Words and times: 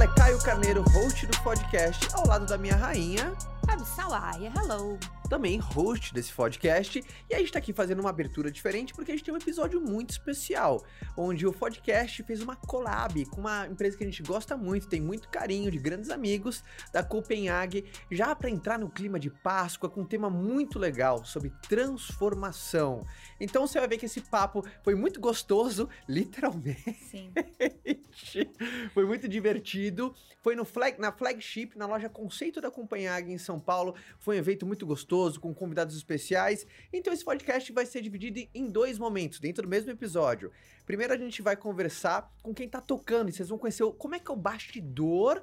fala 0.00 0.04
é 0.04 0.14
Caio 0.14 0.38
Carneiro, 0.38 0.82
host 0.92 1.26
do 1.26 1.38
podcast, 1.42 2.08
ao 2.14 2.26
lado 2.26 2.46
da 2.46 2.56
minha 2.56 2.76
rainha, 2.76 3.34
Fabi 3.66 3.84
Salaia, 3.84 4.50
hello. 4.56 4.98
Também 5.30 5.58
host 5.58 6.12
desse 6.12 6.32
podcast. 6.32 7.02
E 7.30 7.34
a 7.34 7.38
gente 7.38 7.52
tá 7.52 7.60
aqui 7.60 7.72
fazendo 7.72 8.00
uma 8.00 8.10
abertura 8.10 8.50
diferente 8.50 8.92
porque 8.92 9.12
a 9.12 9.14
gente 9.14 9.24
tem 9.24 9.32
um 9.32 9.36
episódio 9.36 9.80
muito 9.80 10.10
especial, 10.10 10.84
onde 11.16 11.46
o 11.46 11.52
podcast 11.52 12.20
fez 12.24 12.42
uma 12.42 12.56
collab 12.56 13.24
com 13.26 13.40
uma 13.40 13.68
empresa 13.68 13.96
que 13.96 14.02
a 14.02 14.06
gente 14.06 14.24
gosta 14.24 14.56
muito, 14.56 14.88
tem 14.88 15.00
muito 15.00 15.28
carinho, 15.28 15.70
de 15.70 15.78
grandes 15.78 16.10
amigos, 16.10 16.64
da 16.92 17.04
Copenhague, 17.04 17.84
já 18.10 18.34
para 18.34 18.50
entrar 18.50 18.76
no 18.76 18.90
clima 18.90 19.20
de 19.20 19.30
Páscoa 19.30 19.88
com 19.88 20.00
um 20.00 20.06
tema 20.06 20.28
muito 20.28 20.80
legal 20.80 21.24
sobre 21.24 21.52
transformação. 21.68 23.06
Então 23.38 23.66
você 23.68 23.78
vai 23.78 23.88
ver 23.88 23.98
que 23.98 24.06
esse 24.06 24.20
papo 24.20 24.64
foi 24.82 24.96
muito 24.96 25.20
gostoso, 25.20 25.88
literalmente. 26.08 26.92
Sim. 27.08 27.32
Foi 28.92 29.04
muito 29.06 29.28
divertido. 29.28 30.14
Foi 30.42 30.54
no 30.54 30.64
flag, 30.64 31.00
na 31.00 31.12
flagship, 31.12 31.76
na 31.76 31.86
loja 31.86 32.08
Conceito 32.08 32.60
da 32.60 32.70
Copenhague 32.70 33.32
em 33.32 33.38
São 33.38 33.60
Paulo. 33.60 33.94
Foi 34.18 34.36
um 34.36 34.38
evento 34.38 34.66
muito 34.66 34.86
gostoso, 34.86 35.19
com 35.38 35.52
convidados 35.54 35.96
especiais. 35.96 36.66
Então 36.92 37.12
esse 37.12 37.24
podcast 37.24 37.72
vai 37.72 37.86
ser 37.86 38.00
dividido 38.00 38.40
em 38.54 38.68
dois 38.70 38.98
momentos, 38.98 39.38
dentro 39.40 39.62
do 39.64 39.68
mesmo 39.68 39.90
episódio. 39.90 40.50
Primeiro 40.86 41.12
a 41.12 41.16
gente 41.16 41.42
vai 41.42 41.56
conversar 41.56 42.32
com 42.42 42.54
quem 42.54 42.68
tá 42.68 42.80
tocando 42.80 43.28
e 43.28 43.32
vocês 43.32 43.48
vão 43.48 43.58
conhecer 43.58 43.82
o- 43.82 43.92
como 43.92 44.14
é 44.14 44.18
que 44.18 44.30
é 44.30 44.34
o 44.34 44.36
bastidor 44.36 45.42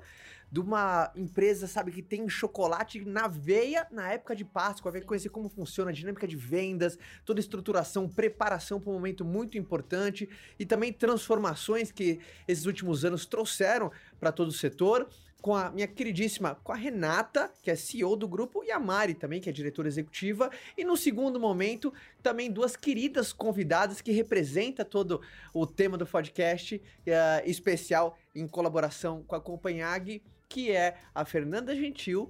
de 0.50 0.62
uma 0.62 1.12
empresa, 1.16 1.68
sabe, 1.68 1.92
que 1.92 2.02
tem 2.02 2.28
chocolate 2.30 3.04
na 3.04 3.28
veia 3.28 3.86
na 3.92 4.12
época 4.14 4.34
de 4.34 4.46
Páscoa, 4.46 4.92
vai 4.92 5.02
conhecer 5.02 5.30
como 5.30 5.50
funciona 5.50 5.92
a 5.92 5.94
dinâmica 5.94 6.26
de 6.26 6.38
vendas, 6.38 6.98
toda 7.26 7.40
a 7.40 7.42
estruturação, 7.42 8.08
preparação 8.08 8.80
para 8.80 8.90
um 8.90 8.94
momento 8.94 9.26
muito 9.26 9.58
importante 9.58 10.30
e 10.58 10.66
também 10.66 10.94
transformações 10.94 11.92
que 11.92 12.20
esses 12.48 12.66
últimos 12.66 13.04
anos 13.04 13.26
trouxeram 13.26 13.92
para 14.20 14.32
todo 14.32 14.48
o 14.48 14.54
setor. 14.54 15.10
Com 15.48 15.56
a 15.56 15.72
minha 15.72 15.88
queridíssima, 15.88 16.56
com 16.62 16.74
a 16.74 16.76
Renata, 16.76 17.50
que 17.64 17.72
é 17.72 17.76
CEO 17.78 18.18
do 18.18 18.28
grupo, 18.28 18.66
e 18.66 18.70
a 18.70 18.78
Mari 18.78 19.14
também, 19.14 19.40
que 19.40 19.48
é 19.48 19.54
diretora 19.54 19.88
executiva. 19.88 20.52
E 20.78 20.84
no 20.84 20.98
segundo 20.98 21.40
momento, 21.40 21.94
também 22.22 22.52
duas 22.52 22.76
queridas 22.76 23.32
convidadas 23.32 24.02
que 24.02 24.12
representam 24.12 24.84
todo 24.84 25.22
o 25.54 25.66
tema 25.66 25.98
do 25.98 26.06
podcast 26.06 26.82
eh, 27.06 27.44
especial 27.46 28.18
em 28.36 28.46
colaboração 28.46 29.24
com 29.24 29.36
a 29.36 29.40
Copenhague, 29.40 30.22
que 30.50 30.70
é 30.70 30.98
a 31.16 31.24
Fernanda 31.24 31.74
Gentil 31.74 32.30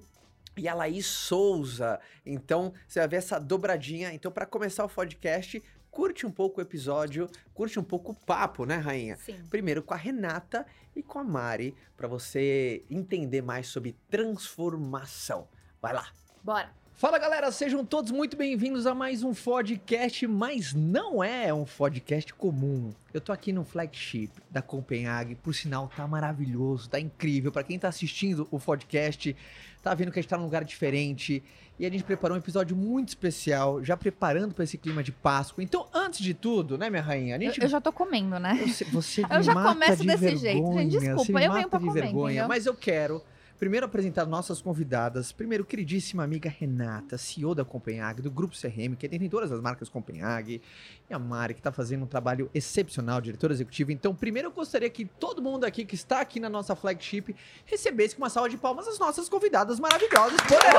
e 0.55 0.67
a 0.67 0.75
Laís 0.75 1.07
Souza. 1.07 1.99
Então, 2.23 2.71
você 2.87 2.99
vai 2.99 3.07
ver 3.07 3.15
essa 3.15 3.39
dobradinha. 3.39 4.13
Então, 4.13 4.31
para 4.31 4.45
começar 4.45 4.85
o 4.85 4.89
podcast, 4.89 5.63
curte 5.91 6.25
um 6.25 6.31
pouco 6.31 6.59
o 6.59 6.63
episódio, 6.63 7.29
curte 7.53 7.79
um 7.79 7.83
pouco 7.83 8.11
o 8.11 8.15
papo, 8.15 8.65
né, 8.65 8.77
rainha? 8.77 9.17
Sim. 9.17 9.41
Primeiro 9.49 9.81
com 9.81 9.93
a 9.93 9.97
Renata 9.97 10.65
e 10.95 11.03
com 11.03 11.19
a 11.19 11.23
Mari, 11.23 11.75
para 11.95 12.07
você 12.07 12.85
entender 12.89 13.41
mais 13.41 13.67
sobre 13.67 13.95
transformação. 14.09 15.47
Vai 15.81 15.93
lá. 15.93 16.07
Bora. 16.43 16.86
Fala 16.99 17.19
galera, 17.19 17.51
sejam 17.51 17.85
todos 17.85 18.11
muito 18.11 18.35
bem-vindos 18.35 18.87
a 18.87 18.95
mais 18.95 19.21
um 19.21 19.31
podcast, 19.31 20.25
mas 20.25 20.73
não 20.73 21.23
é 21.23 21.53
um 21.53 21.63
podcast 21.63 22.33
comum. 22.33 22.91
Eu 23.13 23.21
tô 23.21 23.31
aqui 23.31 23.53
no 23.53 23.63
flagship 23.63 24.31
da 24.49 24.63
Copenhague, 24.63 25.35
por 25.35 25.53
sinal 25.53 25.91
tá 25.95 26.07
maravilhoso, 26.07 26.89
tá 26.89 26.99
incrível. 26.99 27.51
Pra 27.51 27.61
quem 27.61 27.77
tá 27.77 27.87
assistindo 27.87 28.47
o 28.49 28.59
podcast, 28.59 29.35
tá 29.83 29.93
vendo 29.93 30.11
que 30.11 30.17
a 30.17 30.21
gente 30.23 30.29
tá 30.29 30.39
num 30.39 30.45
lugar 30.45 30.63
diferente 30.63 31.43
e 31.77 31.85
a 31.85 31.89
gente 31.91 32.03
preparou 32.03 32.35
um 32.35 32.39
episódio 32.39 32.75
muito 32.75 33.09
especial, 33.09 33.83
já 33.83 33.95
preparando 33.95 34.55
pra 34.55 34.63
esse 34.63 34.79
clima 34.79 35.03
de 35.03 35.11
Páscoa. 35.11 35.63
Então, 35.63 35.87
antes 35.93 36.21
de 36.21 36.33
tudo, 36.33 36.79
né, 36.79 36.89
minha 36.89 37.03
rainha, 37.03 37.35
a 37.35 37.37
Eu, 37.37 37.41
gente 37.51 37.61
eu 37.61 37.67
já 37.69 37.79
tô 37.79 37.93
comendo, 37.93 38.39
né? 38.39 38.55
você, 38.65 38.83
você 38.85 39.21
Eu 39.29 39.43
já 39.43 39.53
começo 39.53 40.01
de 40.01 40.07
desse 40.07 40.35
jeito, 40.37 40.41
gente. 40.73 40.97
vergonha, 40.97 41.15
Desculpa, 41.15 41.41
eu 41.43 41.53
venho 41.53 41.69
pra 41.69 41.79
comer, 41.79 41.93
vergonha. 41.93 42.31
entendeu? 42.31 42.47
Mas 42.47 42.65
eu 42.65 42.73
quero 42.73 43.21
primeiro 43.57 43.85
apresentar 43.85 44.25
nossas 44.25 44.61
convidadas. 44.61 45.31
Primeiro, 45.31 45.65
queridíssima 45.65 46.23
amiga 46.23 46.49
Renata, 46.49 47.17
CEO 47.17 47.55
da 47.55 47.65
Copenhague, 47.65 48.21
do 48.21 48.31
Grupo 48.31 48.55
CRM, 48.55 48.95
que 48.95 49.07
tem 49.07 49.27
todas 49.29 49.51
as 49.51 49.59
marcas 49.59 49.89
Copenhague. 49.89 50.61
E 51.09 51.13
a 51.13 51.19
Mari, 51.19 51.53
que 51.53 51.59
está 51.59 51.71
fazendo 51.71 52.03
um 52.03 52.07
trabalho 52.07 52.49
excepcional, 52.53 53.19
diretora 53.19 53.53
executiva. 53.53 53.91
Então, 53.91 54.13
primeiro 54.13 54.49
eu 54.49 54.51
gostaria 54.51 54.89
que 54.89 55.05
todo 55.05 55.41
mundo 55.41 55.63
aqui 55.63 55.85
que 55.85 55.95
está 55.95 56.21
aqui 56.21 56.39
na 56.39 56.49
nossa 56.49 56.75
flagship 56.75 57.35
recebesse 57.65 58.15
com 58.15 58.21
uma 58.21 58.29
salva 58.29 58.49
de 58.49 58.57
palmas 58.57 58.87
as 58.87 58.99
nossas 58.99 59.27
convidadas 59.27 59.79
maravilhosas, 59.79 60.39
poderosas! 60.41 60.77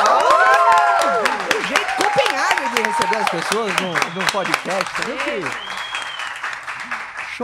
O 1.48 1.66
jeito 1.66 1.96
Copenhague 1.96 2.74
de 2.74 2.82
receber 2.88 3.16
as 3.16 3.30
pessoas 3.30 3.72
no, 3.80 4.20
no 4.20 4.32
podcast. 4.32 5.02
Também. 5.02 5.67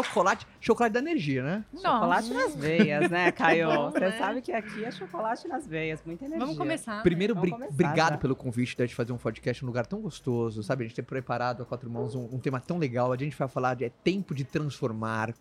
Chocolate, 0.02 0.44
chocolate 0.60 0.92
da 0.92 0.98
energia, 0.98 1.42
né? 1.42 1.64
Chocolate 1.72 2.28
Nossa. 2.32 2.48
nas 2.48 2.56
veias, 2.56 3.08
né, 3.10 3.30
Caio? 3.30 3.68
Bom, 3.68 3.90
Você 3.92 4.00
né? 4.00 4.18
sabe 4.18 4.42
que 4.42 4.50
aqui 4.50 4.84
é 4.84 4.90
chocolate 4.90 5.46
nas 5.46 5.66
veias, 5.66 6.02
muita 6.04 6.24
energia. 6.24 6.44
Vamos 6.44 6.58
começar. 6.58 7.00
Primeiro, 7.02 7.32
Vamos 7.34 7.48
bri- 7.48 7.52
começar 7.52 7.72
obrigado 7.72 8.12
já. 8.14 8.18
pelo 8.18 8.34
convite 8.34 8.76
da 8.76 8.84
gente 8.84 8.94
fazer 8.96 9.12
um 9.12 9.16
podcast 9.16 9.62
num 9.62 9.68
lugar 9.68 9.86
tão 9.86 10.00
gostoso, 10.00 10.62
sabe? 10.64 10.82
A 10.84 10.86
gente 10.88 10.96
ter 10.96 11.02
preparado 11.02 11.62
a 11.62 11.66
Quatro 11.66 11.88
Mãos 11.88 12.14
um, 12.16 12.24
um 12.32 12.38
tema 12.40 12.58
tão 12.60 12.76
legal. 12.78 13.12
A 13.12 13.16
gente 13.16 13.36
vai 13.36 13.46
falar 13.46 13.74
de 13.74 13.84
é 13.84 13.88
tempo 13.88 14.34
de 14.34 14.42
transformar. 14.44 15.32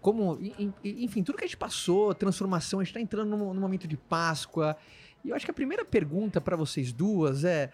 Como, 0.00 0.38
enfim, 0.82 1.22
tudo 1.22 1.36
que 1.36 1.44
a 1.44 1.46
gente 1.46 1.56
passou, 1.56 2.14
transformação, 2.14 2.80
a 2.80 2.84
gente 2.84 2.94
tá 2.94 3.00
entrando 3.00 3.36
num, 3.36 3.52
num 3.52 3.60
momento 3.60 3.86
de 3.86 3.96
Páscoa. 3.96 4.76
E 5.24 5.28
eu 5.30 5.36
acho 5.36 5.44
que 5.44 5.50
a 5.50 5.54
primeira 5.54 5.84
pergunta 5.84 6.40
para 6.40 6.56
vocês 6.56 6.92
duas 6.92 7.44
é. 7.44 7.70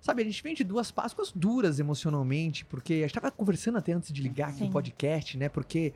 Sabe, 0.00 0.22
a 0.22 0.24
gente 0.24 0.42
vem 0.42 0.54
de 0.54 0.64
duas 0.64 0.90
Páscoas 0.90 1.30
duras 1.30 1.78
emocionalmente, 1.78 2.64
porque 2.64 2.94
a 2.94 3.00
gente 3.02 3.14
tava 3.14 3.30
conversando 3.30 3.76
até 3.78 3.92
antes 3.92 4.12
de 4.12 4.22
ligar 4.22 4.48
aqui 4.48 4.64
no 4.64 4.70
podcast, 4.70 5.36
né? 5.36 5.48
Porque 5.48 5.92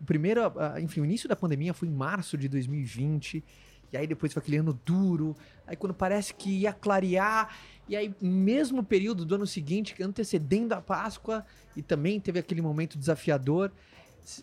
o 0.00 0.04
primeiro, 0.04 0.40
ah, 0.56 0.80
enfim, 0.80 1.00
o 1.00 1.04
início 1.04 1.28
da 1.28 1.34
pandemia 1.34 1.74
foi 1.74 1.88
em 1.88 1.92
março 1.92 2.38
de 2.38 2.48
2020. 2.48 3.42
E 3.92 3.96
aí 3.96 4.06
depois 4.06 4.32
foi 4.32 4.40
aquele 4.40 4.58
ano 4.58 4.78
duro. 4.84 5.36
Aí 5.66 5.74
quando 5.74 5.92
parece 5.92 6.32
que 6.32 6.60
ia 6.60 6.72
clarear, 6.72 7.54
e 7.88 7.96
aí 7.96 8.14
mesmo 8.20 8.84
período 8.84 9.24
do 9.24 9.34
ano 9.34 9.46
seguinte, 9.46 10.00
antecedendo 10.00 10.72
a 10.74 10.80
Páscoa, 10.80 11.44
e 11.76 11.82
também 11.82 12.20
teve 12.20 12.38
aquele 12.38 12.62
momento 12.62 12.96
desafiador. 12.96 13.72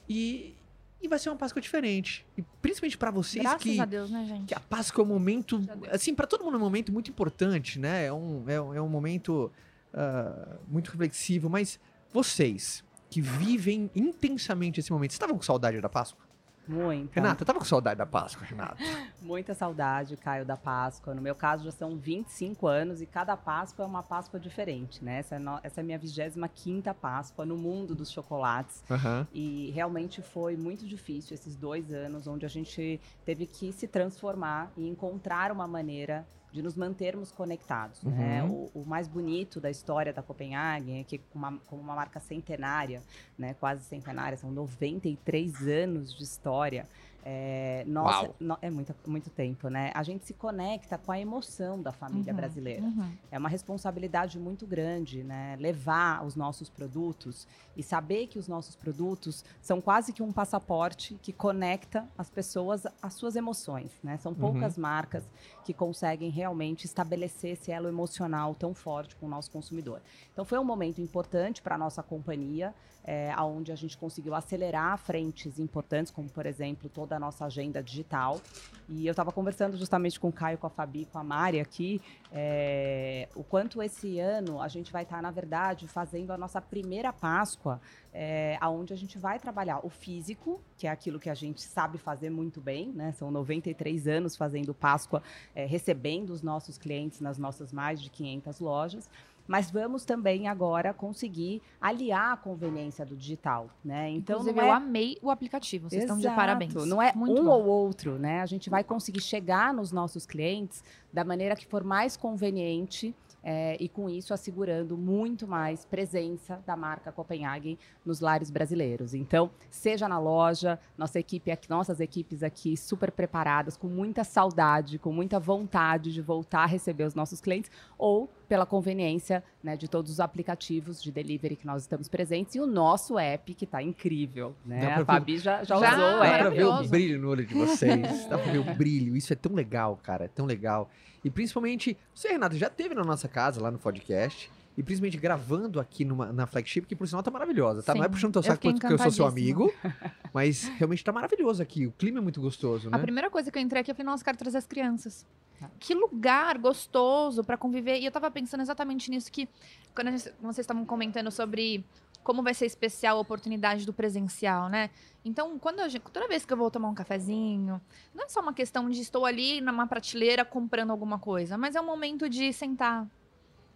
E, 0.08 0.54
e 1.02 1.08
vai 1.08 1.20
ser 1.20 1.30
uma 1.30 1.36
Páscoa 1.36 1.62
diferente. 1.62 2.26
E 2.38 2.44
principalmente 2.62 2.98
pra 2.98 3.12
vocês 3.12 3.44
Graças 3.44 3.62
que 3.62 3.80
a 3.80 3.86
Deus, 3.86 4.10
né, 4.10 4.26
gente? 4.26 4.46
que 4.48 4.56
a 4.56 4.60
Páscoa 4.60 5.04
é 5.04 5.06
um 5.06 5.08
momento, 5.08 5.62
assim, 5.92 6.14
para 6.14 6.28
todo 6.28 6.44
mundo 6.44 6.56
é 6.56 6.58
um 6.58 6.62
momento 6.62 6.92
muito 6.92 7.10
importante, 7.10 7.80
né? 7.80 8.06
É 8.06 8.14
um, 8.14 8.44
é, 8.48 8.56
é 8.56 8.82
um 8.82 8.90
momento 8.90 9.52
ah, 9.94 10.58
muito 10.68 10.92
reflexivo, 10.92 11.50
mas 11.50 11.80
vocês 12.12 12.84
que 13.10 13.22
vivem 13.22 13.90
intensamente 13.96 14.80
esse 14.80 14.92
momento, 14.92 15.12
vocês 15.12 15.16
estavam 15.16 15.38
com 15.38 15.44
saudade 15.44 15.80
da 15.80 15.90
Páscoa? 15.90 16.27
Muita. 16.68 17.14
Renata, 17.20 17.46
tava 17.46 17.60
com 17.60 17.66
saudade 17.66 17.98
da 17.98 18.06
Páscoa, 18.06 18.46
Renata? 18.46 18.78
Muita 19.22 19.54
saudade, 19.54 20.16
Caio, 20.18 20.46
da 20.46 20.58
Páscoa. 20.58 21.14
No 21.14 21.22
meu 21.22 21.34
caso, 21.36 21.64
já 21.66 21.72
são 21.72 21.96
25 21.98 22.68
anos 22.68 23.02
e 23.02 23.06
cada 23.06 23.36
Páscoa 23.38 23.84
é 23.84 23.88
uma 23.88 24.04
Páscoa 24.04 24.40
diferente, 24.40 25.04
né? 25.04 25.20
Essa 25.20 25.36
é, 25.36 25.40
no- 25.40 25.60
essa 25.64 25.80
é 25.80 25.82
a 25.82 25.86
minha 25.86 26.00
25ª 26.00 26.94
Páscoa 26.94 27.46
no 27.46 27.58
mundo 27.58 27.96
dos 27.96 28.12
chocolates. 28.12 28.84
Aham. 28.90 29.28
E 29.34 29.72
realmente 29.72 30.22
foi 30.22 30.56
muito 30.58 30.86
difícil 30.88 31.34
esses 31.34 31.56
dois 31.56 31.92
anos 31.92 32.28
onde 32.28 32.46
a 32.46 32.50
gente 32.50 33.00
teve 33.26 33.46
que 33.46 33.72
se 33.72 33.88
transformar 33.88 34.72
e 34.78 34.88
encontrar 34.88 35.52
uma 35.52 35.68
maneira 35.68 36.28
de 36.52 36.62
nos 36.62 36.76
mantermos 36.76 37.32
conectados. 37.32 38.02
né? 38.04 38.44
Uhum. 38.44 38.70
O, 38.74 38.82
o 38.82 38.86
mais 38.86 39.08
bonito 39.08 39.60
da 39.60 39.70
história 39.70 40.14
da 40.14 40.22
Copenhague 40.24 41.00
é 41.00 41.04
que, 41.04 41.18
como 41.18 41.46
uma, 41.46 41.62
uma 41.72 41.96
marca 41.96 42.20
centenária, 42.20 43.02
né, 43.38 43.54
quase 43.54 43.84
centenária, 43.84 44.38
são 44.38 44.52
93 44.52 45.68
anos 45.68 46.16
de 46.16 46.24
história. 46.24 46.88
É, 47.30 47.84
nossa, 47.86 48.32
no- 48.40 48.58
é 48.62 48.70
muito, 48.70 48.96
muito 49.06 49.30
tempo, 49.30 49.68
né? 49.68 49.92
A 49.94 50.02
gente 50.02 50.24
se 50.26 50.34
conecta 50.34 50.98
com 50.98 51.12
a 51.12 51.20
emoção 51.20 51.82
da 51.82 51.92
família 51.92 52.32
Uhum, 52.32 52.38
brasileira. 52.38 52.84
uhum. 52.86 53.12
É 53.30 53.38
uma 53.38 53.50
responsabilidade 53.50 54.40
muito 54.40 54.66
grande, 54.66 55.26
né? 55.26 55.58
Levar 55.60 56.26
os 56.26 56.38
nossos 56.38 56.70
produtos 56.70 57.46
e 57.76 57.84
saber 57.84 58.28
que 58.28 58.40
os 58.40 58.48
nossos 58.48 58.78
produtos 58.78 59.44
são 59.62 59.82
quase 59.82 60.14
que 60.14 60.24
um 60.24 60.32
passaporte 60.32 61.20
que 61.22 61.34
conecta 61.34 62.08
as 62.18 62.30
pessoas 62.30 62.86
às 63.02 63.14
suas 63.16 63.36
emoções, 63.36 63.92
né? 64.02 64.16
São 64.20 64.34
poucas 64.34 64.78
marcas 64.78 65.28
que 65.66 65.74
conseguem 65.74 66.30
realmente 66.30 66.86
estabelecer 66.86 67.52
esse 67.52 67.72
elo 67.74 67.90
emocional 67.90 68.56
tão 68.56 68.74
forte 68.74 69.18
com 69.18 69.26
o 69.26 69.30
nosso 69.30 69.52
consumidor. 69.52 70.02
Então 70.32 70.46
foi 70.46 70.58
um 70.60 70.64
momento 70.64 71.02
importante 71.02 71.62
para 71.62 71.76
a 71.76 71.78
nossa 71.78 72.02
companhia, 72.02 72.74
é, 73.08 73.34
onde 73.42 73.72
a 73.72 73.76
gente 73.76 73.98
conseguiu 73.98 74.36
acelerar 74.36 74.98
frentes 74.98 75.58
importantes, 75.60 76.12
como 76.12 76.30
por 76.30 76.46
exemplo 76.46 76.90
toda 76.90 77.16
a 77.16 77.20
nossa 77.20 77.46
agenda 77.46 77.82
digital. 77.82 78.42
E 78.90 79.08
eu 79.08 79.12
estava 79.12 79.32
conversando 79.32 79.78
justamente 79.78 80.20
com 80.20 80.28
o 80.28 80.32
Caio, 80.32 80.58
com 80.58 80.68
a 80.68 80.70
Fabi, 80.70 81.06
com 81.06 81.18
a 81.18 81.24
Mari 81.24 81.62
aqui, 81.62 82.02
é, 82.32 83.30
o 83.34 83.44
quanto 83.44 83.82
esse 83.82 84.20
ano 84.20 84.62
a 84.62 84.68
gente 84.68 84.92
vai 84.92 85.04
estar, 85.04 85.22
na 85.22 85.32
verdade, 85.32 85.88
fazendo 85.88 86.32
a 86.32 86.38
nossa 86.38 86.62
primeira 86.62 87.14
Páscoa, 87.14 87.80
é, 88.14 88.58
aonde 88.60 88.94
a 88.94 88.98
gente 88.98 89.18
vai 89.18 89.40
trabalhar 89.40 89.86
o 89.86 89.90
físico, 89.90 90.62
que 90.78 90.86
é 90.86 90.90
aquilo 90.90 91.20
que 91.20 91.30
a 91.30 91.34
gente 91.34 91.62
sabe 91.62 91.98
fazer 91.98 92.30
muito 92.30 92.60
bem, 92.60 92.92
né? 92.92 93.14
São 93.14 93.32
93 93.32 94.08
anos 94.08 94.36
fazendo 94.36 94.74
Páscoa, 94.74 95.24
é, 95.56 95.66
recebendo 95.66 96.32
os 96.32 96.42
nossos 96.42 96.78
clientes 96.78 97.22
nas 97.22 97.38
nossas 97.38 97.72
mais 97.72 98.02
de 98.02 98.10
500 98.10 98.60
lojas. 98.60 99.10
Mas 99.48 99.72
vamos 99.72 100.04
também 100.06 100.48
agora 100.48 100.94
conseguir 100.94 101.62
aliar 101.80 102.34
a 102.34 102.38
conveniência 102.38 103.06
do 103.06 103.16
digital, 103.16 103.70
né? 103.84 104.10
Então 104.10 104.40
Inclusive, 104.40 104.60
é 104.60 104.64
eu 104.64 104.72
amei 104.72 105.18
o 105.22 105.32
aplicativo. 105.32 105.90
Vocês 105.90 106.04
estão 106.04 106.18
de 106.18 106.24
Exato. 106.24 106.36
parabéns. 106.36 106.74
Não 106.74 107.02
é 107.02 107.14
Muito 107.14 107.42
um 107.42 107.46
bom. 107.46 107.52
ou 107.52 107.66
outro, 107.66 108.18
né? 108.18 108.42
A 108.42 108.46
gente 108.46 108.70
vai 108.70 108.84
conseguir 108.84 109.22
chegar 109.22 109.74
nos 109.74 109.92
nossos 109.92 110.26
clientes 110.26 110.84
da 111.12 111.24
maneira 111.24 111.56
que 111.56 111.66
for 111.66 111.84
mais 111.84 112.18
conveniente 112.18 113.16
é, 113.44 113.78
e 113.80 113.88
com 113.88 114.10
isso 114.10 114.34
assegurando 114.34 114.98
muito 114.98 115.48
mais 115.48 115.86
presença 115.86 116.62
da 116.66 116.76
marca 116.76 117.14
Copenhagen 117.14 117.78
nos 118.06 118.20
lares 118.20 118.50
brasileiros. 118.50 119.14
Então, 119.14 119.50
seja 119.70 120.06
na 120.08 120.20
loja, 120.20 120.78
nossa 120.98 121.18
equipe 121.18 121.50
aqui, 121.50 121.70
nossas 121.70 122.02
equipes 122.02 122.44
aqui 122.44 122.76
super 122.76 123.10
preparadas, 123.10 123.78
com 123.78 123.88
muita 123.88 124.26
saudade, 124.26 125.00
com 125.00 125.14
muita 125.14 125.40
vontade 125.40 126.12
de 126.12 126.22
voltar 126.22 126.64
a 126.64 126.66
receber 126.66 127.06
os 127.06 127.16
nossos 127.16 127.40
clientes, 127.40 127.72
ou 127.98 128.30
pela 128.48 128.66
conveniência 128.66 129.44
né, 129.64 129.76
de 129.76 129.88
todos 129.88 130.12
os 130.12 130.20
aplicativos 130.20 131.02
de 131.02 131.12
delivery 131.12 131.56
que 131.56 131.66
nós 131.68 131.82
estamos 131.84 132.08
presentes 132.08 132.56
e 132.56 132.60
o 132.60 132.66
nosso 132.68 133.18
app 133.20 133.54
que 133.54 133.66
está 133.66 133.82
incrível. 133.84 134.56
Dá 134.66 134.76
Né? 134.76 134.92
A 134.94 134.98
ver- 135.00 135.06
Fabi 135.06 135.38
já, 135.38 135.64
já, 135.64 135.78
Já, 135.78 135.94
usou 135.94 136.06
o 136.16 136.20
Dá 136.20 136.26
app. 136.28 136.40
pra 136.42 136.50
ver 136.50 136.66
o 136.66 136.88
brilho 136.88 137.20
no 137.20 137.30
olho 137.30 137.46
de 137.46 137.54
vocês. 137.54 138.26
Dá 138.28 138.38
pra 138.38 138.52
ver 138.52 138.60
o 138.60 138.64
brilho. 138.76 139.16
Isso 139.16 139.34
é 139.34 139.36
tão 139.36 139.54
legal, 139.54 140.00
cara. 140.02 140.26
É 140.26 140.28
tão 140.28 140.46
legal. 140.46 140.90
E 141.24 141.30
principalmente, 141.30 141.98
você, 142.14 142.30
Renato, 142.30 142.56
já 142.56 142.70
teve 142.70 142.94
na 142.96 143.04
nossa 143.04 143.28
casa, 143.28 143.62
lá 143.62 143.70
no 143.72 143.78
podcast. 143.80 144.50
E 144.78 144.84
principalmente 144.84 145.18
gravando 145.18 145.80
aqui 145.80 146.06
numa, 146.06 146.32
na 146.32 146.46
flagship, 146.46 146.86
que 146.86 146.96
por 146.96 147.08
sinal 147.08 147.24
tá 147.24 147.32
maravilhosa, 147.32 147.82
tá? 147.82 147.96
Não 147.96 148.04
é 148.04 148.06
Sim, 148.06 148.12
puxando 148.12 148.34
teu 148.34 148.40
eu 148.42 148.44
saco 148.44 148.62
porque 148.72 148.86
eu 148.86 148.98
sou 149.00 149.12
seu 149.12 149.26
amigo, 149.26 149.74
mas 150.32 150.66
realmente 150.78 151.04
tá 151.04 151.12
maravilhoso 151.12 151.64
aqui. 151.64 151.88
O 151.88 151.92
clima 151.92 152.20
é 152.20 152.22
muito 152.22 152.40
gostoso, 152.40 152.88
A 152.90 152.92
né? 152.92 153.00
primeira 153.00 153.30
coisa 153.32 153.52
que 153.52 153.58
eu 153.58 153.62
entrei 153.64 153.82
aqui, 153.82 153.90
eu 153.90 153.96
falei, 153.96 154.12
nossa, 154.12 154.24
quero 154.24 154.38
trazer 154.38 154.60
as 154.60 154.68
crianças. 154.68 155.26
Tá. 155.60 155.68
Que 155.80 155.96
lugar 155.96 156.60
gostoso 156.60 157.44
pra 157.44 157.58
conviver. 157.58 158.00
E 158.00 158.06
eu 158.06 158.12
tava 158.12 158.30
pensando 158.30 158.62
exatamente 158.62 159.10
nisso 159.10 159.32
que, 159.32 159.50
quando 159.96 160.10
a 160.10 160.12
gente- 160.12 160.32
vocês 160.40 160.60
estavam 160.60 160.86
comentando 160.86 161.32
sobre 161.32 161.84
como 162.24 162.44
vai 162.44 162.54
ser 162.54 162.66
especial 162.66 163.18
a 163.18 163.22
oportunidade 163.22 163.86
do 163.86 163.94
presencial, 163.94 164.68
né? 164.70 164.90
Então, 165.24 165.58
quando 165.58 165.80
a 165.80 165.88
toda 166.12 166.28
vez 166.28 166.46
que 166.46 166.52
eu 166.54 166.58
vou 166.58 166.70
tomar 166.70 166.90
um 166.90 166.94
cafezinho, 166.94 167.82
não 168.14 168.26
é 168.26 168.28
só 168.30 168.42
uma 168.42 168.54
questão 168.54 168.90
de 168.90 169.00
estou 169.02 169.26
ali 169.26 169.62
numa 169.62 169.88
prateleira 169.88 170.44
comprando 170.44 170.92
alguma 170.92 171.18
coisa, 171.18 171.58
mas 171.58 171.74
é 171.74 171.82
um 171.82 171.86
momento 171.86 172.30
de 172.30 172.52
sentar, 172.52 173.08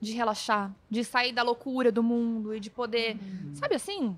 de 0.01 0.11
relaxar, 0.13 0.73
de 0.89 1.03
sair 1.03 1.31
da 1.31 1.43
loucura 1.43 1.91
do 1.91 2.01
mundo 2.03 2.53
e 2.55 2.59
de 2.59 2.69
poder, 2.69 3.17
sabe 3.53 3.75
assim? 3.75 4.17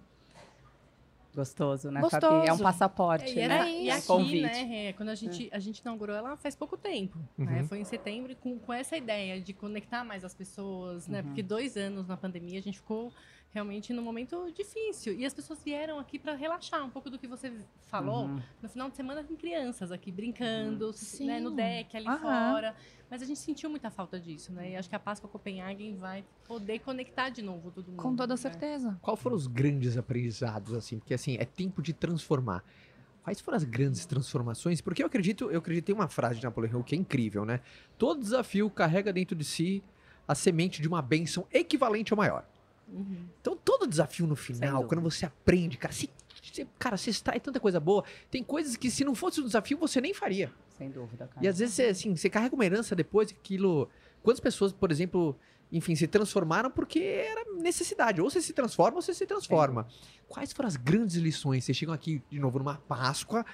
Gostoso, 1.35 1.89
né, 1.89 1.99
Gostoso. 1.99 2.27
Fabi? 2.27 2.47
É 2.47 2.53
um 2.53 2.59
passaporte, 2.59 3.39
É, 3.39 3.45
e, 3.45 3.47
né? 3.47 3.57
essa- 3.57 3.69
e 3.69 3.89
aqui, 3.89 4.07
Convite. 4.07 4.41
né, 4.43 4.93
quando 4.93 5.09
a 5.09 5.15
gente, 5.15 5.49
a 5.51 5.57
gente 5.57 5.79
inaugurou 5.79 6.15
ela 6.15 6.37
faz 6.37 6.55
pouco 6.55 6.77
tempo, 6.77 7.17
né? 7.35 7.61
Uhum. 7.61 7.67
Foi 7.67 7.79
em 7.79 7.83
setembro 7.83 8.35
com, 8.35 8.59
com 8.59 8.71
essa 8.71 8.95
ideia 8.95 9.41
de 9.41 9.51
conectar 9.51 10.03
mais 10.03 10.23
as 10.23 10.35
pessoas, 10.35 11.07
né? 11.07 11.19
Uhum. 11.21 11.25
Porque 11.25 11.41
dois 11.41 11.75
anos 11.75 12.07
na 12.07 12.15
pandemia 12.15 12.59
a 12.59 12.61
gente 12.61 12.77
ficou 12.77 13.11
realmente 13.53 13.93
num 13.93 14.01
momento 14.01 14.51
difícil. 14.51 15.13
E 15.13 15.25
as 15.25 15.33
pessoas 15.33 15.61
vieram 15.63 15.99
aqui 15.99 16.17
para 16.17 16.33
relaxar 16.33 16.83
um 16.83 16.89
pouco 16.89 17.09
do 17.09 17.19
que 17.19 17.27
você 17.27 17.53
falou. 17.83 18.25
Uhum. 18.25 18.41
No 18.61 18.67
final 18.67 18.89
de 18.89 18.95
semana 18.95 19.23
tem 19.23 19.37
crianças 19.37 19.91
aqui 19.91 20.11
brincando, 20.11 20.91
Sim. 20.93 21.27
né, 21.27 21.39
no 21.39 21.51
deck, 21.51 21.95
ali 21.95 22.07
Aham. 22.07 22.19
fora. 22.19 22.75
Mas 23.09 23.21
a 23.21 23.25
gente 23.25 23.39
sentiu 23.39 23.69
muita 23.69 23.91
falta 23.91 24.19
disso, 24.19 24.51
né? 24.51 24.71
E 24.71 24.75
acho 24.75 24.89
que 24.89 24.95
a 24.95 24.99
Páscoa 24.99 25.29
Copenhagen 25.29 25.95
vai 25.97 26.25
poder 26.45 26.79
conectar 26.79 27.29
de 27.29 27.43
novo 27.43 27.69
todo 27.69 27.89
mundo. 27.89 28.01
Com 28.01 28.15
toda 28.15 28.33
né? 28.33 28.37
certeza. 28.37 28.97
Qual 29.01 29.15
foram 29.15 29.35
os 29.35 29.45
grandes 29.45 29.95
aprendizados, 29.97 30.73
assim? 30.73 30.97
Porque, 30.97 31.13
assim, 31.13 31.37
é 31.39 31.45
tempo 31.45 31.79
de 31.81 31.93
transformar. 31.93 32.63
Quais 33.23 33.39
foram 33.39 33.55
as 33.55 33.63
grandes 33.63 34.05
transformações? 34.07 34.81
Porque 34.81 35.03
eu 35.03 35.07
acredito, 35.07 35.49
eu 35.51 35.59
acredito, 35.59 35.85
tem 35.85 35.95
uma 35.95 36.07
frase 36.07 36.39
de 36.39 36.43
Napoleão 36.43 36.73
Hill 36.73 36.83
que 36.83 36.95
é 36.95 36.97
incrível, 36.97 37.45
né? 37.45 37.61
Todo 37.99 38.19
desafio 38.19 38.67
carrega 38.69 39.13
dentro 39.13 39.35
de 39.35 39.45
si 39.45 39.83
a 40.27 40.33
semente 40.33 40.81
de 40.81 40.87
uma 40.87 41.01
bênção 41.01 41.45
equivalente 41.51 42.11
ao 42.11 42.17
maior. 42.17 42.45
Uhum. 42.87 43.25
Então, 43.41 43.55
todo 43.55 43.87
desafio 43.87 44.27
no 44.27 44.35
final, 44.35 44.85
quando 44.87 45.01
você 45.01 45.25
aprende, 45.25 45.77
cara, 45.77 45.93
se, 45.93 46.09
se- 46.51 46.67
cara, 46.77 46.97
você 46.97 47.09
extrai 47.09 47.39
tanta 47.39 47.59
coisa 47.59 47.79
boa. 47.79 48.03
Tem 48.29 48.43
coisas 48.43 48.75
que, 48.75 48.91
se 48.91 49.03
não 49.03 49.15
fosse 49.15 49.41
um 49.41 49.45
desafio, 49.45 49.77
você 49.77 49.99
nem 50.01 50.13
faria. 50.13 50.51
Sem 50.77 50.89
dúvida, 50.89 51.27
cara. 51.27 51.45
E 51.45 51.47
às 51.47 51.59
vezes, 51.59 51.75
você, 51.75 51.83
assim, 51.85 52.15
você 52.15 52.29
carrega 52.29 52.53
uma 52.55 52.65
herança 52.65 52.95
depois, 52.95 53.31
aquilo. 53.31 53.89
Quantas 54.21 54.39
pessoas, 54.39 54.71
por 54.71 54.91
exemplo, 54.91 55.35
enfim, 55.71 55.95
se 55.95 56.07
transformaram 56.07 56.69
porque 56.69 56.99
era 56.99 57.45
necessidade. 57.55 58.21
Ou 58.21 58.29
você 58.29 58.41
se 58.41 58.53
transforma 58.53 58.97
ou 58.97 59.01
você 59.01 59.13
se 59.13 59.25
transforma. 59.25 59.87
Quais 60.27 60.53
foram 60.53 60.67
as 60.67 60.75
grandes 60.77 61.15
lições? 61.15 61.63
Vocês 61.65 61.77
chegam 61.77 61.93
aqui 61.93 62.21
de 62.29 62.39
novo 62.39 62.59
numa 62.59 62.77
Páscoa, 62.77 63.45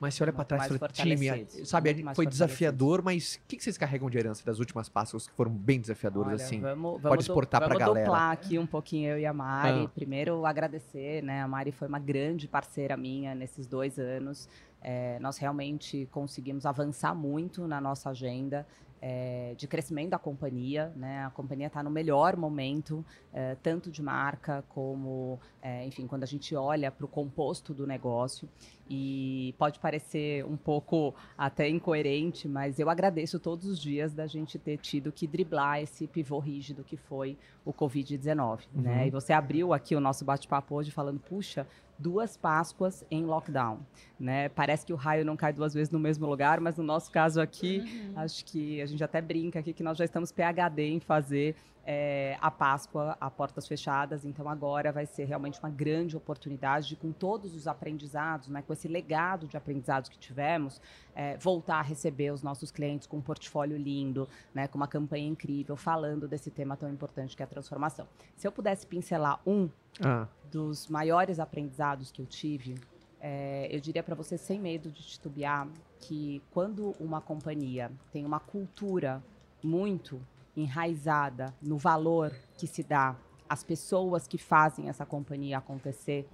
mas 0.00 0.14
você 0.14 0.22
olha 0.22 0.32
pra 0.32 0.44
trás 0.44 0.64
e 0.70 0.78
fala, 0.78 0.92
time, 0.92 1.16
fortalecidos, 1.16 1.68
sabe, 1.68 2.02
mais 2.02 2.16
foi 2.16 2.26
desafiador, 2.26 3.02
mas 3.02 3.34
o 3.34 3.48
que 3.48 3.56
que 3.56 3.64
vocês 3.64 3.76
carregam 3.76 4.08
de 4.08 4.18
herança 4.18 4.44
das 4.44 4.58
últimas 4.58 4.88
Páscoas 4.88 5.26
que 5.26 5.32
foram 5.34 5.50
bem 5.50 5.80
desafiadoras 5.80 6.34
Olha, 6.34 6.44
assim? 6.44 6.60
Vamos, 6.60 6.92
Pode 6.92 7.02
vamos 7.02 7.24
exportar 7.24 7.60
pra 7.60 7.68
vamos 7.68 7.80
galera. 7.80 8.06
duplar 8.06 8.30
aqui 8.30 8.58
um 8.58 8.66
pouquinho 8.66 9.10
eu 9.10 9.18
e 9.18 9.26
a 9.26 9.32
Mari. 9.32 9.84
Ah. 9.84 9.88
Primeiro, 9.88 10.46
agradecer, 10.46 11.22
né? 11.22 11.42
A 11.42 11.48
Mari 11.48 11.72
foi 11.72 11.88
uma 11.88 11.98
grande 11.98 12.46
parceira 12.46 12.96
minha 12.96 13.34
nesses 13.34 13.66
dois 13.66 13.98
anos. 13.98 14.48
É, 14.80 15.18
nós 15.18 15.38
realmente 15.38 16.08
conseguimos 16.12 16.64
avançar 16.64 17.14
muito 17.14 17.66
na 17.66 17.80
nossa 17.80 18.10
agenda. 18.10 18.66
É, 19.00 19.54
de 19.56 19.66
crescimento 19.66 20.10
da 20.10 20.18
companhia, 20.18 20.92
né? 20.96 21.24
A 21.24 21.30
companhia 21.30 21.68
está 21.68 21.82
no 21.82 21.90
melhor 21.90 22.36
momento, 22.36 23.04
é, 23.32 23.54
tanto 23.62 23.90
de 23.90 24.02
marca 24.02 24.64
como, 24.68 25.38
é, 25.62 25.86
enfim, 25.86 26.06
quando 26.06 26.24
a 26.24 26.26
gente 26.26 26.54
olha 26.54 26.90
para 26.90 27.04
o 27.04 27.08
composto 27.08 27.72
do 27.72 27.86
negócio. 27.86 28.48
E 28.90 29.54
pode 29.58 29.78
parecer 29.78 30.44
um 30.46 30.56
pouco 30.56 31.14
até 31.36 31.68
incoerente, 31.68 32.48
mas 32.48 32.78
eu 32.78 32.88
agradeço 32.88 33.38
todos 33.38 33.66
os 33.66 33.78
dias 33.78 34.14
da 34.14 34.26
gente 34.26 34.58
ter 34.58 34.78
tido 34.78 35.12
que 35.12 35.26
driblar 35.26 35.82
esse 35.82 36.06
pivô 36.06 36.38
rígido 36.38 36.82
que 36.82 36.96
foi 36.96 37.36
o 37.64 37.72
Covid-19. 37.72 38.60
Uhum. 38.74 38.82
Né? 38.82 39.06
E 39.06 39.10
você 39.10 39.32
abriu 39.32 39.74
aqui 39.74 39.94
o 39.94 40.00
nosso 40.00 40.24
bate-papo 40.24 40.74
hoje 40.74 40.90
falando, 40.90 41.20
puxa, 41.20 41.66
duas 41.98 42.36
Páscoas 42.36 43.04
em 43.10 43.24
lockdown. 43.24 43.80
Né? 44.18 44.48
Parece 44.50 44.86
que 44.86 44.92
o 44.92 44.96
raio 44.96 45.24
não 45.24 45.36
cai 45.36 45.52
duas 45.52 45.74
vezes 45.74 45.90
no 45.90 45.98
mesmo 45.98 46.26
lugar, 46.26 46.60
mas 46.60 46.76
no 46.76 46.84
nosso 46.84 47.10
caso 47.10 47.40
aqui, 47.40 47.78
Uhum. 47.80 48.12
acho 48.16 48.44
que 48.44 48.80
a 48.80 48.86
gente 48.86 49.02
até 49.02 49.20
brinca 49.20 49.58
aqui 49.58 49.72
que 49.72 49.82
nós 49.82 49.98
já 49.98 50.04
estamos 50.04 50.30
PHD 50.32 50.82
em 50.90 51.00
fazer 51.00 51.56
é, 51.90 52.36
a 52.38 52.50
Páscoa 52.50 53.16
a 53.18 53.30
portas 53.30 53.66
fechadas, 53.66 54.22
então 54.26 54.46
agora 54.46 54.92
vai 54.92 55.06
ser 55.06 55.24
realmente 55.24 55.58
uma 55.58 55.70
grande 55.70 56.18
oportunidade 56.18 56.88
de, 56.88 56.96
com 56.96 57.10
todos 57.10 57.54
os 57.54 57.66
aprendizados, 57.66 58.48
né, 58.48 58.60
com 58.60 58.74
esse 58.74 58.86
legado 58.86 59.46
de 59.46 59.56
aprendizados 59.56 60.10
que 60.10 60.18
tivemos, 60.18 60.82
é, 61.14 61.38
voltar 61.38 61.78
a 61.78 61.82
receber 61.82 62.30
os 62.30 62.42
nossos 62.42 62.70
clientes 62.70 63.06
com 63.06 63.16
um 63.16 63.22
portfólio 63.22 63.78
lindo, 63.78 64.28
né, 64.52 64.68
com 64.68 64.76
uma 64.76 64.86
campanha 64.86 65.26
incrível, 65.26 65.76
falando 65.76 66.28
desse 66.28 66.50
tema 66.50 66.76
tão 66.76 66.90
importante 66.90 67.34
que 67.34 67.42
é 67.42 67.46
a 67.46 67.48
transformação. 67.48 68.06
Se 68.36 68.46
eu 68.46 68.52
pudesse 68.52 68.86
pincelar 68.86 69.40
um 69.46 69.70
Ah, 70.04 70.28
dos 70.52 70.88
maiores 70.88 71.40
aprendizados 71.40 72.12
que 72.12 72.20
eu 72.20 72.26
tive, 72.26 72.74
é, 73.18 73.66
eu 73.74 73.80
diria 73.80 74.02
para 74.02 74.14
você, 74.14 74.36
sem 74.36 74.60
medo 74.60 74.90
de 74.90 75.02
titubear, 75.02 75.66
que 76.00 76.42
quando 76.52 76.94
uma 77.00 77.20
companhia 77.20 77.90
tem 78.12 78.26
uma 78.26 78.38
cultura 78.38 79.22
muito 79.62 80.20
enraizada 80.60 81.54
no 81.62 81.78
valor 81.78 82.34
que 82.56 82.66
se 82.66 82.82
dá 82.82 83.16
às 83.48 83.62
pessoas 83.62 84.26
que 84.26 84.36
fazem 84.36 84.88
essa 84.88 85.06
companhia 85.06 85.58
acontecer, 85.58 86.28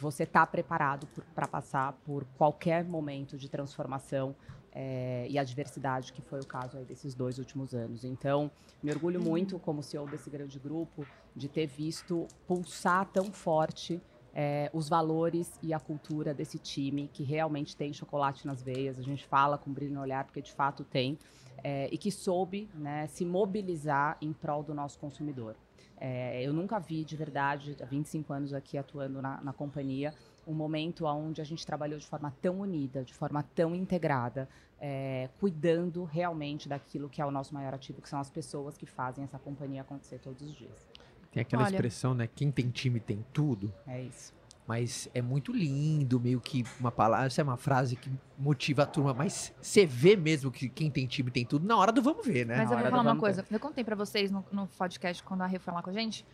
você 0.00 0.22
está 0.22 0.46
preparado 0.46 1.06
para 1.34 1.46
passar 1.46 1.92
por 2.04 2.24
qualquer 2.38 2.84
momento 2.84 3.36
de 3.36 3.48
transformação 3.48 4.34
é, 4.72 5.26
e 5.28 5.38
adversidade, 5.38 6.12
que 6.12 6.22
foi 6.22 6.40
o 6.40 6.46
caso 6.46 6.78
desses 6.84 7.14
dois 7.14 7.38
últimos 7.38 7.74
anos. 7.74 8.04
Então, 8.04 8.50
me 8.82 8.90
orgulho 8.90 9.20
muito, 9.20 9.58
como 9.58 9.82
CEO 9.82 10.06
desse 10.06 10.30
grande 10.30 10.58
grupo, 10.58 11.06
de 11.36 11.48
ter 11.48 11.66
visto 11.66 12.26
pulsar 12.46 13.06
tão 13.06 13.32
forte 13.32 14.00
é, 14.32 14.70
os 14.72 14.88
valores 14.88 15.52
e 15.62 15.74
a 15.74 15.80
cultura 15.80 16.32
desse 16.32 16.58
time, 16.58 17.08
que 17.12 17.22
realmente 17.22 17.76
tem 17.76 17.92
chocolate 17.92 18.46
nas 18.46 18.62
veias, 18.62 18.98
a 18.98 19.02
gente 19.02 19.26
fala 19.26 19.58
com 19.58 19.72
brilho 19.72 19.94
no 19.94 20.00
olhar, 20.00 20.24
porque 20.24 20.40
de 20.40 20.52
fato 20.52 20.84
tem, 20.84 21.18
é, 21.62 21.88
e 21.92 21.98
que 21.98 22.10
soube 22.10 22.68
né, 22.74 23.06
se 23.06 23.24
mobilizar 23.24 24.16
em 24.20 24.32
prol 24.32 24.62
do 24.62 24.74
nosso 24.74 24.98
consumidor. 24.98 25.56
É, 25.96 26.42
eu 26.42 26.52
nunca 26.52 26.78
vi, 26.78 27.04
de 27.04 27.14
verdade, 27.14 27.76
há 27.80 27.84
25 27.84 28.32
anos 28.32 28.54
aqui 28.54 28.78
atuando 28.78 29.20
na, 29.20 29.40
na 29.42 29.52
companhia, 29.52 30.14
um 30.46 30.54
momento 30.54 31.04
onde 31.04 31.42
a 31.42 31.44
gente 31.44 31.66
trabalhou 31.66 31.98
de 31.98 32.06
forma 32.06 32.34
tão 32.40 32.60
unida, 32.60 33.04
de 33.04 33.12
forma 33.12 33.42
tão 33.54 33.74
integrada, 33.74 34.48
é, 34.80 35.28
cuidando 35.38 36.04
realmente 36.04 36.68
daquilo 36.68 37.08
que 37.08 37.20
é 37.20 37.26
o 37.26 37.30
nosso 37.30 37.52
maior 37.52 37.74
ativo, 37.74 38.00
que 38.00 38.08
são 38.08 38.18
as 38.18 38.30
pessoas 38.30 38.78
que 38.78 38.86
fazem 38.86 39.24
essa 39.24 39.38
companhia 39.38 39.82
acontecer 39.82 40.18
todos 40.18 40.40
os 40.42 40.54
dias. 40.54 40.88
tem 41.30 41.42
aquela 41.42 41.64
Olha. 41.64 41.74
expressão, 41.74 42.14
né? 42.14 42.26
Quem 42.26 42.50
tem 42.50 42.70
time 42.70 42.98
tem 42.98 43.24
tudo. 43.30 43.72
É 43.86 44.02
isso. 44.02 44.39
Mas 44.70 45.08
é 45.12 45.20
muito 45.20 45.50
lindo, 45.52 46.20
meio 46.20 46.40
que 46.40 46.64
uma 46.78 46.92
palavra, 46.92 47.26
essa 47.26 47.40
é 47.40 47.42
uma 47.42 47.56
frase 47.56 47.96
que 47.96 48.08
motiva 48.38 48.84
a 48.84 48.86
turma, 48.86 49.12
mas 49.12 49.52
você 49.60 49.84
vê 49.84 50.14
mesmo 50.14 50.48
que 50.48 50.68
quem 50.68 50.88
tem 50.88 51.08
time 51.08 51.28
tem 51.28 51.44
tudo 51.44 51.66
na 51.66 51.76
hora 51.76 51.90
do 51.90 52.00
vamos 52.00 52.24
ver, 52.24 52.46
né? 52.46 52.56
Mas 52.58 52.70
Na 52.70 52.76
eu 52.76 52.80
vou 52.82 52.90
falar 52.90 53.02
uma 53.02 53.16
coisa. 53.16 53.44
Eu 53.50 53.58
contei 53.58 53.82
pra 53.82 53.96
vocês 53.96 54.30
no, 54.30 54.44
no 54.52 54.68
podcast, 54.68 55.24
quando 55.24 55.42
a 55.42 55.46
Rê 55.46 55.58
foi 55.58 55.74
lá 55.74 55.82
com 55.82 55.90
a 55.90 55.92
gente, 55.92 56.24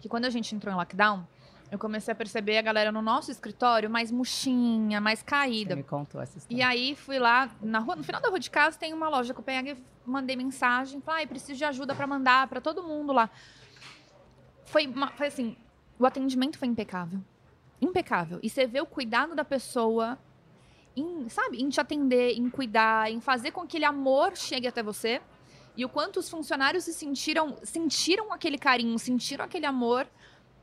que 0.00 0.08
quando 0.08 0.26
a 0.26 0.30
gente 0.30 0.54
entrou 0.54 0.72
em 0.72 0.76
lockdown, 0.76 1.26
eu 1.72 1.76
comecei 1.76 2.12
a 2.12 2.14
perceber 2.14 2.56
a 2.56 2.62
galera 2.62 2.92
no 2.92 3.02
nosso 3.02 3.32
escritório 3.32 3.90
mais 3.90 4.12
murchinha, 4.12 5.00
mais 5.00 5.18
Você 5.18 5.24
caída. 5.24 5.74
me 5.74 5.82
contou 5.82 6.20
essa 6.22 6.38
história. 6.38 6.56
E 6.56 6.62
aí 6.62 6.94
fui 6.94 7.18
lá, 7.18 7.50
na 7.60 7.80
rua, 7.80 7.96
no 7.96 8.04
final 8.04 8.20
da 8.22 8.28
rua 8.28 8.38
de 8.38 8.48
casa 8.48 8.78
tem 8.78 8.94
uma 8.94 9.08
loja 9.08 9.34
que 9.34 9.40
eu 9.40 9.44
peguei, 9.44 9.76
mandei 10.06 10.36
mensagem, 10.36 11.00
falei, 11.00 11.22
ai, 11.22 11.26
preciso 11.26 11.58
de 11.58 11.64
ajuda 11.64 11.96
pra 11.96 12.06
mandar 12.06 12.46
pra 12.46 12.60
todo 12.60 12.80
mundo 12.84 13.12
lá. 13.12 13.28
foi, 14.66 14.86
uma- 14.86 15.08
foi 15.10 15.26
assim, 15.26 15.56
o 15.98 16.06
atendimento 16.06 16.56
foi 16.56 16.68
impecável. 16.68 17.20
Impecável. 17.82 18.38
E 18.42 18.48
você 18.48 18.66
vê 18.66 18.80
o 18.80 18.86
cuidado 18.86 19.34
da 19.34 19.44
pessoa 19.44 20.16
em, 20.96 21.28
sabe, 21.28 21.60
em 21.60 21.68
te 21.68 21.80
atender, 21.80 22.38
em 22.38 22.48
cuidar, 22.48 23.10
em 23.10 23.20
fazer 23.20 23.50
com 23.50 23.62
que 23.62 23.66
aquele 23.66 23.84
amor 23.84 24.36
chegue 24.36 24.68
até 24.68 24.82
você. 24.82 25.20
E 25.76 25.84
o 25.84 25.88
quanto 25.88 26.20
os 26.20 26.28
funcionários 26.28 26.84
se 26.84 26.92
sentiram, 26.92 27.56
sentiram 27.62 28.32
aquele 28.32 28.58
carinho, 28.58 28.98
sentiram 28.98 29.44
aquele 29.44 29.66
amor 29.66 30.06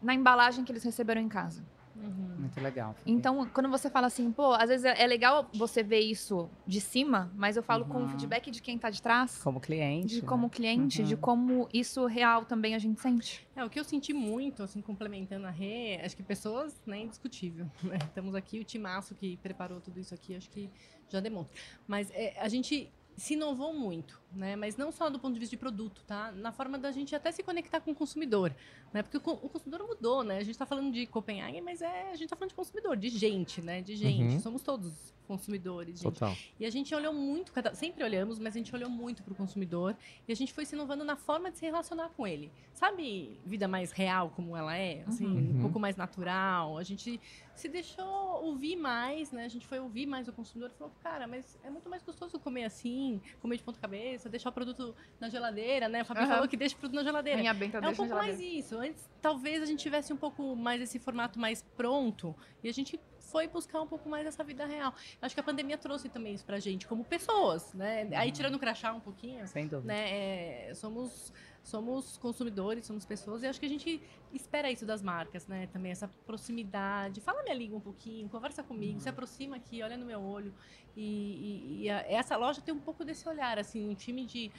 na 0.01 0.13
embalagem 0.13 0.63
que 0.63 0.71
eles 0.71 0.83
receberam 0.83 1.21
em 1.21 1.27
casa. 1.27 1.63
Uhum. 2.01 2.35
Muito 2.39 2.61
legal. 2.61 2.95
Então, 3.05 3.45
quando 3.53 3.69
você 3.69 3.89
fala 3.89 4.07
assim, 4.07 4.31
pô, 4.31 4.53
às 4.53 4.69
vezes 4.69 4.85
é 4.85 5.03
é 5.03 5.07
legal 5.07 5.49
você 5.53 5.83
ver 5.83 5.99
isso 5.99 6.49
de 6.65 6.79
cima, 6.79 7.31
mas 7.35 7.57
eu 7.57 7.63
falo 7.63 7.85
com 7.85 7.97
o 7.97 8.01
Uhum. 8.03 8.09
feedback 8.09 8.49
de 8.49 8.61
quem 8.61 8.77
tá 8.77 8.89
de 8.89 9.01
trás, 9.01 9.41
Como 9.43 9.59
cliente. 9.59 10.07
de 10.15 10.21
né? 10.21 10.27
como 10.27 10.49
cliente, 10.49 11.03
de 11.03 11.15
Uhum. 11.15 11.19
como 11.19 11.69
isso 11.73 12.05
real 12.05 12.45
também 12.45 12.75
a 12.75 12.79
gente 12.79 13.01
sente. 13.01 13.45
É, 13.55 13.63
o 13.65 13.69
que 13.69 13.79
eu 13.79 13.83
senti 13.83 14.13
muito, 14.13 14.63
assim, 14.63 14.81
complementando 14.81 15.45
a 15.45 15.49
Rê, 15.51 15.99
acho 16.03 16.15
que 16.15 16.23
pessoas, 16.23 16.79
né, 16.85 16.99
indiscutível. 17.01 17.65
né? 17.83 17.97
Estamos 18.03 18.33
aqui, 18.35 18.59
o 18.59 18.63
timaço 18.63 19.13
que 19.15 19.35
preparou 19.37 19.81
tudo 19.81 19.99
isso 19.99 20.13
aqui, 20.13 20.35
acho 20.35 20.49
que 20.49 20.69
já 21.09 21.19
demonstra. 21.19 21.55
Mas 21.87 22.09
é, 22.11 22.39
a 22.39 22.47
gente 22.47 22.89
se 23.19 23.33
inovou 23.33 23.73
muito, 23.73 24.19
né? 24.31 24.55
Mas 24.55 24.77
não 24.77 24.91
só 24.91 25.09
do 25.09 25.19
ponto 25.19 25.33
de 25.33 25.39
vista 25.39 25.55
de 25.55 25.59
produto, 25.59 26.01
tá? 26.07 26.31
Na 26.31 26.51
forma 26.51 26.77
da 26.77 26.91
gente 26.91 27.15
até 27.15 27.31
se 27.31 27.43
conectar 27.43 27.79
com 27.81 27.91
o 27.91 27.95
consumidor, 27.95 28.55
né? 28.93 29.03
Porque 29.03 29.17
o, 29.17 29.21
co- 29.21 29.33
o 29.43 29.49
consumidor 29.49 29.85
mudou, 29.87 30.23
né? 30.23 30.37
A 30.37 30.43
gente 30.43 30.51
está 30.51 30.65
falando 30.65 30.91
de 30.91 31.05
Copenhague, 31.05 31.59
mas 31.61 31.81
é, 31.81 32.03
a 32.07 32.11
gente 32.15 32.23
está 32.23 32.35
falando 32.35 32.49
de 32.49 32.55
consumidor, 32.55 32.95
de 32.97 33.09
gente, 33.09 33.61
né? 33.61 33.81
De 33.81 33.95
gente. 33.95 34.33
Uhum. 34.35 34.39
Somos 34.39 34.61
todos 34.63 35.13
consumidores, 35.27 35.99
gente. 35.99 36.13
Total. 36.13 36.35
E 36.59 36.65
a 36.65 36.69
gente 36.71 36.93
olhou 36.95 37.13
muito, 37.13 37.51
sempre 37.75 38.03
olhamos, 38.03 38.39
mas 38.39 38.55
a 38.55 38.57
gente 38.57 38.73
olhou 38.75 38.89
muito 38.89 39.21
para 39.21 39.31
o 39.31 39.35
consumidor 39.35 39.95
e 40.27 40.31
a 40.31 40.35
gente 40.35 40.51
foi 40.51 40.65
se 40.65 40.73
inovando 40.73 41.03
na 41.03 41.15
forma 41.15 41.51
de 41.51 41.57
se 41.59 41.65
relacionar 41.65 42.09
com 42.17 42.25
ele. 42.25 42.51
Sabe, 42.73 43.39
vida 43.45 43.67
mais 43.67 43.91
real 43.91 44.31
como 44.35 44.55
ela 44.57 44.75
é, 44.75 45.03
assim, 45.07 45.25
Uhum. 45.27 45.57
um 45.57 45.61
pouco 45.61 45.79
mais 45.79 45.95
natural. 45.95 46.77
A 46.79 46.83
gente 46.83 47.19
se 47.59 47.67
deixou 47.67 48.05
ouvir 48.43 48.75
mais, 48.75 49.31
né? 49.31 49.45
A 49.45 49.49
gente 49.49 49.67
foi 49.67 49.79
ouvir 49.79 50.05
mais 50.05 50.27
o 50.27 50.33
consumidor 50.33 50.71
e 50.73 50.77
falou, 50.77 50.93
cara, 51.03 51.27
mas 51.27 51.57
é 51.63 51.69
muito 51.69 51.89
mais 51.89 52.01
gostoso 52.01 52.39
comer 52.39 52.63
assim, 52.63 53.21
comer 53.41 53.57
de 53.57 53.63
ponta 53.63 53.79
cabeça, 53.79 54.29
deixar 54.29 54.49
o 54.49 54.53
produto 54.53 54.95
na 55.19 55.29
geladeira, 55.29 55.87
né? 55.89 56.01
O 56.01 56.05
Fabi 56.05 56.21
Aham. 56.21 56.29
falou 56.29 56.47
que 56.47 56.57
deixa 56.57 56.75
o 56.75 56.79
produto 56.79 56.95
na 56.95 57.03
geladeira. 57.03 57.39
Minha 57.39 57.53
benta 57.53 57.77
É 57.77 57.89
um 57.89 57.93
pouco 57.93 58.13
mais 58.15 58.39
isso. 58.39 58.77
Antes, 58.77 59.09
talvez 59.21 59.61
a 59.61 59.65
gente 59.65 59.79
tivesse 59.81 60.13
um 60.13 60.17
pouco 60.17 60.55
mais 60.55 60.81
esse 60.81 60.97
formato 60.99 61.39
mais 61.39 61.61
pronto 61.75 62.35
e 62.63 62.69
a 62.69 62.73
gente 62.73 62.99
foi 63.19 63.47
buscar 63.47 63.81
um 63.81 63.87
pouco 63.87 64.09
mais 64.09 64.25
essa 64.25 64.43
vida 64.43 64.65
real. 64.65 64.93
Acho 65.21 65.35
que 65.35 65.39
a 65.41 65.43
pandemia 65.43 65.77
trouxe 65.77 66.09
também 66.09 66.33
isso 66.33 66.45
pra 66.45 66.59
gente, 66.59 66.87
como 66.87 67.03
pessoas, 67.03 67.73
né? 67.73 68.09
Aí 68.15 68.31
tirando 68.31 68.55
o 68.55 68.59
crachá 68.59 68.91
um 68.93 68.99
pouquinho, 68.99 69.45
Sem 69.47 69.67
dúvida. 69.67 69.93
né? 69.93 70.69
é, 70.69 70.73
somos, 70.73 71.31
somos 71.63 72.17
consumidores, 72.17 72.85
somos 72.85 73.05
pessoas, 73.05 73.43
e 73.43 73.47
acho 73.47 73.59
que 73.59 73.65
a 73.65 73.69
gente 73.69 74.01
espera 74.33 74.71
isso 74.71 74.85
das 74.85 75.01
marcas, 75.01 75.45
né? 75.47 75.67
Também 75.67 75.91
essa 75.91 76.07
proximidade. 76.25 77.21
Fala 77.21 77.43
minha 77.43 77.55
língua 77.55 77.77
um 77.77 77.81
pouquinho, 77.81 78.27
conversa 78.29 78.63
comigo, 78.63 78.99
se 78.99 79.09
aproxima 79.09 79.55
aqui, 79.57 79.81
olha 79.83 79.97
no 79.97 80.05
meu 80.05 80.21
olho. 80.21 80.53
E, 80.95 81.03
e- 81.03 81.83
e 81.83 81.89
a- 81.89 82.03
essa 82.07 82.35
loja 82.37 82.61
tem 82.61 82.73
um 82.73 82.79
pouco 82.79 83.05
desse 83.05 83.27
olhar, 83.29 83.59
assim, 83.59 83.87
um 83.89 83.93
time 83.95 84.25
de. 84.25 84.51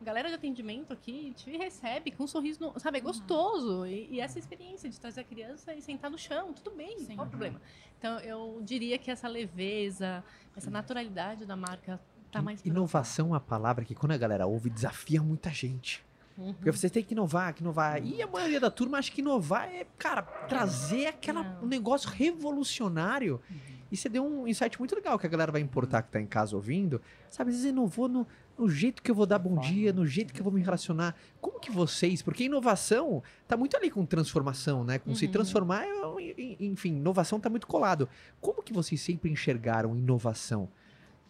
Galera 0.00 0.28
de 0.28 0.36
atendimento 0.36 0.92
aqui 0.92 1.32
te 1.34 1.50
recebe 1.56 2.12
com 2.12 2.22
um 2.22 2.26
sorriso, 2.28 2.60
no- 2.60 2.78
sabe? 2.78 2.98
É 2.98 3.00
gostoso. 3.00 3.84
E, 3.84 4.06
e 4.12 4.20
essa 4.20 4.38
experiência 4.38 4.88
de 4.88 5.00
trazer 5.00 5.22
a 5.22 5.24
criança 5.24 5.74
e 5.74 5.82
sentar 5.82 6.08
no 6.08 6.16
chão, 6.16 6.52
tudo 6.52 6.70
bem, 6.76 6.96
Sim. 7.00 7.16
qual 7.16 7.26
o 7.26 7.30
problema? 7.30 7.60
Então, 7.98 8.20
eu 8.20 8.60
diria 8.62 8.96
que 8.96 9.10
essa 9.10 9.26
leveza, 9.26 10.22
essa 10.56 10.70
naturalidade 10.70 11.44
da 11.44 11.56
marca 11.56 12.00
tá 12.30 12.40
mais. 12.40 12.64
Inovação 12.64 13.26
é 13.26 13.30
uma 13.30 13.40
palavra 13.40 13.84
que 13.84 13.92
quando 13.92 14.12
a 14.12 14.16
galera 14.16 14.46
ouve 14.46 14.70
desafia 14.70 15.20
muita 15.20 15.50
gente. 15.50 16.04
Uhum. 16.38 16.54
Porque 16.54 16.70
você 16.72 16.88
tem 16.88 17.02
que 17.02 17.12
inovar, 17.12 17.52
que 17.54 17.60
inovar. 17.62 18.02
E 18.04 18.22
a 18.22 18.26
maioria 18.26 18.58
da 18.60 18.70
turma 18.70 18.98
acha 18.98 19.10
que 19.12 19.20
inovar 19.20 19.68
é, 19.68 19.86
cara, 19.98 20.22
trazer 20.22 21.14
um 21.62 21.66
negócio 21.66 22.08
revolucionário. 22.10 23.40
E 23.92 23.96
você 23.96 24.08
deu 24.08 24.24
um 24.24 24.46
insight 24.46 24.78
muito 24.78 24.94
legal 24.94 25.18
que 25.18 25.26
a 25.26 25.28
galera 25.28 25.50
vai 25.50 25.60
importar 25.60 26.02
que 26.02 26.10
tá 26.12 26.20
em 26.20 26.26
casa 26.26 26.54
ouvindo. 26.54 27.00
Sabe, 27.28 27.50
às 27.50 27.56
vezes 27.56 27.70
inovou 27.72 28.08
no, 28.08 28.24
no 28.56 28.68
jeito 28.70 29.02
que 29.02 29.10
eu 29.10 29.14
vou 29.14 29.26
dar 29.26 29.38
bom 29.40 29.58
dia, 29.58 29.92
no 29.92 30.06
jeito 30.06 30.32
que 30.32 30.40
eu 30.40 30.44
vou 30.44 30.52
me 30.52 30.62
relacionar. 30.62 31.16
Como 31.40 31.58
que 31.58 31.72
vocês, 31.72 32.22
porque 32.22 32.44
inovação 32.44 33.20
tá 33.48 33.56
muito 33.56 33.76
ali 33.76 33.90
com 33.90 34.06
transformação, 34.06 34.84
né? 34.84 34.98
Com 35.00 35.12
se 35.14 35.26
Uhum. 35.26 35.32
transformar, 35.32 35.84
é 35.84 35.90
en- 36.20 36.56
enfim, 36.60 36.96
inovação 36.98 37.40
tá 37.40 37.50
muito 37.50 37.66
colado. 37.66 38.08
Como 38.40 38.62
que 38.62 38.72
vocês 38.72 39.00
sempre 39.00 39.28
enxergaram 39.30 39.96
inovação 39.96 40.68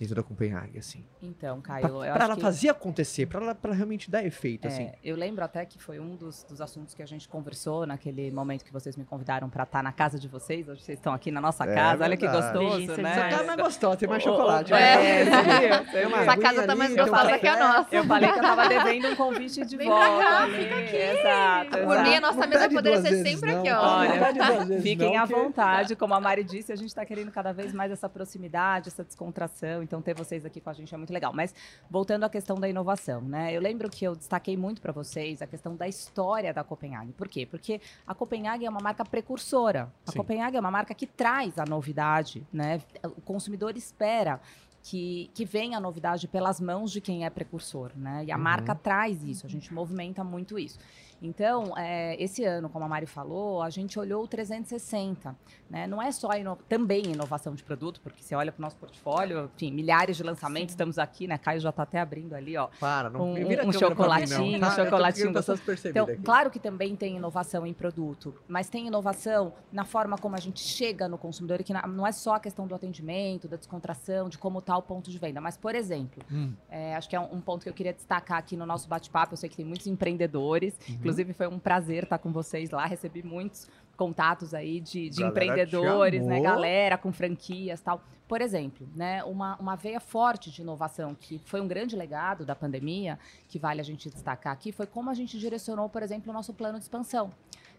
dentro 0.00 0.14
da 0.16 0.22
Copenhague, 0.22 0.78
assim? 0.78 1.04
Então, 1.22 1.60
Caio, 1.60 1.82
Pra, 1.86 1.90
eu 1.90 2.00
pra 2.00 2.12
acho 2.14 2.24
ela 2.24 2.34
que... 2.36 2.40
fazer 2.40 2.68
acontecer, 2.70 3.26
pra 3.26 3.40
ela 3.42 3.54
pra 3.54 3.72
realmente 3.74 4.10
dar 4.10 4.24
efeito, 4.24 4.66
É, 4.66 4.68
assim. 4.68 4.90
eu 5.04 5.14
lembro 5.14 5.44
até 5.44 5.64
que 5.66 5.78
foi 5.78 6.00
um 6.00 6.16
dos, 6.16 6.42
dos 6.44 6.60
assuntos 6.60 6.94
que 6.94 7.02
a 7.02 7.06
gente 7.06 7.28
conversou 7.28 7.86
naquele 7.86 8.30
momento 8.30 8.64
que 8.64 8.72
vocês 8.72 8.96
me 8.96 9.04
convidaram 9.04 9.50
para 9.50 9.64
estar 9.64 9.82
na 9.82 9.92
casa 9.92 10.18
de 10.18 10.26
vocês. 10.26 10.66
Hoje 10.68 10.82
vocês 10.82 10.98
estão 10.98 11.12
aqui 11.12 11.30
na 11.30 11.40
nossa 11.40 11.64
É 11.64 11.74
casa. 11.74 12.04
Olha 12.04 12.16
que 12.16 12.26
gostoso, 12.26 12.70
Delícia 12.76 12.96
né? 12.96 13.10
Essa 13.10 13.28
casa 13.38 13.52
é 13.52 13.56
gostosa, 13.56 13.96
tem 13.98 14.08
mais 14.08 14.22
chocolate. 14.22 14.72
É, 14.72 15.24
né? 15.24 15.84
Tem 15.92 16.06
uma 16.06 16.18
viu? 16.22 16.30
Essa 16.30 16.36
casa 16.40 16.66
tá 16.66 16.74
mais 16.74 16.96
gostosa 16.96 17.38
que 17.38 17.46
a 17.46 17.56
café. 17.56 17.68
nossa. 17.68 17.94
Eu 17.96 18.04
falei 18.04 18.32
que 18.32 18.38
eu 18.38 18.42
tava 18.42 18.68
devendo 18.68 19.08
um 19.08 19.16
convite 19.16 19.64
de 19.66 19.76
Vem 19.80 19.88
volta. 19.88 20.16
pra 20.16 20.24
cá, 20.26 20.42
ali. 20.44 20.54
fica 20.64 20.74
aqui. 20.78 20.96
Exato, 20.96 21.70
Por 21.70 21.78
mim, 22.02 22.08
a 22.08 22.08
exato. 22.18 22.20
nossa 22.22 22.46
mesa 22.46 22.70
poderia 22.70 23.02
ser 23.02 23.22
sempre 23.22 23.52
não, 23.52 23.60
aqui, 23.60 23.68
tá? 23.68 23.80
ó. 23.82 23.98
Olha, 23.98 24.80
Fiquem 24.80 25.16
à 25.18 25.24
vontade, 25.26 25.94
como 25.96 26.14
a 26.14 26.20
Mari 26.20 26.42
disse, 26.44 26.72
a 26.72 26.76
gente 26.76 26.88
está 26.88 27.04
querendo 27.04 27.30
cada 27.30 27.52
vez 27.52 27.72
mais 27.74 27.92
essa 27.92 28.08
proximidade, 28.08 28.88
essa 28.88 29.04
descontração, 29.04 29.82
então 29.90 30.00
ter 30.00 30.14
vocês 30.14 30.44
aqui 30.46 30.60
com 30.60 30.70
a 30.70 30.72
gente 30.72 30.94
é 30.94 30.96
muito 30.96 31.12
legal. 31.12 31.32
Mas 31.34 31.52
voltando 31.90 32.22
à 32.22 32.30
questão 32.30 32.56
da 32.56 32.68
inovação, 32.68 33.20
né? 33.22 33.52
Eu 33.52 33.60
lembro 33.60 33.90
que 33.90 34.04
eu 34.04 34.14
destaquei 34.14 34.56
muito 34.56 34.80
para 34.80 34.92
vocês 34.92 35.42
a 35.42 35.48
questão 35.48 35.74
da 35.74 35.88
história 35.88 36.54
da 36.54 36.62
Copenhague. 36.62 37.10
Por 37.12 37.26
quê? 37.26 37.44
Porque 37.44 37.80
a 38.06 38.14
Copenhague 38.14 38.64
é 38.64 38.70
uma 38.70 38.78
marca 38.80 39.04
precursora. 39.04 39.92
A 40.06 40.12
Sim. 40.12 40.18
Copenhague 40.18 40.56
é 40.56 40.60
uma 40.60 40.70
marca 40.70 40.94
que 40.94 41.08
traz 41.08 41.58
a 41.58 41.64
novidade, 41.64 42.46
né? 42.52 42.80
O 43.02 43.20
consumidor 43.20 43.76
espera 43.76 44.40
que, 44.82 45.28
que 45.34 45.44
venha 45.44 45.76
a 45.76 45.80
novidade 45.80 46.28
pelas 46.28 46.60
mãos 46.60 46.92
de 46.92 47.00
quem 47.00 47.24
é 47.26 47.30
precursor, 47.30 47.90
né? 47.96 48.24
E 48.26 48.30
a 48.32 48.36
Uhum. 48.36 48.42
marca 48.42 48.74
traz 48.76 49.24
isso, 49.24 49.44
a 49.44 49.48
gente 49.48 49.74
movimenta 49.74 50.22
muito 50.22 50.56
isso. 50.58 50.78
Então, 51.22 51.76
é, 51.76 52.20
esse 52.22 52.44
ano, 52.44 52.68
como 52.68 52.84
a 52.84 52.88
Mari 52.88 53.06
falou, 53.06 53.62
a 53.62 53.68
gente 53.70 53.98
olhou 53.98 54.24
o 54.24 54.28
360. 54.28 55.36
Né? 55.68 55.86
Não 55.86 56.00
é 56.02 56.10
só 56.10 56.30
ino- 56.32 56.56
também 56.68 57.02
inovação 57.06 57.54
de 57.54 57.62
produto, 57.62 58.00
porque 58.00 58.22
você 58.22 58.34
olha 58.34 58.50
para 58.50 58.60
o 58.60 58.62
nosso 58.62 58.76
portfólio, 58.76 59.50
enfim, 59.54 59.70
milhares 59.70 60.16
de 60.16 60.22
lançamentos, 60.22 60.72
estamos 60.72 60.98
aqui, 60.98 61.26
né? 61.28 61.38
Caio 61.38 61.60
já 61.60 61.70
está 61.70 61.82
até 61.84 62.00
abrindo 62.00 62.34
ali, 62.34 62.56
ó. 62.56 62.68
Para, 62.80 63.10
não 63.10 63.30
Um- 63.30 63.34
vira 63.34 63.44
um 63.44 63.46
pra 63.46 63.58
mim, 63.66 63.66
não, 63.66 63.72
chocolatinho, 63.72 64.60
tá? 64.60 64.68
um 64.68 64.70
chocolatinho 64.70 65.32
gostoso. 65.32 65.62
Então, 65.84 66.04
aqui. 66.06 66.16
claro 66.22 66.50
que 66.50 66.58
também 66.58 66.96
tem 66.96 67.16
inovação 67.16 67.66
em 67.66 67.72
produto, 67.72 68.34
mas 68.48 68.68
tem 68.68 68.86
inovação 68.88 69.52
na 69.70 69.84
forma 69.84 70.16
como 70.18 70.34
a 70.34 70.40
gente 70.40 70.60
chega 70.60 71.06
no 71.08 71.16
consumidor, 71.18 71.60
e 71.60 71.64
que 71.64 71.72
não 71.72 72.06
é 72.06 72.12
só 72.12 72.34
a 72.34 72.40
questão 72.40 72.66
do 72.66 72.74
atendimento, 72.74 73.46
da 73.46 73.56
descontração, 73.56 74.28
de 74.28 74.38
como 74.38 74.58
está 74.58 74.76
o 74.76 74.82
ponto 74.82 75.10
de 75.10 75.18
venda. 75.18 75.40
Mas, 75.40 75.56
por 75.56 75.74
exemplo, 75.74 76.22
Hum. 76.32 76.52
é, 76.68 76.96
acho 76.96 77.08
que 77.08 77.14
é 77.14 77.20
um, 77.20 77.34
um 77.36 77.40
ponto 77.40 77.62
que 77.62 77.68
eu 77.68 77.74
queria 77.74 77.92
destacar 77.92 78.38
aqui 78.38 78.56
no 78.56 78.66
nosso 78.66 78.88
bate-papo. 78.88 79.34
Eu 79.34 79.36
sei 79.36 79.48
que 79.48 79.56
tem 79.56 79.64
muitos 79.64 79.86
empreendedores. 79.86 80.76
Uhum. 80.88 81.09
Inclusive, 81.10 81.32
foi 81.32 81.46
um 81.48 81.58
prazer 81.58 82.04
estar 82.04 82.18
com 82.18 82.32
vocês 82.32 82.70
lá. 82.70 82.86
Recebi 82.86 83.22
muitos 83.22 83.68
contatos 83.96 84.54
aí 84.54 84.80
de, 84.80 85.10
de 85.10 85.22
empreendedores, 85.22 86.24
né? 86.24 86.40
Galera 86.40 86.96
com 86.96 87.12
franquias 87.12 87.80
tal. 87.80 88.02
Por 88.26 88.40
exemplo, 88.40 88.88
né, 88.94 89.24
uma, 89.24 89.56
uma 89.56 89.74
veia 89.74 89.98
forte 89.98 90.52
de 90.52 90.62
inovação, 90.62 91.16
que 91.16 91.40
foi 91.44 91.60
um 91.60 91.66
grande 91.66 91.96
legado 91.96 92.44
da 92.44 92.54
pandemia, 92.54 93.18
que 93.48 93.58
vale 93.58 93.80
a 93.80 93.84
gente 93.84 94.08
destacar 94.08 94.52
aqui, 94.52 94.70
foi 94.70 94.86
como 94.86 95.10
a 95.10 95.14
gente 95.14 95.36
direcionou, 95.36 95.88
por 95.88 96.00
exemplo, 96.00 96.30
o 96.30 96.32
nosso 96.32 96.54
plano 96.54 96.78
de 96.78 96.84
expansão. 96.84 97.32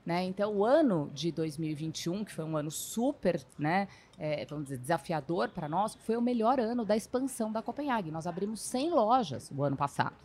Né? 0.05 0.23
Então, 0.25 0.53
o 0.53 0.65
ano 0.65 1.09
de 1.13 1.31
2021, 1.31 2.25
que 2.25 2.33
foi 2.33 2.43
um 2.43 2.57
ano 2.57 2.69
super, 2.69 3.41
né, 3.57 3.87
é, 4.19 4.45
vamos 4.45 4.65
dizer, 4.65 4.77
desafiador 4.77 5.49
para 5.49 5.69
nós, 5.69 5.95
foi 5.95 6.17
o 6.17 6.21
melhor 6.21 6.59
ano 6.59 6.83
da 6.83 6.97
expansão 6.97 7.51
da 7.51 7.61
Copenhague. 7.61 8.11
Nós 8.11 8.27
abrimos 8.27 8.61
100 8.61 8.89
lojas 8.91 9.51
o 9.55 9.63
ano 9.63 9.77
passado. 9.77 10.15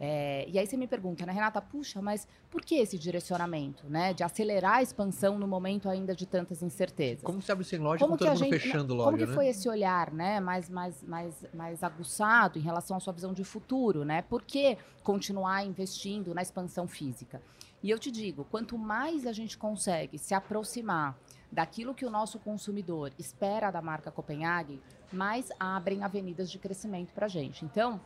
É, 0.00 0.48
e 0.48 0.58
aí 0.58 0.66
você 0.66 0.76
me 0.76 0.86
pergunta, 0.86 1.26
né, 1.26 1.32
Renata, 1.32 1.60
puxa, 1.60 2.00
mas 2.00 2.26
por 2.50 2.62
que 2.62 2.76
esse 2.76 2.96
direcionamento, 2.96 3.88
né, 3.88 4.14
de 4.14 4.22
acelerar 4.22 4.76
a 4.76 4.82
expansão 4.82 5.38
no 5.38 5.48
momento 5.48 5.88
ainda 5.88 6.14
de 6.14 6.24
tantas 6.24 6.62
incertezas? 6.62 7.24
Como 7.24 7.42
se 7.42 7.50
abre 7.50 7.64
sem 7.64 7.80
loja 7.80 7.98
Como 7.98 8.12
com 8.12 8.18
todo 8.18 8.28
mundo 8.28 8.38
gente, 8.38 8.58
fechando 8.60 8.94
como 8.94 9.10
loja, 9.10 9.18
que 9.18 9.26
né? 9.26 9.34
foi 9.34 9.48
esse 9.48 9.68
olhar, 9.68 10.12
né, 10.12 10.38
mais, 10.38 10.68
mais, 10.70 11.02
mais, 11.02 11.34
mais 11.52 11.82
aguçado 11.82 12.58
em 12.58 12.62
relação 12.62 12.96
à 12.96 13.00
sua 13.00 13.12
visão 13.12 13.32
de 13.32 13.42
futuro, 13.42 14.04
né? 14.04 14.22
Por 14.22 14.42
que 14.42 14.78
continuar 15.02 15.64
investindo 15.64 16.32
na 16.32 16.42
expansão 16.42 16.86
física? 16.86 17.42
E 17.82 17.90
eu 17.90 17.98
te 17.98 18.10
digo, 18.10 18.44
quanto 18.44 18.78
mais 18.78 19.26
a 19.26 19.32
gente 19.32 19.58
consegue 19.58 20.18
se 20.18 20.34
aproximar 20.34 21.18
daquilo 21.50 21.94
que 21.94 22.04
o 22.04 22.10
nosso 22.10 22.38
consumidor 22.38 23.12
espera 23.18 23.70
da 23.70 23.80
marca 23.80 24.10
Copenhague, 24.10 24.80
mais 25.12 25.48
abrem 25.58 26.02
avenidas 26.02 26.50
de 26.50 26.58
crescimento 26.58 27.12
para 27.12 27.26
a 27.26 27.28
gente. 27.28 27.64
Então, 27.64 28.00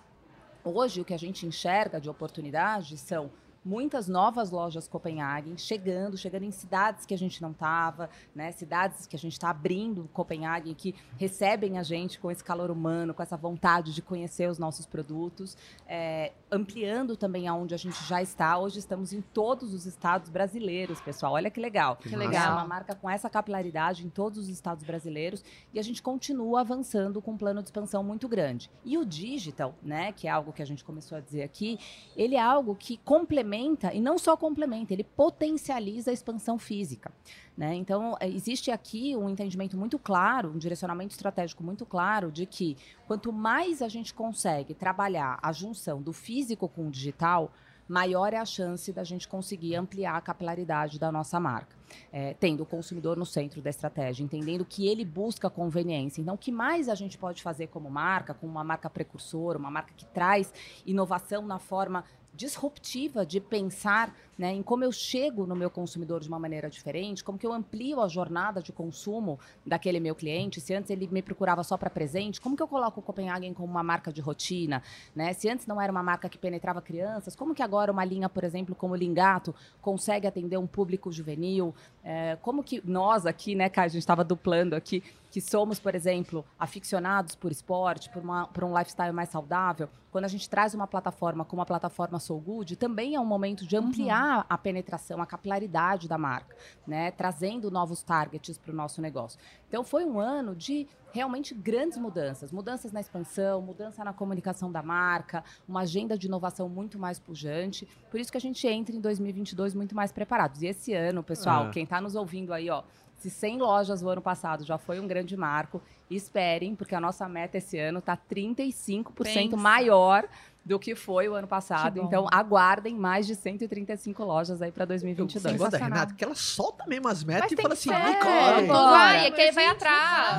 hoje 0.65 1.01
o 1.01 1.05
que 1.05 1.15
a 1.15 1.19
gente 1.19 1.47
enxerga 1.47 2.01
de 2.01 2.09
oportunidades 2.09 3.01
são 3.01 3.31
muitas 3.65 4.09
novas 4.09 4.51
lojas 4.51 4.89
Copenhagen 4.89 5.57
chegando, 5.57 6.17
chegando 6.17 6.45
em 6.45 6.51
cidades 6.51 7.07
que 7.07 7.15
a 7.15 7.19
gente 7.19 7.41
não 7.41 7.53
estava, 7.53 8.11
né? 8.35 8.51
Cidades 8.53 9.07
que 9.07 9.15
a 9.15 9.19
gente 9.19 9.33
está 9.33 9.51
abrindo 9.51 10.09
Copenhagen, 10.13 10.75
que 10.75 10.95
recebem 11.17 11.79
a 11.79 11.83
gente 11.83 12.19
com 12.19 12.31
esse 12.31 12.43
calor 12.43 12.71
humano, 12.71 13.15
com 13.15 13.23
essa 13.23 13.37
vontade 13.37 13.95
de 13.95 14.03
conhecer 14.03 14.51
os 14.51 14.59
nossos 14.59 14.85
produtos, 14.85 15.57
é, 15.87 16.33
ampliando 16.51 17.17
também 17.17 17.47
aonde 17.47 17.75
a 17.75 17.79
gente 17.79 18.03
já 18.05 18.21
está. 18.21 18.59
Hoje 18.59 18.79
estamos 18.79 19.13
em 19.13 19.21
todos 19.21 19.73
os 19.73 19.87
estados 19.87 20.29
brasileiros, 20.29 21.01
pessoal. 21.01 21.35
Olha 21.35 21.51
que 21.51 21.61
legal. 21.61 21.97
Que 21.97 22.13
É 22.13 22.19
legal. 22.19 22.53
uma 22.53 22.67
marca 22.67 22.95
com 22.95 23.09
essa 23.09 23.31
capilaridade 23.31 24.05
em 24.05 24.11
todos 24.11 24.39
os 24.39 24.49
estados 24.49 24.85
brasileiros 24.85 25.45
e 25.73 25.79
a 25.79 25.83
gente 25.83 26.03
continua 26.03 26.61
avançando 26.61 27.23
com 27.23 27.33
um 27.33 27.37
plano 27.37 27.61
de 27.61 27.69
expansão 27.69 28.03
muito 28.03 28.29
grande. 28.29 28.71
E 28.85 28.99
o 28.99 29.05
digital, 29.05 29.75
né, 29.83 30.13
que 30.13 30.27
é 30.27 30.31
algo 30.31 30.53
que 30.53 30.63
a 30.63 30.67
gente 30.67 30.83
começou 30.83 31.17
a 31.17 31.21
dizer 31.21 31.43
aqui, 31.43 31.79
ele 32.17 32.35
é 32.35 32.41
algo 32.41 32.75
que 32.75 32.97
complementa 32.99 33.52
e 33.93 34.01
não 34.01 34.19
só 34.19 34.37
complementa, 34.37 34.93
ele 34.93 35.05
potencializa 35.05 36.11
a 36.11 36.15
expansão 36.15 36.59
física. 36.59 37.13
Né? 37.57 37.75
Então, 37.75 38.17
eh, 38.21 38.29
existe 38.29 38.71
aqui 38.71 39.17
um 39.17 39.29
entendimento 39.29 39.77
muito 39.77 39.99
claro, 39.99 40.51
um 40.51 40.59
direcionamento 40.59 41.13
estratégico 41.13 41.63
muito 41.63 41.85
claro 41.85 42.33
de 42.33 42.47
que 42.47 42.77
quanto 43.07 43.33
mais 43.33 43.83
a 43.83 43.89
gente 43.89 44.15
consegue 44.15 44.75
trabalhar 44.75 45.39
a 45.43 45.53
junção 45.53 46.01
do 46.01 46.13
físico 46.13 46.69
com 46.69 46.89
o 46.89 46.91
digital, 46.91 47.53
maior 47.89 48.33
é 48.33 48.39
a 48.39 48.45
chance 48.45 48.91
da 48.93 49.05
gente 49.05 49.29
conseguir 49.29 49.77
ampliar 49.77 50.17
a 50.17 50.21
capilaridade 50.21 50.99
da 50.99 51.13
nossa 51.13 51.39
marca. 51.39 51.77
É, 52.11 52.33
tendo 52.33 52.63
o 52.63 52.67
consumidor 52.67 53.19
no 53.19 53.27
centro 53.27 53.61
da 53.61 53.69
estratégia, 53.69 54.25
entendendo 54.25 54.65
que 54.65 54.89
ele 54.89 55.05
busca 55.05 55.51
conveniência. 55.51 56.23
Então, 56.23 56.35
o 56.35 56.39
que 56.39 56.51
mais 56.51 56.89
a 56.89 56.95
gente 56.95 57.19
pode 57.19 57.43
fazer 57.43 57.67
como 57.67 57.91
marca, 57.91 58.33
como 58.33 58.51
uma 58.51 58.65
marca 58.65 58.89
precursora, 58.89 59.59
uma 59.59 59.71
marca 59.71 59.93
que 59.95 60.07
traz 60.07 60.51
inovação 60.87 61.45
na 61.45 61.59
forma 61.59 62.03
disruptiva 62.35 63.27
de 63.27 63.41
pensar 63.41 64.15
né, 64.39 64.53
em 64.53 64.63
como 64.63 64.83
eu 64.83 64.91
chego 64.91 65.47
no 65.47 65.55
meu 65.55 65.71
consumidor 65.71 66.21
de 66.21 66.29
uma 66.29 66.39
maneira 66.39 66.69
diferente, 66.69 67.23
como 67.23 67.39
que 67.39 67.47
eu 67.47 67.53
amplio 67.53 68.01
a 68.01 68.09
jornada 68.09 68.63
de 68.63 68.73
consumo 68.73 69.39
daquele 69.65 70.01
meu 70.01 70.15
cliente. 70.15 70.61
Se 70.61 70.75
antes 70.75 70.91
ele 70.91 71.07
me 71.11 71.23
procurava 71.23 71.63
só 71.63 71.77
para 71.77 71.91
presente, 71.91 72.41
como 72.41 72.57
que 72.57 72.63
eu 72.63 72.67
coloco 72.67 73.01
o 73.01 73.03
Copenhagen 73.03 73.53
como 73.53 73.69
uma 73.69 73.83
marca 73.83 74.13
de 74.13 74.21
rotina? 74.21 74.83
Né? 75.15 75.33
Se 75.35 75.49
antes 75.49 75.67
não 75.67 75.81
era 75.81 75.93
uma 75.93 76.03
marca 76.03 76.29
que 76.29 76.39
penetrava 76.39 76.81
crianças, 76.81 77.37
como 77.37 77.55
que 77.55 77.63
agora 77.63 77.93
uma 77.93 78.05
linha, 78.05 78.29
por 78.29 78.43
exemplo, 78.43 78.75
como 78.75 78.95
o 78.95 78.97
Lingato, 78.97 79.55
consegue 79.81 80.27
atender 80.27 80.57
um 80.57 80.67
público 80.67 81.13
juvenil? 81.13 81.75
É, 82.03 82.37
como 82.41 82.65
que 82.65 82.83
nós 82.85 83.27
aqui, 83.27 83.55
né, 83.55 83.69
Kai, 83.69 83.87
a 83.87 83.89
gente 83.89 84.01
estava 84.01 84.25
duplando 84.25 84.75
aqui, 84.75 85.03
que 85.33 85.41
somos, 85.41 85.81
por 85.81 85.95
exemplo, 85.95 86.45
aficionados 86.59 87.35
por 87.35 87.51
esporte, 87.51 88.11
por, 88.11 88.23
uma, 88.23 88.47
por 88.49 88.63
um 88.65 88.79
lifestyle 88.79 89.15
mais 89.15 89.31
saudável, 89.31 89.89
quando 90.11 90.27
a 90.27 90.29
gente 90.29 90.49
traz 90.49 90.75
uma 90.75 90.87
plataforma 90.87 91.43
como 91.43 91.63
a 91.63 91.65
plataforma 91.65 92.19
Soul 92.21 92.39
Good, 92.39 92.77
também 92.77 93.15
é 93.15 93.21
um 93.21 93.25
momento 93.25 93.67
de 93.67 93.75
ampliar 93.75 94.45
a 94.47 94.59
penetração, 94.59 95.23
a 95.23 95.27
capilaridade 95.27 96.07
da 96.07 96.19
marca, 96.19 96.55
né? 96.87 97.11
Trazendo 97.13 97.71
novos 97.71 98.03
targets 98.03 98.59
para 98.59 98.73
o 98.73 98.77
nosso 98.77 99.01
negócio. 99.01 99.41
Então 99.67 99.83
foi 99.83 100.05
um 100.05 100.21
ano 100.21 100.55
de 100.55 100.87
realmente 101.13 101.55
grandes 101.55 101.97
mudanças, 101.97 102.53
mudanças 102.53 102.93
na 102.93 103.01
expansão, 103.01 103.63
mudança 103.63 104.05
na 104.05 104.13
comunicação 104.13 104.71
da 104.71 104.83
marca, 104.83 105.43
uma 105.67 105.81
agenda 105.81 106.17
de 106.19 106.27
inovação 106.27 106.69
muito 106.69 106.99
mais 106.99 107.19
pujante. 107.19 107.89
Por 108.11 108.21
isso 108.21 108.31
que 108.31 108.37
a 108.37 108.41
gente 108.41 108.67
entra 108.69 108.95
em 108.95 109.01
2022 109.01 109.75
muito 109.75 109.95
mais 109.97 110.13
preparados. 110.13 110.61
E 110.61 110.67
esse 110.67 110.93
ano, 110.93 111.23
pessoal, 111.23 111.65
Ah. 111.65 111.71
quem 111.71 111.85
está 111.85 112.03
nos 112.03 112.15
ouvindo 112.15 112.53
aí, 112.53 112.69
ó, 112.69 112.83
se 113.23 113.31
100 113.31 113.59
lojas 113.59 114.03
o 114.03 114.09
ano 114.09 114.21
passado 114.21 114.65
já 114.65 114.77
foi 114.77 114.99
um 114.99 115.07
grande 115.07 115.37
marco, 115.37 115.81
esperem, 116.11 116.75
porque 116.75 116.95
a 116.95 117.01
nossa 117.01 117.29
meta 117.29 117.57
esse 117.59 117.79
ano 117.79 118.01
está 118.01 118.17
35% 118.17 119.13
Pensa. 119.23 119.57
maior 119.57 120.27
do 120.65 120.79
que 120.79 120.95
foi 120.95 121.29
o 121.29 121.35
ano 121.35 121.49
passado. 121.49 122.01
Então, 122.01 122.27
aguardem 122.31 122.95
mais 122.95 123.27
de 123.27 123.35
135 123.35 124.23
lojas 124.25 124.63
aí 124.63 124.71
para 124.71 124.85
Eu 124.85 124.89
2022. 124.89 125.43
gosto 125.57 125.73
da 125.73 125.79
Sensacional. 125.79 125.99
Renata, 125.99 126.15
que 126.15 126.25
ela 126.25 126.35
solta 126.35 126.85
mesmo 126.87 127.09
as 127.09 127.25
metas 127.25 127.51
Mas 127.51 127.59
e 127.59 127.63
fala 127.63 127.75
assim, 127.75 127.89
vai, 127.91 128.21
corre. 128.21 128.67
Vai, 128.67 129.27
é 129.27 129.31
que 129.31 129.41
ele 129.41 129.47
Mas, 129.47 129.55
vai 129.55 129.67
atrás. 129.67 130.39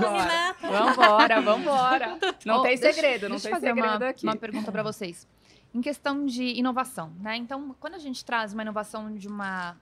Vambora, 0.62 1.42
vambora. 1.42 2.18
Não 2.46 2.62
tem 2.62 2.78
deixa- 2.78 2.94
segredo, 2.94 3.24
não 3.24 3.36
deixa 3.38 3.44
tem 3.44 3.52
eu 3.52 3.56
fazer 3.56 3.68
segredo 3.74 3.98
uma, 4.04 4.10
aqui. 4.10 4.26
uma 4.26 4.36
pergunta 4.36 4.72
para 4.72 4.84
vocês. 4.84 5.28
Em 5.74 5.82
questão 5.82 6.26
de 6.26 6.44
inovação, 6.58 7.12
né? 7.20 7.36
Então, 7.36 7.76
quando 7.80 7.96
a 7.96 8.00
gente 8.00 8.24
traz 8.24 8.54
uma 8.54 8.62
inovação 8.62 9.14
de 9.14 9.28
uma 9.28 9.76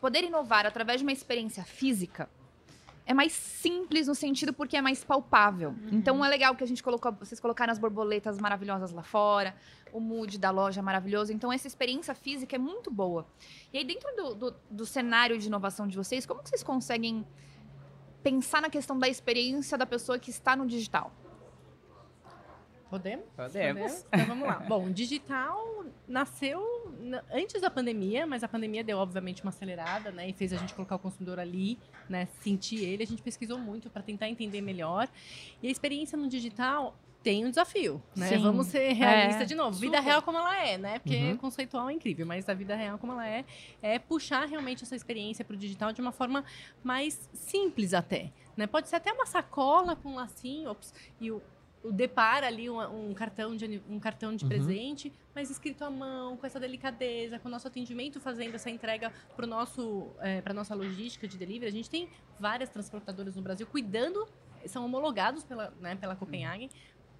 poder 0.00 0.24
inovar 0.24 0.66
através 0.66 1.00
de 1.00 1.04
uma 1.04 1.12
experiência 1.12 1.62
física, 1.62 2.28
é 3.06 3.14
mais 3.14 3.32
simples 3.32 4.06
no 4.06 4.14
sentido 4.14 4.52
porque 4.52 4.76
é 4.76 4.80
mais 4.80 5.02
palpável. 5.02 5.74
Então 5.90 6.24
é 6.24 6.28
legal 6.28 6.54
que 6.54 6.62
a 6.62 6.66
gente 6.66 6.82
colocou, 6.82 7.12
vocês 7.12 7.40
colocaram 7.40 7.72
as 7.72 7.78
borboletas 7.78 8.38
maravilhosas 8.38 8.92
lá 8.92 9.02
fora, 9.02 9.54
o 9.92 9.98
mood 9.98 10.38
da 10.38 10.50
loja 10.50 10.80
é 10.80 10.82
maravilhoso. 10.82 11.32
Então 11.32 11.52
essa 11.52 11.66
experiência 11.66 12.14
física 12.14 12.54
é 12.54 12.58
muito 12.58 12.90
boa. 12.90 13.26
E 13.72 13.78
aí 13.78 13.84
dentro 13.84 14.14
do, 14.14 14.34
do, 14.34 14.56
do 14.70 14.86
cenário 14.86 15.36
de 15.38 15.48
inovação 15.48 15.88
de 15.88 15.96
vocês, 15.96 16.24
como 16.24 16.40
vocês 16.40 16.62
conseguem 16.62 17.26
pensar 18.22 18.62
na 18.62 18.70
questão 18.70 18.96
da 18.98 19.08
experiência 19.08 19.76
da 19.76 19.86
pessoa 19.86 20.18
que 20.18 20.30
está 20.30 20.54
no 20.54 20.66
digital? 20.66 21.12
Podemos? 22.90 23.24
Podemos. 23.36 24.04
Então 24.12 24.26
vamos 24.26 24.46
lá. 24.48 24.54
Bom, 24.68 24.90
digital 24.90 25.84
nasceu 26.08 26.92
na- 27.00 27.22
antes 27.32 27.60
da 27.62 27.70
pandemia, 27.70 28.26
mas 28.26 28.42
a 28.42 28.48
pandemia 28.48 28.82
deu, 28.82 28.98
obviamente, 28.98 29.42
uma 29.42 29.50
acelerada, 29.50 30.10
né? 30.10 30.28
E 30.28 30.32
fez 30.32 30.52
a 30.52 30.56
gente 30.56 30.74
colocar 30.74 30.96
o 30.96 30.98
consumidor 30.98 31.38
ali, 31.38 31.78
né? 32.08 32.26
Sentir 32.40 32.84
ele. 32.84 33.02
A 33.02 33.06
gente 33.06 33.22
pesquisou 33.22 33.58
muito 33.58 33.88
para 33.88 34.02
tentar 34.02 34.28
entender 34.28 34.60
melhor. 34.60 35.08
E 35.62 35.68
a 35.68 35.70
experiência 35.70 36.18
no 36.18 36.28
digital 36.28 36.94
tem 37.22 37.44
um 37.44 37.50
desafio, 37.50 38.02
né? 38.16 38.28
Sim. 38.28 38.38
Vamos 38.38 38.68
ser 38.68 38.92
realistas 38.92 39.42
É, 39.42 39.44
de 39.44 39.54
novo. 39.54 39.78
Vida 39.78 39.98
super. 39.98 40.08
real 40.08 40.22
como 40.22 40.38
ela 40.38 40.56
é, 40.66 40.78
né? 40.78 40.98
Porque 41.00 41.16
Uhum. 41.16 41.36
conceitual 41.36 41.90
é 41.90 41.92
incrível, 41.92 42.24
mas 42.26 42.48
a 42.48 42.54
vida 42.54 42.74
real 42.74 42.98
como 42.98 43.12
ela 43.12 43.28
é, 43.28 43.44
é 43.82 43.98
puxar 43.98 44.48
realmente 44.48 44.82
essa 44.84 44.96
experiência 44.96 45.44
para 45.44 45.54
o 45.54 45.56
digital 45.58 45.92
de 45.92 46.00
uma 46.00 46.12
forma 46.12 46.42
mais 46.82 47.28
simples 47.34 47.92
até, 47.92 48.32
né? 48.56 48.66
Pode 48.66 48.88
ser 48.88 48.96
até 48.96 49.12
uma 49.12 49.26
sacola 49.26 49.94
com 49.94 50.08
um 50.12 50.14
lacinho, 50.16 50.70
ops, 50.70 50.94
e 51.20 51.30
o 51.30 51.42
depara 51.84 52.46
ali 52.46 52.68
um, 52.68 53.10
um 53.10 53.14
cartão 53.14 53.56
de 53.56 53.82
um 53.88 53.98
cartão 53.98 54.34
de 54.36 54.44
Uhum. 54.44 54.48
presente, 54.48 55.12
mas 55.34 55.50
escrito 55.50 55.82
à 55.84 55.90
mão, 55.90 56.36
com 56.36 56.46
essa 56.46 56.60
delicadeza, 56.60 57.38
com 57.38 57.48
o 57.48 57.50
nosso 57.50 57.66
atendimento 57.66 58.20
fazendo 58.20 58.54
essa 58.54 58.68
entrega 58.68 59.12
para 59.36 59.46
nosso 59.46 60.08
para 60.44 60.52
nossa 60.52 60.74
logística 60.74 61.26
de 61.26 61.38
delivery. 61.38 61.66
A 61.68 61.72
gente 61.72 61.88
tem 61.88 62.08
várias 62.38 62.68
transportadoras 62.68 63.36
no 63.36 63.42
Brasil 63.42 63.66
cuidando, 63.66 64.26
são 64.66 64.84
homologados 64.84 65.44
pela 65.44 65.72
né, 65.80 65.96
pela 65.96 66.14
Copenhagen 66.16 66.68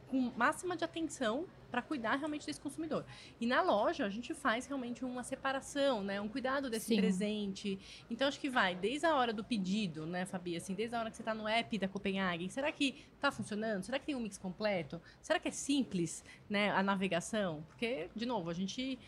com 0.09 0.33
máxima 0.37 0.77
de 0.77 0.85
atenção 0.85 1.47
para 1.71 1.83
cuidar 1.83 2.17
realmente 2.17 2.47
desse 2.47 2.61
consumidor. 2.61 3.05
E 3.41 3.47
na 3.47 3.63
loja 3.63 4.05
a 4.05 4.11
gente 4.11 4.35
faz 4.35 4.67
realmente 4.67 5.05
uma 5.05 5.23
separação, 5.23 6.03
né, 6.03 6.21
um 6.21 6.29
cuidado 6.29 6.69
desse 6.69 6.87
Sim. 6.87 6.97
presente. 6.97 7.79
Então 8.11 8.29
acho 8.29 8.41
que 8.41 8.51
vai 8.51 8.75
desde 8.75 9.07
a 9.07 9.15
hora 9.15 9.33
do 9.33 9.45
pedido, 9.45 10.07
né, 10.07 10.27
Fabi, 10.27 10.57
assim, 10.57 10.75
desde 10.75 10.97
a 10.97 11.01
hora 11.01 11.11
que 11.11 11.17
você 11.17 11.23
está 11.23 11.35
no 11.35 11.47
app 11.47 11.79
da 11.79 11.89
Copenhagen, 11.89 12.49
será 12.49 12.71
que 12.73 13.05
está 13.15 13.31
funcionando? 13.31 13.85
Será 13.85 13.99
que 13.99 14.07
tem 14.07 14.15
um 14.15 14.21
mix 14.21 14.37
completo? 14.37 15.01
Será 15.23 15.39
que 15.39 15.49
é 15.49 15.53
simples, 15.53 16.25
né, 16.49 16.71
a 16.71 16.83
navegação? 16.83 17.65
Porque 17.69 18.09
de 18.15 18.27
novo, 18.27 18.51
a 18.51 18.55
gente 18.55 18.99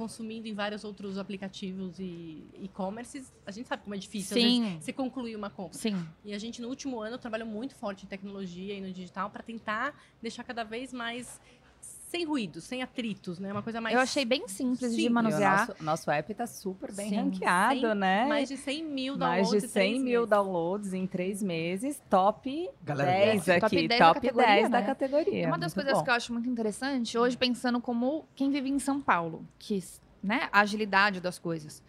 consumindo 0.00 0.48
em 0.48 0.54
vários 0.54 0.82
outros 0.82 1.18
aplicativos 1.18 1.98
e 2.00 2.42
e-commerces, 2.62 3.30
a 3.44 3.50
gente 3.50 3.68
sabe 3.68 3.82
como 3.82 3.94
é 3.94 3.98
difícil 3.98 4.34
às 4.34 4.42
vezes, 4.42 4.58
Sim, 4.58 4.80
você 4.80 4.92
concluir 4.94 5.36
uma 5.36 5.50
compra. 5.50 5.76
sim. 5.76 5.94
E 6.24 6.32
a 6.32 6.38
gente, 6.38 6.62
no 6.62 6.68
último 6.68 7.02
ano, 7.02 7.18
trabalhou 7.18 7.46
muito 7.46 7.74
forte 7.74 8.06
em 8.06 8.08
tecnologia 8.08 8.72
e 8.74 8.80
no 8.80 8.90
digital 8.90 9.28
para 9.28 9.42
tentar 9.42 9.94
deixar 10.22 10.42
cada 10.42 10.64
vez 10.64 10.90
mais 10.94 11.38
sem 12.10 12.24
ruídos, 12.24 12.64
sem 12.64 12.82
atritos, 12.82 13.38
né? 13.38 13.52
Uma 13.52 13.62
coisa 13.62 13.80
mais. 13.80 13.94
Eu 13.94 14.00
achei 14.00 14.24
bem 14.24 14.48
simples 14.48 14.90
de 14.90 14.96
Sim, 14.96 15.02
E 15.06 15.08
o 15.08 15.12
manusear. 15.12 15.68
nosso, 15.68 15.84
nosso 15.84 16.10
app 16.10 16.34
tá 16.34 16.46
super 16.46 16.92
bem 16.92 17.08
Sim. 17.08 17.16
ranqueado, 17.16 17.80
Cem- 17.80 17.94
né? 17.94 18.26
mais 18.26 18.48
de 18.48 18.56
100 18.56 18.84
mil 18.84 19.16
Mais 19.16 19.42
downloads. 19.46 19.60
de 19.62 19.66
em 19.66 19.70
100 19.70 19.72
três 19.90 20.02
mil 20.02 20.20
meses. 20.20 20.28
downloads 20.30 20.92
em 20.92 21.06
três 21.06 21.42
meses. 21.42 22.02
Top 22.10 22.70
Galera 22.82 23.10
10 23.12 23.36
gosta. 23.36 23.52
aqui. 23.54 23.60
Top 23.60 23.76
10 23.76 23.88
da 23.88 24.06
top 24.08 24.20
categoria, 24.20 24.46
10 24.56 24.70
da 24.70 24.80
né? 24.80 24.86
categoria. 24.86 25.46
Uma 25.46 25.58
das 25.58 25.72
Muito 25.74 25.84
coisas 25.84 25.98
bom. 26.00 26.04
que 26.04 26.10
eu 26.10 26.14
acho 26.14 26.32
muito 26.32 26.48
interessante, 26.50 27.16
hoje 27.16 27.36
pensando 27.36 27.80
como 27.80 28.26
quem 28.34 28.50
vive 28.50 28.68
em 28.68 28.78
São 28.80 29.00
Paulo, 29.00 29.46
que, 29.58 29.82
né, 30.22 30.48
a 30.52 30.60
agilidade 30.60 31.20
das 31.20 31.38
coisas. 31.38 31.80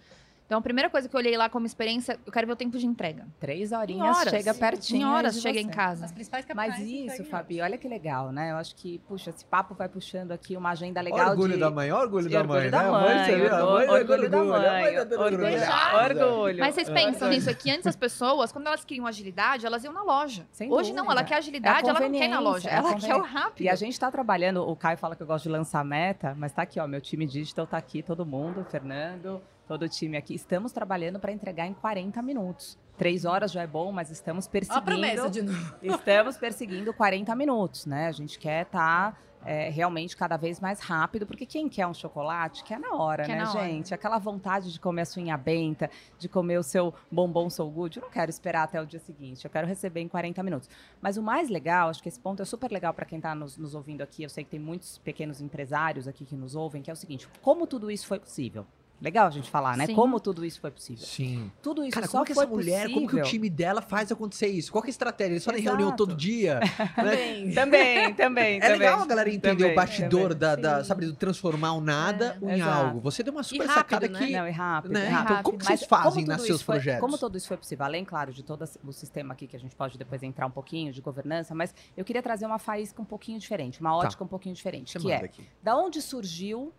Então, 0.51 0.59
a 0.59 0.61
primeira 0.61 0.89
coisa 0.89 1.07
que 1.07 1.15
eu 1.15 1.17
olhei 1.17 1.37
lá 1.37 1.49
como 1.49 1.65
experiência, 1.65 2.19
eu 2.25 2.29
quero 2.29 2.45
ver 2.45 2.51
o 2.51 2.55
tempo 2.57 2.77
de 2.77 2.85
entrega. 2.85 3.25
Três 3.39 3.71
Em 3.71 3.75
horinhas 3.77 4.17
horas. 4.17 4.33
chega 4.33 4.53
pertinho. 4.53 4.99
Em 4.99 5.05
horas 5.05 5.41
chega 5.41 5.61
em 5.61 5.67
você. 5.67 5.71
casa. 5.71 6.03
As 6.03 6.11
principais 6.11 6.43
capitais. 6.43 6.77
Mas 6.77 6.89
isso, 6.89 7.23
Fabi, 7.23 7.61
olha 7.61 7.77
que 7.77 7.87
legal, 7.87 8.33
né? 8.33 8.51
Eu 8.51 8.57
acho 8.57 8.75
que, 8.75 8.99
puxa, 9.07 9.29
esse 9.29 9.45
papo 9.45 9.73
vai 9.73 9.87
puxando 9.87 10.33
aqui 10.33 10.57
uma 10.57 10.71
agenda 10.71 10.99
legal 10.99 11.29
Orgulho 11.29 11.53
de... 11.53 11.59
da 11.61 11.71
mãe, 11.71 11.89
orgulho 11.93 12.29
da 12.29 12.39
Orgulho 12.41 12.59
mãe, 12.59 12.69
da 12.69 12.83
né? 12.83 12.89
Orgulho, 12.89 13.07
mãe 13.07 13.89
orgulho 14.01 14.29
da 14.29 14.43
mãe, 14.43 14.99
orgulho. 14.99 16.59
Mas 16.59 16.75
vocês 16.75 16.89
pensam 16.89 17.29
nisso 17.29 17.49
aqui, 17.49 17.71
antes 17.71 17.87
as 17.87 17.95
pessoas, 17.95 18.51
quando 18.51 18.67
elas 18.67 18.83
queriam 18.83 19.07
agilidade, 19.07 19.65
elas 19.65 19.85
iam 19.85 19.93
na 19.93 20.03
loja. 20.03 20.45
Sem 20.51 20.69
Hoje 20.69 20.91
não, 20.91 21.09
ela 21.09 21.23
quer 21.23 21.35
agilidade, 21.37 21.87
É 21.87 21.89
ela 21.91 21.99
não 22.01 22.11
quer 22.11 22.25
ir 22.25 22.27
na 22.27 22.41
loja. 22.41 22.69
é 22.69 22.75
Ela 22.75 22.95
quer 22.95 23.15
o 23.15 23.21
rápido. 23.21 23.63
E 23.63 23.69
a 23.69 23.75
gente 23.75 23.97
tá 23.97 24.11
trabalhando, 24.11 24.67
o 24.67 24.75
Caio 24.75 24.97
fala 24.97 25.15
que 25.15 25.23
eu 25.23 25.27
gosto 25.27 25.43
de 25.43 25.49
lançar 25.49 25.85
meta, 25.85 26.35
mas 26.37 26.51
tá 26.51 26.63
aqui, 26.63 26.77
ó, 26.77 26.85
meu 26.85 26.99
time 26.99 27.25
digital 27.25 27.65
tá 27.65 27.77
aqui, 27.77 28.03
todo 28.03 28.25
mundo, 28.25 28.65
Fernando, 28.69 29.41
todo 29.71 29.83
o 29.83 29.87
time 29.89 30.17
aqui, 30.17 30.35
estamos 30.35 30.73
trabalhando 30.73 31.17
para 31.17 31.31
entregar 31.31 31.65
em 31.65 31.73
40 31.73 32.21
minutos. 32.21 32.77
Três 32.97 33.23
horas 33.23 33.53
já 33.53 33.61
é 33.61 33.67
bom, 33.67 33.89
mas 33.89 34.11
estamos 34.11 34.45
perseguindo. 34.45 34.77
Ó 34.77 34.81
a 34.81 34.85
promessa 34.85 35.29
de 35.29 35.41
novo. 35.41 35.75
Estamos 35.81 36.35
perseguindo 36.37 36.93
40 36.93 37.33
minutos, 37.37 37.85
né? 37.85 38.07
A 38.07 38.11
gente 38.11 38.37
quer 38.37 38.63
estar 38.63 39.17
é, 39.45 39.69
realmente 39.69 40.17
cada 40.17 40.35
vez 40.35 40.59
mais 40.59 40.81
rápido, 40.81 41.25
porque 41.25 41.45
quem 41.45 41.69
quer 41.69 41.87
um 41.87 41.93
chocolate 41.93 42.65
quer 42.65 42.81
na 42.81 42.95
hora, 42.95 43.23
Quer 43.23 43.37
né, 43.37 43.43
na 43.45 43.49
hora. 43.49 43.65
gente? 43.65 43.93
Aquela 43.93 44.19
vontade 44.19 44.73
de 44.73 44.77
comer 44.77 45.03
a 45.03 45.05
sua 45.05 45.23
unha 45.23 45.37
benta, 45.37 45.89
de 46.19 46.27
comer 46.27 46.57
o 46.57 46.63
seu 46.63 46.93
bombom 47.09 47.49
Soul 47.49 47.71
Good, 47.71 47.97
eu 47.97 48.03
não 48.03 48.11
quero 48.11 48.29
esperar 48.29 48.63
até 48.63 48.81
o 48.81 48.85
dia 48.85 48.99
seguinte, 48.99 49.45
eu 49.45 49.49
quero 49.49 49.65
receber 49.65 50.01
em 50.01 50.09
40 50.09 50.43
minutos. 50.43 50.69
Mas 51.01 51.15
o 51.15 51.23
mais 51.23 51.49
legal, 51.49 51.87
acho 51.87 52.03
que 52.03 52.09
esse 52.09 52.19
ponto 52.19 52.41
é 52.41 52.45
super 52.45 52.69
legal 52.69 52.93
para 52.93 53.05
quem 53.05 53.19
está 53.19 53.33
nos, 53.33 53.55
nos 53.57 53.73
ouvindo 53.73 54.01
aqui, 54.01 54.21
eu 54.21 54.29
sei 54.29 54.43
que 54.43 54.49
tem 54.49 54.59
muitos 54.59 54.97
pequenos 54.97 55.39
empresários 55.39 56.09
aqui 56.09 56.25
que 56.25 56.35
nos 56.35 56.55
ouvem, 56.55 56.81
que 56.81 56.91
é 56.91 56.93
o 56.93 56.97
seguinte, 56.97 57.25
como 57.41 57.65
tudo 57.65 57.89
isso 57.89 58.05
foi 58.05 58.19
possível? 58.19 58.67
Legal 59.01 59.25
a 59.25 59.31
gente 59.31 59.49
falar, 59.49 59.75
né? 59.75 59.87
Sim. 59.87 59.95
Como 59.95 60.19
tudo 60.19 60.45
isso 60.45 60.61
foi 60.61 60.69
possível? 60.69 61.03
Sim. 61.03 61.51
Tudo 61.61 61.83
isso 61.83 61.91
Cara, 61.95 62.05
só 62.05 62.11
como 62.19 62.25
que 62.25 62.33
foi 62.35 62.43
essa 62.43 62.53
mulher, 62.53 62.83
como 62.89 62.99
que 62.99 63.15
o 63.15 63.17
possível- 63.19 63.23
time 63.23 63.49
dela 63.49 63.81
faz 63.81 64.11
acontecer 64.11 64.47
isso? 64.47 64.71
Qual 64.71 64.81
que 64.81 64.89
é 64.89 64.91
a 64.91 64.91
estratégia? 64.91 65.33
Eles 65.33 65.43
só 65.43 65.51
em 65.51 65.55
Exato. 65.55 65.75
reunião 65.75 65.95
todo 65.95 66.15
dia? 66.15 66.59
né? 66.59 66.61
Também. 66.95 67.51
Também, 67.53 68.13
também, 68.13 68.57
É 68.57 68.59
também. 68.59 68.77
legal 68.79 69.01
a 69.01 69.05
galera 69.07 69.29
entender 69.29 69.55
Também, 69.57 69.71
o 69.71 69.75
bastidor 69.75 70.33
da, 70.35 70.55
da- 70.55 70.83
sabe, 70.83 71.07
do 71.07 71.13
transformar 71.15 71.73
o 71.73 71.81
nada 71.81 72.37
É, 72.43 72.45
em 72.45 72.59
exato. 72.59 72.85
algo. 72.85 72.99
Você 72.99 73.23
deu 73.23 73.33
uma 73.33 73.41
super 73.43 73.65
rápido, 73.65 73.73
sacada 73.75 74.07
né? 74.07 74.19
que. 74.19 74.31
Não, 74.31 74.47
e 74.47 74.51
rápido. 74.51 74.91
né? 74.93 74.99
e 74.99 75.03
Então, 75.07 75.17
rápido. 75.23 75.43
como 75.43 75.57
que 75.57 75.65
vocês 75.65 75.83
fazem 75.85 76.25
tudo 76.25 76.39
seus 76.39 76.61
foi- 76.61 76.75
projetos? 76.75 77.01
Como 77.01 77.17
tudo 77.17 77.37
isso 77.37 77.47
foi 77.47 77.57
possível, 77.57 77.85
além, 77.85 78.05
claro, 78.05 78.31
de 78.31 78.43
todo 78.43 78.63
o 78.83 78.91
sistema 78.93 79.33
aqui 79.33 79.47
que 79.47 79.55
a 79.55 79.59
gente 79.59 79.75
pode 79.75 79.97
depois 79.97 80.21
entrar 80.21 80.45
um 80.45 80.51
pouquinho 80.51 80.93
de 80.93 81.01
governança, 81.01 81.55
mas 81.55 81.73
eu 81.97 82.05
queria 82.05 82.21
trazer 82.21 82.45
uma 82.45 82.59
faísca 82.59 83.01
um 83.01 83.05
pouquinho 83.05 83.39
diferente, 83.39 83.81
uma 83.81 83.95
ótica 83.95 84.23
um 84.23 84.27
pouquinho 84.27 84.53
diferente, 84.53 84.91
Você 84.91 84.99
que 84.99 85.11
é 85.11 85.15
aqui. 85.15 85.43
da 85.63 85.75
onde 85.75 86.01
surgiu 86.03 86.71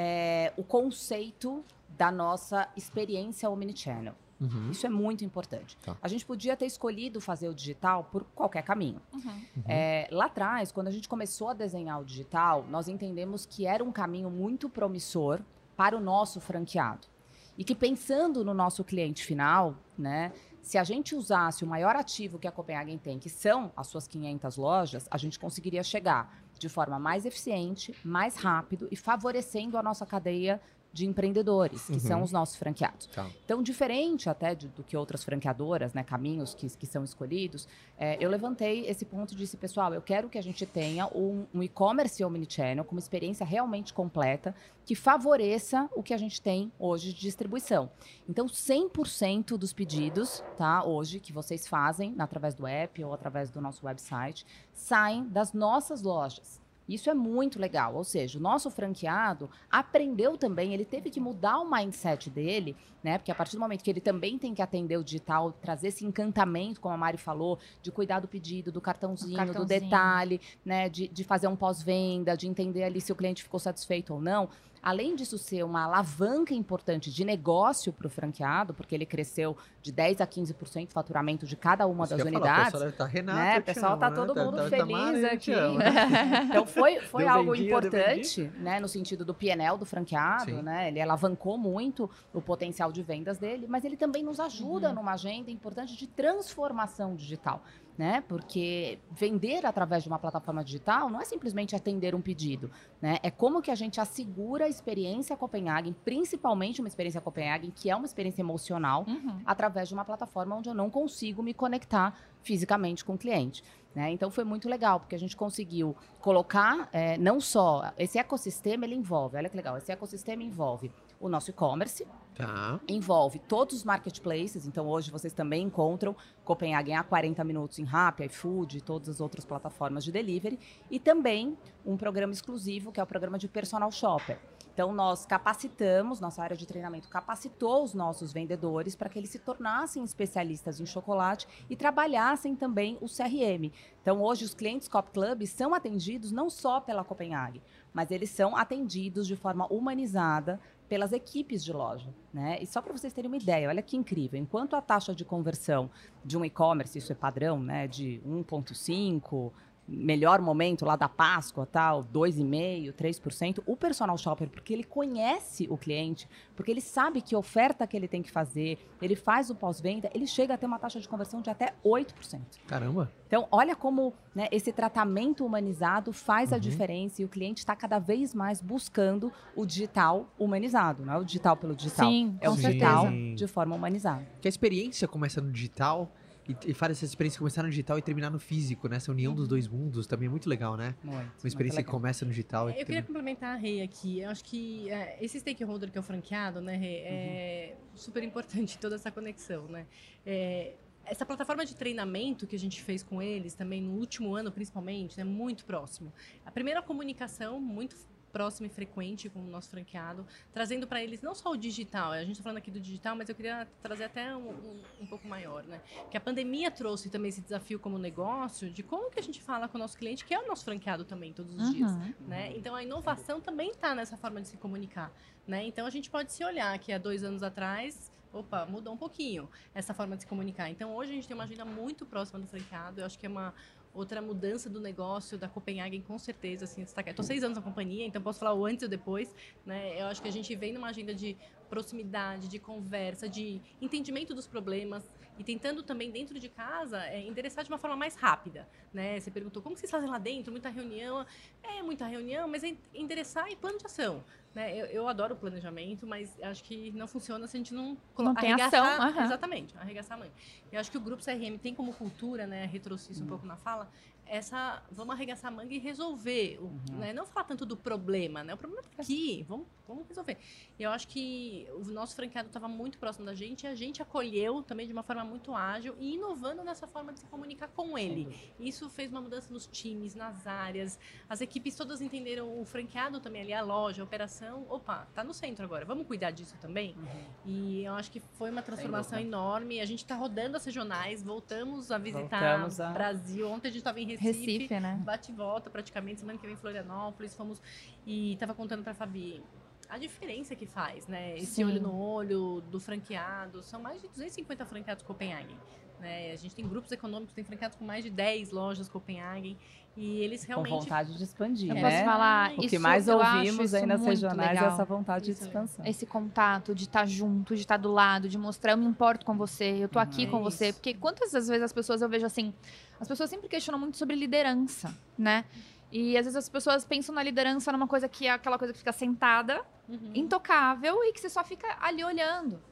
é, 0.00 0.52
o 0.56 0.62
conceito 0.62 1.64
da 1.88 2.12
nossa 2.12 2.68
experiência 2.76 3.50
omnichannel. 3.50 4.14
Uhum. 4.40 4.70
Isso 4.70 4.86
é 4.86 4.88
muito 4.88 5.24
importante. 5.24 5.76
Tá. 5.78 5.96
A 6.00 6.06
gente 6.06 6.24
podia 6.24 6.56
ter 6.56 6.66
escolhido 6.66 7.20
fazer 7.20 7.48
o 7.48 7.54
digital 7.54 8.04
por 8.04 8.22
qualquer 8.36 8.62
caminho. 8.62 9.02
Uhum. 9.12 9.42
É, 9.66 10.06
lá 10.12 10.26
atrás, 10.26 10.70
quando 10.70 10.86
a 10.86 10.92
gente 10.92 11.08
começou 11.08 11.48
a 11.48 11.54
desenhar 11.54 12.00
o 12.00 12.04
digital, 12.04 12.64
nós 12.70 12.86
entendemos 12.86 13.44
que 13.44 13.66
era 13.66 13.82
um 13.82 13.90
caminho 13.90 14.30
muito 14.30 14.68
promissor 14.68 15.40
para 15.76 15.96
o 15.96 16.00
nosso 16.00 16.40
franqueado. 16.40 17.08
E 17.56 17.64
que 17.64 17.74
pensando 17.74 18.44
no 18.44 18.54
nosso 18.54 18.84
cliente 18.84 19.24
final, 19.24 19.74
né, 19.98 20.32
se 20.62 20.78
a 20.78 20.84
gente 20.84 21.16
usasse 21.16 21.64
o 21.64 21.66
maior 21.66 21.96
ativo 21.96 22.38
que 22.38 22.46
a 22.46 22.52
Copenhagen 22.52 22.98
tem, 22.98 23.18
que 23.18 23.28
são 23.28 23.72
as 23.76 23.88
suas 23.88 24.06
500 24.06 24.56
lojas, 24.56 25.08
a 25.10 25.18
gente 25.18 25.36
conseguiria 25.36 25.82
chegar 25.82 26.40
de 26.58 26.68
forma 26.68 26.98
mais 26.98 27.24
eficiente, 27.24 27.94
mais 28.04 28.36
rápido 28.36 28.88
e 28.90 28.96
favorecendo 28.96 29.78
a 29.78 29.82
nossa 29.82 30.04
cadeia 30.04 30.60
de 30.92 31.06
empreendedores, 31.06 31.84
que 31.86 31.92
Uhum. 31.92 31.98
são 32.00 32.22
os 32.22 32.32
nossos 32.32 32.56
franqueados. 32.56 33.06
Tá. 33.08 33.26
Então, 33.44 33.62
diferente 33.62 34.28
até 34.28 34.54
de- 34.54 34.68
do 34.68 34.82
que 34.82 34.96
outras 34.96 35.22
franqueadoras, 35.22 35.92
né, 35.94 36.02
caminhos 36.02 36.54
que, 36.54 36.66
que 36.76 36.86
são 36.86 37.04
escolhidos, 37.04 37.68
é, 37.98 38.16
eu 38.24 38.28
levantei 38.30 38.86
esse 38.86 39.04
ponto 39.04 39.32
e 39.34 39.36
disse, 39.36 39.56
pessoal, 39.56 39.92
eu 39.94 40.00
quero 40.02 40.28
que 40.28 40.38
a 40.38 40.42
gente 40.42 40.64
tenha 40.66 41.06
um, 41.08 41.46
um 41.54 41.62
e-commerce 41.62 42.24
omnichannel 42.24 42.84
com 42.84 42.92
uma 42.96 43.00
experiência 43.00 43.44
realmente 43.44 43.92
completa 43.92 44.54
que 44.86 44.94
favoreça 44.94 45.88
o 45.94 46.02
que 46.02 46.14
a 46.14 46.16
gente 46.18 46.40
tem 46.40 46.72
hoje 46.78 47.12
de 47.12 47.20
distribuição. 47.20 47.90
Então, 48.28 48.46
100% 48.48 49.58
dos 49.58 49.72
pedidos, 49.72 50.42
tá, 50.56 50.82
hoje, 50.84 51.20
que 51.20 51.32
vocês 51.32 51.68
fazem 51.68 52.14
através 52.18 52.54
do 52.54 52.66
app 52.66 53.04
ou 53.04 53.12
através 53.12 53.50
do 53.50 53.60
nosso 53.60 53.84
website, 53.84 54.46
saem 54.72 55.28
das 55.28 55.52
nossas 55.52 56.02
lojas. 56.02 56.60
Isso 56.88 57.10
é 57.10 57.14
muito 57.14 57.60
legal, 57.60 57.94
ou 57.94 58.04
seja, 58.04 58.38
o 58.38 58.42
nosso 58.42 58.70
franqueado 58.70 59.50
aprendeu 59.70 60.38
também, 60.38 60.72
ele 60.72 60.84
teve 60.84 61.10
que 61.10 61.20
mudar 61.20 61.58
o 61.58 61.70
mindset 61.70 62.30
dele, 62.30 62.74
né? 63.02 63.18
Porque 63.18 63.30
a 63.30 63.34
partir 63.34 63.56
do 63.56 63.60
momento 63.60 63.82
que 63.82 63.90
ele 63.90 64.00
também 64.00 64.38
tem 64.38 64.54
que 64.54 64.62
atender 64.62 64.96
o 64.96 65.04
digital, 65.04 65.52
trazer 65.52 65.88
esse 65.88 66.04
encantamento, 66.04 66.80
como 66.80 66.94
a 66.94 66.96
Mari 66.96 67.18
falou, 67.18 67.58
de 67.82 67.92
cuidar 67.92 68.20
do 68.20 68.28
pedido, 68.28 68.72
do 68.72 68.80
cartãozinho, 68.80 69.32
do 69.32 69.36
cartãozinho. 69.36 69.80
detalhe, 69.80 70.40
né? 70.64 70.88
De, 70.88 71.08
de 71.08 71.24
fazer 71.24 71.46
um 71.46 71.56
pós-venda, 71.56 72.36
de 72.36 72.48
entender 72.48 72.84
ali 72.84 73.00
se 73.00 73.12
o 73.12 73.16
cliente 73.16 73.42
ficou 73.42 73.60
satisfeito 73.60 74.14
ou 74.14 74.20
não. 74.20 74.48
Além 74.82 75.14
disso 75.16 75.36
ser 75.38 75.62
uma 75.64 75.84
alavanca 75.84 76.54
importante 76.54 77.10
de 77.10 77.24
negócio 77.24 77.92
para 77.92 78.06
o 78.06 78.10
franqueado, 78.10 78.72
porque 78.74 78.94
ele 78.94 79.04
cresceu 79.06 79.56
de 79.82 79.90
10 79.92 80.20
a 80.20 80.26
15% 80.26 80.88
o 80.88 80.92
faturamento 80.92 81.46
de 81.46 81.56
cada 81.56 81.86
uma 81.86 82.04
Isso 82.04 82.16
das 82.16 82.24
ia 82.26 82.32
falar, 82.32 82.38
unidades. 82.38 82.68
o 82.68 82.72
pessoal 82.72 82.84
deve 82.84 82.96
tá, 82.96 83.04
Renata, 83.06 83.38
né? 83.38 83.58
O 83.58 83.62
pessoal 83.62 83.98
tá 83.98 84.10
né? 84.10 84.16
todo 84.16 84.34
Tá- 84.34 84.44
mundo 84.44 84.56
tá- 84.56 84.62
tá 84.64 84.68
feliz 84.70 85.24
aqui. 85.24 85.52
amo. 85.52 85.78
Então 86.50 86.66
foi, 86.66 87.00
foi 87.08 87.24
Deu 87.24 87.32
algo 87.32 87.52
vendinha, 87.52 87.80
deu 87.80 87.88
importante, 87.90 88.42
né, 88.58 88.80
no 88.80 88.88
sentido 88.88 89.24
do 89.24 89.34
PNL 89.34 89.76
do 89.78 89.84
franqueado, 89.86 90.44
Sim. 90.46 90.62
né? 90.62 90.88
Ele 90.88 91.00
alavancou 91.00 91.58
muito 91.58 92.08
o 92.32 92.40
potencial 92.40 92.92
de 92.92 93.02
vendas 93.02 93.38
dele, 93.38 93.66
mas 93.68 93.84
ele 93.84 93.96
também 93.96 94.22
nos 94.22 94.38
ajuda 94.40 94.92
numa 94.92 95.12
agenda 95.12 95.50
importante 95.50 95.96
de 95.96 96.06
transformação 96.06 97.14
digital, 97.14 97.62
né? 97.98 98.22
Porque 98.28 99.00
vender 99.10 99.66
através 99.66 100.04
de 100.04 100.08
uma 100.08 100.18
plataforma 100.20 100.62
digital 100.62 101.10
não 101.10 101.20
é 101.20 101.24
simplesmente 101.24 101.74
atender 101.74 102.14
um 102.14 102.20
pedido, 102.20 102.70
né? 103.02 103.18
É 103.24 103.30
como 103.30 103.60
que 103.60 103.72
a 103.72 103.74
gente 103.74 104.00
assegura 104.00 104.66
a 104.66 104.68
experiência 104.68 105.36
Copenhagen, 105.36 105.92
principalmente 106.04 106.80
uma 106.80 106.86
experiência 106.86 107.20
Copenhagen 107.20 107.72
que 107.74 107.90
é 107.90 107.96
uma 107.96 108.06
experiência 108.06 108.40
emocional, 108.40 109.04
Uhum. 109.08 109.40
através 109.44 109.88
de 109.88 109.94
uma 109.94 110.04
plataforma 110.04 110.54
onde 110.56 110.68
eu 110.68 110.74
não 110.74 110.88
consigo 110.88 111.42
me 111.42 111.52
conectar 111.52 112.14
fisicamente 112.42 113.04
com 113.04 113.14
o 113.14 113.18
cliente. 113.18 113.64
né? 113.94 114.12
Então 114.12 114.30
foi 114.30 114.44
muito 114.44 114.68
legal, 114.68 115.00
porque 115.00 115.16
a 115.16 115.18
gente 115.18 115.36
conseguiu 115.36 115.96
colocar 116.20 116.88
é, 116.92 117.18
não 117.18 117.40
só 117.40 117.92
esse 117.98 118.16
ecossistema, 118.18 118.84
ele 118.84 118.94
envolve, 118.94 119.36
olha 119.36 119.48
que 119.48 119.56
legal, 119.56 119.76
esse 119.76 119.90
ecossistema 119.90 120.42
envolve 120.42 120.92
o 121.20 121.28
nosso 121.28 121.50
e-commerce, 121.50 122.06
Tá. 122.34 122.78
envolve 122.88 123.40
todos 123.40 123.74
os 123.74 123.82
marketplaces, 123.82 124.64
então 124.64 124.86
hoje 124.86 125.10
vocês 125.10 125.32
também 125.32 125.64
encontram 125.64 126.14
Copenhagen 126.44 126.94
a 126.94 127.02
40 127.02 127.42
minutos 127.42 127.80
em 127.80 127.84
Rappi, 127.84 128.26
iFood 128.26 128.78
e 128.78 128.80
todas 128.80 129.08
as 129.08 129.20
outras 129.20 129.44
plataformas 129.44 130.04
de 130.04 130.12
delivery, 130.12 130.56
e 130.88 131.00
também 131.00 131.58
um 131.84 131.96
programa 131.96 132.32
exclusivo, 132.32 132.92
que 132.92 133.00
é 133.00 133.02
o 133.02 133.06
programa 133.06 133.38
de 133.38 133.48
personal 133.48 133.90
shopper. 133.90 134.38
Então, 134.78 134.92
nós 134.92 135.26
capacitamos, 135.26 136.20
nossa 136.20 136.40
área 136.40 136.56
de 136.56 136.64
treinamento 136.64 137.08
capacitou 137.08 137.82
os 137.82 137.94
nossos 137.94 138.32
vendedores 138.32 138.94
para 138.94 139.08
que 139.08 139.18
eles 139.18 139.28
se 139.28 139.40
tornassem 139.40 140.04
especialistas 140.04 140.78
em 140.78 140.86
chocolate 140.86 141.48
e 141.68 141.74
trabalhassem 141.74 142.54
também 142.54 142.96
o 143.00 143.06
CRM. 143.06 143.72
Então, 144.00 144.22
hoje, 144.22 144.44
os 144.44 144.54
clientes 144.54 144.86
Cop 144.86 145.10
Club 145.10 145.46
são 145.46 145.74
atendidos 145.74 146.30
não 146.30 146.48
só 146.48 146.78
pela 146.78 147.02
Copenhague, 147.02 147.60
mas 147.92 148.12
eles 148.12 148.30
são 148.30 148.56
atendidos 148.56 149.26
de 149.26 149.34
forma 149.34 149.66
humanizada 149.66 150.60
pelas 150.88 151.12
equipes 151.12 151.64
de 151.64 151.72
loja. 151.72 152.14
Né? 152.32 152.58
E 152.60 152.66
só 152.66 152.80
para 152.80 152.92
vocês 152.92 153.12
terem 153.12 153.28
uma 153.28 153.36
ideia, 153.36 153.68
olha 153.68 153.82
que 153.82 153.96
incrível. 153.96 154.38
Enquanto 154.38 154.76
a 154.76 154.80
taxa 154.80 155.12
de 155.12 155.24
conversão 155.24 155.90
de 156.24 156.38
um 156.38 156.44
e-commerce, 156.44 156.96
isso 156.96 157.10
é 157.10 157.16
padrão, 157.16 157.58
né, 157.58 157.88
de 157.88 158.22
1,5%, 158.24 159.50
melhor 159.88 160.40
momento 160.42 160.84
lá 160.84 160.96
da 160.96 161.08
Páscoa, 161.08 161.64
tal, 161.66 162.04
2,5%, 162.04 162.92
3%, 162.92 163.62
o 163.66 163.74
personal 163.76 164.18
shopper, 164.18 164.48
porque 164.50 164.72
ele 164.74 164.84
conhece 164.84 165.66
o 165.70 165.78
cliente, 165.78 166.28
porque 166.54 166.70
ele 166.70 166.80
sabe 166.80 167.22
que 167.22 167.34
oferta 167.34 167.86
que 167.86 167.96
ele 167.96 168.06
tem 168.06 168.22
que 168.22 168.30
fazer, 168.30 168.78
ele 169.00 169.16
faz 169.16 169.48
o 169.48 169.54
pós-venda, 169.54 170.10
ele 170.14 170.26
chega 170.26 170.54
a 170.54 170.58
ter 170.58 170.66
uma 170.66 170.78
taxa 170.78 171.00
de 171.00 171.08
conversão 171.08 171.40
de 171.40 171.48
até 171.48 171.72
8%. 171.84 172.40
Caramba. 172.66 173.10
Então, 173.26 173.46
olha 173.50 173.74
como 173.74 174.12
né, 174.34 174.46
esse 174.52 174.72
tratamento 174.72 175.44
humanizado 175.44 176.12
faz 176.12 176.52
a 176.52 176.56
Uhum. 176.56 176.60
diferença 176.60 177.22
e 177.22 177.24
o 177.24 177.28
cliente 177.28 177.58
está 177.60 177.74
cada 177.76 177.98
vez 177.98 178.34
mais 178.34 178.60
buscando 178.60 179.32
o 179.56 179.64
digital 179.64 180.28
humanizado, 180.38 181.04
não 181.04 181.14
é 181.14 181.18
o 181.18 181.24
digital 181.24 181.56
pelo 181.56 181.74
digital. 181.74 182.08
Sim, 182.10 182.36
é 182.40 182.48
o 182.48 182.52
com 182.52 182.56
digital 182.60 183.02
certeza. 183.04 183.36
de 183.36 183.46
forma 183.46 183.74
humanizada. 183.74 184.26
Que 184.40 184.48
a 184.48 184.50
experiência 184.50 185.06
começa 185.08 185.40
no 185.40 185.50
digital 185.50 186.10
e, 186.48 186.70
e 186.70 186.74
faz 186.74 186.92
essa 186.92 187.04
experiência 187.04 187.38
começar 187.38 187.62
no 187.62 187.68
digital 187.68 187.98
e 187.98 188.02
terminar 188.02 188.30
no 188.30 188.38
físico, 188.38 188.88
né? 188.88 188.96
Essa 188.96 189.10
união 189.12 189.34
dos 189.34 189.46
dois 189.46 189.68
mundos 189.68 190.06
também 190.06 190.26
é 190.26 190.30
muito 190.30 190.48
legal, 190.48 190.76
né? 190.76 190.94
Muito, 191.02 191.18
Uma 191.44 191.48
experiência 191.48 191.82
que 191.82 191.90
começa 191.90 192.24
no 192.24 192.30
digital. 192.30 192.68
e 192.68 192.72
Eu 192.72 192.76
queria 192.76 192.86
termina- 192.86 193.06
complementar 193.06 193.54
a 193.54 193.56
Rei 193.58 193.82
aqui. 193.82 194.20
Eu 194.20 194.30
acho 194.30 194.42
que 194.44 194.88
é, 194.90 195.18
esse 195.20 195.38
stakeholder 195.38 195.90
que 195.90 195.98
é 195.98 196.00
o 196.00 196.04
franqueado, 196.04 196.60
né, 196.60 196.76
Rei, 196.76 196.96
é 197.00 197.76
super 197.94 198.22
importante 198.22 198.78
toda 198.80 198.94
essa 198.96 199.10
conexão, 199.10 199.66
né? 199.68 199.86
É, 200.24 200.74
essa 201.04 201.24
plataforma 201.24 201.64
de 201.64 201.74
treinamento 201.74 202.46
que 202.46 202.54
a 202.54 202.58
gente 202.58 202.82
fez 202.82 203.02
com 203.02 203.22
eles 203.22 203.54
também 203.54 203.80
no 203.82 203.92
último 203.92 204.34
ano, 204.34 204.52
principalmente, 204.52 205.18
é 205.20 205.24
né, 205.24 205.30
muito 205.30 205.64
próximo. 205.64 206.12
A 206.44 206.50
primeira 206.50 206.82
comunicação 206.82 207.58
muito 207.60 207.96
próxima 208.32 208.66
e 208.66 208.70
frequente 208.70 209.28
com 209.28 209.40
o 209.40 209.46
nosso 209.48 209.68
franqueado, 209.68 210.26
trazendo 210.52 210.86
para 210.86 211.02
eles 211.02 211.20
não 211.20 211.34
só 211.34 211.50
o 211.50 211.56
digital, 211.56 212.12
a 212.12 212.20
gente 212.20 212.32
está 212.32 212.42
falando 212.42 212.58
aqui 212.58 212.70
do 212.70 212.80
digital, 212.80 213.16
mas 213.16 213.28
eu 213.28 213.34
queria 213.34 213.66
trazer 213.82 214.04
até 214.04 214.34
um, 214.36 214.50
um, 214.50 214.82
um, 215.00 215.06
pouco 215.06 215.26
maior, 215.26 215.62
né? 215.64 215.80
Que 216.10 216.16
a 216.16 216.20
pandemia 216.20 216.70
trouxe 216.70 217.10
também 217.10 217.30
esse 217.30 217.40
desafio 217.40 217.78
como 217.78 217.98
negócio 217.98 218.70
de 218.70 218.82
como 218.82 219.10
que 219.10 219.18
a 219.18 219.22
gente 219.22 219.40
fala 219.40 219.68
com 219.68 219.76
o 219.76 219.80
nosso 219.80 219.96
cliente, 219.96 220.24
que 220.24 220.34
é 220.34 220.38
o 220.38 220.46
nosso 220.46 220.64
franqueado 220.64 221.04
também 221.04 221.32
todos 221.32 221.54
os 221.54 221.68
Uhum. 221.68 221.72
dias, 221.72 221.96
né? 222.20 222.52
Então 222.56 222.74
a 222.74 222.82
inovação 222.82 223.40
também 223.40 223.70
está 223.70 223.94
nessa 223.94 224.16
forma 224.16 224.40
de 224.40 224.48
se 224.48 224.56
comunicar, 224.56 225.12
né? 225.46 225.64
Então 225.64 225.86
a 225.86 225.90
gente 225.90 226.10
pode 226.10 226.32
se 226.32 226.44
olhar 226.44 226.78
que 226.78 226.92
há 226.92 226.98
dois 226.98 227.24
anos 227.24 227.42
atrás 227.42 228.10
opa, 228.32 228.66
mudou 228.66 228.92
um 228.92 228.96
pouquinho 228.96 229.48
essa 229.74 229.94
forma 229.94 230.16
de 230.16 230.22
se 230.22 230.28
comunicar. 230.28 230.68
Então, 230.70 230.94
hoje 230.94 231.12
a 231.12 231.14
gente 231.14 231.26
tem 231.26 231.34
uma 231.34 231.44
agenda 231.44 231.64
muito 231.64 232.04
próxima 232.04 232.38
do 232.38 232.46
franqueado. 232.46 233.00
Eu 233.00 233.06
acho 233.06 233.18
que 233.18 233.26
é 233.26 233.28
uma 233.28 233.54
outra 233.94 234.20
mudança 234.22 234.68
do 234.68 234.80
negócio 234.80 235.38
da 235.38 235.48
Copenhagen, 235.48 236.00
com 236.02 236.18
certeza, 236.18 236.64
assim, 236.64 236.84
destacar. 236.84 237.10
Estou 237.10 237.24
seis 237.24 237.42
anos 237.42 237.56
na 237.56 237.62
companhia, 237.62 238.06
então 238.06 238.20
posso 238.22 238.38
falar 238.38 238.54
o 238.54 238.64
antes 238.64 238.82
e 238.82 238.86
o 238.86 238.88
depois, 238.88 239.34
né? 239.64 240.00
Eu 240.00 240.06
acho 240.06 240.22
que 240.22 240.28
a 240.28 240.32
gente 240.32 240.54
vem 240.54 240.72
numa 240.72 240.88
agenda 240.88 241.14
de 241.14 241.36
proximidade, 241.68 242.48
de 242.48 242.58
conversa, 242.58 243.28
de 243.28 243.60
entendimento 243.80 244.34
dos 244.34 244.46
problemas 244.46 245.04
e 245.38 245.44
tentando 245.44 245.82
também 245.82 246.10
dentro 246.10 246.38
de 246.38 246.48
casa 246.48 247.04
é, 247.04 247.20
endereçar 247.20 247.62
de 247.62 247.70
uma 247.70 247.78
forma 247.78 247.96
mais 247.96 248.16
rápida, 248.16 248.68
né? 248.92 249.20
Você 249.20 249.30
perguntou 249.30 249.62
como 249.62 249.76
vocês 249.76 249.90
fazem 249.90 250.08
lá 250.08 250.18
dentro, 250.18 250.50
muita 250.50 250.68
reunião, 250.68 251.24
é 251.62 251.82
muita 251.82 252.06
reunião, 252.06 252.48
mas 252.48 252.64
é 252.64 252.76
endereçar 252.92 253.48
e 253.50 253.54
plano 253.54 253.78
de 253.78 253.86
ação, 253.86 254.24
né? 254.58 254.76
Eu, 254.76 254.86
eu 254.86 255.08
adoro 255.08 255.34
o 255.34 255.36
planejamento, 255.36 256.04
mas 256.04 256.36
acho 256.42 256.64
que 256.64 256.90
não 256.90 257.06
funciona 257.06 257.46
se 257.46 257.56
a 257.56 257.58
gente 257.58 257.72
não 257.72 257.96
não 258.18 258.34
tem 258.34 258.52
ação, 258.52 258.84
uhum. 258.84 259.22
exatamente, 259.22 259.78
arregaçar 259.78 260.16
a 260.16 260.20
mãe. 260.20 260.32
Eu 260.72 260.80
acho 260.80 260.90
que 260.90 260.98
o 260.98 261.00
grupo 261.00 261.24
CRM 261.24 261.56
tem 261.62 261.72
como 261.72 261.92
cultura, 261.92 262.44
né? 262.44 262.66
Retroceder 262.66 263.12
isso 263.12 263.22
um 263.22 263.28
pouco 263.28 263.46
na 263.46 263.56
fala, 263.56 263.88
essa 264.28 264.82
vamos 264.90 265.14
arregaçar 265.14 265.50
a 265.50 265.54
manga 265.54 265.74
e 265.74 265.78
resolver, 265.78 266.58
uhum. 266.60 266.98
né? 266.98 267.12
Não 267.12 267.26
falar 267.26 267.44
tanto 267.44 267.64
do 267.64 267.76
problema, 267.76 268.44
né? 268.44 268.54
O 268.54 268.56
problema 268.56 268.82
tá 268.82 269.02
aqui, 269.02 269.44
vamos, 269.48 269.66
vamos 269.86 270.06
resolver. 270.06 270.36
E 270.78 270.82
eu 270.82 270.90
acho 270.90 271.08
que 271.08 271.66
o 271.72 271.84
nosso 271.90 272.14
franqueado 272.14 272.48
estava 272.48 272.68
muito 272.68 272.98
próximo 272.98 273.24
da 273.24 273.34
gente 273.34 273.64
e 273.64 273.66
a 273.66 273.74
gente 273.74 274.02
acolheu 274.02 274.62
também 274.62 274.86
de 274.86 274.92
uma 274.92 275.02
forma 275.02 275.24
muito 275.24 275.54
ágil 275.54 275.94
e 275.98 276.14
inovando 276.14 276.62
nessa 276.62 276.86
forma 276.86 277.12
de 277.12 277.20
se 277.20 277.26
comunicar 277.26 277.68
com 277.68 277.98
ele. 277.98 278.28
Isso 278.60 278.88
fez 278.90 279.10
uma 279.10 279.20
mudança 279.20 279.52
nos 279.52 279.66
times, 279.66 280.14
nas 280.14 280.46
áreas. 280.46 280.98
As 281.28 281.40
equipes 281.40 281.74
todas 281.74 282.00
entenderam 282.00 282.60
o 282.60 282.64
franqueado 282.64 283.20
também 283.20 283.42
ali, 283.42 283.52
a 283.52 283.62
loja, 283.62 284.02
a 284.02 284.04
operação. 284.04 284.66
Opa, 284.68 285.08
tá 285.14 285.24
no 285.24 285.32
centro 285.32 285.64
agora. 285.64 285.84
Vamos 285.84 286.06
cuidar 286.06 286.30
disso 286.30 286.56
também? 286.60 286.94
Uhum. 286.96 287.24
E 287.46 287.84
eu 287.84 287.94
acho 287.94 288.10
que 288.10 288.20
foi 288.20 288.50
uma 288.50 288.62
transformação 288.62 289.18
enorme. 289.18 289.80
A 289.80 289.86
gente 289.86 290.00
está 290.00 290.14
rodando 290.14 290.56
as 290.56 290.64
regionais, 290.64 291.22
voltamos 291.22 291.90
a 291.90 291.98
visitar 291.98 292.68
o 292.68 292.82
a... 292.82 292.90
Brasil. 292.90 293.50
Ontem 293.50 293.68
a 293.68 293.70
gente 293.70 293.80
estava 293.80 294.00
em 294.00 294.06
Recife. 294.18 294.52
Recife, 294.52 294.80
né? 294.80 295.00
Bate 295.04 295.32
e 295.32 295.34
volta 295.34 295.70
praticamente. 295.70 296.20
Semana 296.20 296.38
que 296.38 296.46
vem 296.46 296.54
em 296.54 296.58
Florianópolis. 296.58 297.34
Fomos 297.34 297.60
e 298.06 298.34
estava 298.34 298.54
contando 298.54 298.82
para 298.82 298.92
a 298.92 298.94
Fabi 298.94 299.42
a 299.88 299.96
diferença 299.96 300.54
que 300.54 300.66
faz, 300.66 301.06
né? 301.06 301.36
Esse 301.38 301.46
Sim. 301.46 301.64
olho 301.64 301.80
no 301.80 301.98
olho 301.98 302.60
do 302.70 302.78
franqueado. 302.78 303.62
São 303.62 303.80
mais 303.80 304.02
de 304.02 304.08
250 304.08 304.66
franqueados 304.66 305.02
Copenhagen. 305.02 305.56
Né? 305.98 306.32
A 306.32 306.36
gente 306.36 306.54
tem 306.54 306.66
grupos 306.68 306.92
econômicos, 306.92 307.34
tem 307.34 307.42
franqueados 307.42 307.76
com 307.76 307.84
mais 307.84 308.04
de 308.04 308.10
10 308.10 308.50
lojas 308.50 308.88
Copenhagen. 308.88 309.56
E 310.00 310.20
eles 310.20 310.44
realmente. 310.44 310.70
Com 310.70 310.78
vontade 310.78 311.16
de 311.16 311.24
expandir. 311.24 311.70
Eu 311.70 311.74
né? 311.74 311.82
posso 311.82 312.04
falar. 312.04 312.52
O 312.52 312.68
que 312.68 312.78
mais 312.78 313.08
ouvimos 313.08 313.74
aí 313.74 313.84
nas 313.84 314.00
regionais 314.06 314.50
legal. 314.50 314.70
é 314.70 314.72
essa 314.72 314.84
vontade 314.84 315.28
isso 315.28 315.40
de 315.40 315.46
expansão. 315.48 315.84
Esse 315.84 316.06
contato, 316.06 316.72
de 316.72 316.84
estar 316.84 317.00
tá 317.00 317.06
junto, 317.06 317.56
de 317.56 317.62
estar 317.62 317.74
tá 317.74 317.82
do 317.82 317.90
lado, 317.90 318.28
de 318.28 318.38
mostrar 318.38 318.74
eu 318.74 318.78
me 318.78 318.86
importo 318.86 319.26
com 319.26 319.36
você, 319.36 319.82
eu 319.82 319.88
tô 319.88 319.98
aqui 319.98 320.24
uhum. 320.26 320.30
com 320.30 320.42
você. 320.44 320.72
Porque 320.72 320.94
quantas 320.94 321.32
vezes 321.32 321.60
as 321.60 321.72
pessoas 321.72 322.00
eu 322.00 322.08
vejo 322.08 322.24
assim. 322.24 322.54
As 323.00 323.08
pessoas 323.08 323.28
sempre 323.28 323.48
questionam 323.48 323.76
muito 323.76 323.96
sobre 323.96 324.14
liderança, 324.14 324.96
né? 325.18 325.44
E 325.90 326.16
às 326.16 326.26
vezes 326.26 326.36
as 326.36 326.48
pessoas 326.48 326.84
pensam 326.84 327.12
na 327.12 327.22
liderança 327.22 327.72
numa 327.72 327.88
coisa 327.88 328.08
que 328.08 328.28
é 328.28 328.30
aquela 328.30 328.56
coisa 328.56 328.72
que 328.72 328.78
fica 328.78 328.92
sentada, 328.92 329.60
uhum. 329.88 330.12
intocável 330.14 331.02
e 331.02 331.12
que 331.12 331.20
você 331.20 331.28
só 331.28 331.42
fica 331.42 331.76
ali 331.80 332.04
olhando. 332.04 332.62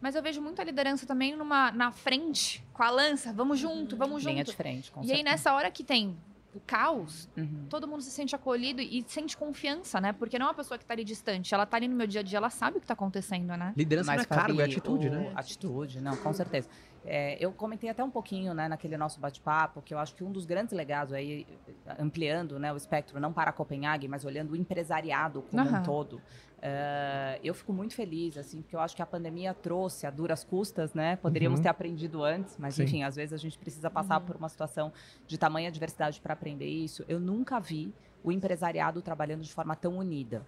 Mas 0.00 0.14
eu 0.14 0.22
vejo 0.22 0.40
muita 0.40 0.64
liderança 0.64 1.04
também 1.04 1.36
numa, 1.36 1.70
na 1.72 1.92
frente, 1.92 2.64
com 2.72 2.82
a 2.82 2.88
lança, 2.88 3.34
vamos 3.34 3.58
junto, 3.58 3.98
vamos 3.98 4.22
junto. 4.22 4.32
Linha 4.32 4.44
de 4.44 4.56
frente, 4.56 4.90
com 4.90 5.00
E 5.02 5.08
certeza. 5.08 5.28
aí 5.28 5.30
nessa 5.30 5.52
hora 5.52 5.70
que 5.70 5.84
tem 5.84 6.16
o 6.54 6.60
caos, 6.60 7.28
uhum. 7.36 7.66
todo 7.68 7.86
mundo 7.86 8.02
se 8.02 8.10
sente 8.10 8.34
acolhido 8.34 8.80
e 8.80 9.04
sente 9.06 9.36
confiança, 9.36 10.00
né? 10.00 10.12
Porque 10.12 10.38
não 10.38 10.46
é 10.46 10.48
uma 10.48 10.54
pessoa 10.54 10.76
que 10.76 10.84
tá 10.84 10.94
ali 10.94 11.04
distante, 11.04 11.54
ela 11.54 11.64
tá 11.64 11.76
ali 11.76 11.86
no 11.86 11.94
meu 11.94 12.06
dia 12.06 12.20
a 12.20 12.24
dia, 12.24 12.38
ela 12.38 12.50
sabe 12.50 12.78
o 12.78 12.80
que 12.80 12.86
tá 12.86 12.94
acontecendo, 12.94 13.56
né? 13.56 13.72
Liderança 13.76 14.06
Mas, 14.08 14.16
não 14.16 14.36
é 14.36 14.40
cargo, 14.40 14.60
é 14.60 14.64
atitude, 14.64 15.08
o... 15.08 15.10
né? 15.10 15.32
Atitude, 15.34 16.00
não, 16.00 16.16
com 16.16 16.32
certeza. 16.32 16.68
É, 17.04 17.36
eu 17.44 17.50
comentei 17.52 17.88
até 17.88 18.04
um 18.04 18.10
pouquinho, 18.10 18.52
né, 18.52 18.68
naquele 18.68 18.96
nosso 18.96 19.18
bate-papo, 19.20 19.80
que 19.80 19.94
eu 19.94 19.98
acho 19.98 20.14
que 20.14 20.22
um 20.22 20.30
dos 20.30 20.44
grandes 20.44 20.74
legados 20.74 21.14
aí, 21.14 21.46
ampliando, 21.98 22.58
né, 22.58 22.72
o 22.72 22.76
espectro, 22.76 23.18
não 23.18 23.32
para 23.32 23.52
Copenhague, 23.52 24.06
mas 24.06 24.24
olhando 24.24 24.52
o 24.52 24.56
empresariado 24.56 25.42
como 25.50 25.62
uhum. 25.62 25.78
um 25.78 25.82
todo, 25.82 26.20
Uh, 26.60 27.40
eu 27.42 27.54
fico 27.54 27.72
muito 27.72 27.94
feliz, 27.94 28.36
assim, 28.36 28.60
porque 28.60 28.76
eu 28.76 28.80
acho 28.80 28.94
que 28.94 29.00
a 29.00 29.06
pandemia 29.06 29.54
trouxe 29.54 30.06
a 30.06 30.10
duras 30.10 30.44
custas, 30.44 30.92
né? 30.92 31.16
Poderíamos 31.16 31.58
uhum. 31.58 31.62
ter 31.62 31.70
aprendido 31.70 32.22
antes, 32.22 32.58
mas 32.58 32.74
Sim. 32.74 32.82
enfim, 32.82 33.02
às 33.02 33.16
vezes 33.16 33.32
a 33.32 33.38
gente 33.38 33.58
precisa 33.58 33.88
passar 33.88 34.20
uhum. 34.20 34.26
por 34.26 34.36
uma 34.36 34.48
situação 34.48 34.92
de 35.26 35.38
tamanha 35.38 35.70
diversidade 35.70 36.20
para 36.20 36.34
aprender 36.34 36.66
isso. 36.66 37.02
Eu 37.08 37.18
nunca 37.18 37.58
vi 37.58 37.94
o 38.22 38.30
empresariado 38.30 39.00
trabalhando 39.00 39.42
de 39.42 39.52
forma 39.52 39.74
tão 39.74 39.96
unida. 39.96 40.46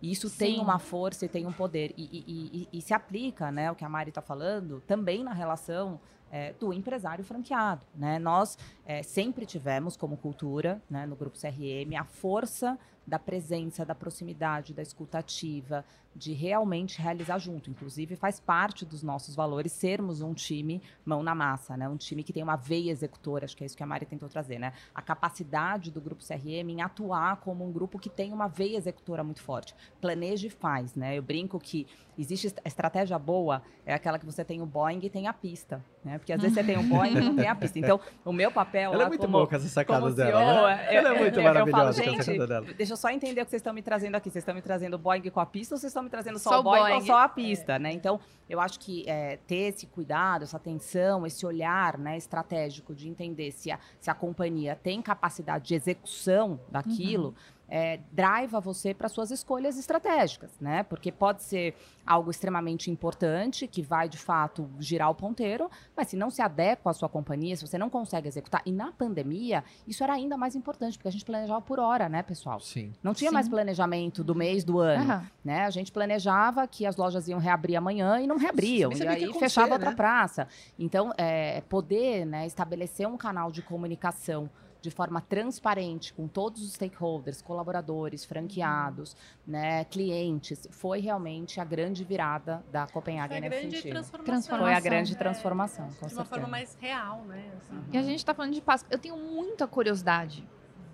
E 0.00 0.10
isso 0.10 0.28
Sim. 0.28 0.38
tem 0.38 0.60
uma 0.60 0.78
força 0.78 1.24
e 1.24 1.28
tem 1.28 1.46
um 1.46 1.52
poder. 1.52 1.92
E, 1.96 2.04
e, 2.04 2.68
e, 2.72 2.78
e 2.78 2.82
se 2.82 2.92
aplica, 2.92 3.50
né, 3.50 3.70
o 3.70 3.74
que 3.74 3.84
a 3.84 3.88
Mari 3.88 4.10
está 4.10 4.22
falando, 4.22 4.82
também 4.86 5.24
na 5.24 5.32
relação 5.32 6.00
é, 6.30 6.52
do 6.54 6.72
empresário 6.72 7.24
franqueado. 7.24 7.86
Né? 7.94 8.18
Nós 8.18 8.58
é, 8.84 9.02
sempre 9.02 9.46
tivemos 9.46 9.96
como 9.96 10.16
cultura, 10.16 10.82
né, 10.88 11.06
no 11.06 11.16
Grupo 11.16 11.38
CRM, 11.38 11.96
a 11.98 12.04
força 12.04 12.78
da 13.06 13.18
presença, 13.18 13.84
da 13.84 13.94
proximidade, 13.94 14.74
da 14.74 14.82
escutativa, 14.82 15.84
de 16.16 16.32
realmente 16.32 17.00
realizar 17.00 17.38
junto. 17.38 17.70
Inclusive, 17.70 18.16
faz 18.16 18.40
parte 18.40 18.84
dos 18.84 19.02
nossos 19.02 19.36
valores 19.36 19.72
sermos 19.72 20.22
um 20.22 20.32
time 20.32 20.82
mão 21.04 21.22
na 21.22 21.34
massa, 21.34 21.76
né? 21.76 21.88
Um 21.88 21.96
time 21.96 22.22
que 22.22 22.32
tem 22.32 22.42
uma 22.42 22.56
veia 22.56 22.90
executora, 22.90 23.44
acho 23.44 23.56
que 23.56 23.62
é 23.62 23.66
isso 23.66 23.76
que 23.76 23.82
a 23.82 23.86
Mari 23.86 24.06
tentou 24.06 24.28
trazer, 24.28 24.58
né? 24.58 24.72
A 24.94 25.02
capacidade 25.02 25.90
do 25.90 26.00
grupo 26.00 26.24
CRM 26.26 26.70
em 26.70 26.80
atuar 26.80 27.36
como 27.36 27.66
um 27.66 27.70
grupo 27.70 27.98
que 27.98 28.08
tem 28.08 28.32
uma 28.32 28.48
veia 28.48 28.78
executora 28.78 29.22
muito 29.22 29.42
forte. 29.42 29.74
Planeja 30.00 30.46
e 30.46 30.50
faz, 30.50 30.94
né? 30.94 31.16
Eu 31.16 31.22
brinco 31.22 31.60
que 31.60 31.86
existe 32.18 32.52
estratégia 32.64 33.18
boa, 33.18 33.62
é 33.84 33.92
aquela 33.92 34.18
que 34.18 34.24
você 34.24 34.42
tem 34.42 34.62
o 34.62 34.66
Boeing 34.66 35.00
e 35.02 35.10
tem 35.10 35.28
a 35.28 35.34
pista, 35.34 35.84
né? 36.02 36.16
Porque 36.18 36.32
às 36.32 36.40
vezes 36.40 36.54
você 36.54 36.64
tem 36.64 36.78
o 36.78 36.82
Boeing 36.82 37.18
e 37.18 37.20
não 37.20 37.36
tem 37.36 37.46
a 37.46 37.54
pista. 37.54 37.78
Então, 37.78 38.00
o 38.24 38.32
meu 38.32 38.50
papel 38.50 38.94
Ela 38.94 39.04
é 39.04 39.08
muito 39.08 39.20
como, 39.20 39.32
boa 39.32 39.46
com 39.46 39.54
essas 39.54 39.70
sacadas 39.70 40.14
dela, 40.14 40.40
né? 40.40 40.86
Eu, 40.88 40.98
Ela 40.98 41.14
é 41.14 41.18
muito 41.18 41.38
eu, 41.38 41.44
maravilhosa 41.44 42.02
eu 42.02 42.04
falo, 42.06 42.22
gente, 42.22 42.46
dela. 42.46 42.66
Deixa 42.74 42.92
eu 42.94 42.95
só 42.96 43.10
entender 43.10 43.40
o 43.40 43.44
que 43.44 43.50
vocês 43.50 43.60
estão 43.60 43.72
me 43.72 43.82
trazendo 43.82 44.14
aqui. 44.14 44.30
Vocês 44.30 44.42
estão 44.42 44.54
me 44.54 44.62
trazendo 44.62 44.94
o 44.94 44.98
Boeing 44.98 45.30
com 45.30 45.40
a 45.40 45.46
pista 45.46 45.74
ou 45.74 45.78
vocês 45.78 45.90
estão 45.90 46.02
me 46.02 46.10
trazendo 46.10 46.38
só, 46.38 46.50
só 46.50 46.60
o 46.60 46.62
Boeing, 46.62 46.80
Boeing 46.80 46.94
ou 46.94 47.00
só 47.02 47.18
a 47.18 47.28
pista, 47.28 47.74
é. 47.74 47.78
né? 47.78 47.92
Então, 47.92 48.20
eu 48.48 48.60
acho 48.60 48.78
que 48.78 49.04
é, 49.08 49.38
ter 49.46 49.72
esse 49.74 49.86
cuidado, 49.86 50.42
essa 50.42 50.56
atenção, 50.56 51.26
esse 51.26 51.44
olhar 51.44 51.98
né, 51.98 52.16
estratégico 52.16 52.94
de 52.94 53.08
entender 53.08 53.50
se 53.52 53.70
a, 53.70 53.78
se 54.00 54.10
a 54.10 54.14
companhia 54.14 54.78
tem 54.80 55.02
capacidade 55.02 55.66
de 55.66 55.74
execução 55.74 56.60
daquilo, 56.70 57.28
uhum 57.28 57.55
é, 57.68 58.00
driva 58.12 58.60
você 58.60 58.94
para 58.94 59.08
suas 59.08 59.30
escolhas 59.30 59.78
estratégicas, 59.78 60.50
né? 60.60 60.82
Porque 60.82 61.10
pode 61.10 61.42
ser 61.42 61.74
algo 62.06 62.30
extremamente 62.30 62.90
importante 62.90 63.66
que 63.66 63.82
vai 63.82 64.08
de 64.08 64.16
fato 64.16 64.70
girar 64.78 65.10
o 65.10 65.14
ponteiro, 65.14 65.68
mas 65.96 66.08
se 66.08 66.16
não 66.16 66.30
se 66.30 66.40
adequa 66.40 66.90
à 66.90 66.94
sua 66.94 67.08
companhia, 67.08 67.56
se 67.56 67.66
você 67.66 67.76
não 67.76 67.90
consegue 67.90 68.28
executar, 68.28 68.62
e 68.64 68.70
na 68.70 68.92
pandemia 68.92 69.64
isso 69.86 70.04
era 70.04 70.12
ainda 70.12 70.36
mais 70.36 70.54
importante 70.54 70.96
porque 70.96 71.08
a 71.08 71.10
gente 71.10 71.24
planejava 71.24 71.60
por 71.60 71.80
hora, 71.80 72.08
né, 72.08 72.22
pessoal? 72.22 72.60
Sim. 72.60 72.92
Não 73.02 73.12
tinha 73.12 73.30
Sim. 73.30 73.34
mais 73.34 73.48
planejamento 73.48 74.22
do 74.22 74.34
mês, 74.34 74.62
do 74.62 74.78
ano, 74.78 75.14
uhum. 75.14 75.26
né? 75.44 75.64
A 75.64 75.70
gente 75.70 75.90
planejava 75.90 76.66
que 76.68 76.86
as 76.86 76.96
lojas 76.96 77.26
iam 77.26 77.40
reabrir 77.40 77.76
amanhã 77.76 78.20
e 78.20 78.26
não 78.26 78.36
reabriam, 78.36 78.92
e 78.92 79.06
aí 79.06 79.32
fechava 79.34 79.68
né? 79.68 79.74
outra 79.74 79.92
praça. 79.92 80.46
Então, 80.78 81.12
é, 81.18 81.60
poder, 81.62 82.24
né, 82.24 82.46
estabelecer 82.46 83.08
um 83.08 83.16
canal 83.16 83.50
de 83.50 83.62
comunicação 83.62 84.48
de 84.86 84.90
forma 84.94 85.20
transparente 85.20 86.12
com 86.12 86.28
todos 86.28 86.62
os 86.62 86.74
stakeholders, 86.74 87.42
colaboradores, 87.42 88.24
franqueados, 88.24 89.14
uhum. 89.14 89.52
né, 89.52 89.84
clientes, 89.84 90.68
foi 90.70 91.00
realmente 91.00 91.60
a 91.60 91.64
grande 91.64 92.04
virada 92.04 92.64
da 92.70 92.86
Copenhagen 92.86 93.38
foi 93.38 93.46
a 93.46 93.50
grande 93.50 93.76
sentido. 93.76 93.92
Transformação. 93.92 94.58
Foi 94.58 94.72
a 94.72 94.80
grande 94.80 95.12
é, 95.12 95.16
transformação, 95.16 95.84
é, 95.86 95.88
com 95.88 95.92
de 95.92 95.98
certeza. 95.98 96.20
uma 96.20 96.24
forma 96.24 96.46
mais 96.46 96.76
real, 96.80 97.24
né? 97.24 97.50
Assim. 97.56 97.74
Uhum. 97.74 97.84
E 97.92 97.98
a 97.98 98.02
gente 98.02 98.18
está 98.18 98.32
falando 98.32 98.54
de 98.54 98.60
Páscoa. 98.60 98.88
Eu 98.92 98.98
tenho 98.98 99.16
muita 99.16 99.66
curiosidade 99.66 100.46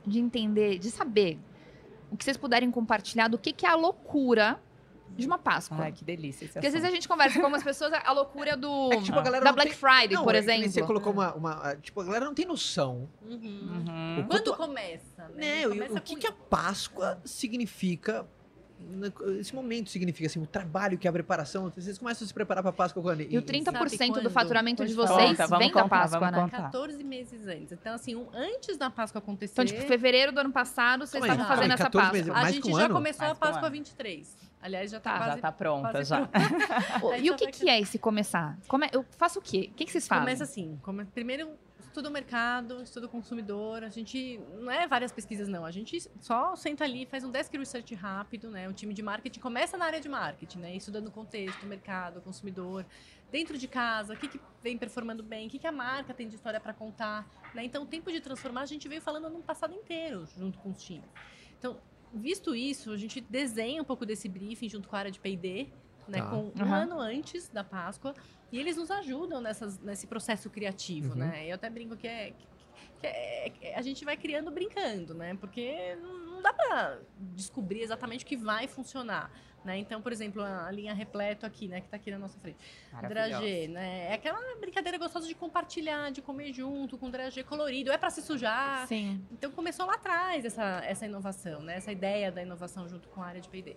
de 0.07 0.19
entender, 0.19 0.79
de 0.79 0.91
saber 0.91 1.39
o 2.11 2.17
que 2.17 2.25
vocês 2.25 2.39
puderem 2.39 2.71
compartilhar 2.71 3.29
do 3.29 3.37
que, 3.37 3.53
que 3.53 3.67
é 3.67 3.69
a 3.69 3.77
loucura 3.77 4.59
de 5.17 5.27
uma 5.27 5.39
Páscoa. 5.39 5.79
Ai, 5.81 5.93
que 5.93 6.05
delícia. 6.05 6.49
Porque 6.49 6.67
às 6.67 6.73
vezes 6.73 6.89
a 6.89 6.91
gente 6.91 7.09
conversa 7.09 7.39
com 7.39 7.45
algumas 7.45 7.63
pessoas, 7.65 7.93
a 7.93 8.13
loucura 8.13 8.57
do. 8.57 8.93
É 8.93 8.97
que, 8.97 9.05
tipo, 9.05 9.19
a 9.19 9.23
da 9.23 9.53
Black 9.53 9.71
tem... 9.71 9.79
Friday, 9.79 10.17
não, 10.17 10.25
por 10.25 10.35
é 10.35 10.39
exemplo. 10.39 10.71
você 10.71 10.83
colocou 10.83 11.13
uma, 11.13 11.35
uma, 11.35 11.77
Tipo, 11.77 12.01
a 12.01 12.05
galera 12.05 12.25
não 12.25 12.35
tem 12.35 12.47
noção. 12.47 13.09
Uhum. 13.23 13.39
Uhum. 13.39 14.27
Quando 14.29 14.57
começa, 14.57 15.29
né? 15.35 15.67
né 15.67 15.69
começa 15.69 15.95
o 15.95 16.01
que, 16.01 16.17
que 16.17 16.27
a 16.27 16.33
Páscoa 16.33 17.21
significa 17.25 18.27
esse 19.39 19.55
momento 19.55 19.91
significa 19.91 20.27
assim, 20.27 20.41
o 20.41 20.47
trabalho 20.47 20.99
que 20.99 21.07
é 21.07 21.11
a 21.11 21.13
preparação. 21.13 21.71
Vocês 21.71 21.99
começam 21.99 22.25
a 22.25 22.29
se 22.29 22.35
preparar 22.35 22.63
para 22.63 22.71
a 22.71 22.73
Páscoa 22.73 23.03
quando? 23.03 23.21
E, 23.21 23.35
e 23.35 23.39
o 23.39 23.43
30% 23.43 24.21
do 24.21 24.31
faturamento 24.31 24.85
de 24.85 24.95
vocês 24.95 25.39
conta, 25.39 25.59
vem 25.59 25.71
contar, 25.71 25.83
da 25.83 25.89
Páscoa, 25.89 26.31
né? 26.31 26.41
Contar. 26.41 26.63
14 26.63 27.05
meses 27.05 27.47
antes. 27.47 27.73
Então, 27.73 27.95
assim, 27.95 28.15
um, 28.15 28.27
antes 28.35 28.77
da 28.77 28.91
Páscoa 28.91 29.19
acontecer. 29.19 29.53
Então, 29.53 29.65
tipo, 29.65 29.87
fevereiro 29.87 30.33
do 30.33 30.41
ano 30.41 30.53
passado, 30.53 31.07
vocês 31.07 31.23
estavam 31.23 31.47
fazendo 31.47 31.73
essa 31.73 31.91
Páscoa. 31.91 32.13
Meses, 32.13 32.31
a 32.31 32.51
gente 32.51 32.71
já 32.71 32.85
ano? 32.85 32.95
começou 32.95 33.27
mais 33.27 33.33
a 33.33 33.41
Páscoa 33.41 33.69
um 33.69 33.73
23. 33.73 34.52
Aliás, 34.63 34.91
já 34.91 35.01
tá, 35.01 35.11
tá 35.11 35.19
quase, 35.19 35.35
já 35.35 35.43
tá 35.43 35.53
pronta 35.53 36.05
já. 36.05 36.29
e 37.21 37.31
o 37.31 37.37
que, 37.37 37.49
que 37.49 37.69
é 37.69 37.81
esse 37.81 37.99
começar? 37.99 38.57
Come, 38.69 38.89
eu 38.93 39.05
faço 39.19 39.41
o 39.41 39.43
quê? 39.43 39.71
O 39.73 39.75
que, 39.75 39.85
que 39.85 39.91
vocês 39.91 40.07
fazem? 40.07 40.25
Começa 40.25 40.45
assim. 40.45 40.79
Come, 40.83 41.05
primeiro 41.05 41.59
estuda 41.93 42.09
o 42.09 42.13
mercado, 42.13 42.83
estuda 42.83 43.07
o 43.07 43.09
consumidor. 43.09 43.85
A 43.85 43.89
gente 43.91 44.41
não 44.59 44.73
é 44.73 44.87
várias 44.89 45.13
pesquisas, 45.13 45.47
não. 45.47 45.65
A 45.65 45.71
gente 45.71 46.01
só 46.21 46.57
senta 46.57 46.85
ali, 46.85 47.05
faz 47.05 47.23
um 47.23 47.31
desk 47.31 47.55
research 47.57 47.95
rápido, 47.95 48.51
né? 48.51 48.69
O 48.69 48.73
time 48.73 48.95
de 48.95 49.03
marketing 49.03 49.41
começa 49.41 49.77
na 49.77 49.85
área 49.85 50.01
de 50.01 50.09
marketing, 50.09 50.59
né? 50.59 50.75
Estudando 50.75 51.09
o 51.09 51.11
contexto, 51.11 51.63
o 51.65 51.67
mercado, 51.67 52.19
o 52.19 52.23
consumidor. 52.23 52.87
Dentro 53.31 53.59
de 53.59 53.69
casa, 53.69 54.15
o 54.15 54.17
que, 54.17 54.29
que 54.29 54.41
vem 54.63 54.77
performando 54.77 55.23
bem, 55.23 55.47
o 55.47 55.51
que, 55.51 55.59
que 55.59 55.67
a 55.67 55.73
marca 55.73 56.15
tem 56.15 56.29
de 56.29 56.35
história 56.35 56.61
para 56.61 56.73
contar. 56.73 57.27
Né? 57.55 57.65
Então, 57.65 57.83
o 57.83 57.87
tempo 57.87 58.11
de 58.11 58.21
transformar, 58.21 58.63
a 58.63 58.67
gente 58.67 58.89
veio 58.89 59.01
falando 59.01 59.29
no 59.29 59.43
passado 59.43 59.75
inteiro, 59.75 60.27
junto 60.37 60.59
com 60.59 60.71
os 60.71 60.83
times. 60.83 61.09
Então, 61.59 61.79
visto 62.15 62.55
isso, 62.55 62.91
a 62.93 62.97
gente 62.97 63.21
desenha 63.21 63.81
um 63.83 63.85
pouco 63.85 64.05
desse 64.07 64.29
briefing 64.29 64.69
junto 64.69 64.89
com 64.89 64.97
a 64.97 64.99
área 65.01 65.11
de 65.11 65.19
P&D, 65.21 65.69
né? 66.09 66.19
Tá. 66.19 66.31
Com 66.31 66.37
um 66.47 66.53
Aham. 66.63 66.83
ano 66.83 67.01
antes 67.01 67.49
da 67.49 67.63
Páscoa. 67.65 68.15
E 68.51 68.59
eles 68.59 68.77
nos 68.77 68.91
ajudam 68.91 69.41
nessas, 69.41 69.79
nesse 69.81 70.07
processo 70.07 70.51
criativo, 70.51 71.11
Uhum. 71.13 71.19
né? 71.19 71.47
Eu 71.49 71.55
até 71.55 71.69
brinco 71.71 71.97
que 71.97 72.07
é. 72.07 72.33
que 73.01 73.07
é- 73.07 73.51
que 73.51 73.67
a 73.69 73.83
gente 73.83 74.05
vai 74.05 74.17
criando 74.17 74.51
brincando, 74.51 75.13
né? 75.15 75.35
Porque 75.41 75.97
não 75.97 76.22
dá 76.43 76.53
para 76.53 76.99
descobrir 77.19 77.83
exatamente 77.83 78.25
o 78.25 78.27
que 78.27 78.37
vai 78.37 78.67
funcionar. 78.67 79.31
Né? 79.65 79.79
Então, 79.79 80.03
por 80.03 80.11
exemplo, 80.11 80.43
a 80.43 80.71
linha 80.73 80.93
repleto 80.93 81.47
aqui, 81.47 81.69
né, 81.69 81.81
que 81.81 81.89
tá 81.89 81.97
aqui 81.97 82.11
na 82.11 82.19
nossa 82.19 82.37
frente. 82.41 82.59
Dragê, 83.09 83.69
né? 83.69 84.09
É 84.09 84.15
aquela 84.15 84.41
brincadeira 84.57 84.99
gostosa 84.99 85.29
de 85.29 85.35
compartilhar, 85.37 86.11
de 86.11 86.21
comer 86.21 86.53
junto 86.53 86.99
com 86.99 87.09
dragê 87.09 87.45
colorido. 87.45 87.93
É 87.93 87.97
para 87.97 88.11
se 88.11 88.23
sujar. 88.23 88.89
Sim. 88.89 89.25
Então 89.31 89.53
começou 89.53 89.87
lá 89.87 89.95
atrás 89.95 90.45
essa, 90.45 90.83
essa 90.85 91.07
inovação, 91.07 91.63
né? 91.63 91.77
Essa 91.77 91.93
ideia 91.93 92.33
da 92.33 92.43
inovação 92.43 92.89
junto 92.89 93.09
com 93.09 93.23
a 93.23 93.27
área 93.27 93.41
de 93.41 93.49
P&D. 93.49 93.77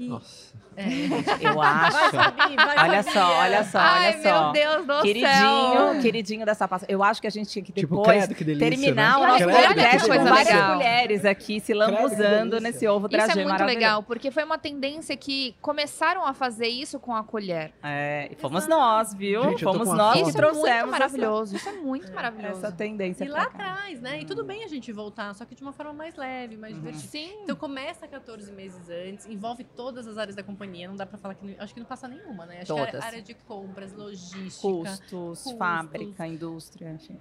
E, 0.00 0.08
Nossa. 0.08 0.54
é, 0.78 0.84
Eu 1.46 1.54
vai, 1.56 1.68
acho. 1.68 2.10
Fabi, 2.10 2.56
vai, 2.56 2.78
Olha 2.88 3.02
só, 3.02 3.32
olha 3.38 3.64
só, 3.64 3.78
Ai, 3.78 4.08
olha 4.14 4.22
só. 4.22 4.42
meu 4.44 4.52
Deus 4.52 4.86
do 4.86 4.92
céu. 4.94 5.02
Queridinho, 5.02 6.00
queridinho 6.00 6.46
dessa 6.46 6.66
pasta. 6.66 6.86
Eu 6.90 7.02
acho 7.04 7.20
que 7.20 7.26
a 7.26 7.30
gente 7.30 7.50
tinha 7.50 7.62
que 7.62 7.70
Tipo, 7.70 7.96
depois 7.98 8.16
credo, 8.24 8.34
que 8.34 8.42
delícia, 8.44 8.70
terminar 8.70 9.18
né? 9.18 9.24
o 9.24 9.26
nosso 9.28 9.44
Credo, 9.44 9.66
podcast 9.66 9.96
que 9.96 10.00
com 10.00 10.06
coisa 10.08 10.24
várias 10.30 10.54
legal. 10.54 10.74
mulheres 10.74 11.24
aqui 11.26 11.60
se 11.60 11.74
lambuzando 11.74 12.60
nesse 12.60 12.88
ovo 12.88 13.06
Isso 13.06 13.16
dragê 13.16 13.40
é 13.40 13.44
muito 13.44 13.62
legal, 13.64 14.02
porque 14.02 14.30
foi 14.30 14.42
uma 14.42 14.56
tendência 14.56 15.14
que 15.18 15.54
começaram 15.60 16.24
a 16.26 16.32
fazer 16.32 16.68
isso 16.68 16.98
com 16.98 17.14
a 17.14 17.22
colher. 17.22 17.72
É, 17.82 18.30
e 18.32 18.36
fomos 18.36 18.64
Exato. 18.64 18.80
nós, 18.80 19.12
viu? 19.14 19.42
Gente, 19.50 19.64
fomos 19.64 19.86
nós 19.88 20.14
que 20.14 20.18
Isso 20.22 20.38
é 20.38 20.40
muito 20.42 20.52
trouxemos 20.54 20.90
maravilhoso. 20.90 21.56
Isso 21.56 21.68
é 21.68 21.72
muito 21.72 22.10
maravilhoso. 22.14 22.56
essa 22.64 22.72
tendência 22.72 23.22
E 23.24 23.28
lá 23.28 23.42
atrás, 23.42 24.00
né? 24.00 24.20
E 24.22 24.24
tudo 24.24 24.44
bem 24.44 24.64
a 24.64 24.68
gente 24.68 24.90
voltar, 24.92 25.34
só 25.34 25.44
que 25.44 25.54
de 25.54 25.62
uma 25.62 25.72
forma 25.74 25.92
mais 25.92 26.16
leve, 26.16 26.56
mais 26.56 26.72
Uhum. 26.72 26.80
divertida. 26.80 27.08
Sim. 27.10 27.40
Então 27.42 27.54
começa 27.56 28.06
14 28.08 28.50
meses 28.52 28.88
antes, 28.88 29.26
envolve 29.26 29.64
todas 29.90 30.06
as 30.06 30.16
áreas 30.18 30.36
da 30.36 30.42
companhia, 30.42 30.88
não 30.88 30.94
dá 30.96 31.04
pra 31.04 31.18
falar 31.18 31.34
que 31.34 31.44
não, 31.44 31.54
acho 31.62 31.74
que 31.74 31.80
não 31.80 31.86
passa 31.86 32.06
nenhuma, 32.06 32.46
né? 32.46 32.60
Acho 32.62 32.74
que 32.74 32.80
Todas. 32.80 32.94
é 33.02 33.04
área 33.06 33.22
de 33.22 33.34
compras, 33.34 33.92
logística. 33.92 34.60
Custos, 34.60 35.10
Custos. 35.10 35.52
fábrica, 35.58 36.26
indústria, 36.26 36.92
enfim. 36.92 37.18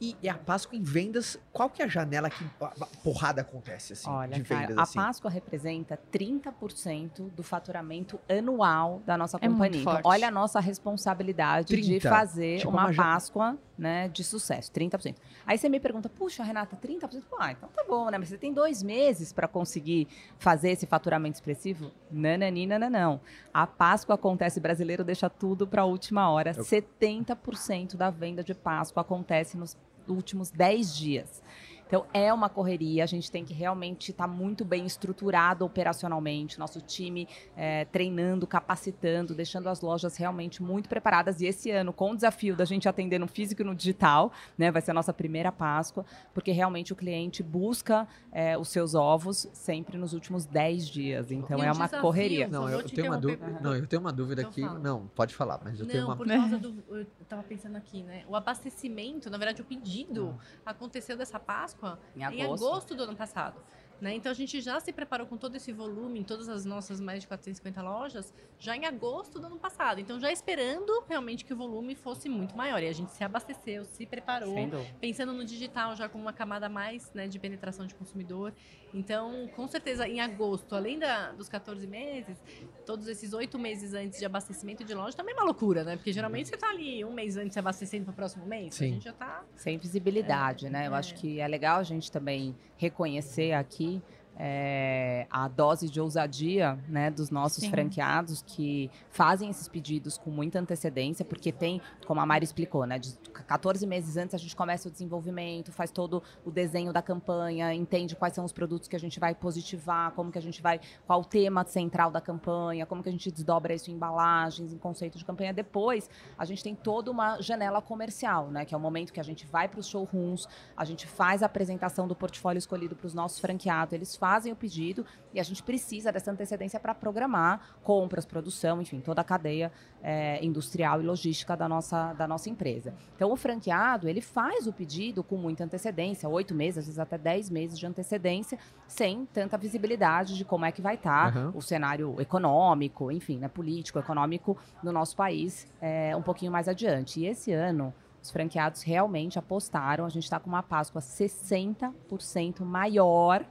E, 0.00 0.16
e 0.20 0.28
a 0.28 0.34
Páscoa 0.34 0.76
em 0.76 0.82
vendas, 0.82 1.38
qual 1.52 1.70
que 1.70 1.80
é 1.80 1.84
a 1.84 1.88
janela 1.88 2.28
que 2.28 2.44
a- 2.60 2.66
a 2.80 2.86
porrada 3.04 3.40
acontece, 3.42 3.92
assim, 3.92 4.10
Olha, 4.10 4.34
de 4.36 4.42
cara, 4.42 4.60
vendas, 4.62 4.78
a 4.78 4.82
assim? 4.82 4.94
Páscoa 4.98 5.30
representa 5.30 5.96
30% 6.12 7.30
do 7.30 7.42
faturamento 7.42 8.18
anual 8.28 9.00
da 9.06 9.16
nossa 9.16 9.36
É 9.40 9.48
companhia. 9.48 9.80
Então, 9.80 9.92
forte. 9.92 10.06
olha 10.06 10.26
a 10.28 10.30
nossa 10.30 10.58
responsabilidade 10.58 11.68
de 11.68 11.82
30, 12.00 12.08
fazer 12.10 12.58
tipo 12.58 12.70
uma 12.70 12.86
uma 12.86 12.94
Páscoa 12.94 13.56
né, 13.78 14.08
de 14.08 14.24
sucesso, 14.24 14.70
30%. 14.72 15.14
Aí 15.46 15.58
você 15.58 15.68
me 15.68 15.78
pergunta, 15.78 16.08
puxa, 16.08 16.42
Renata, 16.42 16.76
30%? 16.76 17.22
Pô, 17.28 17.36
ah, 17.38 17.52
então 17.52 17.68
tá 17.74 17.84
bom, 17.86 18.08
né? 18.10 18.16
Mas 18.18 18.28
você 18.30 18.38
tem 18.38 18.52
dois 18.52 18.82
meses 18.82 19.32
para 19.32 19.46
conseguir 19.46 20.08
fazer 20.38 20.70
esse 20.70 20.86
faturamento 20.86 21.34
expressivo? 21.36 21.90
Nananina, 22.10 22.78
não, 22.78 22.88
não. 22.90 23.20
A 23.52 23.66
Páscoa 23.66 24.14
acontece, 24.14 24.60
brasileiro 24.60 25.04
deixa 25.04 25.28
tudo 25.28 25.66
para 25.66 25.82
a 25.82 25.84
última 25.84 26.30
hora. 26.30 26.54
Eu- 26.56 26.64
70% 26.64 27.96
da 27.96 28.10
venda 28.10 28.42
de 28.42 28.54
Páscoa 28.54 29.00
acontece 29.02 29.56
nos 29.56 29.76
últimos 30.08 30.50
10 30.50 30.94
dias. 30.96 31.42
Então 31.86 32.04
é 32.12 32.32
uma 32.32 32.48
correria, 32.48 33.04
a 33.04 33.06
gente 33.06 33.30
tem 33.30 33.44
que 33.44 33.54
realmente 33.54 34.10
estar 34.10 34.26
muito 34.26 34.64
bem 34.64 34.84
estruturado 34.86 35.64
operacionalmente, 35.64 36.58
nosso 36.58 36.80
time 36.80 37.28
eh, 37.56 37.84
treinando, 37.92 38.46
capacitando, 38.46 39.34
deixando 39.34 39.68
as 39.68 39.80
lojas 39.80 40.16
realmente 40.16 40.62
muito 40.62 40.88
preparadas. 40.88 41.40
E 41.40 41.46
esse 41.46 41.70
ano, 41.70 41.92
com 41.92 42.10
o 42.10 42.14
desafio 42.16 42.56
da 42.56 42.64
gente 42.64 42.88
atender 42.88 43.20
no 43.20 43.28
físico 43.28 43.62
e 43.62 43.64
no 43.64 43.74
digital, 43.74 44.32
né, 44.58 44.70
vai 44.70 44.82
ser 44.82 44.90
a 44.90 44.94
nossa 44.94 45.12
primeira 45.12 45.52
Páscoa, 45.52 46.04
porque 46.34 46.50
realmente 46.50 46.92
o 46.92 46.96
cliente 46.96 47.40
busca 47.42 48.08
eh, 48.32 48.58
os 48.58 48.68
seus 48.68 48.94
ovos 48.96 49.48
sempre 49.52 49.96
nos 49.96 50.12
últimos 50.12 50.44
10 50.44 50.88
dias. 50.88 51.30
Então 51.30 51.58
E 51.58 51.62
é 51.62 51.66
uma 51.72 51.84
desafio- 51.84 52.00
correria. 52.00 52.48
Não, 52.48 52.68
eu 52.68 52.82
te 52.82 52.94
tenho 52.96 53.06
uma 53.12 53.18
dúvida. 53.18 53.60
Não, 53.60 53.76
eu 53.76 53.86
tenho 53.86 54.00
uma 54.00 54.12
dúvida 54.12 54.42
Então 54.42 54.50
aqui. 54.50 54.60
fala. 54.62 54.78
Não, 54.80 55.06
pode 55.14 55.34
falar, 55.36 55.60
mas 55.62 55.78
eu 55.78 55.86
tenho 55.86 56.00
Não, 56.00 56.08
uma. 56.08 56.16
por 56.16 56.26
causa 56.26 56.58
do. 56.58 56.82
Eu 56.90 57.06
tava 57.28 57.44
pensando 57.44 57.76
aqui, 57.76 58.02
né? 58.02 58.24
O 58.28 58.34
abastecimento, 58.34 59.30
na 59.30 59.38
verdade, 59.38 59.62
o 59.62 59.64
pedido 59.64 60.34
aconteceu 60.64 61.16
dessa 61.16 61.38
Páscoa 61.38 61.75
Em 62.14 62.20
em 62.20 62.24
agosto. 62.42 62.66
agosto 62.66 62.94
do 62.94 63.02
ano 63.02 63.16
passado. 63.16 63.60
Né? 64.00 64.14
Então 64.14 64.30
a 64.30 64.34
gente 64.34 64.60
já 64.60 64.78
se 64.78 64.92
preparou 64.92 65.26
com 65.26 65.38
todo 65.38 65.54
esse 65.54 65.72
volume 65.72 66.20
em 66.20 66.22
todas 66.22 66.48
as 66.50 66.66
nossas 66.66 67.00
mais 67.00 67.22
de 67.22 67.28
450 67.28 67.80
lojas 67.82 68.32
já 68.58 68.76
em 68.76 68.84
agosto 68.84 69.38
do 69.38 69.46
ano 69.46 69.58
passado. 69.58 69.98
Então 70.00 70.20
já 70.20 70.30
esperando 70.30 71.04
realmente 71.08 71.44
que 71.44 71.54
o 71.54 71.56
volume 71.56 71.94
fosse 71.94 72.28
muito 72.28 72.54
maior. 72.54 72.82
E 72.82 72.88
a 72.88 72.92
gente 72.92 73.10
se 73.12 73.24
abasteceu, 73.24 73.84
se 73.86 74.04
preparou, 74.04 74.54
pensando 75.00 75.32
no 75.32 75.44
digital 75.44 75.96
já 75.96 76.08
como 76.08 76.24
uma 76.24 76.32
camada 76.32 76.68
mais 76.68 77.10
né, 77.14 77.26
de 77.26 77.38
penetração 77.38 77.86
de 77.86 77.94
consumidor. 77.94 78.52
Então, 78.96 79.46
com 79.54 79.68
certeza, 79.68 80.08
em 80.08 80.20
agosto, 80.20 80.74
além 80.74 80.98
da, 80.98 81.32
dos 81.32 81.50
14 81.50 81.86
meses, 81.86 82.42
todos 82.86 83.06
esses 83.08 83.34
oito 83.34 83.58
meses 83.58 83.92
antes 83.92 84.18
de 84.18 84.24
abastecimento 84.24 84.82
de 84.82 84.94
loja 84.94 85.14
também 85.14 85.34
é 85.34 85.36
uma 85.36 85.44
loucura, 85.44 85.84
né? 85.84 85.96
Porque 85.96 86.14
geralmente 86.14 86.48
você 86.48 86.56
tá 86.56 86.70
ali 86.70 87.04
um 87.04 87.12
mês 87.12 87.36
antes 87.36 87.52
se 87.52 87.58
abastecendo 87.58 88.06
para 88.06 88.12
o 88.12 88.14
próximo 88.14 88.46
mês. 88.46 88.74
Sim. 88.74 88.84
A 88.84 88.88
gente 88.88 89.04
já 89.04 89.12
tá. 89.12 89.44
Sem 89.54 89.76
visibilidade, 89.76 90.70
né? 90.70 90.86
Eu 90.86 90.94
é. 90.94 90.98
acho 90.98 91.14
que 91.14 91.38
é 91.38 91.46
legal 91.46 91.78
a 91.78 91.82
gente 91.82 92.10
também 92.10 92.56
reconhecer 92.78 93.52
aqui 93.52 94.02
é, 94.38 95.26
a 95.30 95.48
dose 95.48 95.88
de 95.88 96.00
ousadia 96.00 96.78
né, 96.88 97.10
dos 97.10 97.30
nossos 97.30 97.64
Sim. 97.64 97.70
franqueados 97.70 98.42
que 98.42 98.90
fazem 99.08 99.48
esses 99.48 99.66
pedidos 99.66 100.18
com 100.18 100.30
muita 100.30 100.58
antecedência, 100.58 101.24
porque 101.24 101.50
tem, 101.50 101.80
como 102.06 102.20
a 102.20 102.26
Mari 102.26 102.44
explicou, 102.44 102.84
né? 102.84 102.98
De 102.98 103.16
14 103.46 103.86
meses 103.86 104.16
antes 104.16 104.34
a 104.34 104.38
gente 104.38 104.54
começa 104.54 104.88
o 104.88 104.90
desenvolvimento, 104.90 105.72
faz 105.72 105.90
todo 105.90 106.22
o 106.44 106.50
desenho 106.50 106.92
da 106.92 107.00
campanha, 107.00 107.72
entende 107.72 108.14
quais 108.14 108.34
são 108.34 108.44
os 108.44 108.52
produtos 108.52 108.88
que 108.88 108.96
a 108.96 109.00
gente 109.00 109.18
vai 109.18 109.34
positivar, 109.34 110.12
como 110.12 110.30
que 110.30 110.38
a 110.38 110.42
gente 110.42 110.60
vai, 110.60 110.80
qual 111.06 111.20
o 111.20 111.24
tema 111.24 111.64
central 111.64 112.10
da 112.10 112.20
campanha, 112.20 112.84
como 112.84 113.02
que 113.02 113.08
a 113.08 113.12
gente 113.12 113.30
desdobra 113.30 113.74
isso 113.74 113.90
em 113.90 113.94
embalagens, 113.94 114.72
em 114.72 114.78
conceito 114.78 115.16
de 115.16 115.24
campanha. 115.24 115.52
Depois, 115.52 116.10
a 116.36 116.44
gente 116.44 116.62
tem 116.62 116.74
toda 116.74 117.10
uma 117.10 117.40
janela 117.40 117.80
comercial, 117.80 118.50
né? 118.50 118.64
Que 118.66 118.74
é 118.74 118.76
o 118.76 118.80
momento 118.80 119.12
que 119.12 119.20
a 119.20 119.24
gente 119.24 119.46
vai 119.46 119.66
para 119.66 119.80
os 119.80 119.86
showrooms, 119.86 120.46
a 120.76 120.84
gente 120.84 121.06
faz 121.06 121.42
a 121.42 121.46
apresentação 121.46 122.06
do 122.06 122.14
portfólio 122.14 122.58
escolhido 122.58 122.94
para 122.94 123.06
os 123.06 123.14
nossos 123.14 123.38
franqueados, 123.38 123.94
eles 123.94 124.14
fazem 124.14 124.25
o 124.52 124.56
pedido 124.56 125.04
e 125.32 125.40
a 125.40 125.42
gente 125.42 125.62
precisa 125.62 126.10
dessa 126.10 126.30
antecedência 126.30 126.80
para 126.80 126.94
programar 126.94 127.76
compras, 127.82 128.24
produção, 128.24 128.80
enfim, 128.80 129.00
toda 129.00 129.20
a 129.20 129.24
cadeia 129.24 129.70
eh, 130.02 130.38
industrial 130.42 131.00
e 131.00 131.04
logística 131.04 131.56
da 131.56 131.68
nossa, 131.68 132.12
da 132.14 132.26
nossa 132.26 132.48
empresa. 132.48 132.94
Então, 133.14 133.30
o 133.30 133.36
franqueado, 133.36 134.08
ele 134.08 134.20
faz 134.20 134.66
o 134.66 134.72
pedido 134.72 135.22
com 135.22 135.36
muita 135.36 135.64
antecedência, 135.64 136.28
oito 136.28 136.54
meses, 136.54 136.78
às 136.78 136.84
vezes 136.86 136.98
até 136.98 137.18
dez 137.18 137.50
meses 137.50 137.78
de 137.78 137.86
antecedência, 137.86 138.58
sem 138.86 139.26
tanta 139.26 139.58
visibilidade 139.58 140.36
de 140.36 140.44
como 140.44 140.64
é 140.64 140.72
que 140.72 140.80
vai 140.80 140.94
estar 140.94 141.28
Aham. 141.28 141.52
o 141.54 141.60
cenário 141.60 142.14
econômico, 142.18 143.12
enfim, 143.12 143.38
né, 143.38 143.48
político, 143.48 143.98
econômico 143.98 144.56
no 144.82 144.92
nosso 144.92 145.16
país 145.16 145.66
é, 145.80 146.16
um 146.16 146.22
pouquinho 146.22 146.50
mais 146.50 146.68
adiante. 146.68 147.20
E 147.20 147.26
esse 147.26 147.52
ano, 147.52 147.92
os 148.22 148.30
franqueados 148.30 148.82
realmente 148.82 149.38
apostaram, 149.38 150.04
a 150.04 150.08
gente 150.08 150.24
está 150.24 150.40
com 150.40 150.48
uma 150.48 150.62
Páscoa 150.62 151.00
60% 151.00 152.60
maior 152.64 153.44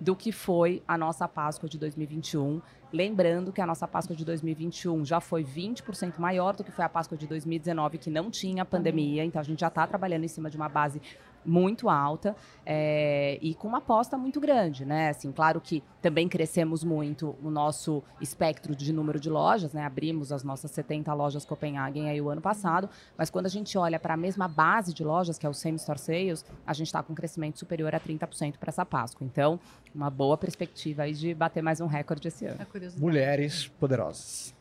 do 0.00 0.16
que 0.16 0.32
foi 0.32 0.82
a 0.88 0.96
nossa 0.96 1.28
Páscoa 1.28 1.68
de 1.68 1.78
2021. 1.78 2.62
Lembrando 2.92 3.52
que 3.52 3.60
a 3.60 3.66
nossa 3.66 3.86
Páscoa 3.86 4.16
de 4.16 4.24
2021 4.24 5.04
já 5.04 5.20
foi 5.20 5.44
20% 5.44 6.18
maior 6.18 6.56
do 6.56 6.64
que 6.64 6.72
foi 6.72 6.84
a 6.84 6.88
Páscoa 6.88 7.16
de 7.16 7.26
2019, 7.26 7.98
que 7.98 8.10
não 8.10 8.30
tinha 8.30 8.64
pandemia. 8.64 9.24
Então 9.24 9.40
a 9.40 9.44
gente 9.44 9.60
já 9.60 9.68
está 9.68 9.86
trabalhando 9.86 10.24
em 10.24 10.28
cima 10.28 10.48
de 10.50 10.56
uma 10.56 10.68
base 10.68 11.00
muito 11.44 11.88
alta 11.88 12.36
é, 12.64 13.38
e 13.40 13.54
com 13.54 13.68
uma 13.68 13.78
aposta 13.78 14.16
muito 14.16 14.40
grande, 14.40 14.84
né? 14.84 15.10
Assim, 15.10 15.32
claro 15.32 15.60
que 15.60 15.82
também 16.02 16.28
crescemos 16.28 16.84
muito 16.84 17.36
o 17.42 17.50
nosso 17.50 18.02
espectro 18.20 18.74
de 18.74 18.92
número 18.92 19.18
de 19.18 19.30
lojas, 19.30 19.72
né? 19.72 19.84
Abrimos 19.84 20.32
as 20.32 20.42
nossas 20.42 20.70
70 20.70 21.12
lojas 21.14 21.44
Copenhagen 21.44 22.08
aí 22.08 22.20
o 22.20 22.28
ano 22.28 22.40
passado, 22.40 22.88
mas 23.16 23.30
quando 23.30 23.46
a 23.46 23.50
gente 23.50 23.76
olha 23.76 23.98
para 23.98 24.14
a 24.14 24.16
mesma 24.16 24.48
base 24.48 24.92
de 24.92 25.04
lojas, 25.04 25.38
que 25.38 25.46
é 25.46 25.48
o 25.48 25.54
Same 25.54 25.76
Store 25.76 25.98
Sales, 25.98 26.44
a 26.66 26.72
gente 26.72 26.86
está 26.86 27.02
com 27.02 27.12
um 27.12 27.16
crescimento 27.16 27.58
superior 27.58 27.94
a 27.94 28.00
30% 28.00 28.58
para 28.58 28.70
essa 28.70 28.84
Páscoa. 28.84 29.26
Então, 29.26 29.58
uma 29.94 30.10
boa 30.10 30.36
perspectiva 30.36 31.02
aí 31.02 31.12
de 31.12 31.34
bater 31.34 31.62
mais 31.62 31.80
um 31.80 31.86
recorde 31.86 32.28
esse 32.28 32.46
ano. 32.46 32.64
Curiosidade. 32.66 33.02
Mulheres 33.02 33.66
poderosas. 33.66 34.54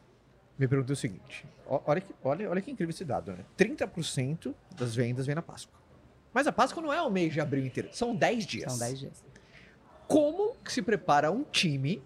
Me 0.57 0.67
perguntei 0.67 0.93
o 0.93 0.97
seguinte: 0.97 1.45
olha 1.65 2.01
que, 2.01 2.13
olha, 2.21 2.49
olha 2.49 2.61
que 2.61 2.69
incrível 2.69 2.89
esse 2.89 3.05
dado, 3.05 3.31
né? 3.31 3.45
30% 3.57 4.53
das 4.77 4.93
vendas 4.93 5.25
vem 5.25 5.35
na 5.35 5.41
Páscoa. 5.41 5.78
Mas 6.33 6.47
a 6.47 6.51
Páscoa 6.51 6.81
não 6.81 6.93
é 6.93 7.01
o 7.01 7.09
mês 7.09 7.33
de 7.33 7.41
abril 7.41 7.65
inteiro, 7.65 7.89
são 7.91 8.15
10 8.15 8.45
dias. 8.45 8.71
São 8.71 8.79
10 8.79 8.99
dias. 8.99 9.23
Como 10.07 10.55
que 10.63 10.71
se 10.71 10.81
prepara 10.81 11.31
um 11.31 11.43
time 11.43 12.01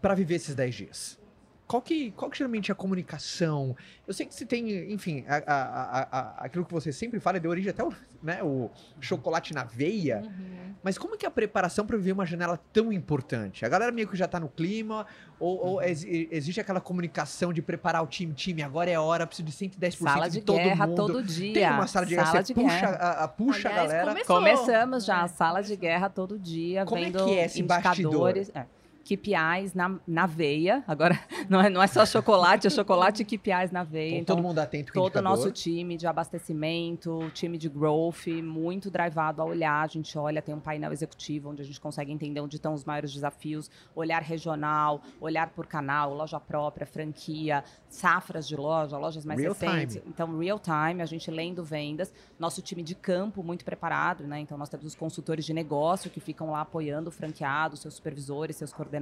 para 0.00 0.14
viver 0.14 0.36
esses 0.36 0.54
10 0.54 0.74
dias? 0.74 1.23
Qual 1.66 1.80
que, 1.80 2.10
qual 2.12 2.30
que 2.30 2.36
geralmente 2.36 2.70
é 2.70 2.72
a 2.72 2.74
comunicação? 2.74 3.74
Eu 4.06 4.12
sei 4.12 4.26
que 4.26 4.34
se 4.34 4.44
tem, 4.44 4.92
enfim, 4.92 5.24
a- 5.26 5.42
a- 5.46 6.08
a- 6.18 6.44
aquilo 6.44 6.62
que 6.64 6.72
você 6.72 6.92
sempre 6.92 7.18
fala, 7.18 7.40
deu 7.40 7.50
origem 7.50 7.70
até 7.70 7.82
o, 7.82 7.90
né, 8.22 8.42
o 8.42 8.70
chocolate 9.00 9.54
na 9.54 9.64
veia. 9.64 10.20
Uhum. 10.24 10.74
Mas 10.82 10.98
como 10.98 11.16
que 11.16 11.24
é 11.24 11.28
a 11.28 11.30
preparação 11.30 11.86
para 11.86 11.96
viver 11.96 12.12
uma 12.12 12.26
janela 12.26 12.60
tão 12.70 12.92
importante? 12.92 13.64
A 13.64 13.68
galera 13.70 13.90
meio 13.90 14.06
que 14.06 14.14
já 14.14 14.28
tá 14.28 14.38
no 14.38 14.48
clima, 14.50 15.06
ou, 15.40 15.58
ou 15.66 15.82
exi- 15.82 16.28
existe 16.30 16.60
aquela 16.60 16.82
comunicação 16.82 17.50
de 17.50 17.62
preparar 17.62 18.02
o 18.02 18.06
time, 18.06 18.34
time, 18.34 18.62
agora 18.62 18.90
é 18.90 18.98
hora, 18.98 19.26
preciso 19.26 19.46
de 19.48 19.52
110% 19.52 20.02
Sala 20.02 20.28
de 20.28 20.40
de 20.40 20.44
todo 20.44 20.56
guerra 20.56 20.86
mundo. 20.86 20.96
todo 20.96 21.22
dia. 21.22 21.54
Tem 21.54 21.70
uma 21.70 21.86
sala 21.86 22.04
de 22.04 22.14
guerra, 22.14 22.42
você 22.44 22.52
puxa, 22.54 22.68
guerra. 22.80 22.96
a, 23.24 23.28
puxa 23.28 23.68
Aliás, 23.70 23.90
a 23.90 23.94
galera. 23.94 24.10
começou. 24.10 24.36
Começamos 24.36 25.04
já 25.06 25.20
É. 25.20 25.24
a 25.24 25.28
sala 25.28 25.62
de 25.62 25.76
guerra 25.76 26.10
todo 26.10 26.38
dia, 26.38 26.84
Como 26.84 27.00
é 27.00 27.04
vendo 27.06 27.24
que 27.24 27.38
é 27.38 27.46
esse 27.46 27.62
indicadores. 27.62 28.50
É. 28.54 28.66
KPIs 29.04 29.74
na, 29.74 29.98
na 30.06 30.26
veia. 30.26 30.82
Agora, 30.88 31.18
não 31.48 31.60
é, 31.60 31.68
não 31.68 31.82
é 31.82 31.86
só 31.86 32.06
chocolate, 32.06 32.66
é 32.66 32.70
chocolate 32.70 33.22
e 33.22 33.24
KPIs 33.24 33.70
na 33.70 33.84
veia. 33.84 34.08
Então, 34.08 34.20
Então, 34.20 34.36
todo 34.36 34.42
mundo 34.42 34.58
atento 34.58 34.92
com 34.92 35.00
todo 35.00 35.16
o 35.16 35.22
nosso 35.22 35.50
time 35.52 35.96
de 35.96 36.06
abastecimento, 36.06 37.30
time 37.34 37.58
de 37.58 37.68
growth, 37.68 38.26
muito 38.42 38.90
drivado 38.90 39.42
a 39.42 39.44
olhar. 39.44 39.84
A 39.84 39.86
gente 39.86 40.16
olha, 40.18 40.40
tem 40.40 40.54
um 40.54 40.60
painel 40.60 40.90
executivo 40.92 41.50
onde 41.50 41.60
a 41.60 41.64
gente 41.64 41.78
consegue 41.80 42.10
entender 42.10 42.40
onde 42.40 42.56
estão 42.56 42.72
os 42.72 42.84
maiores 42.84 43.12
desafios, 43.12 43.70
olhar 43.94 44.22
regional, 44.22 45.02
olhar 45.20 45.50
por 45.50 45.66
canal, 45.66 46.14
loja 46.14 46.40
própria, 46.40 46.86
franquia, 46.86 47.62
safras 47.88 48.48
de 48.48 48.56
loja, 48.56 48.96
lojas 48.96 49.24
mais 49.26 49.38
Real 49.38 49.52
recentes. 49.52 49.96
time. 49.96 50.08
Então, 50.08 50.38
real 50.38 50.58
time, 50.58 51.02
a 51.02 51.06
gente 51.06 51.30
lendo 51.30 51.62
vendas. 51.62 52.12
Nosso 52.38 52.62
time 52.62 52.82
de 52.82 52.94
campo 52.94 53.42
muito 53.42 53.64
preparado, 53.64 54.24
né? 54.26 54.40
Então, 54.40 54.56
nós 54.56 54.70
temos 54.70 54.86
os 54.86 54.94
consultores 54.94 55.44
de 55.44 55.52
negócio 55.52 56.10
que 56.10 56.20
ficam 56.20 56.50
lá 56.50 56.62
apoiando 56.62 57.10
o 57.10 57.12
franqueado, 57.12 57.76
seus 57.76 57.94
supervisores, 57.94 58.56
seus 58.56 58.72
coordenadores. 58.72 58.93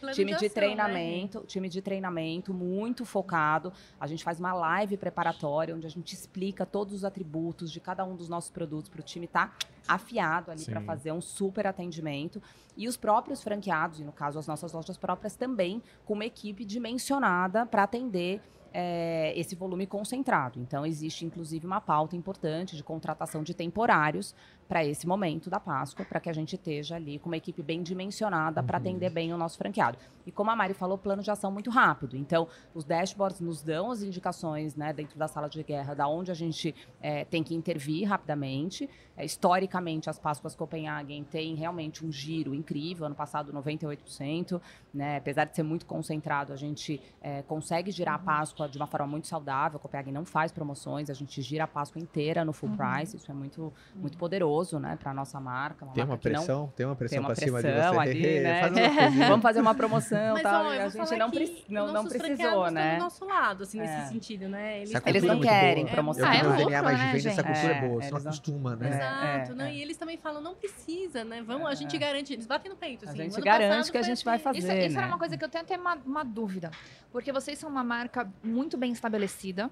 Plano 0.00 0.14
Time 0.14 0.34
de 0.34 0.42
né? 0.44 0.48
treinamento, 0.48 1.44
time 1.46 1.68
de 1.68 1.82
treinamento 1.82 2.52
muito 2.52 3.04
focado. 3.04 3.72
A 4.00 4.06
gente 4.06 4.24
faz 4.24 4.38
uma 4.38 4.52
live 4.52 4.96
preparatória 4.96 5.74
onde 5.74 5.86
a 5.86 5.90
gente 5.90 6.12
explica 6.12 6.64
todos 6.64 6.94
os 6.94 7.04
atributos 7.04 7.70
de 7.70 7.80
cada 7.80 8.04
um 8.04 8.16
dos 8.16 8.28
nossos 8.28 8.50
produtos 8.50 8.88
para 8.88 9.00
o 9.00 9.04
time 9.04 9.26
estar 9.26 9.56
afiado 9.86 10.50
ali 10.50 10.64
para 10.64 10.80
fazer 10.80 11.12
um 11.12 11.20
super 11.20 11.66
atendimento. 11.66 12.42
E 12.76 12.88
os 12.88 12.96
próprios 12.96 13.42
franqueados, 13.42 14.00
e 14.00 14.04
no 14.04 14.12
caso 14.12 14.38
as 14.38 14.46
nossas 14.46 14.72
lojas 14.72 14.96
próprias 14.96 15.36
também, 15.36 15.82
com 16.04 16.14
uma 16.14 16.24
equipe 16.24 16.64
dimensionada 16.64 17.64
para 17.64 17.84
atender 17.84 18.40
é, 18.78 19.32
esse 19.34 19.56
volume 19.56 19.86
concentrado. 19.86 20.60
Então, 20.60 20.84
existe 20.84 21.24
inclusive 21.24 21.66
uma 21.66 21.80
pauta 21.80 22.14
importante 22.14 22.76
de 22.76 22.84
contratação 22.84 23.42
de 23.42 23.54
temporários 23.54 24.34
para 24.68 24.84
esse 24.84 25.06
momento 25.06 25.48
da 25.48 25.58
Páscoa, 25.58 26.04
para 26.04 26.20
que 26.20 26.28
a 26.28 26.32
gente 26.32 26.56
esteja 26.56 26.96
ali 26.96 27.18
com 27.18 27.30
uma 27.30 27.38
equipe 27.38 27.62
bem 27.62 27.82
dimensionada 27.82 28.62
para 28.62 28.76
Uhum. 28.76 28.82
atender 28.82 29.08
bem 29.08 29.32
o 29.32 29.38
nosso 29.38 29.56
franqueado. 29.56 29.96
E 30.26 30.30
como 30.30 30.50
a 30.50 30.56
Mari 30.56 30.74
falou, 30.74 30.98
plano 30.98 31.22
de 31.22 31.30
ação 31.30 31.50
muito 31.50 31.70
rápido. 31.70 32.18
Então, 32.18 32.48
os 32.74 32.84
dashboards 32.84 33.40
nos 33.40 33.62
dão 33.62 33.90
as 33.90 34.02
indicações 34.02 34.76
né, 34.76 34.92
dentro 34.92 35.18
da 35.18 35.26
sala 35.26 35.48
de 35.48 35.62
guerra, 35.62 35.94
da 35.94 36.06
onde 36.06 36.30
a 36.30 36.34
gente 36.34 36.74
é, 37.00 37.24
tem 37.24 37.42
que 37.42 37.54
intervir 37.54 38.06
rapidamente. 38.06 38.90
É, 39.16 39.24
historicamente, 39.24 40.10
as 40.10 40.18
Páscoas 40.18 40.54
Copenhagen 40.54 41.24
têm 41.24 41.54
realmente 41.54 42.04
um 42.04 42.12
giro 42.12 42.54
incrível. 42.54 43.06
Ano 43.06 43.14
passado, 43.14 43.52
98%. 43.52 44.60
Né? 44.92 45.16
Apesar 45.18 45.44
de 45.44 45.54
ser 45.54 45.62
muito 45.62 45.84
concentrado, 45.86 46.52
a 46.52 46.56
gente 46.56 47.00
é, 47.20 47.42
consegue 47.42 47.90
girar 47.90 48.14
a 48.14 48.18
Páscoa 48.18 48.68
de 48.68 48.76
uma 48.78 48.86
forma 48.86 49.06
muito 49.06 49.26
saudável. 49.26 49.76
A 49.76 49.80
Copenhagen 49.80 50.12
não 50.12 50.24
faz 50.24 50.50
promoções, 50.52 51.10
a 51.10 51.14
gente 51.14 51.40
gira 51.42 51.64
a 51.64 51.66
Páscoa 51.66 52.00
inteira 52.00 52.44
no 52.44 52.52
full 52.52 52.68
Uhum. 52.70 52.76
price. 52.76 53.16
Isso 53.16 53.30
é 53.30 53.34
muito, 53.34 53.72
muito 53.94 54.16
poderoso 54.18 54.78
né, 54.78 54.96
para 55.00 55.10
a 55.10 55.14
nossa 55.14 55.38
marca. 55.40 55.84
Uma 55.84 55.92
Tem 55.94 56.02
marca 56.04 56.12
uma 56.14 56.18
que 56.18 56.28
não 56.30 56.36
pressão, 56.40 56.72
tem 56.74 56.86
uma 56.86 56.96
pressão 56.96 57.16
tem 57.16 57.20
uma 57.20 57.26
pra 57.34 57.34
cima 57.44 57.58
de 57.62 57.68
pressão 57.68 57.94
você. 57.94 58.00
ali, 58.00 58.40
né? 58.40 58.60
Faz. 58.60 59.14
Vamos 59.28 59.42
fazer 59.42 59.60
uma 59.60 59.74
promoção, 59.74 60.34
Mas, 60.34 60.42
tal. 60.42 60.64
ó, 60.66 60.72
e 60.74 60.78
a 60.80 60.88
gente 60.88 61.16
não, 61.16 61.30
pre- 61.30 61.64
não, 61.68 61.92
não 61.92 62.04
precisou, 62.06 62.70
né? 62.70 62.82
estão 62.94 62.98
do 62.98 63.02
nosso 63.04 63.24
lado, 63.24 63.62
assim, 63.62 63.80
É. 63.80 63.82
nesse 63.82 64.08
sentido, 64.12 64.48
né? 64.48 64.78
Eles 64.78 64.92
Eles 65.06 65.22
não 65.22 65.30
é 65.30 65.34
muito 65.36 65.48
querem 65.48 65.84
boa. 65.84 65.92
promoção. 65.94 66.24
Eu 66.24 66.30
Ah, 66.30 66.36
é 66.36 66.42
o 66.42 66.48
louco, 66.48 66.70
né, 66.70 66.80
venda, 66.82 67.16
essa 67.16 67.18
gente? 67.18 67.36
cultura 67.42 67.72
é 67.72 67.76
É, 67.76 67.80
boa, 67.88 68.02
você 68.02 68.10
não 68.10 68.16
eles 68.16 68.24
não- 68.24 68.30
acostuma, 68.30 68.76
né? 68.76 68.88
É. 69.06 69.36
Exato, 69.36 69.54
não, 69.54 69.68
e 69.68 69.80
eles 69.82 69.96
também 69.96 70.16
falam, 70.16 70.40
não 70.40 70.54
precisa, 70.54 71.24
né? 71.24 71.42
Vamos, 71.42 71.66
a 71.68 71.74
gente 71.74 71.96
É. 71.96 71.98
garante, 71.98 72.32
eles 72.32 72.46
batem 72.46 72.70
no 72.70 72.76
peito, 72.76 73.06
A 73.06 73.08
assim. 73.08 73.18
gente 73.18 73.32
o 73.32 73.36
ano 73.36 73.44
garante 73.44 73.68
passado 73.68 73.92
que 73.92 73.98
a 73.98 74.02
gente 74.02 74.24
vai 74.24 74.34
assim. 74.36 74.44
fazer. 74.44 74.58
Isso, 74.58 74.72
isso 74.72 74.94
né? 74.96 75.02
era 75.02 75.06
uma 75.06 75.18
coisa 75.18 75.36
que 75.36 75.44
eu 75.44 75.48
tenho 75.48 75.64
até 75.64 75.76
uma, 75.76 75.94
uma 76.04 76.24
dúvida. 76.24 76.70
Porque 77.10 77.32
vocês 77.32 77.58
são 77.58 77.68
uma 77.70 77.84
marca 77.84 78.30
muito 78.42 78.76
bem 78.76 78.92
estabelecida, 78.92 79.70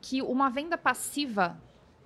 que 0.00 0.22
uma 0.22 0.48
venda 0.50 0.76
passiva, 0.78 1.58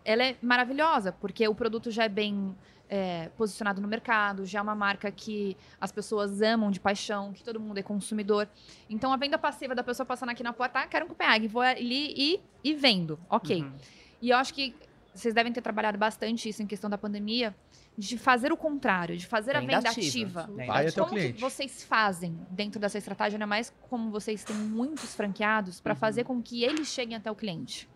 ela 0.05 0.25
é 0.25 0.37
maravilhosa, 0.43 1.12
porque 1.12 1.47
o 1.47 1.55
produto 1.55 1.91
já 1.91 2.05
é 2.05 2.09
bem 2.09 2.57
é, 2.89 3.29
posicionado 3.37 3.81
no 3.81 3.87
mercado, 3.87 4.45
já 4.45 4.59
é 4.59 4.62
uma 4.62 4.75
marca 4.75 5.11
que 5.12 5.57
as 5.81 5.93
pessoas 5.93 6.43
amam 6.43 6.71
de 6.73 6.81
paixão, 6.81 7.33
que 7.33 7.45
todo 7.45 7.61
mundo 7.61 7.79
é 7.79 7.83
consumidor. 7.83 8.49
Então, 8.89 9.12
a 9.12 9.16
venda 9.16 9.39
passiva 9.39 9.75
da 9.75 9.85
pessoa 9.85 10.05
passando 10.05 10.31
aqui 10.31 10.43
na 10.43 10.53
porta, 10.53 10.81
ah, 10.81 10.87
quero 10.89 11.05
um 11.05 11.09
Copenhague, 11.09 11.47
vou 11.47 11.62
ali 11.62 12.12
e, 12.16 12.41
e 12.64 12.75
vendo. 12.75 13.18
Ok. 13.29 13.62
Uhum. 13.62 13.73
E 14.21 14.31
eu 14.31 14.37
acho 14.37 14.53
que 14.53 14.75
vocês 15.14 15.34
devem 15.34 15.52
ter 15.52 15.61
trabalhado 15.61 15.98
bastante 15.98 16.48
isso 16.48 16.62
em 16.62 16.66
questão 16.66 16.88
da 16.88 16.96
pandemia, 16.98 17.54
de 17.98 18.16
fazer 18.16 18.52
o 18.52 18.56
contrário, 18.56 19.16
de 19.16 19.26
fazer 19.26 19.56
a 19.56 19.61
Venda 19.61 19.78
ativa. 19.90 20.48
Vai 20.66 20.86
até 20.86 21.02
o 21.02 21.04
Como 21.04 21.16
que 21.16 21.20
cliente. 21.22 21.40
vocês 21.40 21.82
fazem 21.84 22.38
dentro 22.50 22.80
dessa 22.80 22.96
estratégia, 22.98 23.36
ainda 23.36 23.46
mais 23.46 23.74
como 23.88 24.11
vocês 24.11 24.44
têm 24.44 24.56
muitos 24.56 25.14
franqueados, 25.14 25.80
para 25.80 25.92
Uhum. 25.94 25.98
fazer 25.98 26.24
com 26.24 26.40
que 26.42 26.62
eles 26.64 26.88
cheguem 26.88 27.16
até 27.16 27.30
o 27.30 27.34
cliente? 27.34 27.88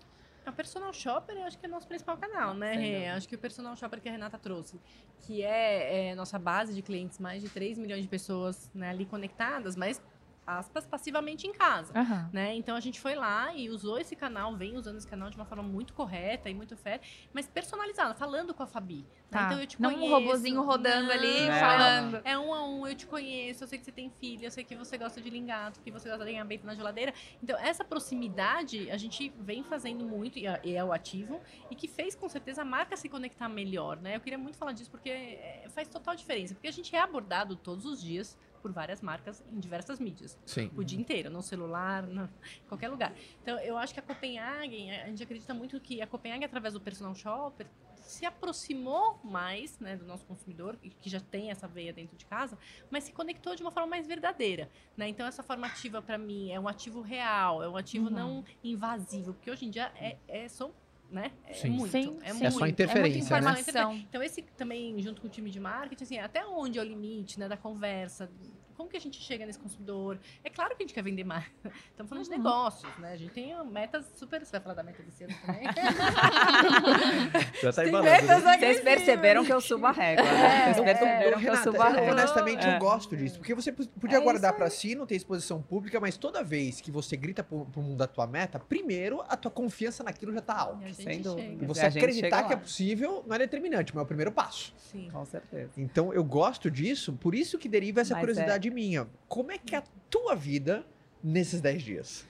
A 0.44 0.52
Personal 0.52 0.92
Shopper, 0.92 1.36
eu 1.36 1.44
acho 1.44 1.58
que 1.58 1.64
é 1.64 1.68
nosso 1.68 1.86
principal 1.88 2.18
canal, 2.18 2.52
né? 2.52 2.74
Rê? 2.74 3.08
acho 3.08 3.26
que 3.26 3.34
o 3.34 3.38
Personal 3.38 3.74
Shopper 3.76 3.98
que 4.02 4.08
a 4.10 4.12
Renata 4.12 4.38
trouxe, 4.38 4.78
que 5.20 5.42
é, 5.42 6.10
é 6.10 6.14
nossa 6.14 6.38
base 6.38 6.74
de 6.74 6.82
clientes, 6.82 7.18
mais 7.18 7.42
de 7.42 7.48
3 7.48 7.78
milhões 7.78 8.02
de 8.02 8.08
pessoas 8.08 8.70
né, 8.74 8.90
ali 8.90 9.06
conectadas, 9.06 9.74
mas 9.74 10.02
aspas, 10.46 10.86
passivamente 10.86 11.46
em 11.46 11.52
casa. 11.52 11.92
Aham. 11.98 12.30
Né? 12.32 12.54
Então 12.56 12.76
a 12.76 12.80
gente 12.80 13.00
foi 13.00 13.14
lá 13.14 13.54
e 13.54 13.68
usou 13.70 13.98
esse 13.98 14.14
canal, 14.14 14.54
vem 14.56 14.76
usando 14.76 14.96
esse 14.96 15.06
canal 15.08 15.30
de 15.30 15.36
uma 15.36 15.44
forma 15.44 15.62
muito 15.62 15.92
correta 15.94 16.48
e 16.50 16.54
muito 16.54 16.76
fé, 16.76 17.00
mas 17.32 17.46
personalizada, 17.46 18.14
falando 18.14 18.52
com 18.54 18.62
a 18.62 18.66
Fabi. 18.66 18.98
né? 19.00 19.06
Tá. 19.30 19.44
Então 19.46 19.60
eu 19.60 19.66
te 19.66 19.80
Não 19.80 19.92
conheço. 19.92 20.06
um 20.12 20.16
robozinho 20.18 20.62
rodando 20.62 21.10
ali, 21.10 21.46
Não, 21.48 21.54
falando. 21.60 22.20
É 22.24 22.38
um 22.38 22.52
a 22.54 22.66
um, 22.66 22.86
eu 22.86 22.94
te 22.94 23.06
conheço, 23.06 23.64
eu 23.64 23.68
sei 23.68 23.78
que 23.78 23.84
você 23.84 23.92
tem 23.92 24.10
filha, 24.10 24.46
eu 24.46 24.50
sei 24.50 24.64
que 24.64 24.74
você 24.76 24.96
gosta 24.98 25.20
de 25.20 25.28
lingato, 25.30 25.80
que 25.80 25.90
você 25.90 26.08
gosta 26.08 26.24
de 26.24 26.44
bento 26.44 26.66
na 26.66 26.74
geladeira. 26.74 27.12
Então, 27.42 27.58
essa 27.58 27.84
proximidade 27.84 28.90
a 28.90 28.96
gente 28.96 29.32
vem 29.40 29.62
fazendo 29.62 30.04
muito, 30.04 30.38
e 30.38 30.46
é- 30.46 30.60
e 30.64 30.74
é 30.74 30.84
o 30.84 30.92
ativo, 30.92 31.40
e 31.70 31.74
que 31.74 31.88
fez 31.88 32.14
com 32.14 32.28
certeza 32.28 32.62
a 32.62 32.64
marca 32.64 32.96
se 32.96 33.08
conectar 33.08 33.48
melhor, 33.48 33.96
né? 34.00 34.16
Eu 34.16 34.20
queria 34.20 34.38
muito 34.38 34.56
falar 34.56 34.72
disso 34.72 34.90
porque 34.90 35.10
é, 35.10 35.66
faz 35.70 35.88
total 35.88 36.14
diferença. 36.14 36.54
Porque 36.54 36.68
a 36.68 36.72
gente 36.72 36.94
é 36.94 37.00
abordado 37.00 37.56
todos 37.56 37.84
os 37.84 38.00
dias 38.00 38.38
por 38.64 38.72
várias 38.72 39.02
marcas 39.02 39.44
em 39.52 39.60
diversas 39.60 40.00
mídias. 40.00 40.38
Sim. 40.46 40.70
O 40.74 40.82
dia 40.82 40.98
inteiro, 40.98 41.28
no 41.28 41.42
celular, 41.42 42.08
em 42.08 42.66
qualquer 42.66 42.88
lugar. 42.88 43.12
Então, 43.42 43.58
eu 43.58 43.76
acho 43.76 43.92
que 43.92 44.00
a 44.00 44.02
Copenhagen, 44.02 44.90
a 44.90 45.06
gente 45.08 45.22
acredita 45.22 45.52
muito 45.52 45.78
que 45.78 46.00
a 46.00 46.06
Copenhagen, 46.06 46.46
através 46.46 46.72
do 46.72 46.80
personal 46.80 47.14
shopper, 47.14 47.66
se 48.00 48.24
aproximou 48.24 49.20
mais 49.22 49.78
né, 49.78 49.96
do 49.96 50.06
nosso 50.06 50.24
consumidor, 50.24 50.78
que 50.78 51.10
já 51.10 51.20
tem 51.20 51.50
essa 51.50 51.68
veia 51.68 51.92
dentro 51.92 52.16
de 52.16 52.24
casa, 52.24 52.56
mas 52.90 53.04
se 53.04 53.12
conectou 53.12 53.54
de 53.54 53.60
uma 53.60 53.70
forma 53.70 53.88
mais 53.88 54.06
verdadeira. 54.06 54.70
Né? 54.96 55.08
Então, 55.08 55.26
essa 55.26 55.42
forma 55.42 55.66
ativa, 55.66 56.00
para 56.00 56.16
mim, 56.16 56.50
é 56.50 56.58
um 56.58 56.66
ativo 56.66 57.02
real, 57.02 57.62
é 57.62 57.68
um 57.68 57.76
ativo 57.76 58.06
Uhum. 58.06 58.14
não 58.14 58.44
invasivo, 58.62 59.34
porque 59.34 59.50
hoje 59.50 59.66
em 59.66 59.70
dia 59.70 59.92
é, 59.96 60.16
é 60.26 60.48
só. 60.48 60.70
Né? 61.10 61.30
É 61.46 61.52
Sim. 61.52 61.70
muito. 61.70 61.92
Sim, 61.92 62.18
é, 62.22 62.32
sim. 62.32 62.32
muito. 62.32 62.44
É 62.46 62.50
só 62.50 62.66
interferência, 62.66 63.34
é 63.36 63.40
né? 63.40 64.04
Então, 64.08 64.22
esse 64.22 64.42
também, 64.42 65.00
junto 65.00 65.20
com 65.20 65.28
o 65.28 65.30
time 65.30 65.48
de 65.50 65.60
marketing, 65.60 66.02
assim, 66.02 66.18
até 66.18 66.44
onde 66.46 66.78
é 66.78 66.82
o 66.82 66.84
limite 66.84 67.38
né, 67.38 67.46
da 67.46 67.56
conversa? 67.56 68.28
Como 68.76 68.88
que 68.88 68.96
a 68.96 69.00
gente 69.00 69.20
chega 69.20 69.46
nesse 69.46 69.58
consumidor? 69.58 70.18
É 70.42 70.50
claro 70.50 70.74
que 70.76 70.82
a 70.82 70.86
gente 70.86 70.94
quer 70.94 71.02
vender 71.02 71.24
mais. 71.24 71.44
Estamos 71.90 72.08
falando 72.08 72.24
de 72.24 72.30
Uhum. 72.30 72.36
negócios, 72.38 72.98
né? 72.98 73.12
A 73.12 73.16
gente 73.16 73.32
tem 73.32 73.54
metas 73.66 74.04
super. 74.16 74.44
Você 74.44 74.52
vai 74.52 74.60
falar 74.60 74.74
da 74.74 74.82
meta 74.82 75.02
desse 75.02 75.24
ano 75.24 75.34
também? 75.46 75.62
Já 77.62 77.72
tá 77.72 77.82
Tem 77.82 77.88
embalando, 77.88 78.10
metas 78.10 78.42
né? 78.44 78.58
Vocês 78.58 78.80
perceberam 78.80 79.44
que 79.44 79.52
eu 79.52 79.60
subo 79.60 79.86
a 79.86 79.92
régua, 79.92 80.24
né? 80.24 80.64
Vocês 80.64 80.78
Eu- 80.78 80.84
perceberam 80.84 81.22
eu- 81.22 81.28
que 81.30 81.34
eu 81.34 81.38
Renata, 81.52 81.62
subo 81.70 81.82
a 81.82 81.88
eu- 81.90 81.94
régua. 81.94 82.12
honestamente, 82.12 82.66
eu 82.66 82.72
É. 82.72 82.78
gosto 82.78 83.16
disso. 83.16 83.38
Porque 83.38 83.54
você 83.54 83.72
podia 83.72 84.18
É 84.18 84.20
guardar 84.20 84.52
pra 84.54 84.68
si, 84.70 84.94
não 84.94 85.06
ter 85.06 85.16
exposição 85.16 85.60
pública, 85.62 86.00
mas 86.00 86.16
toda 86.16 86.42
vez 86.42 86.80
que 86.80 86.90
você 86.90 87.16
grita 87.16 87.42
pro, 87.42 87.66
pro 87.66 87.80
mundo 87.82 87.96
da 87.98 88.06
tua 88.06 88.26
meta, 88.26 88.58
primeiro 88.58 89.22
a 89.28 89.36
tua 89.36 89.50
confiança 89.50 90.02
naquilo 90.02 90.32
já 90.32 90.40
tá 90.40 90.54
alta. 90.58 90.84
E 90.86 90.90
a 90.90 90.94
Sem 90.94 91.20
dúvida. 91.22 91.42
E 91.46 91.50
chega. 91.58 91.66
você 91.66 91.80
a 91.84 91.88
acreditar 91.88 92.42
que 92.44 92.52
é 92.52 92.56
possível 92.56 93.24
não 93.26 93.34
é 93.36 93.38
determinante, 93.38 93.92
mas 93.94 94.00
é 94.00 94.04
o 94.04 94.06
primeiro 94.06 94.32
passo. 94.32 94.72
Sim. 94.76 95.08
Com 95.10 95.24
certeza. 95.24 95.70
Então 95.76 96.12
eu 96.12 96.24
gosto 96.24 96.70
disso, 96.70 97.12
por 97.14 97.34
isso 97.34 97.58
que 97.58 97.68
deriva 97.68 98.00
essa 98.00 98.14
Mas 98.14 98.20
curiosidade 98.20 98.63
minha. 98.70 99.06
Como 99.28 99.50
é 99.50 99.58
que 99.58 99.74
é 99.74 99.78
a 99.78 99.84
tua 100.10 100.34
vida 100.34 100.84
nesses 101.22 101.60
10 101.60 101.82
dias? 101.82 102.26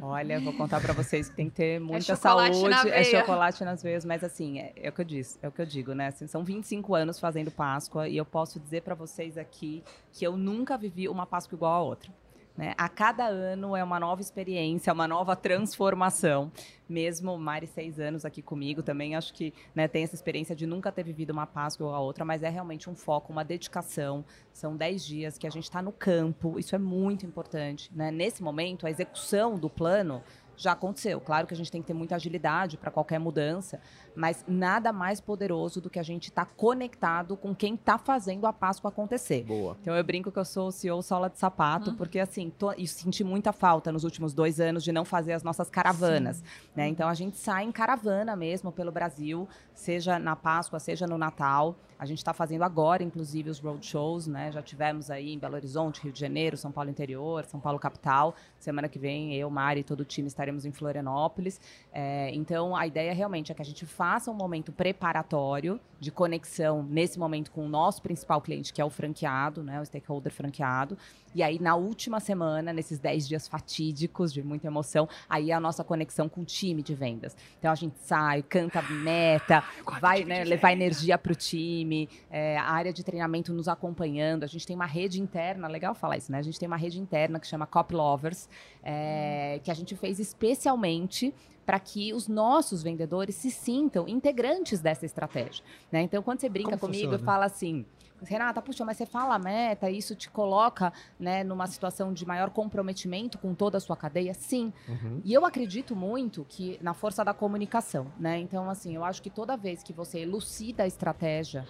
Olha, 0.00 0.40
vou 0.40 0.52
contar 0.52 0.80
pra 0.80 0.92
vocês 0.92 1.28
que 1.28 1.36
tem 1.36 1.48
que 1.48 1.56
ter 1.56 1.80
muita 1.80 2.16
chocolate 2.16 2.62
na 2.62 2.76
saúde. 2.78 2.90
É 2.90 3.04
chocolate 3.04 3.64
nas 3.64 3.82
veias, 3.82 4.04
mas 4.04 4.24
assim, 4.24 4.58
é, 4.58 4.72
é 4.76 4.88
o 4.88 4.92
que 4.92 5.00
eu 5.00 5.04
disse, 5.04 5.38
é 5.42 5.48
o 5.48 5.52
que 5.52 5.60
eu 5.60 5.66
digo, 5.66 5.92
né? 5.92 6.08
Assim, 6.08 6.26
são 6.26 6.42
25 6.44 6.94
anos 6.94 7.20
fazendo 7.20 7.50
Páscoa 7.50 8.08
e 8.08 8.16
eu 8.16 8.24
posso 8.24 8.58
dizer 8.58 8.82
pra 8.82 8.94
vocês 8.94 9.38
aqui 9.38 9.82
que 10.12 10.24
eu 10.24 10.36
nunca 10.36 10.76
vivi 10.76 11.08
uma 11.08 11.26
Páscoa 11.26 11.56
igual 11.56 11.72
a 11.72 11.82
outra. 11.82 12.10
Né? 12.58 12.74
A 12.76 12.88
cada 12.88 13.24
ano 13.24 13.76
é 13.76 13.84
uma 13.84 14.00
nova 14.00 14.20
experiência, 14.20 14.92
uma 14.92 15.06
nova 15.06 15.36
transformação. 15.36 16.50
Mesmo 16.88 17.38
Mari, 17.38 17.68
seis 17.68 18.00
anos 18.00 18.24
aqui 18.24 18.42
comigo, 18.42 18.82
também 18.82 19.14
acho 19.14 19.32
que 19.32 19.54
né, 19.72 19.86
tem 19.86 20.02
essa 20.02 20.16
experiência 20.16 20.56
de 20.56 20.66
nunca 20.66 20.90
ter 20.90 21.04
vivido 21.04 21.30
uma 21.30 21.46
Páscoa 21.46 21.84
igual 21.84 21.94
a 21.94 22.00
outra, 22.00 22.24
mas 22.24 22.42
é 22.42 22.48
realmente 22.48 22.90
um 22.90 22.96
foco, 22.96 23.32
uma 23.32 23.44
dedicação. 23.44 24.24
São 24.52 24.76
dez 24.76 25.06
dias 25.06 25.38
que 25.38 25.46
a 25.46 25.50
gente 25.50 25.64
está 25.64 25.80
no 25.80 25.92
campo, 25.92 26.58
isso 26.58 26.74
é 26.74 26.78
muito 26.78 27.24
importante. 27.24 27.92
Né? 27.94 28.10
Nesse 28.10 28.42
momento, 28.42 28.88
a 28.88 28.90
execução 28.90 29.56
do 29.56 29.70
plano 29.70 30.20
já 30.56 30.72
aconteceu. 30.72 31.20
Claro 31.20 31.46
que 31.46 31.54
a 31.54 31.56
gente 31.56 31.70
tem 31.70 31.80
que 31.80 31.86
ter 31.86 31.94
muita 31.94 32.16
agilidade 32.16 32.76
para 32.76 32.90
qualquer 32.90 33.20
mudança, 33.20 33.80
mas 34.18 34.44
nada 34.48 34.92
mais 34.92 35.20
poderoso 35.20 35.80
do 35.80 35.88
que 35.88 35.98
a 35.98 36.02
gente 36.02 36.24
estar 36.28 36.44
conectado 36.44 37.36
com 37.36 37.54
quem 37.54 37.74
está 37.74 37.96
fazendo 37.96 38.46
a 38.46 38.52
Páscoa 38.52 38.88
acontecer. 38.90 39.44
Boa. 39.44 39.76
Então 39.80 39.94
eu 39.94 40.02
brinco 40.02 40.32
que 40.32 40.38
eu 40.38 40.44
sou 40.44 40.68
o 40.68 40.72
CEO 40.72 41.00
sola 41.02 41.30
de 41.30 41.38
sapato, 41.38 41.90
Uhum. 41.90 41.96
porque 41.96 42.18
assim, 42.18 42.50
tô, 42.50 42.72
e 42.72 42.86
senti 42.86 43.22
muita 43.22 43.52
falta 43.52 43.92
nos 43.92 44.02
últimos 44.04 44.34
dois 44.34 44.58
anos 44.60 44.82
de 44.82 44.90
não 44.90 45.04
fazer 45.04 45.32
as 45.34 45.42
nossas 45.44 45.70
caravanas. 45.70 46.42
Né? 46.74 46.88
Então 46.88 47.08
a 47.08 47.14
gente 47.14 47.36
sai 47.36 47.64
em 47.64 47.70
caravana 47.72 48.34
mesmo 48.34 48.72
pelo 48.72 48.90
Brasil, 48.90 49.48
seja 49.72 50.18
na 50.18 50.34
Páscoa, 50.34 50.80
seja 50.80 51.06
no 51.06 51.16
Natal. 51.16 51.76
A 51.98 52.06
gente 52.06 52.18
está 52.18 52.32
fazendo 52.32 52.62
agora, 52.62 53.02
inclusive, 53.02 53.50
os 53.50 53.58
roadshows, 53.58 54.28
né? 54.28 54.52
Já 54.52 54.62
tivemos 54.62 55.10
aí 55.10 55.32
em 55.34 55.38
Belo 55.38 55.54
Horizonte, 55.56 56.00
Rio 56.00 56.12
de 56.12 56.20
Janeiro, 56.20 56.56
São 56.56 56.70
Paulo 56.70 56.88
Interior, 56.90 57.44
São 57.44 57.58
Paulo 57.58 57.76
Capital. 57.76 58.36
Semana 58.60 58.88
que 58.88 59.00
vem, 59.00 59.34
eu, 59.34 59.50
Mari 59.50 59.80
e 59.80 59.84
todo 59.84 60.00
o 60.00 60.04
time 60.04 60.28
estaremos 60.28 60.64
em 60.64 60.70
Florianópolis. 60.70 61.60
É, 61.92 62.30
então, 62.34 62.76
a 62.76 62.86
ideia 62.86 63.12
realmente 63.12 63.50
é 63.50 63.54
que 63.54 63.62
a 63.62 63.64
gente 63.64 63.84
faça 63.84 64.07
um 64.30 64.34
momento 64.34 64.72
preparatório 64.72 65.78
de 66.00 66.10
conexão 66.10 66.82
nesse 66.82 67.18
momento 67.18 67.50
com 67.50 67.66
o 67.66 67.68
nosso 67.68 68.00
principal 68.00 68.40
cliente, 68.40 68.72
que 68.72 68.80
é 68.80 68.84
o 68.84 68.90
franqueado, 68.90 69.62
né? 69.62 69.80
O 69.80 69.84
stakeholder 69.84 70.32
franqueado. 70.32 70.96
E 71.38 71.42
aí, 71.44 71.60
na 71.60 71.76
última 71.76 72.18
semana, 72.18 72.72
nesses 72.72 72.98
10 72.98 73.28
dias 73.28 73.46
fatídicos 73.46 74.32
de 74.32 74.42
muita 74.42 74.66
emoção, 74.66 75.08
aí 75.28 75.52
é 75.52 75.54
a 75.54 75.60
nossa 75.60 75.84
conexão 75.84 76.28
com 76.28 76.40
o 76.40 76.44
time 76.44 76.82
de 76.82 76.96
vendas. 76.96 77.36
Então, 77.60 77.70
a 77.70 77.76
gente 77.76 77.96
sai, 78.00 78.42
canta 78.42 78.82
meta, 78.82 79.62
vai 80.00 80.24
né, 80.24 80.42
levar 80.42 80.72
energia 80.72 81.16
para 81.16 81.30
o 81.30 81.36
time, 81.36 82.08
é, 82.28 82.58
a 82.58 82.64
área 82.64 82.92
de 82.92 83.04
treinamento 83.04 83.54
nos 83.54 83.68
acompanhando. 83.68 84.42
A 84.42 84.48
gente 84.48 84.66
tem 84.66 84.74
uma 84.74 84.84
rede 84.84 85.22
interna, 85.22 85.68
legal 85.68 85.94
falar 85.94 86.16
isso, 86.16 86.32
né? 86.32 86.38
A 86.38 86.42
gente 86.42 86.58
tem 86.58 86.66
uma 86.66 86.76
rede 86.76 87.00
interna 87.00 87.38
que 87.38 87.46
chama 87.46 87.68
Cop 87.68 87.94
Lovers, 87.94 88.48
é, 88.82 89.60
que 89.62 89.70
a 89.70 89.74
gente 89.74 89.94
fez 89.94 90.18
especialmente 90.18 91.32
para 91.64 91.78
que 91.78 92.12
os 92.14 92.26
nossos 92.26 92.82
vendedores 92.82 93.36
se 93.36 93.50
sintam 93.52 94.08
integrantes 94.08 94.80
dessa 94.80 95.06
estratégia. 95.06 95.62
Né? 95.92 96.00
Então, 96.00 96.20
quando 96.20 96.40
você 96.40 96.48
brinca 96.48 96.70
Como 96.70 96.80
comigo, 96.80 97.12
funciona? 97.12 97.24
fala 97.24 97.44
assim. 97.44 97.86
Renata, 98.22 98.60
puxa, 98.62 98.84
mas 98.84 98.96
você 98.96 99.06
fala 99.06 99.34
a 99.34 99.38
meta, 99.38 99.90
isso 99.90 100.14
te 100.14 100.28
coloca 100.30 100.92
né, 101.18 101.44
numa 101.44 101.66
situação 101.66 102.12
de 102.12 102.26
maior 102.26 102.50
comprometimento 102.50 103.38
com 103.38 103.54
toda 103.54 103.78
a 103.78 103.80
sua 103.80 103.96
cadeia? 103.96 104.34
Sim. 104.34 104.72
Uhum. 104.88 105.20
E 105.24 105.32
eu 105.32 105.44
acredito 105.44 105.94
muito 105.96 106.44
que 106.48 106.78
na 106.82 106.94
força 106.94 107.24
da 107.24 107.32
comunicação, 107.34 108.06
né? 108.18 108.38
Então, 108.38 108.68
assim, 108.70 108.94
eu 108.94 109.04
acho 109.04 109.22
que 109.22 109.30
toda 109.30 109.56
vez 109.56 109.82
que 109.82 109.92
você 109.92 110.20
elucida 110.20 110.82
a 110.82 110.86
estratégia 110.86 111.66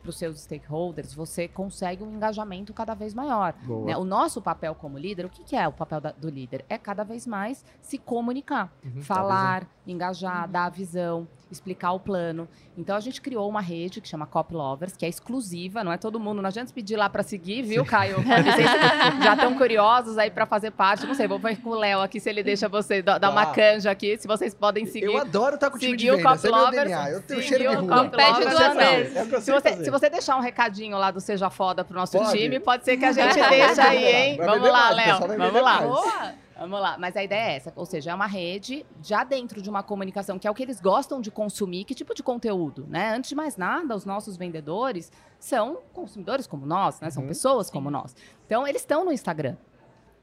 para 0.00 0.10
os 0.10 0.16
seus 0.16 0.42
stakeholders, 0.42 1.12
você 1.12 1.48
consegue 1.48 2.04
um 2.04 2.14
engajamento 2.14 2.72
cada 2.72 2.94
vez 2.94 3.12
maior. 3.12 3.52
Né? 3.84 3.96
O 3.96 4.04
nosso 4.04 4.40
papel 4.40 4.76
como 4.76 4.96
líder, 4.96 5.26
o 5.26 5.28
que, 5.28 5.42
que 5.42 5.56
é 5.56 5.66
o 5.66 5.72
papel 5.72 6.00
da- 6.00 6.12
do 6.12 6.28
líder? 6.30 6.64
É 6.68 6.78
cada 6.78 7.02
vez 7.02 7.26
mais 7.26 7.64
se 7.80 7.98
comunicar, 7.98 8.72
Uhum, 8.84 9.02
falar, 9.02 9.66
engajar, 9.86 10.48
dar 10.48 10.64
a 10.66 10.70
visão, 10.70 11.26
explicar 11.50 11.92
o 11.92 12.00
plano. 12.00 12.48
Então 12.76 12.96
a 12.96 13.00
gente 13.00 13.20
criou 13.20 13.48
uma 13.48 13.60
rede 13.60 14.00
que 14.00 14.08
chama 14.08 14.26
Cop 14.26 14.52
Lovers, 14.52 14.96
que 14.96 15.06
é 15.06 15.08
exclusiva, 15.08 15.84
não 15.84 15.92
é 15.92 15.96
todo 15.96 16.18
mundo, 16.18 16.42
não 16.42 16.48
adianta 16.48 16.72
pedir 16.72 16.96
lá 16.96 17.08
para 17.08 17.22
seguir, 17.22 17.62
viu, 17.62 17.84
Caio? 17.84 18.16
Vocês 18.20 19.24
já 19.24 19.34
estão 19.34 19.54
curiosos 19.56 20.18
aí 20.18 20.28
para 20.30 20.44
fazer 20.44 20.72
parte. 20.72 21.06
Não 21.06 21.14
sei, 21.14 21.28
vou 21.28 21.38
ver 21.38 21.56
com 21.60 21.70
o 21.70 21.74
Léo 21.74 22.00
aqui 22.00 22.18
se 22.18 22.28
ele 22.28 22.42
deixa 22.42 22.68
você 22.68 23.00
dar 23.00 23.30
uma 23.30 23.46
Tá. 23.46 23.52
canja 23.52 23.90
aqui, 23.90 24.18
se 24.18 24.26
vocês 24.26 24.52
podem 24.54 24.84
seguir. 24.86 25.06
Eu 25.06 25.18
adoro 25.18 25.54
estar 25.54 25.70
com 25.70 25.76
o 25.76 25.78
time 25.78 25.96
de 25.96 26.10
o 26.10 26.20
Cop 26.22 26.38
é 26.38 26.42
meu 26.50 26.50
Lovers, 26.58 26.82
DNA. 26.88 27.10
Eu 27.10 27.22
tenho 27.22 27.42
cheiro 27.42 27.68
de 27.70 27.74
rua. 27.76 28.04
Cop 28.04 28.16
Pede 28.16 28.30
Lovers, 28.32 28.50
duas 28.58 28.74
vezes. 28.76 29.16
É 29.16 29.40
Se 29.40 29.52
você, 29.52 29.84
se 29.84 29.90
você 29.90 30.10
deixar 30.10 30.36
um 30.36 30.40
recadinho 30.40 30.98
lá 30.98 31.10
do 31.12 31.20
Seja 31.20 31.48
Foda 31.48 31.84
pro 31.84 31.94
nosso 31.96 32.18
Pode. 32.18 32.36
time, 32.36 32.58
pode 32.58 32.84
ser 32.84 32.96
que 32.96 33.04
a 33.04 33.12
gente 33.12 33.34
deixe 33.34 33.80
aí, 33.80 34.04
hein? 34.04 34.36
Vai 34.36 34.46
Vamos 34.46 34.68
lá, 34.68 34.92
mais, 34.92 34.96
Léo. 34.96 35.18
Vamos 35.38 35.62
lá. 35.62 35.74
mais. 35.80 35.86
Boa! 35.88 36.45
Vamos 36.58 36.80
lá, 36.80 36.96
mas 36.98 37.14
a 37.16 37.22
ideia 37.22 37.52
é 37.52 37.56
essa, 37.56 37.72
ou 37.76 37.84
seja, 37.84 38.10
é 38.12 38.14
uma 38.14 38.26
rede 38.26 38.86
já 39.02 39.22
dentro 39.24 39.60
de 39.60 39.68
uma 39.68 39.82
comunicação 39.82 40.38
que 40.38 40.48
é 40.48 40.50
o 40.50 40.54
que 40.54 40.62
eles 40.62 40.80
gostam 40.80 41.20
de 41.20 41.30
consumir, 41.30 41.84
que 41.84 41.94
tipo 41.94 42.14
de 42.14 42.22
conteúdo, 42.22 42.86
né? 42.88 43.14
Antes 43.14 43.28
de 43.28 43.36
mais 43.36 43.58
nada, 43.58 43.94
os 43.94 44.06
nossos 44.06 44.38
vendedores 44.38 45.12
são 45.38 45.80
consumidores 45.92 46.46
como 46.46 46.64
nós, 46.64 46.98
né? 47.00 47.10
São 47.10 47.22
Uhum. 47.24 47.28
pessoas 47.28 47.68
como 47.70 47.90
nós. 47.90 48.16
Então, 48.46 48.66
eles 48.66 48.80
estão 48.82 49.04
no 49.04 49.12
Instagram. 49.12 49.56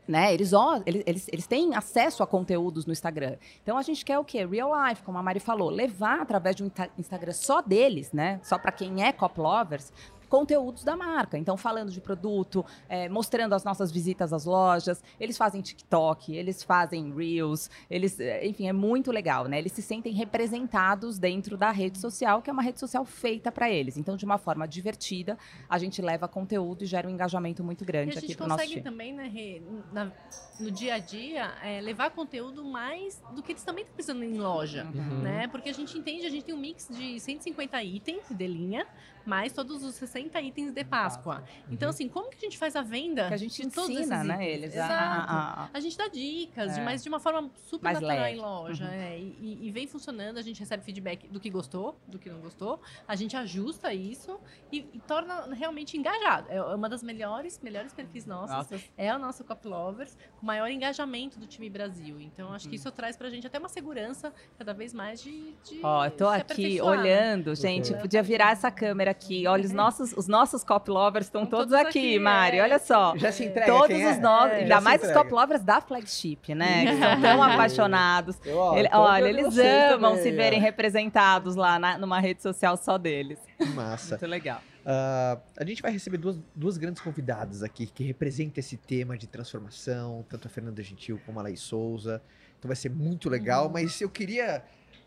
Né? 0.06 0.34
Eles, 0.34 0.52
eles, 0.86 1.28
eles, 1.32 1.48
têm 1.48 1.76
acesso 1.76 2.24
a 2.24 2.28
conteúdos 2.28 2.86
no 2.86 2.92
Instagram. 2.92 3.38
Então 3.62 3.78
a 3.78 3.82
gente 3.82 4.04
quer 4.04 4.20
o 4.20 4.26
quê? 4.26 4.46
Real 4.46 4.70
life, 4.90 5.02
como 5.02 5.18
a 5.18 5.24
Mari 5.24 5.40
falou, 5.40 5.70
levar 5.70 6.20
através 6.20 6.58
de 6.58 6.64
um 6.64 6.66
Insta- 6.66 6.90
Instagram 6.98 7.32
só 7.32 7.62
deles, 7.62 8.12
né? 8.12 8.38
Só 8.44 8.58
para 8.58 8.74
quem 8.74 9.02
é 9.02 9.14
cop 9.14 9.40
lovers, 9.40 9.94
conteúdos 10.30 10.84
da 10.84 10.96
marca. 10.96 11.38
Então, 11.38 11.56
falando 11.58 11.92
de 11.92 12.02
produto, 12.02 12.66
é, 12.90 13.08
mostrando 13.10 13.54
as 13.54 13.64
nossas 13.64 13.92
visitas 13.92 14.34
às 14.34 14.46
lojas. 14.46 15.04
Eles 15.20 15.38
fazem 15.38 15.62
TikTok, 15.62 16.36
eles 16.36 16.64
fazem 16.64 17.14
Reels, 17.14 17.70
eles, 17.90 18.20
é, 18.20 18.46
enfim, 18.46 18.68
é 18.68 18.74
muito 18.74 19.12
legal, 19.12 19.46
né? 19.48 19.58
Eles 19.58 19.72
se 19.72 19.82
sentem 19.82 20.14
representados 20.14 21.18
dentro 21.20 21.58
da 21.58 21.72
rede 21.72 21.98
social, 21.98 22.42
que 22.42 22.50
é 22.50 22.54
uma 22.54 22.62
rede 22.64 22.80
social 22.80 23.06
feita 23.06 23.52
para 23.52 23.70
eles. 23.70 23.98
Então, 23.98 24.16
de 24.16 24.26
uma 24.26 24.38
forma 24.38 24.68
divertida, 24.68 25.38
a 25.70 25.78
gente 25.78 26.02
leva 26.02 26.28
conteúdo 26.28 26.84
e 26.84 26.86
gera 26.86 27.08
um 27.08 27.12
engajamento 27.12 27.64
muito 27.64 27.84
grande 27.86 28.12
a 28.12 28.18
aqui 28.20 28.28
gente 28.28 28.38
pro 28.38 28.48
nosso 28.48 28.60
consegue 28.62 28.82
time. 28.82 28.84
também, 28.84 29.14
né, 29.14 29.28
Rê, 29.28 29.62
na- 29.92 30.12
no 30.60 30.70
dia 30.72 30.96
a 30.96 31.00
dia, 31.00 31.52
é, 31.64 31.82
levar 31.82 32.12
conteúdo 32.12 32.64
mais 32.64 33.22
do 33.34 33.42
que 33.42 33.52
eles 33.54 33.64
também 33.64 33.84
estão 33.84 33.96
precisando 33.96 34.24
em 34.24 34.38
loja. 34.38 34.86
Uhum. 34.94 35.20
Né? 35.22 35.48
Porque 35.48 35.70
a 35.70 35.74
gente 35.74 35.98
entende, 35.98 36.26
a 36.26 36.30
gente 36.30 36.44
tem 36.46 36.54
um 36.54 36.60
mix 36.60 36.88
de 36.90 37.20
150 37.20 37.82
itens 37.84 38.24
de 38.30 38.48
linha, 38.48 38.86
mais 39.26 39.54
todos 39.54 39.84
os 39.84 39.96
60 39.96 40.40
itens 40.42 40.72
de 40.74 40.84
Páscoa. 40.84 41.44
Então, 41.70 41.90
assim, 41.90 42.08
como 42.10 42.30
que 42.30 42.38
a 42.38 42.40
gente 42.40 42.58
faz 42.58 42.76
a 42.76 42.82
venda? 42.82 43.28
Que 43.28 43.34
a 43.34 43.38
gente 43.38 43.62
de 43.62 43.70
todos 43.72 43.90
ensina, 43.90 44.16
esses 44.16 44.28
né, 44.28 44.50
eles 44.50 44.74
a- 44.74 44.86
Exato. 44.86 44.94
a- 44.94 45.64
a- 45.64 45.70
A 45.74 45.80
gente 45.80 45.98
dá 45.98 46.08
dicas, 46.08 46.74
de- 46.74 46.80
É. 46.80 46.84
mas 46.84 47.02
de 47.04 47.10
uma 47.10 47.20
forma 47.20 47.50
super 47.70 47.84
Mais 47.86 48.00
natural 48.02 48.18
leve. 48.24 48.38
em 48.38 48.42
loja. 48.42 48.86
Uhum. 48.86 48.92
é, 48.92 49.18
e, 49.20 49.38
e- 49.42 49.68
e 49.68 49.72
vem 49.72 49.88
funcionando, 49.88 50.38
a 50.38 50.42
gente 50.42 50.60
recebe 50.60 50.84
feedback 50.84 51.28
do 51.28 51.40
que 51.40 51.50
gostou, 51.50 51.98
do 52.08 52.20
que 52.20 52.30
não 52.30 52.40
gostou. 52.40 52.82
A 53.08 53.16
gente 53.16 53.36
ajusta 53.36 53.94
isso 53.94 54.40
e, 54.72 54.86
e 54.94 55.00
torna 55.00 55.54
realmente 55.54 55.98
engajado. 55.98 56.48
É 56.50 56.62
uma 56.62 56.90
das 56.90 57.02
melhores, 57.04 57.60
melhores 57.62 57.94
perfis 57.94 58.26
nossos. 58.26 58.56
Nossa, 58.56 58.80
É 58.98 59.14
o 59.16 59.20
nosso 59.20 59.44
Cop 59.44 59.66
Lovers, 59.68 60.18
com 60.40 60.46
maior 60.46 60.70
engajamento 60.70 61.40
do 61.40 61.46
time 61.48 61.70
Brasil. 61.70 62.20
Então, 62.20 62.52
acho 62.54 62.66
Uhum. 62.66 62.70
que 62.72 62.76
isso 62.76 62.92
traz 62.92 63.16
pra 63.18 63.30
gente 63.30 63.48
até 63.48 63.58
uma 63.60 63.70
segurança 63.70 64.34
cada 64.58 64.74
vez 64.74 64.94
mais 64.94 65.22
de. 65.22 65.54
de 65.64 65.80
Ó, 65.84 66.06
eu 66.06 66.12
tô 66.12 66.30
se 66.32 66.36
aqui 66.42 66.82
olhando, 66.82 67.56
gente. 67.56 67.94
Uhum. 67.94 68.00
Podia 68.00 68.22
virar 68.24 68.52
essa 68.52 68.70
câmera 68.72 69.13
aqui. 69.14 69.48
Olha, 69.48 69.64
os 69.64 69.72
nossos, 69.72 70.12
os 70.14 70.28
nossos 70.28 70.64
cop 70.64 70.90
lovers 70.90 71.28
estão 71.28 71.46
todos, 71.46 71.68
todos 71.72 71.74
aqui, 71.74 71.88
aqui, 72.16 72.20
Mari. 72.20 72.58
é. 72.58 72.64
Olha 72.64 72.80
só. 72.80 73.16
Já 73.18 73.32
se 73.32 73.46
entrega 73.46 73.72
Todos 73.72 73.88
quem 73.88 74.06
os 74.06 74.18
é? 74.18 74.20
nossos, 74.20 74.52
É, 74.52 74.56
ainda 74.62 74.82
mais 74.82 75.02
os 75.02 75.08
entrega. 75.10 75.24
cop 75.30 75.34
lovers 75.34 75.64
da 75.64 75.80
flagship, 75.82 76.54
né? 76.56 76.86
Que 76.86 77.00
são 77.00 77.22
tão 77.22 77.42
apaixonados. 77.44 78.36
Eu, 78.46 78.58
ó, 78.58 78.78
Ele- 78.78 78.90
olha, 78.92 79.28
eles 79.30 79.58
amam 79.58 80.12
também, 80.12 80.24
se 80.24 80.32
ó. 80.32 80.36
verem 80.36 80.60
representados 80.60 81.56
lá 81.56 81.80
na- 81.80 81.98
numa 81.98 82.20
rede 82.20 82.42
social 82.42 82.76
só 82.78 82.98
deles. 82.98 83.40
Massa. 83.74 84.16
Muito 84.16 84.28
legal. 84.28 84.60
Ah, 84.86 85.38
a 85.58 85.64
gente 85.64 85.82
vai 85.82 85.92
receber 85.92 86.18
duas, 86.18 86.38
duas 86.54 86.78
grandes 86.78 87.02
convidadas 87.02 87.64
aqui 87.64 87.86
que 87.86 88.04
representam 88.04 88.60
esse 88.60 88.76
tema 88.76 89.18
de 89.18 89.28
transformação, 89.28 90.26
tanto 90.28 90.48
a 90.48 90.52
Fernanda 90.52 90.84
Gentil 90.84 91.22
como 91.26 91.40
a 91.40 91.44
Laís 91.44 91.62
Souza. 91.62 92.22
Então 92.60 92.68
vai 92.68 92.76
ser 92.76 92.90
muito 92.90 93.30
legal, 93.30 93.70
mas 93.70 94.00
eu 94.02 94.10
queria. 94.10 94.62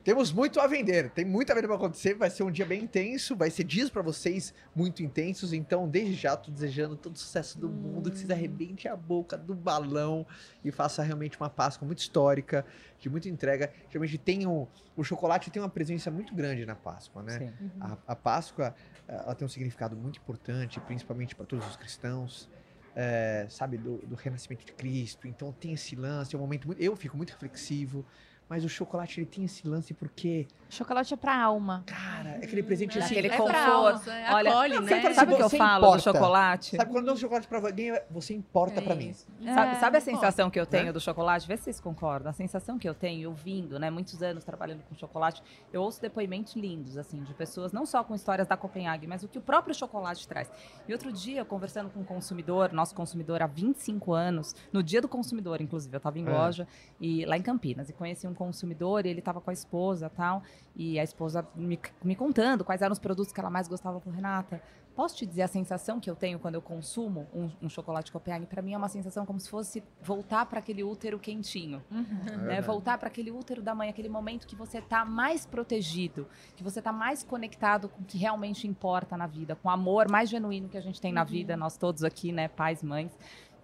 Temos 0.06 0.30
muito 0.32 0.60
a 0.60 0.68
vender, 0.68 1.10
tem 1.10 1.24
muita 1.24 1.52
venda 1.52 1.66
para 1.66 1.74
acontecer, 1.74 2.14
vai 2.14 2.30
ser 2.30 2.44
um 2.44 2.50
dia 2.52 2.64
bem 2.64 2.84
intenso, 2.84 3.34
vai 3.34 3.50
ser 3.50 3.64
dias 3.64 3.90
para 3.90 4.02
vocês 4.02 4.54
muito 4.72 5.02
intensos, 5.02 5.52
então 5.52 5.88
desde 5.88 6.14
já 6.14 6.36
tô 6.36 6.48
desejando 6.48 6.94
todo 6.94 7.16
o 7.16 7.18
sucesso 7.18 7.58
do 7.58 7.68
mundo, 7.68 8.08
que 8.08 8.18
vocês 8.18 8.30
arrebentem 8.30 8.88
a 8.88 8.94
boca 8.94 9.36
do 9.36 9.52
balão 9.52 10.24
e 10.64 10.70
faça 10.70 11.02
realmente 11.02 11.36
uma 11.40 11.50
Páscoa 11.50 11.84
muito 11.84 11.98
histórica, 11.98 12.64
de 13.00 13.10
muita 13.10 13.28
entrega. 13.28 13.72
Geralmente 13.88 14.16
tem 14.16 14.46
um, 14.46 14.68
o 14.96 15.02
chocolate 15.02 15.50
tem 15.50 15.60
uma 15.60 15.68
presença 15.68 16.08
muito 16.08 16.32
grande 16.36 16.64
na 16.64 16.76
Páscoa, 16.76 17.24
né? 17.24 17.38
Sim. 17.40 17.70
A, 17.80 17.98
a 18.06 18.14
Páscoa, 18.14 18.76
ela 19.08 19.34
tem 19.34 19.44
um 19.44 19.48
significado 19.48 19.96
muito 19.96 20.20
importante, 20.20 20.78
principalmente 20.78 21.34
para 21.34 21.46
todos 21.46 21.66
os 21.66 21.74
cristãos, 21.74 22.48
eh, 22.94 23.46
sabe, 23.50 23.76
do, 23.76 23.98
do 24.06 24.14
renascimento 24.14 24.64
de 24.64 24.72
Cristo. 24.72 25.26
Então 25.26 25.52
tem 25.52 25.72
esse 25.72 25.96
lance, 25.96 26.32
é 26.34 26.38
um 26.38 26.40
momento 26.40 26.66
muito. 26.66 26.80
Eu 26.80 26.94
fico 26.94 27.16
muito 27.16 27.30
reflexivo, 27.30 28.06
mas 28.48 28.64
o 28.64 28.68
chocolate 28.68 29.20
ele 29.20 29.26
tem 29.26 29.44
esse 29.44 29.66
lance 29.66 29.92
porque, 29.94 30.46
Chocolate 30.68 31.14
é 31.14 31.16
pra 31.16 31.36
alma. 31.40 31.84
cara, 31.86 32.30
é 32.30 32.44
aquele 32.44 32.62
presente 32.62 32.98
É, 32.98 33.02
assim. 33.02 33.14
Aquele 33.14 33.28
é 33.28 33.30
conforto. 33.30 33.50
pra 33.52 33.72
alma, 33.72 34.02
é, 34.12 34.34
Olha, 34.34 34.50
acolhe, 34.50 34.74
não, 34.74 34.82
né? 34.82 35.00
fala 35.00 35.14
Sabe 35.14 35.32
o 35.32 35.36
que 35.36 35.42
eu 35.42 35.50
falo 35.50 35.78
importa. 35.86 35.96
do 35.96 36.02
chocolate? 36.02 36.76
Sabe 36.76 36.90
quando 36.90 37.04
eu 37.06 37.06
dou 37.14 37.16
chocolate 37.16 37.46
pra 37.48 37.58
alguém, 37.58 37.98
você 38.10 38.34
importa 38.34 38.80
É 38.80 38.82
pra 38.82 38.94
mim. 38.96 39.10
isso. 39.10 39.26
Sabe, 39.44 39.70
É, 39.72 39.74
sabe 39.76 39.96
a 39.98 40.00
sensação 40.00 40.50
que 40.50 40.58
eu 40.58 40.66
tenho 40.66 40.86
Né? 40.86 40.92
do 40.92 41.00
chocolate? 41.00 41.46
Vê 41.46 41.56
se 41.56 41.64
vocês 41.64 41.80
concordam. 41.80 42.30
A 42.30 42.32
sensação 42.32 42.78
que 42.78 42.88
eu 42.88 42.94
tenho, 42.94 43.28
ouvindo, 43.30 43.78
né? 43.78 43.90
Muitos 43.90 44.22
anos 44.22 44.42
trabalhando 44.44 44.82
com 44.88 44.94
chocolate, 44.96 45.40
eu 45.72 45.82
ouço 45.82 46.00
depoimentos 46.02 46.56
lindos, 46.56 46.96
assim, 46.98 47.22
de 47.22 47.32
pessoas, 47.34 47.72
não 47.72 47.86
só 47.86 48.02
com 48.02 48.14
histórias 48.14 48.48
da 48.48 48.56
Copenhague, 48.56 49.06
mas 49.06 49.22
o 49.22 49.28
que 49.28 49.38
o 49.38 49.42
próprio 49.42 49.74
chocolate 49.74 50.26
traz. 50.26 50.50
E 50.88 50.92
outro 50.92 51.12
dia, 51.12 51.44
conversando 51.44 51.90
com 51.90 52.00
um 52.00 52.04
consumidor, 52.04 52.72
nosso 52.72 52.94
consumidor 52.94 53.40
há 53.40 53.46
25 53.46 54.12
anos, 54.12 54.54
no 54.72 54.82
dia 54.82 55.00
do 55.00 55.08
consumidor, 55.08 55.60
inclusive, 55.60 55.94
eu 55.94 55.98
estava 55.98 56.18
em 56.18 56.26
É. 56.26 56.30
loja, 56.30 56.66
e 57.00 57.24
lá 57.24 57.36
em 57.36 57.42
Campinas, 57.42 57.88
e 57.88 57.92
conheci 57.92 58.26
um 58.26 58.34
consumidor, 58.34 59.06
e 59.06 59.10
ele 59.10 59.20
estava 59.20 59.40
com 59.40 59.50
a 59.50 59.52
esposa 59.52 60.10
tal, 60.10 60.42
e 60.74 60.98
a 60.98 61.04
esposa 61.04 61.46
me, 61.54 61.78
me 62.04 62.14
contando 62.14 62.64
quais 62.64 62.82
eram 62.82 62.92
os 62.92 62.98
produtos 62.98 63.32
que 63.32 63.40
ela 63.40 63.50
mais 63.50 63.68
gostava. 63.68 64.00
Falou, 64.00 64.14
Renata, 64.14 64.60
Posso 64.96 65.14
te 65.14 65.26
dizer 65.26 65.42
a 65.42 65.48
sensação 65.48 66.00
que 66.00 66.08
eu 66.08 66.16
tenho 66.16 66.38
quando 66.38 66.54
eu 66.54 66.62
consumo 66.62 67.28
um, 67.34 67.50
um 67.60 67.68
chocolate 67.68 68.10
Copenhague? 68.10 68.46
Para 68.46 68.62
mim 68.62 68.72
é 68.72 68.78
uma 68.78 68.88
sensação 68.88 69.26
como 69.26 69.38
se 69.38 69.50
fosse 69.50 69.84
voltar 70.02 70.46
para 70.46 70.58
aquele 70.58 70.82
útero 70.82 71.18
quentinho, 71.18 71.84
Uhum. 71.90 72.04
É 72.26 72.36
né? 72.36 72.60
Voltar 72.62 72.96
para 72.96 73.08
aquele 73.08 73.30
útero 73.30 73.60
da 73.60 73.74
mãe, 73.74 73.90
aquele 73.90 74.08
momento 74.08 74.46
que 74.46 74.56
você 74.56 74.80
tá 74.80 75.04
mais 75.04 75.44
protegido, 75.44 76.26
que 76.56 76.64
você 76.64 76.80
tá 76.80 76.92
mais 76.92 77.22
conectado 77.22 77.90
com 77.90 78.00
o 78.00 78.04
que 78.06 78.16
realmente 78.16 78.66
importa 78.66 79.18
na 79.18 79.26
vida, 79.26 79.54
com 79.54 79.68
o 79.68 79.70
amor 79.70 80.10
mais 80.10 80.30
genuíno 80.30 80.68
que 80.68 80.78
a 80.78 80.80
gente 80.80 80.98
tem 80.98 81.12
na 81.12 81.24
vida, 81.24 81.58
nós 81.58 81.76
todos 81.76 82.02
aqui, 82.02 82.32
né, 82.32 82.48
pais, 82.48 82.82
mães. 82.82 83.14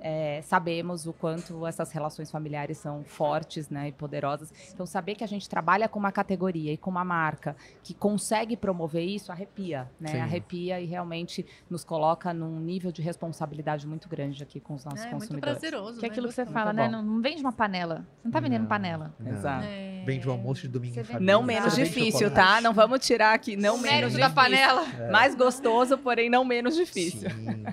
É, 0.03 0.43
sabemos 0.43 1.07
o 1.07 1.13
quanto 1.13 1.67
essas 1.67 1.93
relações 1.93 2.31
familiares 2.31 2.77
são 2.79 3.05
fortes 3.05 3.71
né, 3.71 3.89
e 3.89 3.93
poderosas. 3.93 4.53
Então, 4.75 4.85
saber 4.85 5.15
que 5.15 5.23
a 5.23 5.27
gente 5.27 5.49
trabalha 5.49 5.89
com 5.89 5.99
uma 5.99 6.11
categoria 6.11 6.73
e 6.73 6.77
com 6.77 6.91
uma 6.91 7.05
marca 7.05 7.55
que 7.83 7.95
consegue 7.95 8.57
promover 8.57 9.05
isso, 9.05 9.31
arrepia, 9.31 9.89
né? 10.01 10.11
Sim. 10.11 10.21
Arrepia 10.21 10.81
e 10.81 10.87
realmente 10.87 11.47
nos 11.71 11.85
coloca 11.85 12.35
num 12.35 12.59
nível 12.61 12.91
de 12.91 13.01
responsabilidade 13.01 13.87
muito 13.87 14.09
grande 14.09 14.43
aqui 14.43 14.59
com 14.61 14.75
os 14.75 14.85
nossos 14.85 15.01
É 15.01 15.11
muito 15.11 15.21
consumidores. 15.21 15.59
prazeroso. 15.59 16.01
Que 16.01 16.07
é 16.07 16.09
né? 16.09 16.13
aquilo 16.13 16.29
que 16.29 16.35
você 16.35 16.47
fala, 16.47 16.73
Muito 16.73 16.77
né? 16.77 16.85
bom. 16.87 16.93
Não, 16.93 17.03
não 17.03 17.23
vende 17.23 17.41
uma 17.41 17.53
panela. 17.53 18.05
Você 18.17 18.25
não 18.25 18.31
tá 18.33 18.41
vendendo 18.41 18.63
Não, 18.63 18.69
panela. 18.69 19.15
não. 19.21 19.33
Exato. 19.33 19.65
É. 19.67 20.03
Vende 20.05 20.29
o 20.29 20.33
almoço 20.33 20.63
de 20.63 20.69
domingo 20.69 20.99
em 20.99 21.05
família. 21.05 21.33
Não 21.33 21.43
menos 21.45 21.77
difícil, 21.77 22.29
chocolate. 22.29 22.55
tá? 22.55 22.61
Não 22.61 22.75
vamos 22.75 22.99
tirar 23.07 23.35
aqui, 23.35 23.57
não 23.57 23.77
o 23.77 23.81
menos 23.81 24.15
da 24.15 24.29
panela. 24.29 24.85
Mais 25.13 25.35
gostoso, 25.37 25.97
porém 25.97 26.29
não 26.29 26.45
menos 26.45 26.75
difícil. 26.75 27.31
Sim. 27.31 27.65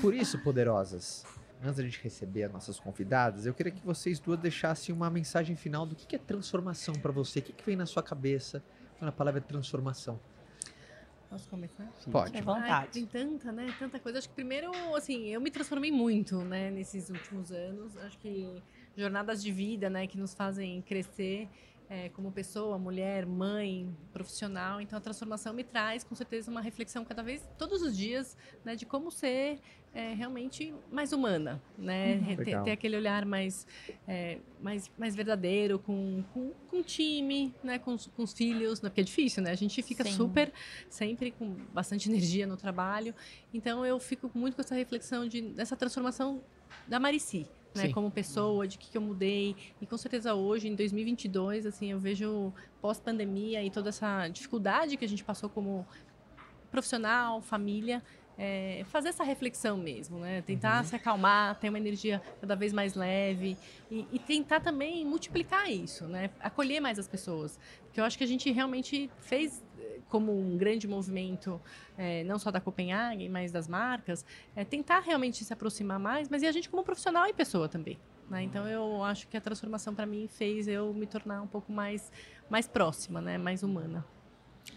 Por 0.00 0.14
isso, 0.14 0.38
poderosas, 0.42 1.24
antes 1.62 1.76
da 1.76 1.82
gente 1.84 2.02
receber 2.02 2.44
as 2.44 2.52
nossas 2.52 2.80
convidadas, 2.80 3.46
eu 3.46 3.54
queria 3.54 3.72
que 3.72 3.84
vocês 3.84 4.18
duas 4.18 4.38
deixassem 4.38 4.94
uma 4.94 5.08
mensagem 5.08 5.54
final 5.54 5.86
do 5.86 5.94
que 5.94 6.06
que 6.06 6.16
é 6.16 6.18
transformação 6.18 6.94
pra 6.94 7.12
você. 7.12 7.38
O 7.38 7.42
que, 7.42 7.52
que 7.52 7.64
vem 7.64 7.76
na 7.76 7.86
sua 7.86 8.02
cabeça 8.02 8.62
quando 8.98 9.08
a 9.08 9.12
palavra 9.12 9.40
é 9.40 9.42
transformação? 9.42 10.18
Posso 11.30 11.48
começar? 11.48 11.88
Pode. 12.10 12.36
Ai, 12.36 12.42
vontade. 12.42 12.90
tem 12.90 13.06
tanta, 13.06 13.50
né? 13.50 13.74
Tanta 13.78 13.98
coisa. 13.98 14.18
Acho 14.18 14.28
que 14.28 14.34
primeiro, 14.34 14.70
assim, 14.94 15.28
eu 15.28 15.40
me 15.40 15.50
transformei 15.50 15.90
muito, 15.90 16.36
né, 16.42 16.70
nesses 16.70 17.08
últimos 17.08 17.50
anos. 17.50 17.96
Acho 17.96 18.18
que 18.18 18.62
jornadas 18.94 19.42
de 19.42 19.50
vida, 19.50 19.88
né, 19.88 20.06
que 20.06 20.18
nos 20.18 20.34
fazem 20.34 20.82
crescer 20.82 21.48
é, 21.92 22.08
como 22.08 22.32
pessoa, 22.32 22.78
mulher, 22.78 23.26
mãe, 23.26 23.94
profissional. 24.14 24.80
Então, 24.80 24.96
a 24.98 25.00
transformação 25.02 25.52
me 25.52 25.62
traz, 25.62 26.02
com 26.02 26.14
certeza, 26.14 26.50
uma 26.50 26.62
reflexão 26.62 27.04
cada 27.04 27.22
vez, 27.22 27.46
todos 27.58 27.82
os 27.82 27.94
dias, 27.94 28.34
né, 28.64 28.74
de 28.74 28.86
como 28.86 29.10
ser 29.10 29.58
é, 29.92 30.14
realmente 30.14 30.72
mais 30.90 31.12
humana, 31.12 31.62
né? 31.76 32.14
Uhum. 32.16 32.36
Ter, 32.36 32.62
ter 32.62 32.70
aquele 32.70 32.96
olhar 32.96 33.26
mais, 33.26 33.66
é, 34.08 34.38
mais, 34.58 34.90
mais 34.96 35.14
verdadeiro 35.14 35.78
com, 35.78 36.24
com, 36.32 36.52
com 36.70 36.78
o 36.78 36.82
time, 36.82 37.54
né? 37.62 37.78
Com, 37.78 37.92
os- 37.92 38.06
com 38.06 38.22
os 38.22 38.32
filhos, 38.32 38.80
né? 38.80 38.88
porque 38.88 39.02
é 39.02 39.04
difícil, 39.04 39.42
né? 39.42 39.50
A 39.50 39.54
gente 39.54 39.82
fica 39.82 40.02
Sim. 40.04 40.12
super, 40.12 40.50
sempre 40.88 41.30
com 41.32 41.50
bastante 41.74 42.08
energia 42.10 42.46
no 42.46 42.56
trabalho. 42.56 43.14
Então, 43.52 43.84
eu 43.84 44.00
fico 44.00 44.30
muito 44.34 44.54
com 44.54 44.62
essa 44.62 44.74
reflexão 44.74 45.28
de, 45.28 45.42
dessa 45.42 45.76
transformação 45.76 46.40
da 46.88 46.98
Marici, 46.98 47.46
né? 47.74 47.86
Sim. 47.86 47.92
Como 47.92 48.10
pessoa, 48.10 48.66
de 48.66 48.78
que, 48.78 48.90
que 48.90 48.96
eu 48.96 49.02
mudei. 49.02 49.56
E 49.80 49.86
com 49.86 49.96
certeza 49.96 50.34
hoje, 50.34 50.68
em 50.68 50.74
2022, 50.74 51.66
assim, 51.66 51.90
eu 51.90 51.98
vejo 51.98 52.52
pós-pandemia 52.80 53.62
e 53.62 53.70
toda 53.70 53.88
essa 53.88 54.28
dificuldade 54.28 54.96
que 54.96 55.04
a 55.04 55.08
gente 55.08 55.24
passou 55.24 55.48
como 55.48 55.86
profissional, 56.70 57.40
família, 57.42 58.02
é, 58.38 58.82
fazer 58.86 59.10
essa 59.10 59.22
reflexão 59.22 59.76
mesmo, 59.76 60.18
né? 60.18 60.40
Tentar 60.42 60.78
Uhum. 60.78 60.84
se 60.84 60.96
acalmar, 60.96 61.58
ter 61.60 61.68
uma 61.68 61.78
energia 61.78 62.20
cada 62.40 62.54
vez 62.56 62.72
mais 62.72 62.94
leve 62.94 63.56
e, 63.90 64.06
e 64.10 64.18
tentar 64.18 64.60
também 64.60 65.04
multiplicar 65.04 65.70
isso, 65.70 66.06
né? 66.06 66.30
Acolher 66.40 66.80
mais 66.80 66.98
as 66.98 67.06
pessoas, 67.06 67.58
porque 67.84 68.00
eu 68.00 68.04
acho 68.04 68.16
que 68.16 68.24
a 68.24 68.26
gente 68.26 68.50
realmente 68.50 69.10
fez 69.20 69.62
como 70.12 70.38
um 70.38 70.58
grande 70.58 70.86
movimento, 70.86 71.58
eh, 71.96 72.22
não 72.24 72.38
só 72.38 72.50
da 72.50 72.60
Copenhagen, 72.60 73.30
mas 73.30 73.50
das 73.50 73.66
marcas, 73.66 74.26
é 74.54 74.62
tentar 74.62 75.00
realmente 75.00 75.42
se 75.42 75.50
aproximar 75.54 75.98
mais, 75.98 76.28
mas 76.28 76.42
e 76.42 76.46
a 76.46 76.52
gente 76.52 76.68
como 76.68 76.84
profissional 76.84 77.26
e 77.26 77.32
pessoa 77.32 77.66
também. 77.66 77.98
Né? 78.28 78.42
Então 78.42 78.68
eu 78.68 79.02
acho 79.02 79.26
que 79.26 79.38
a 79.38 79.40
transformação 79.40 79.94
para 79.94 80.04
mim 80.04 80.28
fez 80.28 80.68
eu 80.68 80.92
me 80.92 81.06
tornar 81.06 81.40
um 81.40 81.46
pouco 81.46 81.72
mais 81.72 82.12
mais 82.50 82.68
próxima, 82.68 83.22
né? 83.22 83.38
Mais 83.38 83.62
humana. 83.62 84.04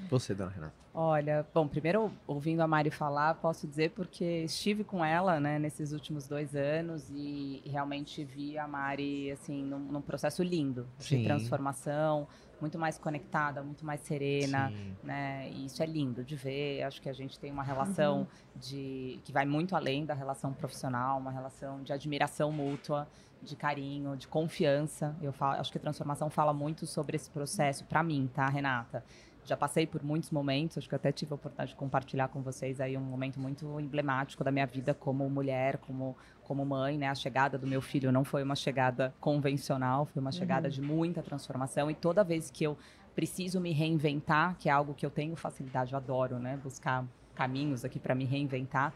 Você, 0.09 0.33
dona 0.33 0.51
Renata. 0.51 0.73
Olha, 0.93 1.45
bom, 1.53 1.67
primeiro 1.67 2.09
ouvindo 2.25 2.61
a 2.61 2.67
Mari 2.67 2.89
falar, 2.89 3.35
posso 3.35 3.67
dizer 3.67 3.91
porque 3.91 4.43
estive 4.43 4.83
com 4.83 5.03
ela, 5.03 5.41
né, 5.41 5.59
nesses 5.59 5.91
últimos 5.91 6.25
dois 6.25 6.55
anos 6.55 7.09
e 7.09 7.61
realmente 7.65 8.23
vi 8.23 8.57
a 8.57 8.65
Mari, 8.65 9.29
assim, 9.31 9.61
num, 9.61 9.79
num 9.79 10.01
processo 10.01 10.41
lindo 10.41 10.87
Sim. 10.97 11.17
de 11.17 11.23
transformação, 11.25 12.25
muito 12.61 12.79
mais 12.79 12.97
conectada, 12.97 13.61
muito 13.61 13.85
mais 13.85 13.99
serena, 14.01 14.69
Sim. 14.69 14.95
né? 15.03 15.49
E 15.51 15.65
isso 15.65 15.83
é 15.83 15.85
lindo 15.85 16.23
de 16.23 16.35
ver. 16.35 16.83
Acho 16.83 17.01
que 17.01 17.09
a 17.09 17.13
gente 17.13 17.37
tem 17.37 17.51
uma 17.51 17.63
relação 17.63 18.25
de 18.55 19.19
que 19.23 19.33
vai 19.33 19.45
muito 19.45 19.75
além 19.75 20.05
da 20.05 20.13
relação 20.13 20.53
profissional, 20.53 21.19
uma 21.19 21.31
relação 21.31 21.83
de 21.83 21.91
admiração 21.91 22.51
mútua, 22.53 23.07
de 23.41 23.55
carinho, 23.55 24.15
de 24.15 24.27
confiança. 24.27 25.15
Eu 25.21 25.33
falo, 25.33 25.59
acho 25.59 25.71
que 25.71 25.77
a 25.77 25.81
transformação 25.81 26.29
fala 26.29 26.53
muito 26.53 26.87
sobre 26.87 27.15
esse 27.15 27.29
processo 27.29 27.83
para 27.85 28.01
mim, 28.01 28.29
tá, 28.33 28.47
Renata? 28.47 29.03
Já 29.45 29.55
passei 29.55 29.85
por 29.85 30.03
muitos 30.03 30.31
momentos, 30.31 30.77
acho 30.77 30.89
que 30.89 30.95
até 30.95 31.11
tive 31.11 31.31
a 31.31 31.35
oportunidade 31.35 31.69
de 31.71 31.75
compartilhar 31.75 32.29
com 32.29 32.41
vocês 32.41 32.81
aí 32.81 32.97
um 32.97 33.01
momento 33.01 33.39
muito 33.39 33.79
emblemático 33.79 34.43
da 34.43 34.51
minha 34.51 34.65
vida 34.65 34.93
como 34.93 35.29
mulher, 35.29 35.77
como 35.77 36.15
como 36.45 36.63
mãe, 36.63 36.97
né? 36.97 37.09
A 37.09 37.15
chegada 37.15 37.57
do 37.57 37.67
meu 37.67 37.81
filho 37.81 38.11
não 38.11 38.23
foi 38.23 38.43
uma 38.43 38.55
chegada 38.55 39.13
convencional, 39.19 40.05
foi 40.05 40.21
uma 40.21 40.31
chegada 40.31 40.69
de 40.69 40.81
muita 40.81 41.21
transformação 41.21 41.89
e 41.89 41.95
toda 41.95 42.23
vez 42.23 42.51
que 42.51 42.63
eu 42.63 42.77
preciso 43.15 43.59
me 43.59 43.71
reinventar, 43.71 44.55
que 44.57 44.69
é 44.69 44.71
algo 44.71 44.93
que 44.93 45.05
eu 45.05 45.09
tenho 45.09 45.35
facilidade, 45.35 45.93
eu 45.93 45.97
adoro, 45.97 46.37
né? 46.37 46.57
Buscar 46.63 47.03
caminhos 47.33 47.83
aqui 47.83 47.99
para 47.99 48.13
me 48.13 48.25
reinventar. 48.25 48.93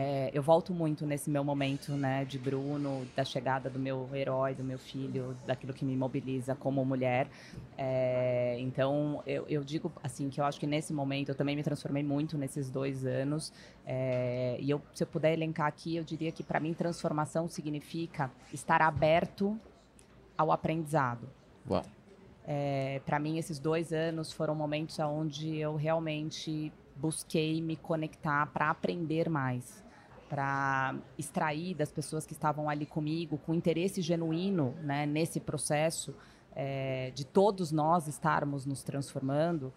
É, 0.00 0.30
eu 0.32 0.40
volto 0.40 0.72
muito 0.72 1.04
nesse 1.04 1.28
meu 1.28 1.42
momento, 1.42 1.90
né, 1.94 2.24
de 2.24 2.38
Bruno, 2.38 3.04
da 3.16 3.24
chegada 3.24 3.68
do 3.68 3.80
meu 3.80 4.08
herói, 4.14 4.54
do 4.54 4.62
meu 4.62 4.78
filho, 4.78 5.36
daquilo 5.44 5.74
que 5.74 5.84
me 5.84 5.96
mobiliza 5.96 6.54
como 6.54 6.84
mulher. 6.84 7.26
É, 7.76 8.56
então, 8.60 9.20
eu, 9.26 9.44
eu 9.48 9.64
digo 9.64 9.90
assim 10.00 10.30
que 10.30 10.40
eu 10.40 10.44
acho 10.44 10.60
que 10.60 10.68
nesse 10.68 10.92
momento 10.92 11.30
eu 11.30 11.34
também 11.34 11.56
me 11.56 11.64
transformei 11.64 12.04
muito 12.04 12.38
nesses 12.38 12.70
dois 12.70 13.04
anos. 13.04 13.52
É, 13.84 14.56
e 14.60 14.70
eu, 14.70 14.80
se 14.94 15.02
eu 15.02 15.06
puder 15.08 15.32
elencar 15.32 15.66
aqui, 15.66 15.96
eu 15.96 16.04
diria 16.04 16.30
que 16.30 16.44
para 16.44 16.60
mim 16.60 16.72
transformação 16.74 17.48
significa 17.48 18.30
estar 18.52 18.80
aberto 18.80 19.58
ao 20.36 20.52
aprendizado. 20.52 21.28
Uau. 21.68 21.82
É, 22.46 23.00
para 23.04 23.18
mim, 23.18 23.36
esses 23.36 23.58
dois 23.58 23.92
anos 23.92 24.30
foram 24.32 24.54
momentos 24.54 24.96
onde 25.00 25.56
eu 25.56 25.74
realmente 25.74 26.72
busquei 26.98 27.60
me 27.60 27.76
conectar 27.76 28.46
para 28.46 28.70
aprender 28.70 29.28
mais, 29.28 29.84
para 30.28 30.94
extrair 31.16 31.74
das 31.74 31.90
pessoas 31.90 32.26
que 32.26 32.32
estavam 32.32 32.68
ali 32.68 32.86
comigo, 32.86 33.38
com 33.38 33.54
interesse 33.54 34.02
genuíno 34.02 34.74
né, 34.82 35.06
nesse 35.06 35.40
processo, 35.40 36.14
é, 36.54 37.10
de 37.14 37.24
todos 37.24 37.72
nós 37.72 38.06
estarmos 38.06 38.66
nos 38.66 38.82
transformando, 38.82 39.72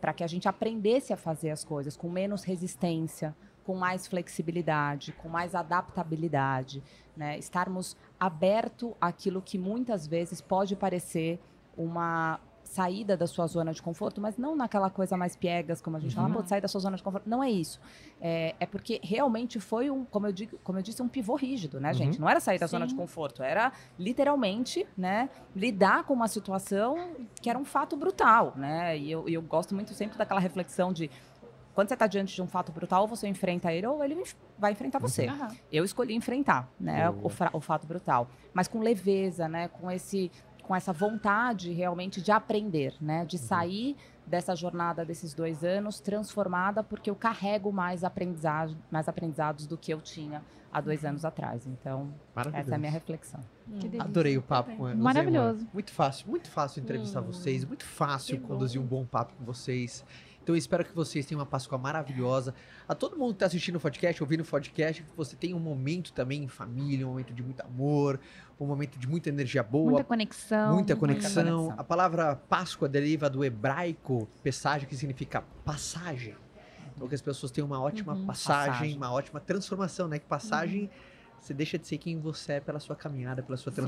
para 0.00 0.12
que 0.12 0.22
a 0.22 0.26
gente 0.26 0.46
aprendesse 0.48 1.12
a 1.12 1.16
fazer 1.16 1.50
as 1.50 1.64
coisas 1.64 1.96
com 1.96 2.10
menos 2.10 2.44
resistência, 2.44 3.34
com 3.64 3.74
mais 3.74 4.06
flexibilidade, 4.06 5.12
com 5.12 5.28
mais 5.28 5.54
adaptabilidade, 5.54 6.82
né? 7.16 7.38
estarmos 7.38 7.96
aberto 8.20 8.94
àquilo 9.00 9.40
que 9.40 9.56
muitas 9.56 10.06
vezes 10.06 10.40
pode 10.40 10.76
parecer 10.76 11.40
uma 11.76 12.38
saída 12.64 13.16
da 13.16 13.26
sua 13.26 13.46
zona 13.46 13.72
de 13.72 13.80
conforto, 13.82 14.20
mas 14.20 14.36
não 14.36 14.56
naquela 14.56 14.90
coisa 14.90 15.16
mais 15.16 15.36
piegas, 15.36 15.80
como 15.80 15.96
a 15.96 16.00
gente 16.00 16.14
fala, 16.14 16.26
Uhum. 16.28 16.34
"Ah, 16.34 16.42
pô, 16.42 16.48
sair 16.48 16.60
da 16.60 16.66
sua 16.68 16.80
zona 16.80 16.96
de 16.96 17.02
conforto. 17.02 17.28
Não 17.28 17.42
é 17.44 17.50
isso. 17.50 17.78
É, 18.20 18.54
é 18.58 18.66
porque 18.66 19.00
realmente 19.04 19.60
foi 19.60 19.90
um, 19.90 20.04
como 20.04 20.26
eu, 20.26 20.32
digo, 20.32 20.58
como 20.64 20.78
eu 20.78 20.82
disse, 20.82 21.00
um 21.02 21.08
pivô 21.08 21.36
rígido, 21.36 21.78
né, 21.78 21.88
Uhum. 21.90 21.94
gente? 21.94 22.20
Não 22.20 22.28
era 22.28 22.40
sair 22.40 22.58
da 22.58 22.66
zona 22.66 22.86
Sim. 22.86 22.90
de 22.90 22.94
conforto, 22.96 23.42
era 23.42 23.70
literalmente, 23.98 24.86
né, 24.96 25.28
lidar 25.54 26.04
com 26.04 26.14
uma 26.14 26.28
situação 26.28 27.16
que 27.40 27.50
era 27.50 27.58
um 27.58 27.64
fato 27.64 27.96
brutal, 27.96 28.54
né? 28.56 28.96
E 28.96 29.10
eu, 29.10 29.28
eu 29.28 29.42
gosto 29.42 29.74
muito 29.74 29.92
sempre 29.94 30.16
daquela 30.16 30.40
reflexão 30.40 30.92
de 30.92 31.10
quando 31.74 31.88
você 31.88 31.94
está 31.94 32.06
diante 32.06 32.32
de 32.34 32.40
um 32.40 32.46
fato 32.46 32.70
brutal, 32.70 33.02
ou 33.02 33.08
você 33.08 33.26
enfrenta 33.26 33.72
ele 33.72 33.84
ou 33.86 34.02
ele 34.04 34.22
vai 34.56 34.70
enfrentar 34.72 35.00
você. 35.00 35.26
Aham. 35.26 35.48
Eu 35.72 35.84
escolhi 35.84 36.14
enfrentar, 36.14 36.72
né, 36.78 37.10
o, 37.10 37.26
o 37.52 37.60
fato 37.60 37.84
brutal, 37.86 38.28
mas 38.52 38.68
com 38.68 38.78
leveza, 38.78 39.48
né, 39.48 39.66
com 39.68 39.90
esse, 39.90 40.30
com 40.64 40.74
essa 40.74 40.92
vontade 40.92 41.72
realmente 41.72 42.20
de 42.20 42.32
aprender, 42.32 42.94
né, 43.00 43.24
de 43.24 43.38
sair 43.38 43.96
dessa 44.26 44.56
jornada 44.56 45.04
desses 45.04 45.34
dois 45.34 45.62
anos 45.62 46.00
transformada, 46.00 46.82
porque 46.82 47.10
eu 47.10 47.14
carrego 47.14 47.70
mais 47.70 48.02
aprendizado, 48.02 48.74
mais 48.90 49.06
aprendizados 49.06 49.66
do 49.66 49.76
que 49.76 49.92
eu 49.92 50.00
tinha 50.00 50.42
há 50.72 50.80
dois 50.80 51.04
anos 51.04 51.24
atrás. 51.24 51.66
Então, 51.66 52.12
essa 52.52 52.72
é 52.72 52.74
a 52.74 52.78
minha 52.78 52.90
reflexão. 52.90 53.40
Delícia. 53.66 54.02
Adorei 54.02 54.38
o 54.38 54.42
papo 54.42 54.74
com 54.74 54.84
você, 54.84 54.94
Maravilhoso. 54.94 55.68
Muito 55.72 55.92
fácil, 55.92 56.28
muito 56.28 56.50
fácil 56.50 56.82
entrevistar 56.82 57.20
Hum, 57.20 57.26
vocês, 57.26 57.64
muito 57.64 57.84
fácil 57.84 58.38
que 58.40 58.46
conduzir 58.46 58.80
bom. 58.80 58.86
um 58.86 59.00
bom 59.02 59.06
papo 59.06 59.34
com 59.38 59.44
vocês. 59.44 60.04
Então 60.44 60.54
eu 60.54 60.58
espero 60.58 60.84
que 60.84 60.94
vocês 60.94 61.24
tenham 61.24 61.40
uma 61.40 61.46
Páscoa 61.46 61.78
maravilhosa. 61.78 62.54
A 62.86 62.94
todo 62.94 63.16
mundo 63.16 63.28
que 63.30 63.36
está 63.36 63.46
assistindo 63.46 63.76
o 63.76 63.80
podcast, 63.80 64.22
ouvindo 64.22 64.42
o 64.42 64.44
podcast, 64.44 65.02
que 65.02 65.16
você 65.16 65.34
tenha 65.34 65.56
um 65.56 65.58
momento 65.58 66.12
também 66.12 66.44
em 66.44 66.48
família, 66.48 67.06
um 67.06 67.10
momento 67.12 67.32
de 67.32 67.42
muito 67.42 67.62
amor, 67.62 68.20
um 68.60 68.66
momento 68.66 68.98
de 68.98 69.08
muita 69.08 69.30
energia 69.30 69.62
boa, 69.62 69.92
Muita 69.92 70.04
conexão. 70.04 70.74
muita 70.74 70.94
conexão. 70.94 71.44
conexão. 71.44 71.74
A 71.78 71.82
palavra 71.82 72.36
Páscoa 72.36 72.86
deriva 72.86 73.30
do 73.30 73.42
hebraico 73.42 74.28
passagem, 74.44 74.86
que 74.86 74.94
significa 74.94 75.42
passagem. 75.64 76.34
Então 76.94 77.08
que 77.08 77.14
as 77.14 77.22
pessoas 77.22 77.50
tenham 77.50 77.66
uma 77.66 77.80
ótima 77.80 78.12
Uhum. 78.12 78.26
passagem, 78.26 78.70
Passagem. 78.72 78.96
uma 78.98 79.10
ótima 79.12 79.40
transformação, 79.40 80.08
né? 80.08 80.18
Que 80.18 80.26
passagem 80.26 80.90
você 81.40 81.54
deixa 81.54 81.78
de 81.78 81.86
ser 81.86 81.96
quem 81.98 82.18
você 82.20 82.52
é 82.54 82.60
pela 82.60 82.78
sua 82.80 82.94
caminhada, 82.96 83.42
pela 83.42 83.56
sua 83.56 83.72
Sim. 83.72 83.80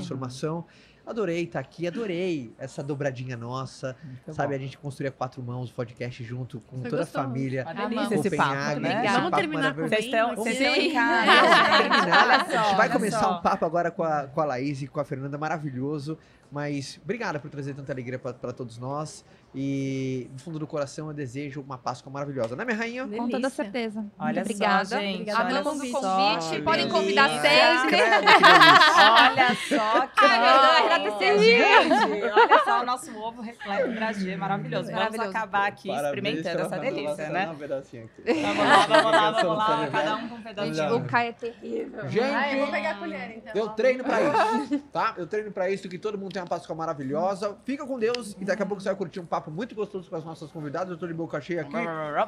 Adorei 1.07 1.43
estar 1.43 1.59
aqui, 1.61 1.87
adorei 1.87 2.53
essa 2.59 2.83
dobradinha 2.83 3.37
nossa. 3.37 3.95
Foi 4.25 4.33
sabe, 4.33 4.49
bom. 4.49 4.55
a 4.55 4.57
gente 4.65 4.77
construir 4.77 5.07
a 5.07 5.11
quatro 5.11 5.41
mãos, 5.41 5.69
o 5.71 5.73
podcast 5.73 6.21
junto 6.23 6.59
com 6.59 6.81
Foi 6.81 6.89
toda 6.89 7.03
gostoso. 7.03 7.19
a 7.19 7.23
família. 7.27 7.63
Amamos. 7.65 7.89
delícia 8.09 8.15
esse 8.27 8.35
papo, 8.37 8.79
né? 8.81 9.05
esse 9.05 9.13
Vamos 9.13 9.29
papo 9.31 9.41
terminar 9.41 9.73
com. 9.73 9.81
Vocês 9.87 10.05
estão, 10.05 10.29
Sim. 10.29 10.35
vocês 10.35 10.59
estão 10.59 10.75
em 10.75 10.93
casa, 10.93 11.31
Vamos 11.31 11.77
terminar. 11.77 12.23
Olha 12.23 12.35
a 12.35 12.45
só, 12.45 12.63
gente 12.67 12.75
vai 12.77 12.89
começar 12.89 13.19
só. 13.21 13.37
um 13.37 13.41
papo 13.41 13.65
agora 13.65 13.89
com 13.89 14.03
a, 14.03 14.27
com 14.27 14.41
a 14.41 14.45
Laís 14.45 14.81
e 14.81 14.87
com 14.87 14.99
a 14.99 15.05
Fernanda, 15.05 15.37
maravilhoso. 15.37 16.17
Mas 16.49 16.97
obrigada 17.03 17.39
por 17.41 17.49
trazer 17.49 17.73
tanta 17.73 17.91
alegria 17.91 18.17
para 18.17 18.53
todos 18.53 18.77
nós. 18.77 19.25
E 19.53 20.29
do 20.31 20.41
fundo 20.41 20.57
do 20.59 20.65
coração 20.67 21.07
eu 21.07 21.13
desejo 21.13 21.59
uma 21.61 21.77
Páscoa 21.77 22.09
maravilhosa, 22.11 22.55
né, 22.55 22.63
minha 22.63 22.77
rainha? 22.77 23.03
Com 23.05 23.09
toda 23.09 23.27
Delícia. 23.27 23.49
certeza. 23.49 24.05
Olha 24.17 24.35
Muito 24.35 24.41
obrigada. 24.51 24.85
só, 24.85 24.97
gente. 24.99 25.13
Obrigada 25.23 25.45
olha 25.45 25.59
Amamos 25.59 25.83
o 25.83 25.91
só. 25.91 25.99
convite. 26.37 26.61
Podem 26.61 26.87
convidar 26.89 27.27
delícia. 27.27 27.49
sempre. 27.81 27.97
Delícia. 27.97 29.11
Olha 29.11 29.55
só 29.67 30.07
que 30.07 30.25
Ai, 30.25 30.96
meu 30.99 31.17
Deus, 31.17 31.41
a 31.41 31.43
bom. 31.43 31.43
Renata 31.43 31.97
se 31.99 32.05
riu. 32.05 32.21
Gente, 32.21 32.31
olha 32.31 32.63
só 32.63 32.81
o 32.81 32.85
nosso 32.85 33.17
ovo 33.19 33.41
reflete 33.41 33.89
dragê, 33.89 34.35
maravilhoso. 34.35 34.91
Vamos 34.91 35.19
acabar 35.19 35.67
aqui 35.67 35.89
experimentando 35.91 36.61
essa 36.61 36.77
delícia, 36.79 37.29
né? 37.29 37.49
Um 37.49 37.55
pedacinho 37.55 38.05
aqui. 38.05 38.41
Vamos 38.41 38.57
lá, 38.65 38.85
vamos 38.87 39.11
lá, 39.11 39.31
vamos 39.31 39.57
lá. 39.57 39.87
Cada 39.91 40.15
um 40.15 40.27
com 40.29 40.35
um 40.35 40.37
Gente, 40.37 40.43
pedacinho. 40.43 40.95
o 40.97 41.05
Caio 41.05 41.29
é 41.29 41.33
terrível. 41.33 42.07
Gente, 42.09 42.23
Ah, 42.25 42.53
eu 42.53 42.59
vou 42.59 42.71
pegar 42.71 42.91
a 42.91 42.95
colher, 42.95 43.37
então. 43.37 43.53
Eu 43.55 43.69
treino 43.69 44.03
pra 44.03 44.17
isso, 44.63 44.79
tá? 44.91 45.13
Eu 45.17 45.27
treino 45.27 45.51
pra 45.51 45.69
isso, 45.69 45.87
que 45.89 45.97
todo 45.97 46.17
mundo 46.17 46.31
tenha 46.33 46.43
uma 46.43 46.49
Páscoa 46.49 46.75
maravilhosa. 46.75 47.57
Fica 47.65 47.85
com 47.85 47.97
Deus 47.99 48.35
e 48.39 48.45
daqui 48.45 48.63
a 48.63 48.65
pouco 48.65 48.81
você 48.81 48.89
vai 48.89 48.95
curtir 48.97 49.19
um 49.19 49.25
papo 49.25 49.51
muito 49.51 49.75
gostoso 49.75 50.09
com 50.09 50.15
as 50.15 50.23
nossas 50.25 50.51
convidadas. 50.51 50.89
Eu 50.91 50.97
tô 50.97 51.07
de 51.07 51.13
boca 51.13 51.39
cheia 51.41 51.61
aqui, 51.61 51.73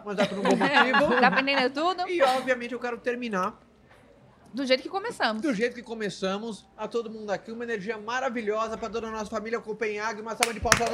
mas 0.06 0.18
é 0.20 0.26
por 0.26 0.40
um 0.40 0.42
bom 0.44 0.56
motivo. 0.56 1.20
Tá 1.22 1.28
aprendendo 1.28 1.70
tudo? 1.74 2.08
E 2.10 2.22
obviamente 2.22 2.74
eu 2.74 2.80
quero 2.80 2.98
terminar 2.98 3.58
Do 4.54 4.66
jeito 4.66 4.82
que 4.82 4.90
começamos. 4.90 5.42
do 5.42 5.54
jeito 5.54 5.76
que 5.76 5.84
começamos. 5.84 6.66
A 6.76 6.88
todo 6.88 7.10
mundo 7.10 7.30
aqui, 7.30 7.52
uma 7.52 7.64
energia 7.64 7.98
maravilhosa 7.98 8.78
pra 8.78 8.90
toda 8.90 9.08
a 9.08 9.12
nossa 9.12 9.30
família 9.30 9.60
Copenhague. 9.60 10.22
Uma 10.22 10.36
salva 10.36 10.54
de 10.54 10.60
palmas 10.60 10.80
para 10.80 10.90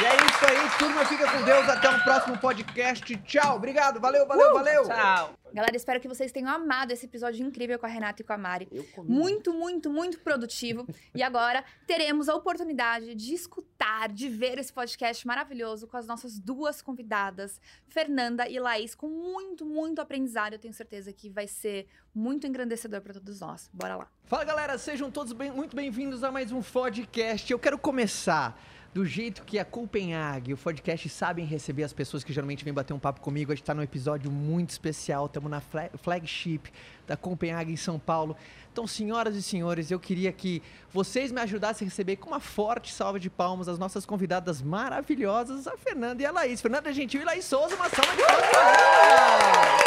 E 0.00 0.04
é 0.04 0.29
isso 0.40 0.46
aí, 0.46 0.78
turma. 0.78 1.04
Fica 1.04 1.30
com 1.30 1.44
Deus. 1.44 1.68
Até 1.68 1.90
um 1.90 2.00
próximo 2.00 2.38
podcast. 2.38 3.16
Tchau. 3.24 3.56
Obrigado. 3.56 4.00
Valeu, 4.00 4.26
valeu, 4.26 4.54
valeu. 4.54 4.84
Tchau. 4.84 5.34
Galera, 5.52 5.76
espero 5.76 6.00
que 6.00 6.06
vocês 6.08 6.30
tenham 6.32 6.48
amado 6.48 6.92
esse 6.92 7.04
episódio 7.06 7.44
incrível 7.44 7.78
com 7.78 7.84
a 7.84 7.88
Renata 7.88 8.22
e 8.22 8.24
com 8.24 8.32
a 8.32 8.38
Mari. 8.38 8.68
Muito, 8.98 9.52
muito, 9.52 9.90
muito 9.90 10.20
produtivo. 10.20 10.86
E 11.12 11.22
agora 11.24 11.64
teremos 11.86 12.28
a 12.28 12.34
oportunidade 12.36 13.14
de 13.16 13.34
escutar, 13.34 14.08
de 14.08 14.28
ver 14.28 14.58
esse 14.58 14.72
podcast 14.72 15.26
maravilhoso 15.26 15.86
com 15.88 15.96
as 15.96 16.06
nossas 16.06 16.38
duas 16.38 16.80
convidadas, 16.80 17.60
Fernanda 17.88 18.48
e 18.48 18.58
Laís, 18.60 18.94
com 18.94 19.08
muito, 19.08 19.66
muito 19.66 20.00
aprendizado. 20.00 20.52
Eu 20.52 20.58
tenho 20.58 20.72
certeza 20.72 21.12
que 21.12 21.28
vai 21.28 21.48
ser 21.48 21.88
muito 22.14 22.46
engrandecedor 22.46 23.00
para 23.00 23.14
todos 23.14 23.40
nós. 23.40 23.68
Bora 23.72 23.96
lá. 23.96 24.08
Fala 24.24 24.44
galera, 24.44 24.78
sejam 24.78 25.10
todos 25.10 25.32
bem- 25.32 25.50
muito 25.50 25.74
bem-vindos 25.74 26.22
a 26.22 26.30
mais 26.30 26.52
um 26.52 26.62
podcast. 26.62 27.50
Eu 27.52 27.58
quero 27.58 27.76
começar 27.76 28.56
do 28.92 29.06
jeito 29.06 29.42
que 29.44 29.56
a 29.58 29.64
Copenhague, 29.64 30.52
o 30.52 30.56
podcast, 30.56 31.08
sabem 31.08 31.44
receber 31.44 31.84
as 31.84 31.92
pessoas 31.92 32.24
que 32.24 32.32
geralmente 32.32 32.64
vêm 32.64 32.74
bater 32.74 32.92
um 32.92 32.98
papo 32.98 33.20
comigo. 33.20 33.52
A 33.52 33.54
gente 33.54 33.64
tá 33.64 33.72
num 33.72 33.82
episódio 33.82 34.30
muito 34.32 34.70
especial, 34.70 35.26
estamos 35.26 35.48
na 35.48 35.60
fla- 35.60 35.90
flagship 36.02 36.62
da 37.06 37.16
Copenhague 37.16 37.72
em 37.72 37.76
São 37.76 37.98
Paulo. 38.00 38.36
Então, 38.72 38.86
senhoras 38.86 39.36
e 39.36 39.42
senhores, 39.42 39.90
eu 39.92 40.00
queria 40.00 40.32
que 40.32 40.60
vocês 40.92 41.30
me 41.30 41.40
ajudassem 41.40 41.86
a 41.86 41.88
receber 41.88 42.16
com 42.16 42.28
uma 42.30 42.40
forte 42.40 42.92
salva 42.92 43.20
de 43.20 43.30
palmas 43.30 43.68
as 43.68 43.78
nossas 43.78 44.04
convidadas 44.04 44.60
maravilhosas, 44.60 45.68
a 45.68 45.76
Fernanda 45.76 46.22
e 46.22 46.26
a 46.26 46.32
Laís. 46.32 46.60
Fernanda 46.60 46.92
Gentil 46.92 47.20
e 47.22 47.24
Laís 47.24 47.44
Souza, 47.44 47.76
uma 47.76 47.88
salva 47.88 48.12
de 48.16 48.22
palmas. 48.22 48.44
elas! 48.54 49.80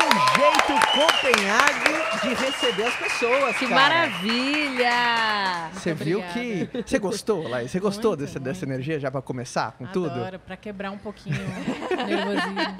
Um 0.00 0.40
jeito 0.40 0.57
Copenhague 0.74 1.98
de 2.22 2.34
receber 2.34 2.84
as 2.84 2.94
pessoas, 2.96 3.56
Que 3.56 3.66
cara. 3.68 3.80
maravilha! 3.80 5.70
Você 5.72 5.94
viu 5.94 6.18
obrigada. 6.18 6.40
que. 6.40 6.82
Você 6.86 6.98
gostou, 6.98 7.48
Laís? 7.48 7.70
Você 7.70 7.80
gostou 7.80 8.10
Muito, 8.12 8.20
dessa, 8.20 8.38
dessa 8.40 8.64
energia 8.64 8.98
já 8.98 9.10
pra 9.10 9.22
começar 9.22 9.72
com 9.72 9.86
tudo? 9.86 10.10
Adoro, 10.10 10.38
pra 10.40 10.56
quebrar 10.56 10.90
um 10.90 10.98
pouquinho 10.98 11.36
o 11.36 11.96
nervosismo. 12.06 12.76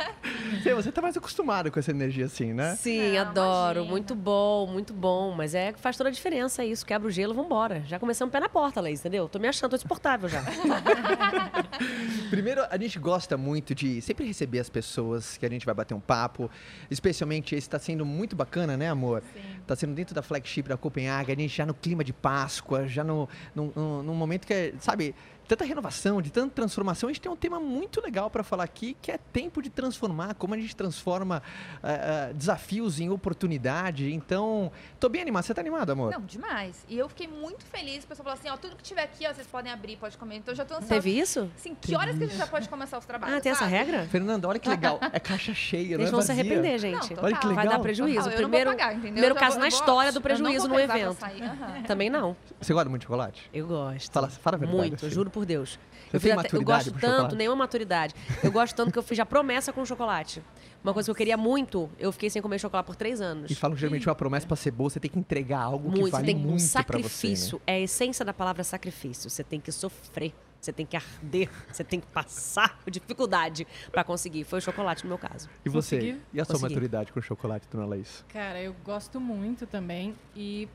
Você, 0.62 0.74
você 0.74 0.92
tá 0.92 1.00
mais 1.00 1.16
acostumado 1.16 1.70
com 1.70 1.78
essa 1.78 1.90
energia 1.90 2.26
assim, 2.26 2.52
né? 2.52 2.74
Sim, 2.76 3.12
Não, 3.12 3.20
adoro. 3.20 3.78
imagina. 3.78 3.90
Muito 3.90 4.14
bom, 4.14 4.66
muito 4.66 4.92
bom. 4.92 5.32
Mas 5.36 5.54
é 5.54 5.72
que 5.72 5.80
faz 5.80 5.96
toda 5.96 6.08
a 6.10 6.12
diferença 6.12 6.64
isso. 6.64 6.84
Quebra 6.84 7.08
o 7.08 7.10
gelo, 7.10 7.32
vambora. 7.34 7.82
Já 7.86 7.98
começamos 7.98 8.32
pé 8.32 8.40
na 8.40 8.48
porta, 8.48 8.80
Laís, 8.80 9.00
entendeu? 9.00 9.28
Tô 9.28 9.38
me 9.38 9.46
achando, 9.48 9.70
tô 9.70 9.76
insuportável 9.76 10.28
já. 10.28 10.42
Primeiro, 12.30 12.62
a 12.68 12.76
gente 12.76 12.98
gosta 12.98 13.36
muito 13.36 13.74
de 13.74 14.00
sempre 14.02 14.26
receber 14.26 14.58
as 14.58 14.68
pessoas 14.68 15.36
que 15.36 15.46
a 15.46 15.48
gente 15.48 15.64
vai 15.64 15.74
bater 15.74 15.94
um 15.94 16.00
papo. 16.00 16.50
Especialmente 16.90 17.54
esse 17.54 17.68
tá 17.68 17.77
sendo 17.78 18.04
muito 18.04 18.34
bacana, 18.36 18.76
né, 18.76 18.88
amor? 18.88 19.22
Sim. 19.34 19.40
Tá 19.66 19.76
sendo 19.76 19.94
dentro 19.94 20.14
da 20.14 20.22
flagship 20.22 20.62
da 20.68 20.76
Copenhague, 20.76 21.32
a 21.32 21.36
gente 21.36 21.54
já 21.54 21.66
no 21.66 21.74
clima 21.74 22.02
de 22.02 22.12
Páscoa, 22.12 22.86
já 22.88 23.04
no, 23.04 23.28
no, 23.54 23.72
no- 23.76 24.02
num 24.02 24.14
momento 24.14 24.46
que 24.46 24.52
é, 24.54 24.72
sabe, 24.80 25.14
tanta 25.48 25.64
renovação, 25.64 26.20
de 26.22 26.30
tanta 26.30 26.54
transformação. 26.54 27.08
A 27.08 27.12
gente 27.12 27.22
tem 27.22 27.32
um 27.32 27.36
tema 27.36 27.58
muito 27.58 28.00
legal 28.00 28.28
para 28.30 28.44
falar 28.44 28.64
aqui, 28.64 28.96
que 29.00 29.10
é 29.10 29.18
tempo 29.32 29.62
de 29.62 29.70
transformar, 29.70 30.34
como 30.34 30.54
a 30.54 30.58
gente 30.58 30.76
transforma 30.76 31.42
ah, 31.82 32.28
ah, 32.28 32.32
desafios 32.32 33.00
em 33.00 33.08
oportunidade. 33.10 34.12
Então, 34.12 34.70
tô 35.00 35.08
bem 35.08 35.22
animado. 35.22 35.44
Você 35.44 35.54
tá 35.54 35.60
animado, 35.60 35.90
amor? 35.90 36.12
Não, 36.12 36.20
demais. 36.20 36.84
E 36.88 36.98
eu 36.98 37.08
fiquei 37.08 37.26
muito 37.26 37.64
feliz. 37.64 38.04
O 38.04 38.06
pessoal 38.08 38.24
falou 38.24 38.38
assim, 38.38 38.48
ó, 38.50 38.56
tudo 38.56 38.76
que 38.76 38.82
tiver 38.82 39.02
aqui, 39.02 39.26
ó, 39.26 39.32
vocês 39.32 39.46
podem 39.46 39.72
abrir, 39.72 39.96
pode 39.96 40.16
comer. 40.18 40.36
Então 40.36 40.52
eu 40.52 40.56
já 40.56 40.64
tô 40.64 40.74
ansiosa. 40.74 40.94
Teve 40.94 41.18
isso? 41.18 41.50
Assim, 41.56 41.74
que 41.80 41.96
horas 41.96 42.16
que 42.18 42.24
a 42.24 42.26
gente 42.26 42.36
já 42.38 42.46
pode 42.46 42.68
começar 42.68 42.98
os 42.98 43.06
trabalhos, 43.06 43.36
Ah, 43.36 43.40
tem 43.40 43.50
essa 43.52 43.60
sabe? 43.60 43.72
regra? 43.72 44.06
Fernanda, 44.08 44.46
olha 44.48 44.58
que 44.58 44.68
legal. 44.68 44.98
É 45.12 45.18
caixa 45.18 45.54
cheia, 45.54 45.96
não 45.96 46.02
Eles 46.02 46.08
é 46.08 46.12
vão 46.12 46.20
se 46.20 46.30
arrepender, 46.32 46.72
Não, 46.72 46.78
gente. 46.78 47.08
total. 47.08 47.24
Olha 47.24 47.36
que 47.36 47.46
Vai 47.46 47.56
legal. 47.56 47.72
dar 47.78 47.78
prejuízo. 47.82 48.16
Total, 48.18 48.32
eu 48.32 48.36
primeiro, 48.36 48.70
não 48.70 48.76
vou 48.76 48.84
pagar, 48.84 48.92
entendeu? 48.94 49.12
primeiro 49.12 49.34
caso 49.34 49.52
vou- 49.52 49.60
na 49.62 49.68
história 49.68 50.12
do 50.12 50.16
não 50.16 50.22
prejuízo 50.22 50.68
no 50.68 50.78
evento. 50.78 51.16
aham. 51.24 51.82
Também 51.86 52.10
não. 52.10 52.36
Você 52.60 52.72
gosta 52.74 52.88
muito 52.90 53.00
de 53.02 53.06
chocolate? 53.06 53.48
Eu 53.52 53.66
gosto. 53.66 54.12
Fala, 54.12 54.28
fala 54.28 54.56
a 54.56 54.58
verdade. 54.58 54.76
Muito, 54.78 55.08
juro 55.10 55.30
por 55.30 55.37
Deus. 55.46 55.78
Você 56.10 56.16
Eu, 56.16 56.20
tem 56.20 56.30
fiz 56.30 56.38
até- 56.38 56.56
eu 56.56 56.62
gosto 56.62 56.90
pro 56.92 57.00
tanto, 57.00 57.12
chocolate? 57.12 57.36
nenhuma 57.36 57.56
maturidade. 57.56 58.14
Eu 58.42 58.50
gosto 58.50 58.74
tanto 58.74 58.90
que 58.92 58.98
eu 58.98 59.02
fiz 59.02 59.16
já 59.18 59.26
promessa 59.26 59.72
com 59.72 59.84
chocolate. 59.84 60.42
Uma 60.82 60.94
coisa 60.94 61.06
que 61.06 61.10
eu 61.10 61.14
queria 61.14 61.36
muito, 61.36 61.90
eu 61.98 62.10
fiquei 62.12 62.30
sem 62.30 62.40
comer 62.40 62.58
chocolate 62.58 62.86
por 62.86 62.96
três 62.96 63.20
anos. 63.20 63.50
E 63.50 63.54
falam 63.54 63.74
que 63.74 63.80
geralmente 63.80 64.08
uma 64.08 64.14
promessa 64.14 64.46
pra 64.46 64.56
ser 64.56 64.70
boa, 64.70 64.88
você 64.88 64.98
tem 65.00 65.10
que 65.10 65.18
entregar 65.18 65.60
algo 65.60 65.90
que 65.92 66.00
muito, 66.00 66.12
vale 66.12 66.26
tem 66.26 66.36
um 66.36 66.38
muito 66.38 66.50
pra 66.50 66.58
você. 66.62 66.68
né? 66.68 66.82
sacrifício. 67.02 67.60
É 67.66 67.74
a 67.74 67.80
essência 67.80 68.24
da 68.24 68.32
palavra 68.32 68.62
sacrifício. 68.64 69.28
Você 69.28 69.42
tem 69.44 69.60
que 69.60 69.70
sofrer, 69.72 70.32
você 70.58 70.72
tem 70.72 70.86
que 70.86 70.96
arder, 70.96 71.50
você 71.70 71.84
tem 71.84 72.00
que 72.00 72.06
passar 72.06 72.78
por 72.78 72.90
dificuldade 72.92 73.66
pra 73.90 74.02
conseguir. 74.04 74.44
Foi 74.44 74.60
o 74.60 74.62
chocolate 74.62 75.02
no 75.04 75.08
meu 75.08 75.18
caso. 75.18 75.50
E 75.64 75.68
você? 75.68 75.96
Consegui? 75.96 76.20
E 76.32 76.40
a 76.40 76.44
sua 76.44 76.54
Consegui. 76.54 76.72
maturidade 76.74 77.12
com 77.12 77.20
chocolate, 77.20 77.66
dona 77.70 77.84
Laís? 77.84 78.24
Cara, 78.28 78.62
eu 78.62 78.74
gosto 78.84 79.20
muito 79.20 79.66
também 79.66 80.14
e 80.34 80.68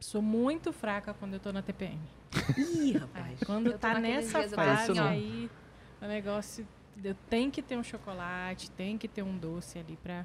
sou 0.00 0.20
muito 0.20 0.72
fraca 0.72 1.14
quando 1.14 1.34
eu 1.34 1.40
tô 1.40 1.52
na 1.52 1.62
TPM. 1.62 1.98
Ih, 2.56 2.92
rapaz. 2.98 3.40
Quando 3.44 3.70
Eu 3.70 3.78
tá 3.78 3.98
nessa 3.98 4.48
fase 4.48 4.54
assim, 4.90 4.98
aí, 4.98 5.50
o 6.00 6.06
negócio. 6.06 6.66
Eu 7.02 7.14
tenho 7.28 7.50
que 7.50 7.60
ter 7.60 7.76
um 7.76 7.82
chocolate, 7.82 8.70
tem 8.70 8.96
que 8.96 9.08
ter 9.08 9.22
um 9.22 9.36
doce 9.36 9.78
ali 9.78 9.98
pra 10.02 10.24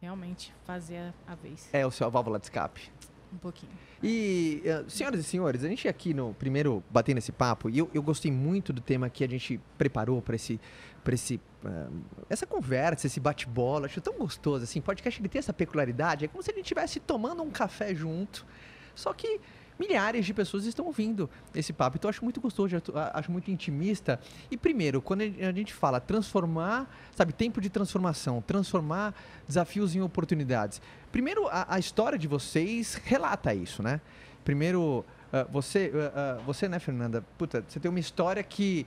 realmente 0.00 0.54
fazer 0.64 0.98
a, 0.98 1.32
a 1.32 1.34
vez. 1.34 1.68
É 1.72 1.84
o 1.86 1.90
seu 1.90 2.06
a 2.06 2.10
válvula 2.10 2.38
de 2.38 2.46
escape. 2.46 2.90
Um 3.32 3.38
pouquinho. 3.38 3.72
E, 4.00 4.62
eh, 4.64 4.84
senhoras 4.86 5.18
e 5.18 5.24
senhores, 5.24 5.64
a 5.64 5.68
gente 5.68 5.88
aqui 5.88 6.14
no 6.14 6.32
primeiro 6.34 6.84
batendo 6.88 7.18
esse 7.18 7.32
papo, 7.32 7.68
e 7.68 7.78
eu, 7.78 7.90
eu 7.92 8.00
gostei 8.00 8.30
muito 8.30 8.72
do 8.72 8.80
tema 8.80 9.10
que 9.10 9.24
a 9.24 9.28
gente 9.28 9.60
preparou 9.76 10.22
para 10.22 10.36
esse, 10.36 10.60
pra 11.02 11.14
esse, 11.14 11.40
ah, 11.64 11.88
essa 12.30 12.46
conversa, 12.46 13.08
esse 13.08 13.18
bate-bola. 13.18 13.86
Acho 13.86 14.00
tão 14.00 14.16
gostoso, 14.16 14.62
assim. 14.62 14.80
Podcast 14.80 15.20
ele 15.20 15.28
tem 15.28 15.40
essa 15.40 15.52
peculiaridade, 15.52 16.26
é 16.26 16.28
como 16.28 16.44
se 16.44 16.50
a 16.52 16.54
gente 16.54 16.64
estivesse 16.64 17.00
tomando 17.00 17.42
um 17.42 17.50
café 17.50 17.92
junto, 17.92 18.46
só 18.94 19.12
que 19.12 19.40
milhares 19.78 20.24
de 20.24 20.32
pessoas 20.32 20.64
estão 20.64 20.86
ouvindo 20.86 21.28
esse 21.54 21.72
papo. 21.72 21.96
Então 21.96 22.08
eu 22.08 22.10
acho 22.10 22.24
muito 22.24 22.40
gostoso, 22.40 22.76
acho 23.12 23.30
muito 23.30 23.50
intimista. 23.50 24.20
E 24.50 24.56
primeiro, 24.56 25.02
quando 25.02 25.22
a 25.22 25.52
gente 25.52 25.72
fala 25.72 26.00
transformar, 26.00 26.88
sabe, 27.14 27.32
tempo 27.32 27.60
de 27.60 27.68
transformação, 27.68 28.42
transformar 28.42 29.14
desafios 29.46 29.94
em 29.94 30.00
oportunidades. 30.00 30.80
Primeiro, 31.10 31.48
a, 31.48 31.74
a 31.74 31.78
história 31.78 32.18
de 32.18 32.28
vocês 32.28 33.00
relata 33.04 33.54
isso, 33.54 33.82
né? 33.82 34.00
Primeiro, 34.44 35.04
ah, 35.32 35.46
você, 35.50 35.90
ah, 35.94 36.12
ah, 36.38 36.42
você, 36.46 36.68
né, 36.68 36.78
Fernanda? 36.78 37.24
Puta, 37.36 37.64
você 37.66 37.80
tem 37.80 37.90
uma 37.90 37.98
história 37.98 38.40
que, 38.40 38.86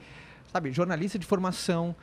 sabe, 0.50 0.72
jornalista 0.72 1.20
de 1.20 1.26
formação, 1.26 1.94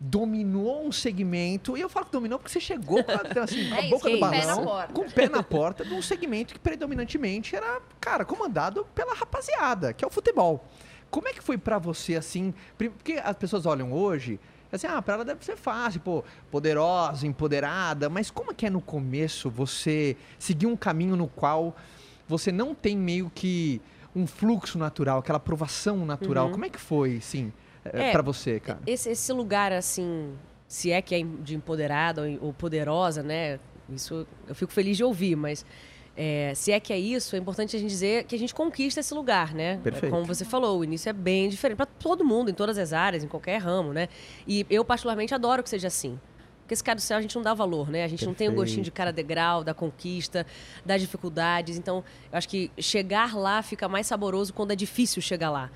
dominou 0.00 0.86
um 0.86 0.92
segmento, 0.92 1.76
e 1.76 1.80
eu 1.80 1.88
falo 1.88 2.06
que 2.06 2.12
dominou 2.12 2.38
porque 2.38 2.52
você 2.52 2.60
chegou 2.60 3.02
com 3.02 3.10
assim, 3.40 3.72
É 3.74 3.88
boca 3.88 4.08
do 4.08 4.18
com 4.18 4.26
o 4.26 4.30
pé 4.30 4.40
na 4.44 4.46
balão, 4.54 4.64
porta. 4.64 4.92
com 4.92 5.00
o 5.00 5.10
pé 5.10 5.28
na 5.28 5.42
porta 5.42 5.84
de 5.84 5.92
um 5.94 6.00
segmento 6.02 6.54
que 6.54 6.60
predominantemente 6.60 7.56
era, 7.56 7.80
cara, 8.00 8.24
comandado 8.24 8.86
pela 8.94 9.14
rapaziada, 9.14 9.92
que 9.92 10.04
é 10.04 10.08
o 10.08 10.10
futebol. 10.10 10.64
Como 11.10 11.26
é 11.26 11.32
que 11.32 11.42
foi 11.42 11.58
pra 11.58 11.78
você, 11.78 12.14
assim, 12.16 12.54
porque 12.76 13.14
as 13.24 13.34
pessoas 13.36 13.66
olham 13.66 13.92
hoje, 13.92 14.38
assim, 14.70 14.86
ah, 14.86 15.00
pra 15.02 15.14
ela 15.14 15.24
deve 15.24 15.44
ser 15.44 15.56
fácil, 15.56 16.00
pô, 16.00 16.22
poderosa, 16.50 17.26
empoderada, 17.26 18.08
mas 18.08 18.30
como 18.30 18.52
é 18.52 18.54
que 18.54 18.66
é 18.66 18.70
no 18.70 18.80
começo 18.80 19.50
você 19.50 20.16
seguir 20.38 20.66
um 20.66 20.76
caminho 20.76 21.16
no 21.16 21.26
qual 21.26 21.74
você 22.28 22.52
não 22.52 22.74
tem 22.74 22.96
meio 22.96 23.32
que 23.34 23.80
um 24.14 24.26
fluxo 24.26 24.78
natural, 24.78 25.18
aquela 25.18 25.38
aprovação 25.38 26.04
natural, 26.06 26.46
Uhum. 26.46 26.52
como 26.52 26.64
é 26.66 26.68
que 26.68 26.78
foi, 26.78 27.20
sim, 27.20 27.52
É, 27.84 28.12
para 28.12 28.22
você, 28.22 28.60
cara? 28.60 28.80
Esse, 28.86 29.10
esse 29.10 29.32
lugar, 29.32 29.72
assim, 29.72 30.34
se 30.66 30.90
é 30.90 31.00
que 31.00 31.14
é 31.14 31.22
de 31.22 31.54
empoderada 31.54 32.22
ou, 32.40 32.52
poderosa, 32.52 33.22
né? 33.22 33.58
Isso 33.88 34.26
eu 34.46 34.54
fico 34.54 34.72
feliz 34.72 34.96
de 34.96 35.04
ouvir, 35.04 35.34
mas 35.34 35.64
é, 36.14 36.52
se 36.54 36.72
é 36.72 36.80
que 36.80 36.92
é 36.92 36.98
isso, 36.98 37.36
é 37.36 37.38
importante 37.38 37.76
a 37.76 37.78
gente 37.78 37.88
dizer 37.88 38.24
que 38.24 38.34
a 38.34 38.38
gente 38.38 38.54
conquista 38.54 39.00
esse 39.00 39.14
lugar, 39.14 39.54
né? 39.54 39.78
Perfeito. 39.82 40.12
Como 40.12 40.24
você 40.24 40.44
falou, 40.44 40.80
o 40.80 40.84
início 40.84 41.08
é 41.08 41.12
bem 41.12 41.48
diferente 41.48 41.76
para 41.76 41.86
todo 41.86 42.24
mundo, 42.24 42.50
em 42.50 42.54
todas 42.54 42.76
as 42.76 42.92
áreas, 42.92 43.24
em 43.24 43.28
qualquer 43.28 43.58
ramo, 43.58 43.92
né? 43.92 44.08
E 44.46 44.66
eu, 44.68 44.84
particularmente, 44.84 45.32
adoro 45.34 45.62
que 45.62 45.70
seja 45.70 45.86
assim. 45.86 46.18
Porque 46.68 46.74
esse 46.74 46.84
cara 46.84 46.96
do 46.96 47.00
céu 47.00 47.16
a 47.16 47.22
gente 47.22 47.34
não 47.34 47.42
dá 47.42 47.54
valor, 47.54 47.88
né? 47.88 48.04
A 48.04 48.08
gente 48.08 48.26
não 48.26 48.34
tem 48.34 48.46
o 48.46 48.52
gostinho 48.52 48.82
de 48.82 48.90
cada 48.90 49.10
degrau, 49.10 49.64
da 49.64 49.72
conquista, 49.72 50.44
das 50.84 51.00
dificuldades. 51.00 51.78
Então, 51.78 52.04
eu 52.30 52.36
acho 52.36 52.46
que 52.46 52.70
chegar 52.76 53.34
lá 53.34 53.62
fica 53.62 53.88
mais 53.88 54.06
saboroso 54.06 54.52
quando 54.52 54.72
é 54.72 54.76
difícil 54.76 55.22
chegar 55.22 55.48
lá. 55.50 55.70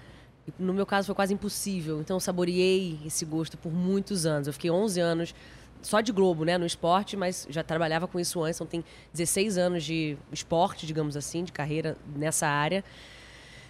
No 0.58 0.72
meu 0.72 0.84
caso 0.84 1.06
foi 1.06 1.14
quase 1.14 1.32
impossível. 1.32 2.00
Então, 2.00 2.16
eu 2.16 2.20
saboreei 2.20 2.98
esse 3.04 3.24
gosto 3.24 3.56
por 3.56 3.72
muitos 3.72 4.26
anos. 4.26 4.46
Eu 4.46 4.52
fiquei 4.52 4.70
11 4.70 5.00
anos 5.00 5.34
só 5.82 6.00
de 6.00 6.12
Globo, 6.12 6.44
né, 6.44 6.56
no 6.56 6.64
esporte, 6.64 7.16
mas 7.16 7.46
já 7.50 7.62
trabalhava 7.62 8.06
com 8.06 8.18
isso 8.18 8.40
antes, 8.42 8.56
então 8.56 8.66
tem 8.66 8.84
16 9.12 9.58
anos 9.58 9.84
de 9.84 10.16
esporte, 10.30 10.86
digamos 10.86 11.16
assim, 11.16 11.42
de 11.42 11.52
carreira 11.52 11.96
nessa 12.14 12.46
área. 12.46 12.84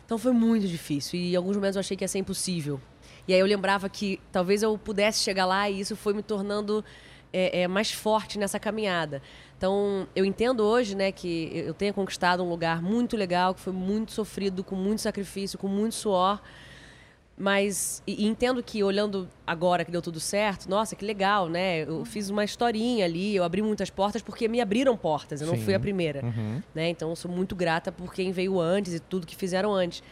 Então 0.04 0.18
foi 0.18 0.32
muito 0.32 0.68
difícil 0.68 1.18
e 1.18 1.32
em 1.32 1.36
alguns 1.36 1.56
momentos 1.56 1.76
eu 1.76 1.80
achei 1.80 1.96
que 1.96 2.04
ia 2.04 2.08
ser 2.08 2.18
impossível. 2.18 2.78
E 3.26 3.32
aí 3.32 3.40
eu 3.40 3.46
lembrava 3.46 3.88
que 3.88 4.20
talvez 4.30 4.62
eu 4.62 4.76
pudesse 4.76 5.22
chegar 5.22 5.46
lá 5.46 5.70
e 5.70 5.80
isso 5.80 5.96
foi 5.96 6.12
me 6.12 6.22
tornando 6.22 6.84
é, 7.32 7.62
é, 7.62 7.68
mais 7.68 7.90
forte 7.90 8.38
nessa 8.38 8.60
caminhada. 8.60 9.22
Então 9.56 10.06
eu 10.14 10.24
entendo 10.24 10.60
hoje, 10.64 10.94
né, 10.94 11.12
que 11.12 11.50
eu 11.54 11.72
tenha 11.72 11.94
conquistado 11.94 12.42
um 12.42 12.48
lugar 12.48 12.82
muito 12.82 13.16
legal, 13.16 13.54
que 13.54 13.60
foi 13.60 13.72
muito 13.72 14.12
sofrido, 14.12 14.62
com 14.62 14.76
muito 14.76 15.00
sacrifício, 15.00 15.58
com 15.58 15.68
muito 15.68 15.94
suor 15.94 16.42
mas 17.42 18.00
e, 18.06 18.24
entendo 18.24 18.62
que 18.62 18.84
olhando 18.84 19.28
agora 19.44 19.84
que 19.84 19.90
deu 19.90 20.00
tudo 20.00 20.20
certo, 20.20 20.70
nossa, 20.70 20.94
que 20.94 21.04
legal, 21.04 21.48
né? 21.48 21.82
Eu 21.82 22.04
fiz 22.04 22.30
uma 22.30 22.44
historinha 22.44 23.04
ali, 23.04 23.34
eu 23.34 23.42
abri 23.42 23.60
muitas 23.60 23.90
portas 23.90 24.22
porque 24.22 24.46
me 24.46 24.60
abriram 24.60 24.96
portas, 24.96 25.40
eu 25.40 25.48
não 25.48 25.56
Sim. 25.56 25.62
fui 25.64 25.74
a 25.74 25.80
primeira, 25.80 26.24
Uhum. 26.24 26.62
né? 26.72 26.88
Então 26.88 27.16
sou 27.16 27.28
muito 27.28 27.56
grata 27.56 27.90
por 27.90 28.14
quem 28.14 28.30
veio 28.30 28.60
antes 28.60 28.94
e 28.94 29.00
tudo 29.00 29.26
que 29.26 29.34
fizeram 29.34 29.72
antes. 29.74 30.04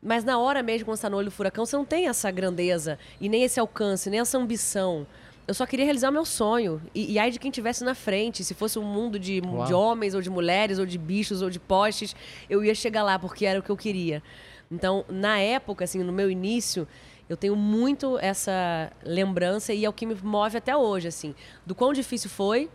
Mas 0.00 0.22
na 0.22 0.38
hora 0.38 0.62
mesmo, 0.62 0.84
quando 0.84 0.96
você 0.98 1.02
tá 1.02 1.10
no 1.10 1.16
olho 1.16 1.24
do 1.24 1.32
furacão, 1.32 1.66
você 1.66 1.76
não 1.76 1.84
tem 1.84 2.06
essa 2.06 2.30
grandeza 2.30 2.96
e 3.20 3.28
nem 3.28 3.42
esse 3.42 3.58
alcance, 3.58 4.08
nem 4.08 4.20
essa 4.20 4.38
ambição. 4.38 5.04
Eu 5.48 5.54
só 5.54 5.66
queria 5.66 5.84
realizar 5.84 6.10
o 6.10 6.12
meu 6.12 6.24
sonho. 6.24 6.80
E, 6.94 7.14
e 7.14 7.18
aí 7.18 7.32
de 7.32 7.40
quem 7.40 7.50
tivesse 7.50 7.82
na 7.82 7.94
frente, 7.96 8.44
se 8.44 8.54
fosse 8.54 8.78
um 8.78 8.84
mundo 8.84 9.18
de, 9.18 9.42
Uau. 9.44 9.64
de 9.66 9.74
homens, 9.74 10.14
ou 10.14 10.20
de 10.22 10.30
mulheres, 10.30 10.78
ou 10.78 10.86
de 10.86 10.96
bichos, 10.96 11.42
ou 11.42 11.50
de 11.50 11.58
postes, 11.58 12.14
eu 12.48 12.62
ia 12.64 12.74
chegar 12.76 13.02
lá 13.02 13.18
porque 13.18 13.44
era 13.44 13.58
o 13.58 13.62
que 13.64 13.70
eu 13.70 13.76
queria. 13.76 14.22
Então, 14.70 15.04
na 15.08 15.38
época, 15.38 15.84
assim, 15.84 16.02
no 16.02 16.12
meu 16.12 16.30
início, 16.30 16.86
eu 17.28 17.36
tenho 17.36 17.56
muito 17.56 18.18
essa 18.18 18.92
lembrança 19.02 19.72
e 19.72 19.84
é 19.84 19.88
o 19.88 19.92
que 19.92 20.04
me 20.06 20.14
move 20.14 20.56
até 20.56 20.76
hoje, 20.76 21.08
assim, 21.08 21.34
do 21.64 21.74
quão 21.74 21.92
difícil 21.92 22.28
foi, 22.28 22.68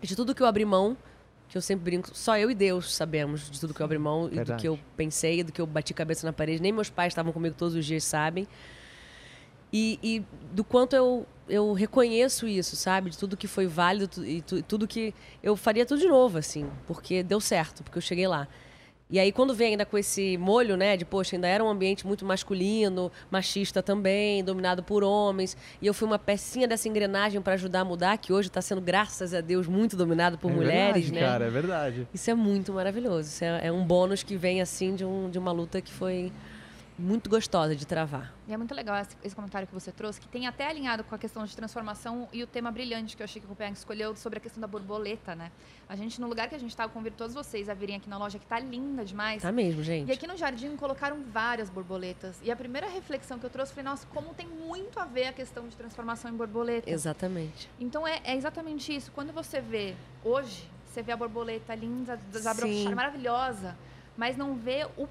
de 0.00 0.14
tudo 0.14 0.34
que 0.34 0.42
eu 0.42 0.46
abri 0.46 0.64
mão, 0.64 0.96
que 1.48 1.56
eu 1.56 1.62
sempre 1.62 1.84
brinco, 1.84 2.10
só 2.12 2.36
eu 2.38 2.50
e 2.50 2.54
Deus 2.54 2.94
sabemos 2.94 3.50
de 3.50 3.58
tudo 3.60 3.72
que 3.74 3.80
eu 3.80 3.84
abri 3.84 3.98
mão 3.98 4.26
e 4.26 4.30
do 4.30 4.34
Verdade. 4.36 4.60
que 4.60 4.68
eu 4.68 4.78
pensei, 4.96 5.42
do 5.42 5.52
que 5.52 5.60
eu 5.60 5.66
bati 5.66 5.94
cabeça 5.94 6.26
na 6.26 6.32
parede, 6.32 6.60
nem 6.62 6.72
meus 6.72 6.90
pais 6.90 7.12
estavam 7.12 7.32
comigo 7.32 7.54
todos 7.56 7.74
os 7.74 7.84
dias, 7.84 8.04
sabem. 8.04 8.46
E, 9.72 9.98
e 10.02 10.24
do 10.52 10.62
quanto 10.64 10.94
eu, 10.94 11.26
eu 11.48 11.72
reconheço 11.72 12.46
isso, 12.46 12.76
sabe? 12.76 13.10
De 13.10 13.18
tudo 13.18 13.36
que 13.36 13.46
foi 13.48 13.66
válido 13.66 14.24
e 14.24 14.40
tu- 14.42 14.62
tudo 14.62 14.86
que 14.86 15.12
eu 15.42 15.56
faria 15.56 15.84
tudo 15.84 16.00
de 16.00 16.06
novo, 16.08 16.38
assim, 16.38 16.68
porque 16.86 17.22
deu 17.22 17.40
certo, 17.40 17.82
porque 17.82 17.98
eu 17.98 18.02
cheguei 18.02 18.26
lá. 18.28 18.46
E 19.08 19.20
aí, 19.20 19.30
quando 19.30 19.54
vem 19.54 19.68
ainda 19.68 19.86
com 19.86 19.96
esse 19.96 20.36
molho, 20.36 20.76
né, 20.76 20.96
de, 20.96 21.04
poxa, 21.04 21.36
ainda 21.36 21.46
era 21.46 21.62
um 21.62 21.68
ambiente 21.68 22.04
muito 22.04 22.24
masculino, 22.24 23.12
machista 23.30 23.80
também, 23.80 24.42
dominado 24.42 24.82
por 24.82 25.04
homens, 25.04 25.56
e 25.80 25.86
eu 25.86 25.94
fui 25.94 26.08
uma 26.08 26.18
pecinha 26.18 26.66
dessa 26.66 26.88
engrenagem 26.88 27.40
para 27.40 27.52
ajudar 27.54 27.80
a 27.80 27.84
mudar, 27.84 28.18
que 28.18 28.32
hoje 28.32 28.48
está 28.48 28.60
sendo, 28.60 28.80
graças 28.80 29.32
a 29.32 29.40
Deus, 29.40 29.68
muito 29.68 29.96
dominado 29.96 30.36
por 30.36 30.50
é 30.50 30.54
mulheres, 30.54 31.04
verdade, 31.04 31.12
né? 31.12 31.20
cara, 31.20 31.44
é 31.44 31.50
verdade. 31.50 32.08
Isso 32.12 32.28
é 32.28 32.34
muito 32.34 32.72
maravilhoso. 32.72 33.28
Isso 33.28 33.44
é, 33.44 33.68
é 33.68 33.72
um 33.72 33.84
bônus 33.84 34.24
que 34.24 34.36
vem, 34.36 34.60
assim, 34.60 34.96
de, 34.96 35.04
um, 35.04 35.30
de 35.30 35.38
uma 35.38 35.52
luta 35.52 35.80
que 35.80 35.92
foi 35.92 36.32
muito 36.98 37.28
gostosa 37.28 37.76
de 37.76 37.86
travar. 37.86 38.32
E 38.48 38.52
é 38.52 38.56
muito 38.56 38.74
legal 38.74 38.96
esse, 38.96 39.16
esse 39.22 39.36
comentário 39.36 39.68
que 39.68 39.74
você 39.74 39.92
trouxe, 39.92 40.20
que 40.20 40.28
tem 40.28 40.46
até 40.46 40.66
alinhado 40.66 41.04
com 41.04 41.14
a 41.14 41.18
questão 41.18 41.44
de 41.44 41.54
transformação 41.54 42.28
e 42.32 42.42
o 42.42 42.46
tema 42.46 42.70
brilhante 42.70 43.16
que 43.16 43.22
eu 43.22 43.24
achei 43.24 43.40
que 43.40 43.46
o 43.46 43.48
Copenhague 43.48 43.76
escolheu 43.76 44.16
sobre 44.16 44.38
a 44.38 44.40
questão 44.40 44.60
da 44.60 44.66
borboleta, 44.66 45.34
né? 45.34 45.52
A 45.88 45.94
gente, 45.94 46.20
no 46.20 46.26
lugar 46.26 46.48
que 46.48 46.54
a 46.54 46.58
gente 46.58 46.70
estava, 46.70 46.90
convido 46.90 47.16
todos 47.16 47.34
vocês 47.34 47.68
a 47.68 47.74
virem 47.74 47.96
aqui 47.96 48.08
na 48.08 48.18
loja, 48.18 48.38
que 48.38 48.46
tá 48.46 48.58
linda 48.58 49.04
demais. 49.04 49.42
Tá 49.42 49.52
mesmo, 49.52 49.82
gente? 49.82 50.08
E 50.08 50.12
aqui 50.12 50.26
no 50.26 50.36
jardim 50.36 50.74
colocaram 50.76 51.22
várias 51.22 51.68
borboletas. 51.68 52.40
E 52.42 52.50
a 52.50 52.56
primeira 52.56 52.88
reflexão 52.88 53.38
que 53.38 53.44
eu 53.44 53.50
trouxe 53.50 53.72
foi, 53.72 53.82
nossa, 53.82 54.06
como 54.08 54.32
tem 54.34 54.46
muito 54.46 54.98
a 54.98 55.04
ver 55.04 55.28
a 55.28 55.32
questão 55.32 55.68
de 55.68 55.76
transformação 55.76 56.30
em 56.30 56.34
borboleta. 56.34 56.90
Exatamente. 56.90 57.68
Então 57.78 58.06
é, 58.06 58.20
é 58.24 58.34
exatamente 58.34 58.94
isso. 58.94 59.12
Quando 59.12 59.32
você 59.32 59.60
vê 59.60 59.94
hoje, 60.24 60.68
você 60.86 61.02
vê 61.02 61.12
a 61.12 61.16
borboleta 61.16 61.74
linda, 61.74 62.18
desabrochada, 62.32 62.94
maravilhosa, 62.94 63.76
mas 64.16 64.36
não 64.36 64.54
vê 64.54 64.86
o, 64.96 65.06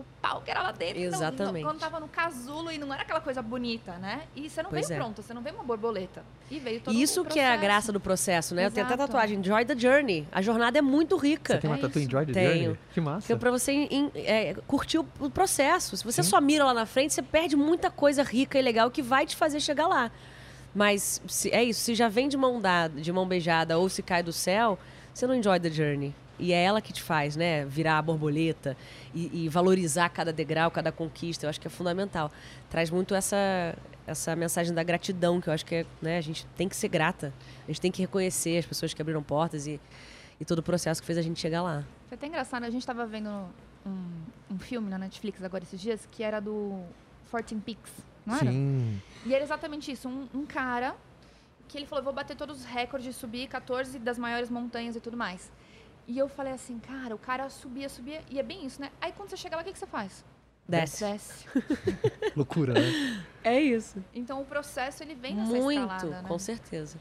o 0.00 0.04
pau 0.20 0.40
que 0.42 0.50
era 0.50 0.62
lá 0.62 0.72
dentro. 0.72 0.98
não- 1.00 1.06
Exatamente. 1.06 1.62
não- 1.64 1.70
quando 1.70 1.78
tava 1.80 2.00
no 2.00 2.08
casulo 2.08 2.70
e 2.72 2.78
não 2.78 2.92
era 2.92 3.02
aquela 3.02 3.20
coisa 3.20 3.40
bonita, 3.42 3.92
né? 3.98 4.22
E 4.34 4.48
você 4.50 4.62
não 4.62 4.70
Pois 4.70 4.88
veio 4.88 4.98
é. 4.98 5.00
pronta, 5.02 5.22
você 5.22 5.32
não 5.34 5.42
veio 5.42 5.54
uma 5.56 5.64
borboleta. 5.64 6.22
E 6.50 6.58
veio 6.58 6.80
todo 6.80 6.94
Isso 6.94 7.22
o 7.22 7.24
que 7.24 7.38
é 7.38 7.50
a 7.52 7.56
graça 7.56 7.92
do 7.92 8.00
processo, 8.00 8.54
né? 8.54 8.66
Eu 8.66 8.70
tenho 8.70 8.84
até 8.86 8.94
Exato. 8.94 9.12
tatuagem, 9.12 9.42
Joy 9.42 9.64
the 9.64 9.76
Journey. 9.76 10.26
A 10.32 10.42
jornada 10.42 10.78
é 10.78 10.82
muito 10.82 11.16
rica. 11.16 11.54
Você 11.54 11.60
tem 11.60 11.70
uma 11.70 11.76
É 11.76 11.80
tatu 11.80 11.98
isso. 11.98 12.08
Enjoy 12.08 12.26
the 12.26 12.32
Tenho. 12.32 12.62
Journey? 12.62 12.78
Que 12.92 13.00
massa. 13.00 13.26
Que 13.26 13.32
é 13.32 13.36
pra 13.36 13.50
você 13.50 13.72
em- 13.72 14.10
é, 14.14 14.54
curtir 14.66 14.98
o, 14.98 15.06
o 15.20 15.30
processo. 15.30 15.96
Se 15.96 16.04
você 16.04 16.22
Sim. 16.22 16.30
só 16.30 16.40
mira 16.40 16.64
lá 16.64 16.74
na 16.74 16.86
frente, 16.86 17.14
você 17.14 17.22
perde 17.22 17.54
muita 17.56 17.90
coisa 17.90 18.22
rica 18.22 18.58
e 18.58 18.62
legal 18.62 18.90
que 18.90 19.02
vai 19.02 19.26
te 19.26 19.36
fazer 19.36 19.60
chegar 19.60 19.86
lá. 19.86 20.10
Mas 20.74 21.20
se- 21.26 21.50
é 21.50 21.62
isso, 21.64 21.80
se 21.80 21.94
já 21.94 22.08
vem 22.08 22.28
de 22.28 22.36
mão 22.36 22.60
dada, 22.60 23.00
de 23.00 23.12
mão 23.12 23.26
beijada 23.26 23.78
ou 23.78 23.88
se 23.88 24.02
cai 24.02 24.22
do 24.22 24.32
céu, 24.32 24.78
você 25.12 25.26
não 25.26 25.34
enjoy 25.34 25.58
the 25.58 25.70
journey. 25.70 26.14
E 26.40 26.52
é 26.52 26.62
ela 26.62 26.80
que 26.80 26.92
te 26.92 27.02
faz, 27.02 27.36
né? 27.36 27.64
Virar 27.66 27.98
a 27.98 28.02
borboleta 28.02 28.76
e, 29.14 29.44
e 29.44 29.48
valorizar 29.48 30.08
cada 30.08 30.32
degrau, 30.32 30.70
cada 30.70 30.90
conquista. 30.90 31.46
Eu 31.46 31.50
acho 31.50 31.60
que 31.60 31.66
é 31.66 31.70
fundamental. 31.70 32.32
Traz 32.68 32.90
muito 32.90 33.14
essa, 33.14 33.76
essa 34.06 34.34
mensagem 34.34 34.74
da 34.74 34.82
gratidão, 34.82 35.40
que 35.40 35.48
eu 35.48 35.52
acho 35.52 35.64
que 35.64 35.74
é, 35.76 35.86
né? 36.00 36.18
A 36.18 36.20
gente 36.22 36.46
tem 36.56 36.68
que 36.68 36.74
ser 36.74 36.88
grata. 36.88 37.32
A 37.64 37.66
gente 37.66 37.80
tem 37.80 37.92
que 37.92 38.00
reconhecer 38.00 38.58
as 38.58 38.66
pessoas 38.66 38.94
que 38.94 39.02
abriram 39.02 39.22
portas 39.22 39.66
e, 39.66 39.80
e 40.40 40.44
todo 40.44 40.60
o 40.60 40.62
processo 40.62 41.00
que 41.00 41.06
fez 41.06 41.18
a 41.18 41.22
gente 41.22 41.38
chegar 41.38 41.62
lá. 41.62 41.84
Foi 42.08 42.16
até 42.16 42.26
engraçado, 42.26 42.64
a 42.64 42.70
gente 42.70 42.86
tava 42.86 43.06
vendo 43.06 43.28
um, 43.86 44.08
um 44.50 44.58
filme 44.58 44.88
na 44.88 44.98
Netflix 44.98 45.42
agora 45.44 45.62
esses 45.62 45.80
dias, 45.80 46.08
que 46.10 46.22
era 46.22 46.40
do 46.40 46.82
14 47.30 47.54
Peaks, 47.56 47.92
não 48.26 48.34
era? 48.34 48.50
Sim. 48.50 49.00
E 49.26 49.34
era 49.34 49.44
exatamente 49.44 49.92
isso, 49.92 50.08
um, 50.08 50.26
um 50.34 50.46
cara 50.46 50.94
que 51.68 51.78
ele 51.78 51.86
falou, 51.86 52.02
vou 52.02 52.12
bater 52.12 52.36
todos 52.36 52.60
os 52.60 52.64
recordes, 52.64 53.14
subir 53.14 53.46
14 53.46 53.98
das 54.00 54.18
maiores 54.18 54.50
montanhas 54.50 54.96
e 54.96 55.00
tudo 55.00 55.16
mais. 55.16 55.50
E 56.10 56.18
eu 56.18 56.28
falei 56.28 56.52
assim, 56.52 56.76
cara, 56.80 57.14
o 57.14 57.18
cara 57.18 57.48
subia, 57.48 57.88
subia, 57.88 58.20
e 58.28 58.40
é 58.40 58.42
bem 58.42 58.66
isso, 58.66 58.80
né? 58.80 58.90
Aí 59.00 59.12
quando 59.12 59.30
você 59.30 59.36
chega 59.36 59.54
lá, 59.54 59.62
o 59.62 59.64
que, 59.64 59.72
que 59.72 59.78
você 59.78 59.86
faz? 59.86 60.24
Desce. 60.66 61.04
Desce. 61.04 61.46
Loucura, 62.34 62.74
né? 62.74 63.24
É 63.44 63.60
isso. 63.60 64.02
Então 64.12 64.40
o 64.40 64.44
processo, 64.44 65.04
ele 65.04 65.14
vem 65.14 65.36
nessa 65.36 65.52
Muito, 65.52 65.80
escalada, 65.80 66.22
né? 66.22 66.24
com 66.26 66.36
certeza. 66.36 66.98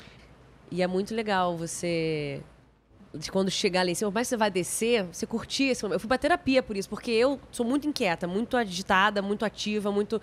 E 0.69 0.83
é 0.83 0.85
muito 0.85 1.15
legal 1.15 1.57
você. 1.57 2.43
De 3.11 3.31
quando 3.31 3.49
chegar 3.49 3.81
ali 3.81 3.93
em 3.93 3.95
cima, 3.95 4.11
por 4.11 4.13
mais 4.13 4.27
que 4.27 4.29
você 4.29 4.37
vai 4.37 4.51
descer, 4.51 5.03
você 5.05 5.25
curtir 5.25 5.69
esse 5.69 5.81
momento. 5.81 5.95
Eu 5.95 5.99
fui 5.99 6.07
pra 6.07 6.19
terapia 6.19 6.61
por 6.61 6.77
isso, 6.77 6.87
porque 6.87 7.09
eu 7.09 7.41
sou 7.51 7.65
muito 7.65 7.87
inquieta, 7.87 8.27
muito 8.27 8.55
agitada, 8.55 9.23
muito 9.23 9.43
ativa, 9.43 9.91
muito. 9.91 10.21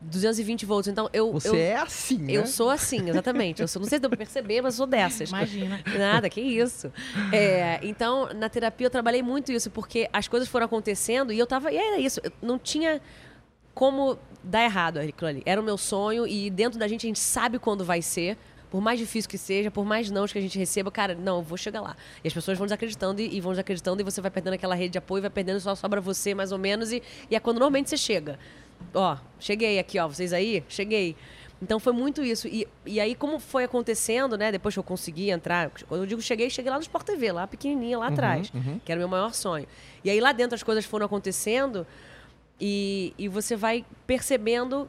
220 0.00 0.66
volts. 0.66 0.88
Então 0.88 1.08
eu. 1.12 1.32
Você 1.32 1.48
eu, 1.48 1.54
é 1.54 1.76
assim, 1.76 2.18
né? 2.18 2.32
eu 2.32 2.46
sou 2.46 2.70
assim, 2.70 3.08
exatamente. 3.08 3.62
Eu 3.62 3.68
sou, 3.68 3.80
não 3.80 3.88
sei 3.88 3.96
se 3.96 4.00
deu 4.00 4.10
pra 4.10 4.16
perceber, 4.16 4.60
mas 4.60 4.74
eu 4.74 4.78
sou 4.78 4.86
dessas. 4.86 5.28
Imagina. 5.28 5.80
Nada, 5.98 6.28
que 6.28 6.40
isso. 6.40 6.92
É, 7.32 7.80
então, 7.82 8.28
na 8.34 8.48
terapia 8.48 8.86
eu 8.86 8.90
trabalhei 8.90 9.22
muito 9.22 9.52
isso, 9.52 9.70
porque 9.70 10.08
as 10.12 10.28
coisas 10.28 10.48
foram 10.48 10.66
acontecendo 10.66 11.32
e 11.32 11.38
eu 11.38 11.46
tava. 11.46 11.72
E 11.72 11.76
era 11.76 11.98
isso. 11.98 12.20
eu 12.22 12.32
Não 12.42 12.58
tinha 12.58 13.00
como 13.74 14.18
dar 14.42 14.64
errado 14.64 14.98
aquilo 14.98 15.28
ali. 15.28 15.42
Era 15.44 15.60
o 15.60 15.64
meu 15.64 15.76
sonho 15.76 16.26
e 16.26 16.50
dentro 16.50 16.78
da 16.78 16.88
gente 16.88 17.06
a 17.06 17.08
gente 17.08 17.20
sabe 17.20 17.58
quando 17.58 17.84
vai 17.84 18.00
ser. 18.00 18.38
Por 18.70 18.80
mais 18.80 18.98
difícil 18.98 19.30
que 19.30 19.38
seja, 19.38 19.70
por 19.70 19.84
mais 19.84 20.10
não 20.10 20.26
que 20.26 20.36
a 20.36 20.40
gente 20.40 20.58
receba, 20.58 20.90
cara, 20.90 21.14
não, 21.14 21.36
eu 21.36 21.42
vou 21.42 21.56
chegar 21.56 21.80
lá. 21.80 21.96
E 22.22 22.26
as 22.26 22.34
pessoas 22.34 22.58
vão 22.58 22.66
desacreditando 22.66 23.20
e, 23.20 23.36
e 23.36 23.40
vão 23.40 23.52
desacreditando 23.52 24.02
e 24.02 24.04
você 24.04 24.20
vai 24.20 24.30
perdendo 24.30 24.54
aquela 24.54 24.74
rede 24.74 24.90
de 24.92 24.98
apoio, 24.98 25.22
vai 25.22 25.30
perdendo, 25.30 25.60
só 25.60 25.74
sobra 25.74 26.00
você 26.00 26.34
mais 26.34 26.52
ou 26.52 26.58
menos. 26.58 26.90
E, 26.90 27.02
e 27.30 27.36
é 27.36 27.40
quando 27.40 27.56
normalmente 27.56 27.90
você 27.90 27.96
chega. 27.96 28.38
Ó, 28.94 29.16
cheguei 29.38 29.78
aqui, 29.78 29.98
ó, 29.98 30.08
vocês 30.08 30.32
aí? 30.32 30.64
Cheguei. 30.68 31.16
Então 31.60 31.80
foi 31.80 31.92
muito 31.92 32.22
isso. 32.22 32.46
E, 32.48 32.68
e 32.84 33.00
aí, 33.00 33.14
como 33.14 33.38
foi 33.38 33.64
acontecendo, 33.64 34.36
né? 34.36 34.52
Depois 34.52 34.74
que 34.74 34.78
eu 34.78 34.84
consegui 34.84 35.30
entrar, 35.30 35.70
quando 35.88 36.02
eu 36.02 36.06
digo 36.06 36.20
cheguei, 36.20 36.50
cheguei 36.50 36.70
lá 36.70 36.76
no 36.76 36.82
Sport 36.82 37.06
TV, 37.06 37.32
lá 37.32 37.46
pequenininha, 37.46 37.98
lá 37.98 38.08
atrás, 38.08 38.50
uhum. 38.54 38.78
que 38.84 38.92
era 38.92 38.98
o 38.98 39.00
meu 39.00 39.08
maior 39.08 39.32
sonho. 39.32 39.66
E 40.04 40.10
aí 40.10 40.20
lá 40.20 40.32
dentro 40.32 40.54
as 40.54 40.62
coisas 40.62 40.84
foram 40.84 41.06
acontecendo 41.06 41.86
e, 42.60 43.14
e 43.18 43.28
você 43.28 43.56
vai 43.56 43.84
percebendo 44.06 44.88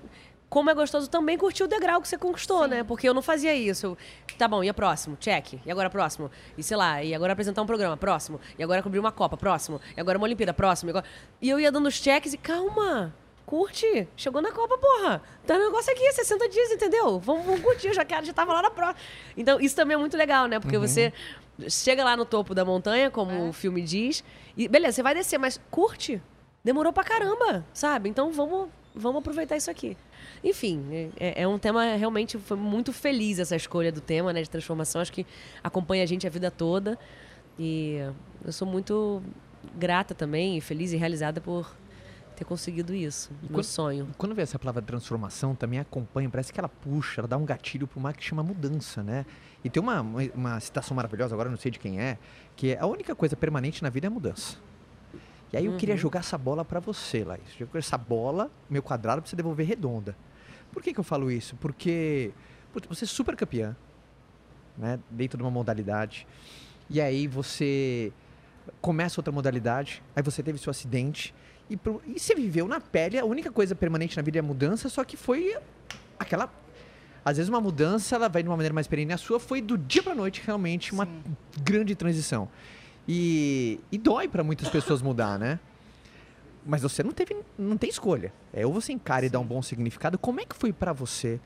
como 0.50 0.70
é 0.70 0.74
gostoso 0.74 1.10
também 1.10 1.38
curtir 1.38 1.64
o 1.64 1.68
degrau 1.68 2.02
que 2.02 2.08
você 2.08 2.18
conquistou, 2.18 2.68
né? 2.68 2.84
Porque 2.84 3.08
eu 3.08 3.14
não 3.14 3.22
fazia 3.22 3.54
isso. 3.54 3.86
Eu, 3.86 3.98
tá 4.38 4.48
bom, 4.48 4.64
e 4.64 4.70
a 4.70 4.74
próximo? 4.74 5.18
Check. 5.18 5.60
E 5.66 5.72
agora 5.72 5.90
próximo? 5.90 6.32
E 6.58 6.64
sei 6.64 6.78
lá, 6.78 7.04
e 7.04 7.14
agora 7.14 7.34
apresentar 7.34 7.62
um 7.62 7.66
programa? 7.66 7.98
Próximo. 7.98 8.40
E 8.58 8.64
agora 8.64 8.82
cobrir 8.82 9.00
uma 9.00 9.12
Copa? 9.12 9.36
Próximo. 9.36 9.82
E 9.96 10.00
agora 10.00 10.18
uma 10.18 10.26
Olimpíada? 10.26 10.54
Próximo. 10.54 10.90
E, 10.90 10.92
agora... 10.92 11.06
e 11.42 11.50
eu 11.50 11.60
ia 11.60 11.72
dando 11.72 11.88
os 11.88 11.96
checks 11.96 12.34
e 12.34 12.38
calma. 12.38 13.14
Curte. 13.48 14.08
Chegou 14.18 14.42
na 14.42 14.52
Copa, 14.52 14.78
porra. 14.78 15.22
Tá 15.46 15.56
um 15.56 15.60
negócio 15.60 15.92
aqui, 15.92 16.12
60 16.12 16.50
dias, 16.50 16.70
entendeu? 16.70 17.18
Vamos, 17.18 17.46
vamos 17.46 17.62
curtir, 17.62 17.94
já 17.94 18.04
quero, 18.04 18.26
já 18.26 18.34
tava 18.34 18.54
lá 18.54 18.62
na 18.62 18.70
prova. 18.70 18.94
Então, 19.36 19.60
isso 19.60 19.76
também 19.76 19.96
é 19.96 19.98
muito 19.98 20.18
legal, 20.18 20.48
né? 20.48 20.60
Porque 20.60 20.78
você 20.78 21.14
chega 21.70 22.04
lá 22.04 22.16
no 22.16 22.26
topo 22.26 22.54
da 22.54 22.66
montanha, 22.66 23.10
como 23.10 23.50
o 23.50 23.54
filme 23.54 23.82
diz, 23.82 24.24
e 24.56 24.68
beleza, 24.68 24.98
você 24.98 25.04
vai 25.04 25.16
descer, 25.16 25.40
mas 25.40 25.60
curte. 25.72 26.22
Demorou 26.64 26.92
pra 26.92 27.04
caramba, 27.04 27.66
sabe? 27.74 28.10
Então 28.10 28.32
vamos, 28.32 28.68
vamos 28.94 29.20
aproveitar 29.20 29.56
isso 29.56 29.72
aqui. 29.72 29.96
Enfim, 30.44 31.12
é, 31.18 31.44
é 31.44 31.48
um 31.48 31.58
tema 31.58 31.96
realmente 31.96 32.38
foi 32.38 32.58
muito 32.58 32.92
feliz 32.92 33.40
essa 33.40 33.56
escolha 33.56 33.92
do 33.92 34.02
tema, 34.02 34.34
né, 34.34 34.42
de 34.42 34.50
transformação. 34.50 35.02
Acho 35.02 35.14
que 35.14 35.26
acompanha 35.64 36.04
a 36.04 36.06
gente 36.06 36.28
a 36.28 36.30
vida 36.30 36.52
toda 36.52 37.00
e 37.58 37.98
eu 38.44 38.52
sou 38.52 38.68
muito 38.68 39.24
grata 39.74 40.14
também, 40.14 40.58
e 40.58 40.62
feliz 40.62 40.92
e 40.92 40.98
realizada 40.98 41.40
por 41.42 41.74
ter 42.38 42.46
conseguido 42.46 42.94
isso, 42.94 43.32
meu 43.42 43.52
quando- 43.52 43.64
sonho. 43.66 44.08
Quando 44.18 44.36
vê 44.36 44.44
essa 44.44 44.58
palavra 44.60 44.82
transformação, 44.82 45.56
também 45.56 45.80
acompanha, 45.80 46.30
parece 46.30 46.54
que 46.54 46.60
ela 46.60 46.70
puxa, 46.70 47.22
ela 47.22 47.28
dá 47.28 47.36
um 47.38 47.44
gatilho 47.46 47.88
para 47.88 48.00
uma 48.00 48.14
que 48.14 48.24
chama 48.24 48.44
mudança, 48.44 49.02
né? 49.04 49.26
E 49.64 49.70
tem 49.70 49.82
uma, 49.82 50.02
uma, 50.02 50.22
uma 50.36 50.60
citação 50.60 50.96
maravilhosa, 50.96 51.34
agora 51.34 51.50
não 51.50 51.58
sei 51.58 51.72
de 51.72 51.80
quem 51.80 52.00
é, 52.00 52.18
que 52.56 52.74
é 52.74 52.80
a 52.80 52.86
única 52.86 53.16
coisa 53.16 53.36
permanente 53.36 53.82
na 53.84 53.90
vida 53.90 54.06
é 54.06 54.10
a 54.10 54.12
mudança. 54.12 54.58
E 55.52 55.58
aí 55.58 55.66
eu 55.66 55.76
queria 55.78 55.96
jogar 55.98 56.20
essa 56.20 56.38
bola 56.38 56.64
para 56.66 56.80
você, 56.80 57.24
Laís. 57.24 57.42
Jogar 57.58 57.80
essa 57.80 57.98
bola, 57.98 58.52
meu 58.70 58.84
quadrado, 58.84 59.22
pra 59.22 59.30
você 59.30 59.36
devolver 59.36 59.66
redonda. 59.66 60.16
Por 60.72 60.84
que, 60.84 60.94
que 60.94 61.00
eu 61.00 61.04
falo 61.04 61.32
isso? 61.32 61.56
Porque 61.56 62.32
putz, 62.74 62.88
você 62.88 63.06
é 63.06 63.08
super 63.08 63.36
campeã, 63.36 63.76
né? 64.78 65.00
Dentro 65.10 65.38
de 65.38 65.44
uma 65.44 65.50
modalidade. 65.52 66.28
E 66.90 67.00
aí 67.02 67.28
você 67.28 68.12
começa 68.82 69.20
outra 69.20 69.32
modalidade, 69.32 70.04
aí 70.16 70.22
você 70.22 70.44
teve 70.44 70.58
seu 70.60 70.70
acidente. 70.70 71.34
E, 71.70 71.76
pro- 71.76 72.02
e 72.06 72.20
você 72.20 72.34
viveu 72.34 72.68
na 72.68 72.80
pele, 72.80 73.20
a 73.20 73.26
única 73.26 73.52
coisa 73.52 73.76
permanente 73.76 74.16
na 74.16 74.24
vida 74.24 74.38
é 74.38 74.42
a 74.42 74.44
mudança, 74.44 74.88
só 74.90 75.04
que 75.04 75.18
foi 75.18 75.56
aquela. 76.20 76.52
Às 77.26 77.36
vezes 77.38 77.50
uma 77.50 77.60
mudança, 77.60 78.16
ela 78.16 78.30
vai 78.30 78.42
de 78.42 78.48
uma 78.50 78.56
maneira 78.56 78.74
mais 78.74 78.88
perene. 78.88 79.12
A 79.12 79.18
sua 79.18 79.38
foi 79.40 79.62
do 79.62 79.78
dia 79.78 80.02
pra 80.02 80.16
noite, 80.16 80.42
realmente, 80.46 80.94
uma 80.94 81.08
grande 81.62 81.94
transição. 81.94 82.48
E, 83.06 83.80
e 83.92 83.98
dói 83.98 84.28
pra 84.30 84.44
muitas 84.44 84.70
pessoas 84.70 85.02
mudar, 85.02 85.38
né? 85.38 85.60
Mas 86.66 86.82
você 86.82 87.04
não 87.04 87.12
teve, 87.12 87.36
não 87.58 87.78
tem 87.78 87.90
escolha. 87.90 88.34
É 88.54 88.66
ou 88.66 88.74
você 88.74 88.92
encara 88.94 89.26
e 89.26 89.30
dá 89.30 89.40
um 89.40 89.46
bom 89.46 89.62
significado. 89.62 90.18
Como 90.18 90.40
é 90.40 90.46
que 90.46 90.56
foi 90.56 90.72
pra 90.74 90.94
você? 90.94 91.40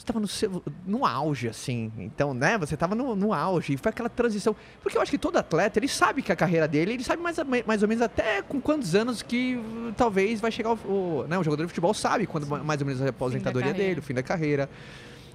Você 0.00 0.06
tava 0.06 0.18
no, 0.18 0.26
seu- 0.26 0.62
no 0.86 1.04
auge, 1.04 1.46
assim. 1.46 1.92
Então, 1.98 2.32
né? 2.32 2.56
Você 2.56 2.74
tava 2.74 2.94
no, 2.94 3.14
no 3.14 3.34
auge. 3.34 3.74
E 3.74 3.76
foi 3.76 3.90
aquela 3.90 4.08
transição. 4.08 4.56
Porque 4.82 4.96
eu 4.96 5.02
acho 5.02 5.10
que 5.10 5.18
todo 5.18 5.36
atleta, 5.36 5.78
ele 5.78 5.88
sabe 5.88 6.22
que 6.22 6.32
a 6.32 6.36
carreira 6.36 6.66
dele, 6.66 6.94
ele 6.94 7.04
sabe 7.04 7.22
mais, 7.22 7.36
mais 7.66 7.82
ou 7.82 7.88
menos 7.88 8.00
até 8.00 8.40
com 8.40 8.58
quantos 8.62 8.94
anos 8.94 9.20
que 9.20 9.56
uh, 9.56 9.92
talvez 9.94 10.40
vai 10.40 10.50
chegar 10.50 10.72
o, 10.72 10.74
o- 11.22 11.26
né? 11.28 11.38
o 11.38 11.44
jogador 11.44 11.64
de 11.64 11.68
futebol 11.68 11.92
sabe 11.92 12.26
quando 12.26 12.46
ma- 12.46 12.64
mais 12.64 12.80
ou 12.80 12.86
menos 12.86 13.02
a 13.02 13.10
aposentadoria 13.10 13.74
dele, 13.74 14.00
o 14.00 14.02
fim 14.02 14.14
da 14.14 14.22
carreira. 14.22 14.70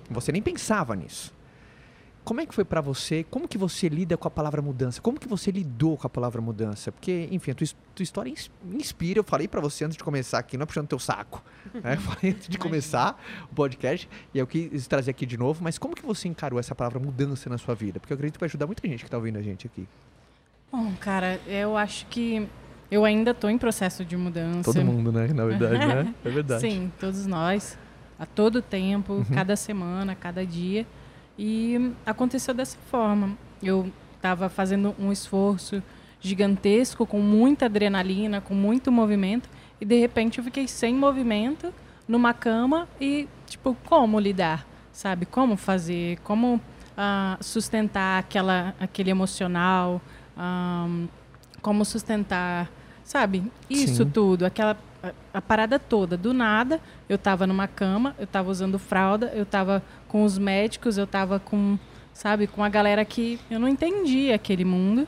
Você 0.10 0.32
nem 0.32 0.42
pensava 0.42 0.96
nisso. 0.96 1.32
Como 2.24 2.42
é 2.42 2.46
que 2.48 2.56
foi 2.56 2.66
pra 2.66 2.82
você? 2.82 3.24
Como 3.30 3.48
que 3.48 3.60
você 3.60 3.88
lida 3.88 4.18
com 4.18 4.28
a 4.28 4.32
palavra 4.32 4.60
mudança? 4.64 5.00
Como 5.00 5.20
que 5.20 5.28
você 5.28 5.52
lidou 5.52 5.96
com 5.96 6.08
a 6.08 6.10
palavra 6.10 6.42
mudança? 6.42 6.92
Porque, 6.92 7.28
enfim, 7.32 7.52
a 7.52 7.54
tua, 7.54 7.68
tua 7.94 8.02
história 8.02 8.34
inspira. 8.74 9.20
Eu 9.20 9.24
falei 9.24 9.48
pra 9.48 9.62
você 9.62 9.86
antes 9.86 9.96
de 9.96 10.04
começar 10.04 10.40
aqui, 10.40 10.58
não 10.58 10.64
é 10.64 10.66
puxando 10.66 10.88
teu 10.88 10.98
saco. 10.98 11.44
Né? 11.84 11.96
Falei 11.98 12.32
antes 12.32 12.48
de 12.48 12.58
começar 12.58 13.22
o 13.52 13.56
podcast 13.56 14.08
e 14.34 14.38
eu 14.40 14.48
quis 14.48 14.88
trazer 14.88 15.12
aqui 15.12 15.26
de 15.26 15.38
novo. 15.38 15.64
Mas 15.64 15.78
como 15.78 15.96
que 15.96 16.06
você 16.06 16.28
encarou 16.28 16.60
essa 16.60 16.74
palavra 16.76 17.00
mudança 17.00 17.50
na 17.50 17.58
sua 17.58 17.76
vida? 17.76 18.00
Porque 18.00 18.14
eu 18.14 18.16
acredito 18.16 18.36
que 18.36 18.40
vai 18.40 18.48
ajudar 18.48 18.66
muita 18.68 18.88
gente 18.88 19.04
que 19.04 19.10
tá 19.10 19.18
ouvindo 19.18 19.38
a 19.38 19.42
gente 19.42 19.68
aqui. 19.68 19.88
Bom, 20.72 20.92
cara, 21.00 21.40
eu 21.48 21.78
acho 21.78 22.06
que 22.08 22.48
eu 22.92 23.06
ainda 23.06 23.34
tô 23.34 23.48
em 23.50 23.58
processo 23.58 24.04
de 24.06 24.16
mudança. 24.18 24.84
mundo, 24.84 25.12
né? 25.12 25.28
Na 25.34 25.46
verdade, 25.46 25.78
né? 25.86 26.14
É 26.26 26.30
verdade. 26.30 26.62
Sim, 26.62 26.92
todos 27.00 27.26
nós. 27.26 27.78
A 28.18 28.26
todo 28.26 28.62
tempo, 28.62 29.14
Uhum. 29.14 29.24
cada 29.26 29.56
semana, 29.56 30.16
cada 30.16 30.46
dia. 30.46 30.86
E 31.38 31.92
aconteceu 32.06 32.54
dessa 32.54 32.78
forma. 32.90 33.38
Eu 33.62 33.92
estava 34.16 34.48
fazendo 34.50 34.96
um 35.00 35.12
esforço 35.12 35.84
gigantesco, 36.22 37.06
com 37.06 37.20
muita 37.20 37.66
adrenalina, 37.66 38.42
com 38.42 38.54
muito 38.56 38.92
movimento, 38.92 39.50
e 39.80 39.86
de 39.86 40.00
repente 40.00 40.38
eu 40.38 40.44
fiquei 40.44 40.68
sem 40.68 40.96
movimento 40.96 41.74
numa 42.08 42.34
cama 42.34 42.88
e, 43.00 43.28
tipo, 43.46 43.76
como 43.86 44.20
lidar? 44.20 44.66
Sabe? 44.92 45.26
Como 45.26 45.58
fazer? 45.58 46.20
Como 46.24 46.62
ah, 46.98 47.38
sustentar 47.42 48.20
aquela, 48.20 48.74
aquele 48.80 49.10
emocional? 49.10 50.02
Ahn, 50.38 51.08
como 51.62 51.84
sustentar, 51.84 52.70
sabe? 53.04 53.52
Isso 53.70 54.04
Sim. 54.04 54.10
tudo, 54.10 54.46
aquela 54.46 54.78
a, 55.02 55.38
a 55.38 55.42
parada 55.42 55.80
toda. 55.80 56.18
Do 56.18 56.34
nada, 56.34 56.80
eu 57.08 57.18
tava 57.18 57.46
numa 57.46 57.68
cama, 57.68 58.16
eu 58.20 58.28
tava 58.28 58.50
usando 58.50 58.80
fralda, 58.80 59.32
eu 59.34 59.46
tava 59.46 59.84
com 60.08 60.24
os 60.24 60.38
médicos, 60.38 60.98
eu 60.98 61.08
tava 61.08 61.40
com, 61.40 61.78
sabe, 62.14 62.48
com 62.48 62.64
a 62.64 62.70
galera 62.70 63.04
que 63.06 63.40
eu 63.50 63.60
não 63.60 63.68
entendia 63.68 64.36
aquele 64.36 64.66
mundo. 64.66 65.08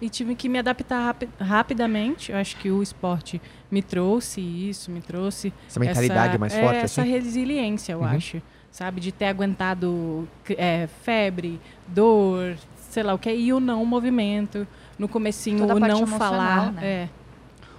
E 0.00 0.08
tive 0.08 0.34
que 0.34 0.48
me 0.48 0.58
adaptar 0.58 1.04
rapi- 1.06 1.28
rapidamente. 1.38 2.32
Eu 2.32 2.38
acho 2.38 2.56
que 2.56 2.70
o 2.70 2.82
esporte 2.82 3.40
me 3.70 3.82
trouxe 3.82 4.40
isso, 4.40 4.90
me 4.90 5.00
trouxe 5.00 5.52
Essa 5.68 5.78
mentalidade 5.80 6.30
essa, 6.30 6.38
mais 6.38 6.54
é, 6.54 6.60
forte, 6.62 6.76
essa 6.78 7.02
assim? 7.02 7.10
resiliência, 7.10 7.92
eu 7.92 8.00
Uhum. 8.00 8.06
acho. 8.06 8.42
Sabe? 8.70 9.00
De 9.00 9.10
ter 9.12 9.26
aguentado 9.26 10.28
é, 10.56 10.88
febre, 11.02 11.60
dor, 11.88 12.56
sei 12.76 13.02
lá 13.02 13.12
o 13.14 13.18
que. 13.18 13.30
E 13.32 13.52
o 13.52 13.60
não 13.60 13.84
movimento. 13.84 14.66
No 14.98 15.08
comecinho, 15.08 15.58
Toda 15.66 15.74
o 15.74 15.78
não 15.80 16.06
falar. 16.06 16.72
né? 16.72 16.84
É, 16.84 17.08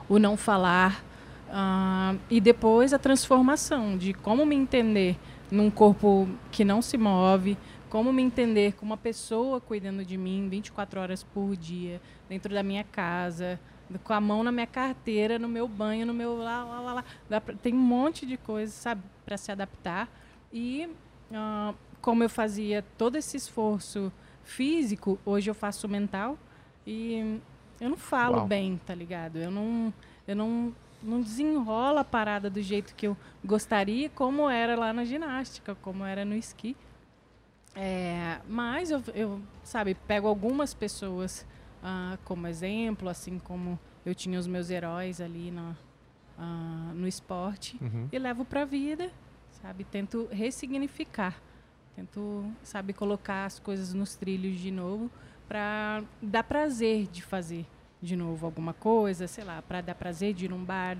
o 0.10 0.20
não 0.20 0.36
falar. 0.38 1.04
ah, 1.54 2.16
e 2.30 2.40
depois 2.40 2.94
a 2.94 3.00
transformação 3.00 3.98
de 3.98 4.14
como 4.14 4.46
me 4.46 4.56
entender 4.56 5.18
num 5.52 5.70
corpo 5.70 6.30
que 6.50 6.64
não 6.64 6.82
se 6.82 6.98
move, 6.98 7.58
como 7.92 8.14
me 8.14 8.22
entender 8.24 8.74
como 8.76 8.92
uma 8.92 8.98
pessoa 8.98 9.60
cuidando 9.60 10.06
de 10.06 10.18
mim 10.18 10.48
24 10.50 11.02
horas 11.02 11.24
por 11.24 11.58
dia, 11.58 12.02
dentro 12.30 12.54
da 12.54 12.64
minha 12.64 12.86
casa, 12.86 13.60
com 14.06 14.14
a 14.14 14.22
mão 14.22 14.44
na 14.44 14.52
minha 14.52 14.66
carteira, 14.66 15.38
no 15.38 15.50
meu 15.50 15.68
banho, 15.68 16.06
no 16.06 16.14
meu 16.14 16.38
lá, 16.38 16.64
lá, 16.64 16.80
lá, 16.80 17.04
lá. 17.30 17.42
Pra- 17.42 17.54
tem 17.54 17.74
um 17.74 17.78
monte 17.78 18.26
de 18.26 18.38
coisas, 18.38 18.74
sabe, 18.74 19.04
para 19.26 19.36
se 19.36 19.52
adaptar. 19.52 20.08
E 20.54 20.90
ah, 21.34 21.74
como 22.02 22.24
eu 22.24 22.30
fazia 22.30 22.82
todo 22.98 23.18
esse 23.18 23.36
esforço 23.36 24.10
físico, 24.42 25.20
hoje 25.26 25.50
eu 25.52 25.54
faço 25.54 25.86
mental 25.90 26.38
e 26.88 27.42
eu 27.82 27.90
não 27.90 27.98
falo 27.98 28.38
Uau. 28.38 28.48
bem, 28.48 28.80
tá 28.86 28.96
ligado? 28.96 29.36
Eu 29.36 29.52
não, 29.52 29.94
eu 30.26 30.36
não, 30.38 30.74
não 31.04 31.20
desenrolo 31.20 31.98
a 31.98 32.06
parada 32.06 32.50
do 32.50 32.62
jeito 32.62 32.96
que 32.96 33.06
eu 33.06 33.18
gostaria, 33.44 34.10
como 34.10 34.50
era 34.50 34.78
lá 34.78 34.94
na 34.94 35.04
ginástica, 35.04 35.76
como 35.82 36.06
era 36.06 36.24
no 36.24 36.36
esqui. 36.36 36.74
É, 37.76 38.40
mas 38.48 38.92
eu, 38.92 39.02
eu, 39.14 39.42
sabe, 39.64 39.96
pego 39.96 40.28
algumas 40.28 40.74
pessoas 40.74 41.46
ah, 41.82 42.18
como 42.26 42.48
exemplo, 42.48 43.08
assim 43.10 43.40
como 43.40 43.80
eu 44.06 44.14
tinha 44.14 44.38
os 44.40 44.48
meus 44.48 44.70
heróis 44.70 45.22
ali 45.22 45.52
na, 45.52 45.76
ah, 46.38 46.92
no 46.94 47.08
esporte 47.08 47.78
Uhum. 47.82 48.10
e 48.12 48.20
levo 48.20 48.44
para 48.44 48.64
a 48.64 48.66
vida, 48.66 49.10
sabe? 49.62 49.84
Tento 49.86 50.28
ressignificar, 50.32 51.42
tento, 51.96 52.46
sabe, 52.62 52.92
colocar 52.94 53.46
as 53.46 53.58
coisas 53.58 53.94
nos 53.94 54.16
trilhos 54.16 54.60
de 54.60 54.70
novo 54.72 55.10
para 55.48 56.04
dar 56.22 56.44
prazer 56.44 57.08
de 57.08 57.22
fazer 57.22 57.66
de 58.02 58.16
novo 58.16 58.46
alguma 58.46 58.74
coisa, 58.74 59.28
sei 59.28 59.44
lá, 59.44 59.62
para 59.62 59.80
dar 59.80 59.96
prazer 59.96 60.34
de 60.34 60.46
ir 60.46 60.50
num 60.50 60.64
bar, 60.64 60.98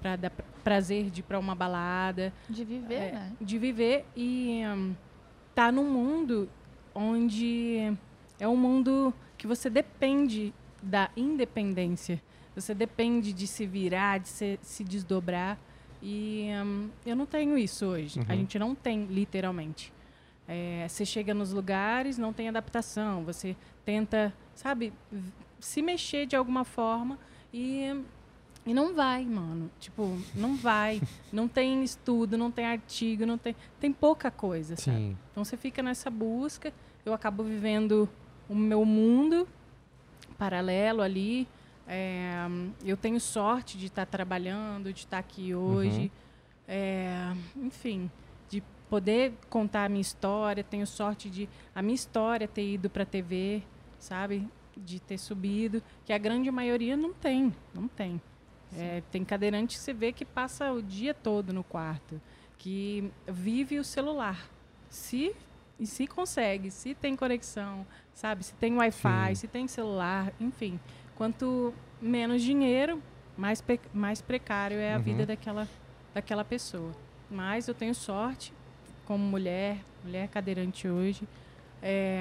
para 0.00 0.16
dar 0.16 0.30
pra- 0.30 0.44
prazer 0.64 1.10
de 1.10 1.20
ir 1.20 1.24
para 1.24 1.38
uma 1.38 1.54
balada, 1.54 2.32
De 2.48 2.64
viver, 2.64 2.94
é, 2.94 3.12
né? 3.12 3.32
de 3.40 3.58
viver 3.58 4.06
e 4.16 4.62
hum, 4.66 4.94
tá 5.54 5.70
num 5.72 5.90
mundo 5.90 6.48
onde 6.94 7.92
é 8.38 8.48
um 8.48 8.56
mundo 8.56 9.12
que 9.36 9.46
você 9.46 9.68
depende 9.70 10.52
da 10.82 11.10
independência. 11.16 12.22
Você 12.54 12.74
depende 12.74 13.32
de 13.32 13.46
se 13.46 13.66
virar, 13.66 14.18
de 14.18 14.28
se, 14.28 14.58
se 14.62 14.82
desdobrar. 14.84 15.58
E 16.02 16.48
hum, 16.64 16.88
eu 17.06 17.14
não 17.14 17.26
tenho 17.26 17.56
isso 17.56 17.86
hoje. 17.86 18.18
A 18.20 18.32
Uhum. 18.32 18.38
gente 18.38 18.58
não 18.58 18.74
tem, 18.74 19.04
literalmente. 19.04 19.92
É, 20.48 20.86
você 20.88 21.04
chega 21.06 21.32
nos 21.32 21.52
lugares, 21.52 22.18
não 22.18 22.32
tem 22.32 22.48
adaptação. 22.48 23.24
Você 23.24 23.54
tenta, 23.84 24.34
sabe, 24.54 24.92
se 25.60 25.80
mexer 25.82 26.26
de 26.26 26.34
alguma 26.34 26.64
forma 26.64 27.18
e, 27.52 27.94
e 28.70 28.74
não 28.74 28.94
vai, 28.94 29.24
mano. 29.24 29.68
Tipo, 29.80 30.16
não 30.32 30.54
vai. 30.54 31.02
não 31.32 31.48
tem 31.48 31.82
estudo, 31.82 32.38
não 32.38 32.52
tem 32.52 32.66
artigo, 32.66 33.26
não 33.26 33.36
tem. 33.36 33.56
Tem 33.80 33.92
pouca 33.92 34.30
coisa, 34.30 34.76
sabe? 34.76 34.96
Sim. 34.96 35.18
Então 35.32 35.44
você 35.44 35.56
fica 35.56 35.82
nessa 35.82 36.08
busca. 36.08 36.72
Eu 37.04 37.12
acabo 37.12 37.42
vivendo 37.42 38.08
o 38.48 38.54
meu 38.54 38.84
mundo 38.84 39.48
paralelo 40.38 41.02
ali. 41.02 41.48
É, 41.84 42.46
eu 42.84 42.96
tenho 42.96 43.18
sorte 43.18 43.76
de 43.76 43.86
estar 43.86 44.06
trabalhando, 44.06 44.92
de 44.92 45.00
estar 45.00 45.18
aqui 45.18 45.52
hoje. 45.52 46.12
É, 46.68 47.32
enfim, 47.56 48.08
de 48.48 48.62
poder 48.88 49.32
contar 49.48 49.86
a 49.86 49.88
minha 49.88 50.00
história. 50.00 50.62
Tenho 50.62 50.86
sorte 50.86 51.28
de 51.28 51.48
a 51.74 51.82
minha 51.82 51.96
história 51.96 52.46
ter 52.46 52.74
ido 52.74 52.88
para 52.88 53.02
a 53.02 53.06
TV, 53.06 53.64
sabe? 53.98 54.48
De 54.76 55.00
ter 55.00 55.18
subido, 55.18 55.82
que 56.04 56.12
a 56.12 56.18
grande 56.18 56.48
maioria 56.52 56.96
não 56.96 57.12
tem, 57.12 57.52
não 57.74 57.88
tem. 57.88 58.22
É, 58.76 59.02
tem 59.10 59.24
cadeirante 59.24 59.76
que 59.76 59.82
você 59.82 59.92
vê 59.92 60.12
que 60.12 60.24
passa 60.24 60.72
o 60.72 60.80
dia 60.82 61.12
todo 61.12 61.52
no 61.52 61.64
quarto, 61.64 62.20
que 62.58 63.10
vive 63.26 63.78
o 63.78 63.84
celular. 63.84 64.48
Se 64.88 65.34
e 65.78 65.86
se 65.86 66.06
consegue, 66.06 66.70
se 66.70 66.94
tem 66.94 67.16
conexão, 67.16 67.86
sabe? 68.14 68.44
Se 68.44 68.54
tem 68.54 68.76
Wi-Fi, 68.76 69.34
se 69.36 69.48
tem 69.48 69.66
celular, 69.66 70.32
enfim. 70.38 70.78
Quanto 71.16 71.72
menos 72.00 72.42
dinheiro, 72.42 73.02
mais, 73.36 73.62
mais 73.94 74.20
precário 74.20 74.76
é 74.78 74.94
a 74.94 74.98
Uhum. 74.98 75.02
vida 75.02 75.26
daquela, 75.26 75.66
daquela 76.14 76.44
pessoa. 76.44 76.92
Mas 77.30 77.66
eu 77.66 77.74
tenho 77.74 77.94
sorte, 77.94 78.52
como 79.06 79.24
mulher, 79.24 79.78
mulher 80.04 80.28
cadeirante 80.28 80.86
hoje, 80.88 81.26
é, 81.82 82.20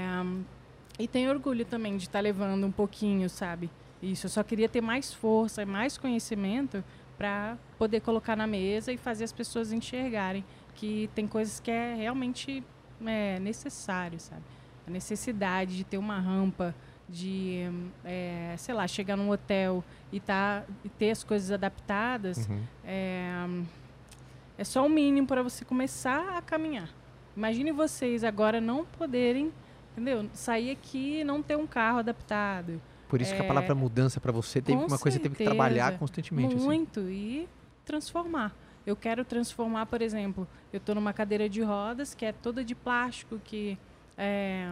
e 0.97 1.07
tenho 1.07 1.29
orgulho 1.29 1.65
também 1.65 1.97
de 1.97 2.03
estar 2.03 2.19
levando 2.21 2.65
um 2.65 2.71
pouquinho, 2.71 3.29
sabe? 3.29 3.69
Isso, 4.01 4.25
eu 4.25 4.29
só 4.29 4.43
queria 4.43 4.69
ter 4.69 4.81
mais 4.81 5.13
força 5.13 5.61
e 5.61 5.65
mais 5.65 5.97
conhecimento 5.97 6.83
para 7.17 7.57
poder 7.77 7.99
colocar 7.99 8.35
na 8.35 8.47
mesa 8.47 8.93
e 8.93 8.97
fazer 8.97 9.25
as 9.25 9.33
pessoas 9.33 9.73
enxergarem 9.73 10.43
que 10.75 11.09
tem 11.13 11.27
coisas 11.27 11.59
que 11.59 11.69
é 11.69 11.95
realmente 11.95 12.63
é, 13.05 13.37
necessário, 13.39 14.19
sabe? 14.19 14.41
A 14.87 14.89
necessidade 14.89 15.75
de 15.75 15.83
ter 15.83 15.97
uma 15.97 16.17
rampa, 16.19 16.73
de, 17.09 17.63
é, 18.05 18.55
sei 18.57 18.73
lá, 18.73 18.87
chegar 18.87 19.17
num 19.17 19.29
hotel 19.29 19.83
e, 20.11 20.19
tá, 20.19 20.63
e 20.85 20.89
ter 20.89 21.11
as 21.11 21.23
coisas 21.23 21.51
adaptadas, 21.51 22.47
Uhum. 22.47 22.61
é, 22.85 23.31
é 24.57 24.63
só 24.63 24.85
o 24.85 24.89
mínimo 24.89 25.27
para 25.27 25.43
você 25.43 25.65
começar 25.65 26.37
a 26.37 26.41
caminhar. 26.41 26.89
Imagine 27.35 27.71
vocês 27.73 28.23
agora 28.23 28.61
não 28.61 28.85
poderem, 28.85 29.51
entendeu? 29.91 30.29
Sair 30.33 30.71
aqui 30.71 31.19
e 31.19 31.23
não 31.23 31.41
ter 31.43 31.57
um 31.57 31.67
carro 31.67 31.99
adaptado. 31.99 32.81
Por 33.09 33.19
isso 33.21 33.33
que 33.35 33.41
a 33.41 33.43
É, 33.43 33.47
palavra 33.47 33.73
mudança 33.75 34.21
pra 34.21 34.31
você 34.31 34.61
teve 34.61 34.77
uma 34.81 34.97
coisa 34.99 35.17
que 35.17 35.23
teve 35.23 35.35
que 35.35 35.43
trabalhar 35.43 35.97
constantemente. 35.97 36.55
assim. 36.55 36.63
Muito 36.63 36.99
e 37.09 37.49
transformar. 37.83 38.55
Eu 38.85 38.95
quero 38.95 39.25
transformar, 39.25 39.87
por 39.87 40.01
exemplo, 40.01 40.47
eu 40.71 40.77
estou 40.77 40.93
numa 40.95 41.11
cadeira 41.11 41.49
de 41.49 41.61
rodas 41.61 42.13
que 42.13 42.23
é 42.23 42.31
toda 42.31 42.63
de 42.63 42.75
plástico, 42.75 43.39
que 43.43 43.77
é, 44.17 44.71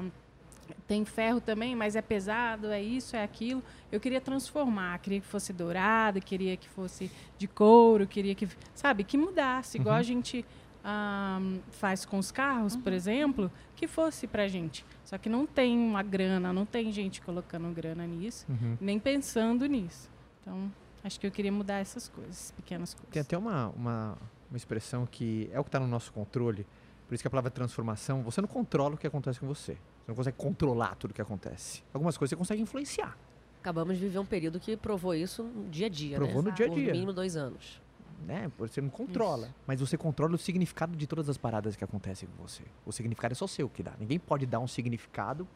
tem 0.88 1.04
ferro 1.04 1.42
também, 1.42 1.76
mas 1.76 1.96
é 1.96 2.02
pesado, 2.02 2.68
é 2.68 2.82
isso, 2.82 3.16
é 3.16 3.24
aquilo. 3.24 3.64
Eu 3.92 4.00
queria 4.00 4.22
transformar, 4.22 5.00
queria 5.00 5.20
que 5.20 5.28
fosse 5.28 5.52
dourado, 5.52 6.22
queria 6.22 6.56
que 6.56 6.70
fosse 6.70 7.12
de 7.40 7.48
couro, 7.48 8.06
queria 8.06 8.36
que, 8.36 8.48
sabe, 8.76 9.04
que 9.04 9.18
mudasse, 9.18 9.78
igual 9.80 9.96
Uhum. 9.96 10.00
a 10.00 10.04
gente 10.04 10.46
ah, 10.90 11.40
faz 11.72 12.06
com 12.06 12.18
os 12.18 12.32
carros, 12.32 12.78
por 12.78 12.94
exemplo, 12.94 13.52
que 13.76 13.88
fosse 13.88 14.26
pra 14.26 14.48
gente. 14.48 14.86
Só 15.04 15.18
que 15.18 15.28
não 15.28 15.46
tem 15.46 15.78
uma 15.78 16.02
grana, 16.02 16.54
não 16.54 16.66
tem 16.66 16.90
gente 16.94 17.22
colocando 17.22 17.70
grana 17.76 18.08
nisso 18.08 18.46
Uhum. 18.50 18.78
nem 18.80 18.98
pensando 18.98 19.66
nisso. 19.66 20.10
Então, 20.42 20.72
acho 21.04 21.20
que 21.20 21.28
eu 21.28 21.32
queria 21.32 21.52
mudar 21.52 21.80
essas 21.80 22.08
coisas, 22.08 22.52
pequenas 22.56 22.94
coisas. 22.94 23.10
Tem 23.12 23.22
até 23.22 23.38
uma, 23.38 23.68
uma, 23.76 24.18
uma 24.50 24.56
expressão 24.58 25.06
que 25.06 25.50
é 25.52 25.60
o 25.60 25.64
que 25.64 25.68
está 25.68 25.80
no 25.80 25.88
nosso 25.88 26.14
controle. 26.14 26.66
Por 27.06 27.14
isso 27.16 27.22
que 27.24 27.28
a 27.28 27.32
palavra 27.32 27.52
transformação, 27.52 28.24
você 28.24 28.40
não 28.40 28.48
controla 28.48 28.96
o 28.96 28.98
que 28.98 29.08
acontece 29.08 29.40
com 29.42 29.48
você. 29.48 29.74
Você 29.74 30.08
não 30.10 30.16
consegue 30.16 30.38
controlar 30.38 30.96
tudo 30.96 31.12
o 31.12 31.14
que 31.14 31.22
acontece. 31.22 31.84
Algumas 31.94 32.18
coisas 32.18 32.30
você 32.32 32.36
consegue 32.38 32.62
influenciar. 32.62 33.18
Acabamos 33.62 33.98
de 33.98 34.04
viver 34.04 34.20
um 34.20 34.26
período 34.26 34.58
que 34.60 34.78
provou 34.78 35.14
isso 35.14 35.44
no 35.44 35.70
dia 35.70 35.88
a 35.88 35.90
dia, 35.90 36.16
Provou 36.18 36.42
né? 36.42 36.50
no 36.50 36.56
dia 36.56 36.66
a 36.66 36.70
Por 36.70 36.76
dia. 36.76 36.88
no 36.88 36.92
mínimo 36.94 37.12
dois 37.12 37.36
anos. 37.36 37.82
Né? 38.26 38.52
Você 38.58 38.82
não 38.82 38.90
controla. 38.90 39.54
Mas 39.66 39.80
você 39.80 39.98
controla 39.98 40.36
o 40.36 40.38
significado 40.38 40.96
de 40.96 41.06
todas 41.06 41.30
as 41.30 41.38
paradas 41.38 41.76
que 41.76 41.84
acontecem 41.84 42.28
com 42.28 42.48
você. 42.48 42.64
O 42.86 42.92
significado 42.92 43.34
é 43.34 43.36
só 43.36 43.48
seu 43.48 43.70
que 43.70 43.84
dá. 43.84 43.94
Ninguém 44.00 44.20
pode 44.20 44.46
dar 44.46 44.60
um 44.60 44.68
significado 44.68 45.48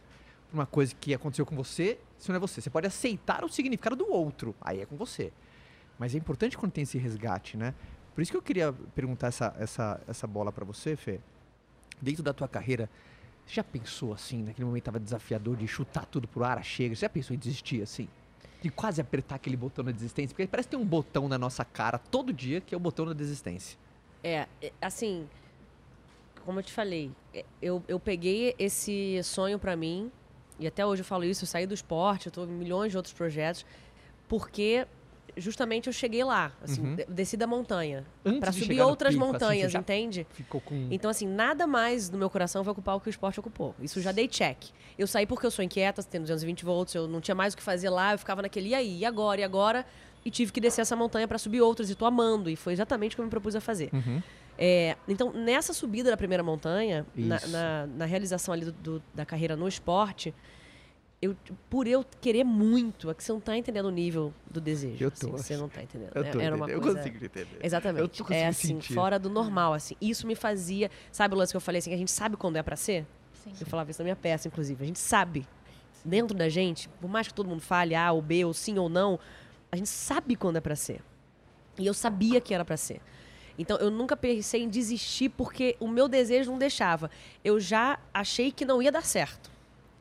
pra 0.50 0.60
uma 0.60 0.66
coisa 0.66 0.94
que 0.94 1.14
aconteceu 1.14 1.46
com 1.46 1.56
você, 1.56 1.98
se 2.18 2.30
não 2.30 2.36
é 2.36 2.40
você. 2.40 2.62
Você 2.62 2.70
pode 2.70 2.88
aceitar 2.88 3.44
o 3.44 3.50
significado 3.50 3.96
do 3.96 4.12
outro. 4.12 4.56
Aí 4.62 4.80
é 4.80 4.86
com 4.86 4.96
você. 4.96 5.34
Mas 5.98 6.14
é 6.14 6.18
importante 6.18 6.58
quando 6.58 6.72
tem 6.72 6.84
esse 6.84 6.98
resgate, 6.98 7.58
né? 7.58 7.74
Por 8.14 8.22
isso 8.22 8.32
que 8.32 8.38
eu 8.38 8.42
queria 8.42 8.74
perguntar 8.94 9.28
essa, 9.28 9.56
essa, 9.58 10.02
essa 10.08 10.28
bola 10.28 10.52
pra 10.52 10.66
você, 10.66 10.96
Fê. 10.96 11.20
Dentro 12.02 12.24
da 12.24 12.34
tua 12.34 12.48
carreira, 12.48 12.90
você 13.46 13.56
já 13.56 13.64
pensou 13.64 14.14
assim, 14.14 14.44
naquele 14.44 14.66
momento 14.66 14.84
tava 14.84 15.00
desafiador 15.00 15.56
de 15.56 15.68
chutar 15.68 16.06
tudo 16.06 16.28
pro 16.28 16.44
ar, 16.44 16.64
chega? 16.64 16.96
Você 16.96 17.02
já 17.02 17.10
pensou 17.10 17.36
em 17.36 17.40
desistir 17.40 17.82
assim? 17.82 18.08
De 18.62 18.70
quase 18.70 19.02
apertar 19.02 19.36
aquele 19.36 19.58
botão 19.58 19.84
da 19.84 19.92
desistência? 19.92 20.36
Porque 20.36 20.48
parece 20.48 20.68
que 20.68 20.76
tem 20.76 20.80
um 20.80 20.88
botão 20.88 21.28
na 21.28 21.38
nossa 21.38 21.66
cara 21.66 21.98
todo 21.98 22.32
dia 22.32 22.62
que 22.62 22.76
é 22.76 22.78
o 22.78 22.80
botão 22.80 23.06
da 23.06 23.14
desistência. 23.14 23.78
É, 24.24 24.48
é, 24.62 24.72
assim, 24.80 25.28
como 26.46 26.60
eu 26.60 26.64
te 26.64 26.72
falei, 26.72 27.12
é, 27.34 27.44
eu, 27.62 27.84
eu 27.88 28.00
peguei 28.00 28.56
esse 28.60 29.20
sonho 29.24 29.58
pra 29.58 29.76
mim, 29.76 30.12
e 30.60 30.68
até 30.68 30.86
hoje 30.86 31.02
eu 31.02 31.06
falo 31.06 31.24
isso, 31.24 31.44
eu 31.44 31.48
saí 31.48 31.66
do 31.66 31.74
esporte, 31.74 32.28
eu 32.28 32.32
tô 32.32 32.44
em 32.44 32.48
milhões 32.48 32.92
de 32.92 32.98
outros 32.98 33.14
projetos, 33.14 33.66
porque 34.28 34.86
justamente 35.38 35.88
eu 35.88 35.94
cheguei 35.94 36.24
lá, 36.24 36.52
assim, 36.64 36.82
Uhum. 36.82 36.96
de- 36.96 37.06
desci 37.06 37.36
da 37.38 37.46
montanha, 37.48 38.06
de 38.26 38.54
subir 38.54 38.82
outras 38.82 39.14
pico, 39.14 39.24
assim, 39.24 39.32
montanhas, 39.34 39.72
já 39.72 39.80
entende? 39.80 40.28
Ficou 40.32 40.60
com. 40.62 40.88
Então, 40.92 41.10
assim, 41.12 41.28
nada 41.28 41.66
mais 41.68 42.10
no 42.10 42.18
meu 42.18 42.30
coração 42.30 42.64
vai 42.64 42.72
ocupar 42.72 42.96
o 42.96 43.00
que 43.00 43.08
o 43.08 43.10
esporte 43.10 43.40
ocupou. 43.40 43.76
Isso 43.82 44.00
eu 44.00 44.04
já 44.04 44.12
dei 44.12 44.28
check. 44.28 44.58
Eu 44.98 45.08
saí 45.08 45.26
porque 45.26 45.46
eu 45.46 45.52
sou 45.52 45.64
inquieta, 45.64 46.02
tendo 46.04 46.24
220 46.24 46.64
volts, 46.66 46.94
eu 46.96 47.08
não 47.08 47.22
tinha 47.22 47.36
mais 47.36 47.54
o 47.54 47.58
que 47.58 47.64
fazer 47.64 47.90
lá, 47.90 48.14
eu 48.14 48.18
ficava 48.20 48.42
naquele, 48.42 48.70
e 48.70 48.76
aí, 48.76 48.98
e 49.00 49.06
agora, 49.06 49.42
e 49.42 49.44
agora? 49.44 49.86
E 50.24 50.30
tive 50.30 50.52
que 50.52 50.62
descer 50.62 50.82
essa 50.82 50.96
montanha 50.96 51.28
pra 51.28 51.38
subir 51.38 51.62
outras, 51.62 51.90
e 51.90 51.96
tô 51.96 52.06
amando. 52.06 52.50
E 52.50 52.56
foi 52.56 52.74
exatamente 52.74 53.14
o 53.14 53.16
que 53.16 53.22
eu 53.22 53.26
me 53.26 53.32
propus 53.32 53.56
a 53.56 53.62
fazer. 53.62 53.90
Uhum. 53.92 54.22
É, 54.58 54.96
então, 55.08 55.32
nessa 55.34 55.74
subida 55.74 56.12
da 56.12 56.18
primeira 56.18 56.44
montanha, 56.44 57.06
na, 57.16 57.40
na- 57.48 57.88
na 57.88 58.06
realização 58.06 58.54
ali 58.54 58.66
do- 58.66 58.72
do- 58.72 59.04
da 59.16 59.26
carreira 59.26 59.56
no 59.56 59.68
esporte, 59.68 60.36
eu, 61.22 61.36
por 61.70 61.86
eu 61.88 62.04
querer 62.20 62.44
muito, 62.44 63.10
é 63.10 63.14
que 63.14 63.24
você 63.24 63.32
não 63.32 63.40
tá 63.40 63.56
entendendo 63.56 63.86
o 63.86 63.92
nível 63.92 64.34
do 64.50 64.60
desejo. 64.60 65.04
Eu 65.04 65.10
assim, 65.10 65.28
tô. 65.28 65.32
você 65.38 65.56
não 65.56 65.70
tá 65.70 65.84
entendendo. 65.84 66.12
Eu 66.16 66.24
É- 66.24 66.30
tô 66.32 66.40
Era 66.40 66.56
uma 66.56 66.66
entendendo, 66.66 66.82
coisa... 66.84 67.00
Eu 67.00 67.04
consigo 67.04 67.26
entender. 67.26 67.48
Eu 67.60 67.66
Exatamente. 67.66 68.24
É 68.34 68.48
assim, 68.48 68.68
sentir. 68.70 68.94
fora 68.94 69.20
do 69.20 69.30
normal, 69.30 69.74
assim. 69.74 69.96
Isso 70.02 70.26
me 70.26 70.34
fazia. 70.36 70.90
Sabe 71.12 71.36
o 71.36 71.38
lance 71.38 71.54
que 71.54 71.58
eu 71.58 71.62
falei 71.62 71.80
assim? 71.80 71.92
Que 71.92 71.96
a 71.96 72.00
gente 72.00 72.12
sabe 72.12 72.36
quando 72.38 72.56
é 72.56 72.64
pra 72.64 72.76
ser? 72.76 73.06
Sim. 73.34 73.52
Eu 73.60 73.68
falava 73.68 73.92
isso 73.92 74.00
na 74.02 74.06
minha 74.06 74.16
peça, 74.16 74.48
inclusive. 74.48 74.84
A 74.84 74.88
gente 74.88 75.00
sabe. 75.00 75.48
Dentro 76.04 76.36
da 76.36 76.50
gente, 76.50 76.90
por 77.00 77.08
mais 77.10 77.28
que 77.28 77.34
todo 77.36 77.48
mundo 77.48 77.62
fale 77.62 77.94
A 77.94 78.12
ou 78.12 78.22
B, 78.22 78.44
ou 78.44 78.54
sim 78.54 78.80
ou 78.80 78.90
não, 78.90 79.20
a 79.72 79.76
gente 79.78 79.90
sabe 79.90 80.36
quando 80.36 80.56
é 80.56 80.62
pra 80.62 80.76
ser. 80.76 81.02
E 81.78 81.86
eu 81.86 81.94
sabia 81.94 82.42
que 82.42 82.52
era 82.54 82.66
pra 82.66 82.76
ser. 82.78 83.00
Então 83.60 83.78
eu 83.78 83.92
nunca 83.92 84.18
pensei 84.18 84.64
em 84.64 84.70
desistir 84.70 85.30
porque 85.30 85.76
o 85.80 85.88
meu 85.88 86.08
desejo 86.08 86.50
não 86.50 86.58
deixava. 86.58 87.12
Eu 87.44 87.60
já 87.60 88.00
achei 88.12 88.52
que 88.52 88.66
não 88.66 88.82
ia 88.82 88.92
dar 88.92 89.04
certo. 89.06 89.52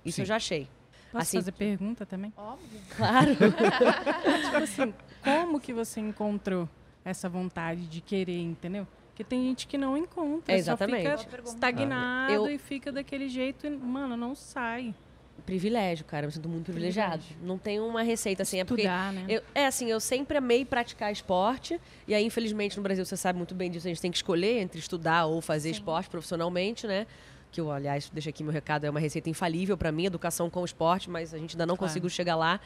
Isso 0.03 0.17
Sim. 0.17 0.23
eu 0.23 0.27
já 0.27 0.37
achei. 0.37 0.67
Posso 1.13 1.23
assim- 1.23 1.39
fazer 1.39 1.53
pergunta 1.53 2.07
também? 2.07 2.33
Óbvio. 2.37 2.81
Claro. 2.97 3.31
tipo 4.45 4.57
assim, 4.57 4.95
como 5.23 5.61
que 5.61 5.73
você 5.73 6.01
encontrou 6.01 6.69
essa 7.05 7.29
vontade 7.29 7.87
de 7.87 8.01
querer, 8.01 8.41
entendeu? 8.41 8.87
Porque 9.09 9.25
tem 9.25 9.43
gente 9.45 9.67
que 9.67 9.77
não 9.77 9.97
encontra, 9.97 10.55
É, 10.55 10.59
exatamente. 10.59 11.09
só 11.11 11.19
fica 11.19 11.43
estagnado 11.45 12.33
Eu- 12.33 12.49
e 12.49 12.59
fica 12.59 12.91
daquele 12.93 13.29
jeito 13.29 13.67
e, 13.67 13.71
mano, 13.71 14.17
não 14.17 14.35
sai. 14.35 14.95
Privilégio, 15.47 16.05
cara. 16.05 16.27
Eu 16.27 16.29
me 16.29 16.33
sinto 16.35 16.49
muito 16.51 16.65
privilegiado. 16.67 17.23
Não 17.43 17.57
tem 17.57 17.81
uma 17.81 18.03
receita 18.03 18.43
assim. 18.43 18.61
É 18.61 18.65
porque 18.65 18.83
Estudar, 18.83 19.13
né? 19.13 19.25
Eu- 19.27 19.43
é 19.55 19.67
assim, 19.67 19.91
eu 19.91 19.99
sempre 19.99 20.37
amei 20.37 20.65
praticar 20.67 21.11
esporte. 21.11 21.81
E 22.07 22.15
aí, 22.15 22.25
infelizmente, 22.25 22.77
no 22.77 22.83
Brasil, 22.83 23.05
você 23.07 23.17
sabe 23.17 23.39
muito 23.39 23.55
bem 23.55 23.71
disso, 23.71 23.87
a 23.87 23.91
gente 23.91 24.01
tem 24.03 24.11
que 24.11 24.19
escolher 24.19 24.59
entre 24.61 24.79
estudar 24.79 25.25
ou 25.27 25.41
fazer 25.41 25.69
Sim. 25.71 25.75
esporte 25.77 26.11
profissionalmente, 26.11 26.87
né? 26.87 27.07
Que 27.51 27.61
eu, 27.61 27.71
aliás, 27.71 28.09
deixa 28.13 28.31
aqui 28.31 28.43
meu 28.45 28.53
recado, 28.53 28.85
é 28.85 28.91
uma 28.91 29.01
receita 29.01 29.29
infalível 29.29 29.77
pra 29.77 29.91
mim, 29.91 30.07
educação 30.07 30.49
com 30.49 30.65
esporte, 30.65 31.11
mas 31.11 31.35
a 31.35 31.39
gente 31.39 31.55
ainda 31.57 31.67
não 31.67 31.77
Claro. 31.77 31.89
conseguiu 31.91 32.09
chegar 32.09 32.37
lá. 32.37 32.61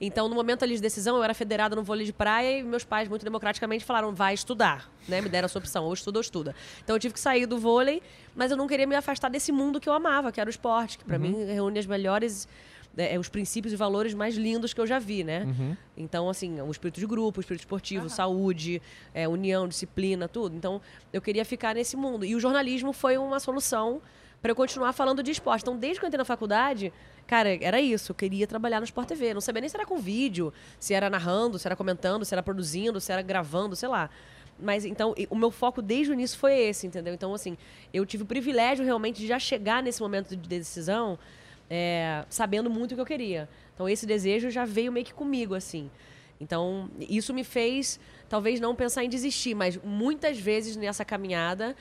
Então, 0.00 0.28
no 0.28 0.34
momento 0.34 0.64
ali 0.64 0.74
de 0.74 0.82
decisão, 0.82 1.16
eu 1.16 1.22
era 1.22 1.32
federada 1.32 1.76
no 1.76 1.84
vôlei 1.84 2.04
de 2.04 2.12
praia 2.12 2.58
e 2.58 2.62
meus 2.64 2.82
pais, 2.82 3.08
muito 3.08 3.24
democraticamente, 3.24 3.84
falaram, 3.84 4.12
vai 4.12 4.34
estudar, 4.34 4.90
né? 5.08 5.20
Me 5.20 5.28
deram 5.28 5.46
essa 5.46 5.56
opção, 5.58 5.84
ou 5.84 5.94
estuda 5.94 6.18
ou 6.18 6.20
estuda. 6.20 6.54
Então, 6.82 6.96
eu 6.96 7.00
tive 7.00 7.14
que 7.14 7.20
sair 7.20 7.46
do 7.46 7.58
vôlei, 7.58 8.02
mas 8.34 8.50
eu 8.50 8.56
não 8.56 8.66
queria 8.66 8.88
me 8.88 8.96
afastar 8.96 9.28
desse 9.30 9.52
mundo 9.52 9.80
que 9.80 9.88
eu 9.88 9.92
amava, 9.92 10.32
que 10.32 10.40
era 10.40 10.48
o 10.48 10.50
esporte, 10.50 10.98
que 10.98 11.04
pra 11.04 11.16
mim 11.18 11.32
reúne 11.44 11.78
as 11.78 11.86
melhores... 11.86 12.48
é, 12.96 13.16
os 13.18 13.28
princípios 13.28 13.72
e 13.72 13.76
valores 13.76 14.14
mais 14.14 14.36
lindos 14.36 14.74
que 14.74 14.80
eu 14.80 14.86
já 14.86 14.98
vi, 14.98 15.22
né? 15.24 15.44
Uhum. 15.44 15.76
Então, 15.96 16.28
assim, 16.28 16.60
o 16.60 16.70
espírito 16.72 16.98
de 16.98 17.06
grupo, 17.06 17.38
o 17.38 17.40
espírito 17.40 17.62
esportivo, 17.62 18.08
saúde, 18.10 18.82
é, 19.14 19.28
união, 19.28 19.66
disciplina, 19.68 20.28
tudo. 20.28 20.56
Então, 20.56 20.80
eu 21.12 21.22
queria 21.22 21.44
ficar 21.44 21.72
nesse 21.74 21.96
mundo. 21.96 22.24
E 22.24 22.34
o 22.34 22.40
jornalismo 22.40 22.92
foi 22.92 23.16
uma 23.16 23.38
solução 23.38 24.02
para 24.44 24.50
eu 24.50 24.54
continuar 24.54 24.92
falando 24.92 25.22
de 25.22 25.30
esporte. 25.30 25.62
Então, 25.62 25.74
desde 25.74 25.98
que 25.98 26.04
eu 26.04 26.06
entrei 26.06 26.18
na 26.18 26.24
faculdade, 26.26 26.92
cara, 27.26 27.56
era 27.64 27.80
isso. 27.80 28.12
Eu 28.12 28.14
queria 28.14 28.46
trabalhar 28.46 28.78
no 28.78 28.84
Sport 28.84 29.08
TV. 29.08 29.32
Não 29.32 29.40
sabia 29.40 29.62
nem 29.62 29.70
se 29.70 29.74
era 29.74 29.86
com 29.86 29.96
vídeo, 29.96 30.52
se 30.78 30.92
era 30.92 31.08
narrando, 31.08 31.58
se 31.58 31.66
era 31.66 31.74
comentando, 31.74 32.26
se 32.26 32.34
era 32.34 32.42
produzindo, 32.42 33.00
se 33.00 33.10
era 33.10 33.22
gravando, 33.22 33.74
sei 33.74 33.88
lá. 33.88 34.10
Mas 34.60 34.84
então, 34.84 35.14
o 35.30 35.34
meu 35.34 35.50
foco 35.50 35.80
desde 35.80 36.12
o 36.12 36.12
início 36.12 36.38
foi 36.38 36.58
esse, 36.58 36.86
entendeu? 36.86 37.14
Então, 37.14 37.32
assim, 37.32 37.56
eu 37.90 38.04
tive 38.04 38.24
o 38.24 38.26
privilégio 38.26 38.84
realmente 38.84 39.18
de 39.18 39.26
já 39.26 39.38
chegar 39.38 39.82
nesse 39.82 40.02
momento 40.02 40.36
de 40.36 40.46
decisão 40.46 41.18
é, 41.70 42.26
sabendo 42.28 42.68
muito 42.68 42.92
o 42.92 42.96
que 42.96 43.00
eu 43.00 43.06
queria. 43.06 43.48
Então, 43.74 43.88
esse 43.88 44.04
desejo 44.04 44.50
já 44.50 44.66
veio 44.66 44.92
meio 44.92 45.06
que 45.06 45.14
comigo, 45.14 45.54
assim. 45.54 45.90
Então, 46.38 46.90
isso 47.00 47.32
me 47.32 47.44
fez, 47.44 47.98
talvez, 48.28 48.60
não 48.60 48.74
pensar 48.74 49.04
em 49.04 49.08
desistir, 49.08 49.54
mas 49.54 49.78
muitas 49.82 50.38
vezes 50.38 50.76
nessa 50.76 51.02
caminhada, 51.02 51.74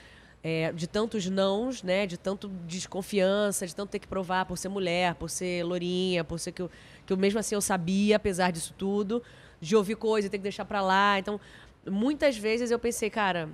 é, 0.44 0.74
de 0.74 0.88
tantos 0.88 1.26
nãos, 1.28 1.82
né, 1.82 2.06
de 2.06 2.18
tanto 2.18 2.50
desconfiança, 2.68 3.66
de 3.66 3.74
tanto 3.74 3.90
ter 3.92 4.00
que 4.00 4.08
provar 4.08 4.46
por 4.46 4.58
ser 4.58 4.68
mulher, 4.68 5.16
por 5.16 5.30
ser 5.30 5.64
lourinha, 5.64 6.24
por 6.24 6.38
ser 6.38 6.52
que 6.52 6.62
eu, 6.62 6.70
que 7.06 7.14
eu 7.14 7.18
mesmo 7.18 7.40
assim 7.40 7.56
eu 7.56 7.62
sabia, 7.62 8.18
apesar 8.18 8.52
disso 8.52 8.74
tudo, 8.78 9.24
de 9.62 9.76
ouvir 9.76 9.96
coisa 9.96 10.28
e 10.28 10.30
ter 10.30 10.38
que 10.38 10.44
deixar 10.44 10.66
pra 10.66 10.82
lá. 10.82 11.18
Então, 11.18 11.40
muitas 11.90 12.38
vezes 12.38 12.72
eu 12.72 12.78
pensei, 12.78 13.10
cara, 13.10 13.50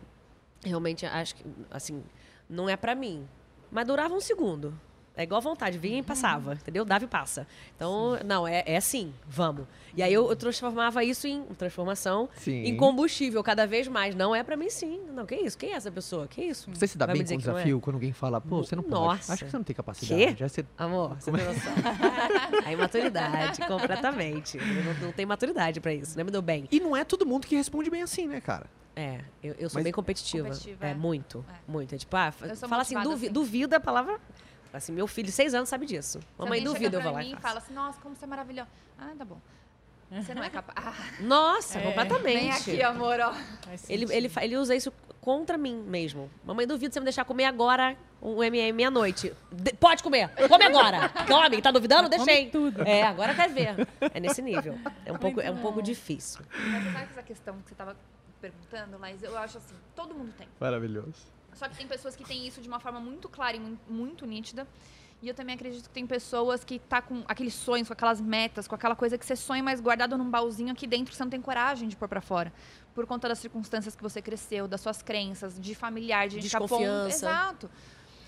realmente 0.65 1.05
acho 1.05 1.35
que, 1.35 1.45
assim, 1.69 2.03
não 2.49 2.67
é 2.67 2.75
pra 2.75 2.95
mim. 2.95 3.27
Mas 3.71 3.85
durava 3.85 4.15
um 4.15 4.19
segundo. 4.19 4.73
É 5.19 5.23
igual 5.23 5.41
vontade, 5.41 5.77
vinha 5.77 5.99
e 5.99 6.01
passava, 6.01 6.53
entendeu? 6.53 6.85
Dava 6.85 7.03
e 7.03 7.07
passa. 7.07 7.45
Então, 7.75 8.17
não, 8.25 8.47
é, 8.47 8.63
é 8.65 8.77
assim, 8.77 9.13
vamos. 9.27 9.65
E 9.93 10.01
aí 10.01 10.13
eu, 10.13 10.29
eu 10.29 10.35
transformava 10.37 11.03
isso 11.03 11.27
em 11.27 11.43
transformação, 11.57 12.29
Sim. 12.37 12.63
em 12.63 12.77
combustível 12.77 13.43
cada 13.43 13.67
vez 13.67 13.85
mais. 13.89 14.15
Não 14.15 14.33
é 14.33 14.43
pra 14.43 14.55
mim 14.55 14.69
sim. 14.69 15.01
Não, 15.13 15.25
que 15.25 15.35
isso? 15.35 15.57
Quem 15.57 15.73
é 15.73 15.75
essa 15.75 15.91
pessoa? 15.91 16.25
Que 16.25 16.41
isso? 16.41 16.69
Você 16.73 16.87
se 16.87 16.97
dá 16.97 17.05
Vai 17.05 17.15
bem 17.17 17.25
com 17.25 17.31
o 17.31 17.33
é? 17.33 17.37
desafio 17.37 17.81
quando 17.81 17.95
alguém 17.95 18.13
fala, 18.13 18.39
pô, 18.39 18.63
você 18.63 18.77
não 18.77 18.83
pode. 18.83 18.93
Nossa. 19.17 19.33
Acho 19.33 19.43
que 19.43 19.51
você 19.51 19.57
não 19.57 19.63
tem 19.65 19.75
capacidade. 19.75 20.35
Quê? 20.35 20.41
Aí 20.43 20.49
você- 20.49 20.65
Amor, 20.77 21.15
você 21.19 21.31
tem 21.33 21.43
noção. 21.45 21.73
a 22.65 22.71
imaturidade, 22.71 23.59
completamente. 23.67 24.57
Eu 24.57 24.83
não, 24.85 24.93
não 25.07 25.11
tenho 25.11 25.27
maturidade 25.27 25.81
pra 25.81 25.93
isso, 25.93 26.17
né? 26.17 26.23
Me 26.23 26.31
deu 26.31 26.41
bem. 26.41 26.65
E 26.71 26.79
não 26.79 26.95
é 26.95 27.03
todo 27.03 27.25
mundo 27.25 27.45
que 27.45 27.57
responde 27.57 27.89
bem 27.89 28.01
assim, 28.03 28.25
né, 28.25 28.39
cara? 28.39 28.67
É, 28.95 29.19
eu, 29.43 29.53
eu 29.59 29.69
sou 29.69 29.77
Mas- 29.79 29.83
bem 29.83 29.93
competitiva. 29.93 30.47
Competitiva, 30.47 30.85
é, 30.87 30.91
é. 30.91 30.93
muito, 30.93 31.45
É. 31.49 31.71
muito. 31.71 31.93
É 31.95 31.97
tipo, 31.97 32.15
ah, 32.15 32.31
fala 32.31 32.81
assim, 32.81 32.95
duvi, 33.01 33.25
assim. 33.25 33.33
duvido 33.33 33.73
é 33.73 33.77
a 33.77 33.81
palavra. 33.81 34.17
Assim, 34.73 34.91
meu 34.91 35.07
filho 35.07 35.25
de 35.25 35.31
seis 35.31 35.53
anos 35.53 35.67
sabe 35.69 35.85
disso. 35.85 36.19
Se 36.19 36.25
Mamãe 36.37 36.63
duvida, 36.63 36.97
eu 36.97 37.01
vou 37.01 37.11
pra 37.11 37.19
lá. 37.19 37.25
mim 37.25 37.29
e 37.29 37.31
faço. 37.33 37.41
fala 37.41 37.57
assim, 37.59 37.73
nossa, 37.73 37.99
como 38.01 38.15
você 38.15 38.25
é 38.25 38.27
maravilhosa. 38.27 38.69
Ah, 38.97 39.11
tá 39.17 39.25
bom. 39.25 39.39
Você 40.11 40.33
não 40.33 40.43
é 40.43 40.49
capaz. 40.49 40.75
Ah, 40.87 41.21
Nossa, 41.21 41.77
É. 41.79 41.83
completamente. 41.83 42.39
vem 42.39 42.51
aqui, 42.51 42.81
amor, 42.83 43.19
ó. 43.19 43.31
Ele, 43.87 44.05
ele, 44.11 44.31
ele 44.41 44.57
usa 44.57 44.75
isso 44.75 44.91
contra 45.21 45.55
mim 45.57 45.75
mesmo. 45.83 46.31
Mamãe, 46.43 46.65
duvido 46.65 46.91
você 46.93 46.99
me 46.99 47.03
deixar 47.03 47.25
comer 47.25 47.45
agora 47.45 47.95
um 48.19 48.43
MM 48.43 48.73
meia-noite. 48.73 49.31
De- 49.51 49.73
Pode 49.73 50.01
comer! 50.01 50.29
Come 50.47 50.63
agora! 50.65 51.09
Come! 51.27 51.61
Tá 51.61 51.69
duvidando? 51.71 52.09
Deixei. 52.09 52.49
tudo. 52.49 52.81
É, 52.87 53.03
agora 53.03 53.35
quer 53.35 53.49
ver. 53.49 53.87
É 54.13 54.19
nesse 54.19 54.41
nível. 54.41 54.79
É 55.05 55.11
um 55.13 55.17
pouco, 55.17 55.39
é 55.41 55.51
um 55.51 55.57
pouco 55.57 55.79
difícil. 55.81 56.41
Mas 56.51 56.83
sabe 56.91 57.07
essa 57.11 57.23
questão 57.23 57.59
que 57.61 57.69
você 57.69 57.75
tava 57.75 57.95
perguntando, 58.41 58.97
mas 58.97 59.21
eu 59.21 59.37
acho 59.37 59.59
assim, 59.59 59.75
todo 59.95 60.15
mundo 60.15 60.33
tem. 60.37 60.47
Maravilhoso. 60.59 61.27
Só 61.53 61.67
que 61.67 61.75
tem 61.77 61.87
pessoas 61.87 62.15
que 62.15 62.23
têm 62.23 62.47
isso 62.47 62.61
de 62.61 62.67
uma 62.67 62.79
forma 62.79 62.99
muito 62.99 63.27
clara 63.29 63.57
e 63.57 63.59
mu- 63.59 63.77
muito 63.87 64.25
nítida. 64.25 64.67
E 65.21 65.27
eu 65.27 65.33
também 65.33 65.53
acredito 65.55 65.83
que 65.83 65.93
tem 65.93 66.07
pessoas 66.07 66.63
que 66.63 66.79
tá 66.79 67.01
com 67.01 67.23
aqueles 67.27 67.53
sonhos, 67.53 67.89
com 67.89 67.93
aquelas 67.93 68.21
metas, 68.21 68.67
com 68.69 68.75
aquela 68.75 68.95
coisa 68.95 69.17
que 69.17 69.25
você 69.25 69.35
sonha, 69.35 69.61
mas 69.61 69.81
guardado 69.81 70.17
num 70.17 70.29
baúzinho 70.29 70.71
aqui 70.71 70.87
dentro, 70.87 71.13
você 71.13 71.21
não 71.21 71.29
tem 71.29 71.41
coragem 71.41 71.89
de 71.89 71.95
pôr 71.97 72.07
pra 72.07 72.21
fora. 72.21 72.53
Por 72.95 73.05
conta 73.05 73.27
das 73.27 73.39
circunstâncias 73.39 73.95
que 73.97 74.01
você 74.01 74.21
cresceu, 74.21 74.65
das 74.65 74.79
suas 74.79 75.01
crenças, 75.01 75.59
de 75.59 75.75
familiar, 75.75 76.29
de. 76.29 76.39
Desconfiança. 76.39 77.09
Exato. 77.27 77.69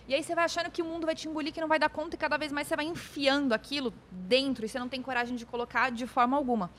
E 0.06 0.14
aí 0.14 0.22
você 0.22 0.36
vai 0.36 0.44
achando 0.44 0.70
que 0.70 0.82
o 0.82 0.86
mundo 0.86 1.06
vai 1.06 1.16
te 1.16 1.30
engolir, 1.30 1.54
que 1.54 1.62
não 1.62 1.68
vai 1.70 1.80
dar 1.80 1.88
conta, 1.88 2.16
e 2.16 2.20
cada 2.20 2.36
vez 2.36 2.52
mais 2.52 2.68
você 2.68 2.76
vai 2.76 2.84
enfiando 2.86 3.54
aquilo 3.54 3.94
dentro 4.12 4.66
e 4.66 4.68
você 4.68 4.78
não 4.78 4.90
tem 4.90 5.02
coragem 5.02 5.38
de 5.38 5.46
colocar 5.46 5.92
de 5.92 6.06
forma 6.06 6.36
alguma. 6.36 6.70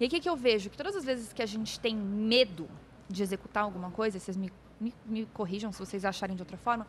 E 0.00 0.04
aí 0.04 0.06
o 0.08 0.10
que, 0.10 0.20
que 0.20 0.28
eu 0.30 0.36
vejo? 0.36 0.70
Que 0.70 0.76
todas 0.78 0.96
as 0.96 1.04
vezes 1.04 1.30
que 1.32 1.42
a 1.42 1.46
gente 1.46 1.78
tem 1.78 1.94
medo 1.94 2.70
de 3.06 3.22
executar 3.22 3.64
alguma 3.64 3.90
coisa, 3.90 4.18
vocês 4.18 4.36
me, 4.36 4.50
me, 4.80 4.94
me 5.04 5.26
corrijam 5.26 5.72
se 5.72 5.78
vocês 5.78 6.04
acharem 6.04 6.36
de 6.36 6.42
outra 6.42 6.56
forma, 6.56 6.86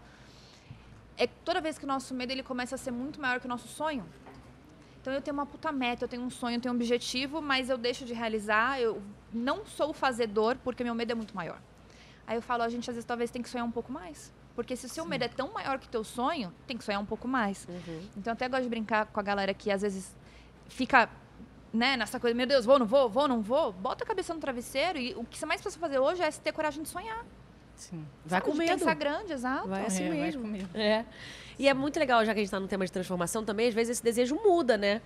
é 1.17 1.27
toda 1.27 1.59
vez 1.59 1.77
que 1.77 1.85
o 1.85 1.87
nosso 1.87 2.13
medo 2.13 2.31
ele 2.31 2.43
começa 2.43 2.75
a 2.75 2.77
ser 2.77 2.91
muito 2.91 3.19
maior 3.19 3.39
que 3.39 3.45
o 3.45 3.49
nosso 3.49 3.67
sonho. 3.67 4.05
Então 5.01 5.13
eu 5.13 5.21
tenho 5.21 5.33
uma 5.33 5.45
puta 5.45 5.71
meta, 5.71 6.05
eu 6.05 6.07
tenho 6.07 6.23
um 6.23 6.29
sonho, 6.29 6.57
eu 6.57 6.61
tenho 6.61 6.73
um 6.73 6.77
objetivo, 6.77 7.41
mas 7.41 7.69
eu 7.69 7.77
deixo 7.77 8.05
de 8.05 8.13
realizar, 8.13 8.79
eu 8.79 9.01
não 9.33 9.65
sou 9.65 9.89
o 9.89 9.93
fazedor 9.93 10.57
porque 10.63 10.83
meu 10.83 10.95
medo 10.95 11.11
é 11.11 11.15
muito 11.15 11.35
maior. 11.35 11.59
Aí 12.27 12.37
eu 12.37 12.41
falo, 12.41 12.63
a 12.63 12.69
gente 12.69 12.89
às 12.89 12.95
vezes 12.95 13.05
talvez 13.05 13.31
tem 13.31 13.41
que 13.41 13.49
sonhar 13.49 13.65
um 13.65 13.71
pouco 13.71 13.91
mais. 13.91 14.31
Porque 14.55 14.75
se 14.75 14.85
o 14.85 14.89
seu 14.89 15.05
medo 15.05 15.23
é 15.23 15.27
tão 15.27 15.51
maior 15.53 15.79
que 15.79 15.87
o 15.87 15.89
teu 15.89 16.03
sonho, 16.03 16.53
tem 16.67 16.77
que 16.77 16.83
sonhar 16.83 17.01
um 17.01 17.05
pouco 17.05 17.27
mais. 17.27 17.67
Então 18.15 18.31
eu 18.31 18.33
até 18.33 18.47
gosto 18.47 18.63
de 18.63 18.69
brincar 18.69 19.05
com 19.05 19.19
a 19.19 19.23
galera 19.23 19.53
que 19.53 19.71
às 19.71 19.81
vezes 19.81 20.15
fica 20.67 21.09
né, 21.73 21.95
nessa 21.95 22.19
coisa, 22.19 22.35
meu 22.35 22.47
Deus, 22.47 22.65
vou, 22.65 22.79
não 22.79 22.85
vou, 22.85 23.09
vou, 23.09 23.27
não 23.27 23.41
vou. 23.41 23.71
Bota 23.71 24.03
a 24.03 24.07
cabeça 24.07 24.33
no 24.33 24.39
travesseiro 24.39 24.97
e 24.97 25.13
o 25.15 25.23
que 25.23 25.37
você 25.37 25.45
mais 25.45 25.61
precisa 25.61 25.79
fazer 25.79 25.99
hoje 25.99 26.21
é 26.21 26.31
ter 26.31 26.51
coragem 26.51 26.83
de 26.83 26.89
sonhar. 26.89 27.25
Sim. 27.79 28.05
Vai 28.25 28.41
com 28.41 28.53
medo. 28.53 28.77
pensar 28.77 28.93
grande, 28.93 29.31
exato. 29.33 29.67
Vai 29.67 29.85
assim 29.85 30.03
É, 30.03 30.09
vai 30.09 30.17
mesmo. 30.17 30.45
medo. 30.47 30.69
É. 30.77 31.05
E 31.57 31.67
é 31.67 31.73
muito 31.73 31.99
legal, 31.99 32.23
já 32.25 32.33
que 32.33 32.39
a 32.39 32.43
gente 32.43 32.51
tá 32.51 32.59
no 32.59 32.67
tema 32.67 32.85
de 32.85 32.91
transformação 32.91 33.43
também, 33.43 33.67
às 33.67 33.73
vezes 33.73 33.91
esse 33.97 34.03
desejo 34.03 34.35
muda, 34.35 34.77
né? 34.77 35.01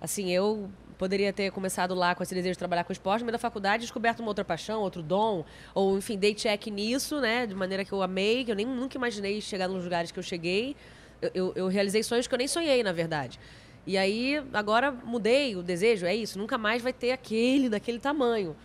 Assim, 0.00 0.30
eu 0.30 0.70
poderia 0.98 1.32
ter 1.32 1.50
começado 1.52 1.94
lá 1.94 2.14
com 2.14 2.22
esse 2.22 2.34
desejo 2.34 2.52
de 2.52 2.58
trabalhar 2.58 2.84
com 2.84 2.92
esporte, 2.92 3.20
no 3.20 3.26
meio 3.26 3.32
da 3.32 3.38
faculdade, 3.38 3.82
descoberto 3.82 4.20
uma 4.20 4.28
outra 4.28 4.44
paixão, 4.44 4.80
outro 4.80 5.02
dom, 5.02 5.44
ou 5.74 5.98
enfim, 5.98 6.16
dei 6.18 6.34
check 6.34 6.66
nisso, 6.68 7.20
né? 7.20 7.46
De 7.46 7.54
maneira 7.54 7.84
que 7.84 7.92
eu 7.92 8.02
amei, 8.02 8.44
que 8.44 8.50
eu 8.50 8.56
nem 8.56 8.66
nunca 8.66 8.96
imaginei 8.96 9.40
chegar 9.40 9.68
nos 9.68 9.84
lugares 9.84 10.10
que 10.10 10.18
eu 10.18 10.22
cheguei. 10.22 10.74
Eu, 11.20 11.30
eu, 11.34 11.52
eu 11.56 11.68
realizei 11.68 12.02
sonhos 12.02 12.26
que 12.26 12.34
eu 12.34 12.38
nem 12.38 12.48
sonhei, 12.48 12.82
na 12.82 12.92
verdade. 12.92 13.38
E 13.86 13.96
aí, 13.96 14.42
agora 14.52 14.90
mudei 14.90 15.54
o 15.54 15.62
desejo, 15.62 16.06
é 16.06 16.14
isso, 16.14 16.38
nunca 16.38 16.58
mais 16.58 16.82
vai 16.82 16.92
ter 16.92 17.12
aquele 17.12 17.68
daquele 17.68 17.98
tamanho. 18.00 18.56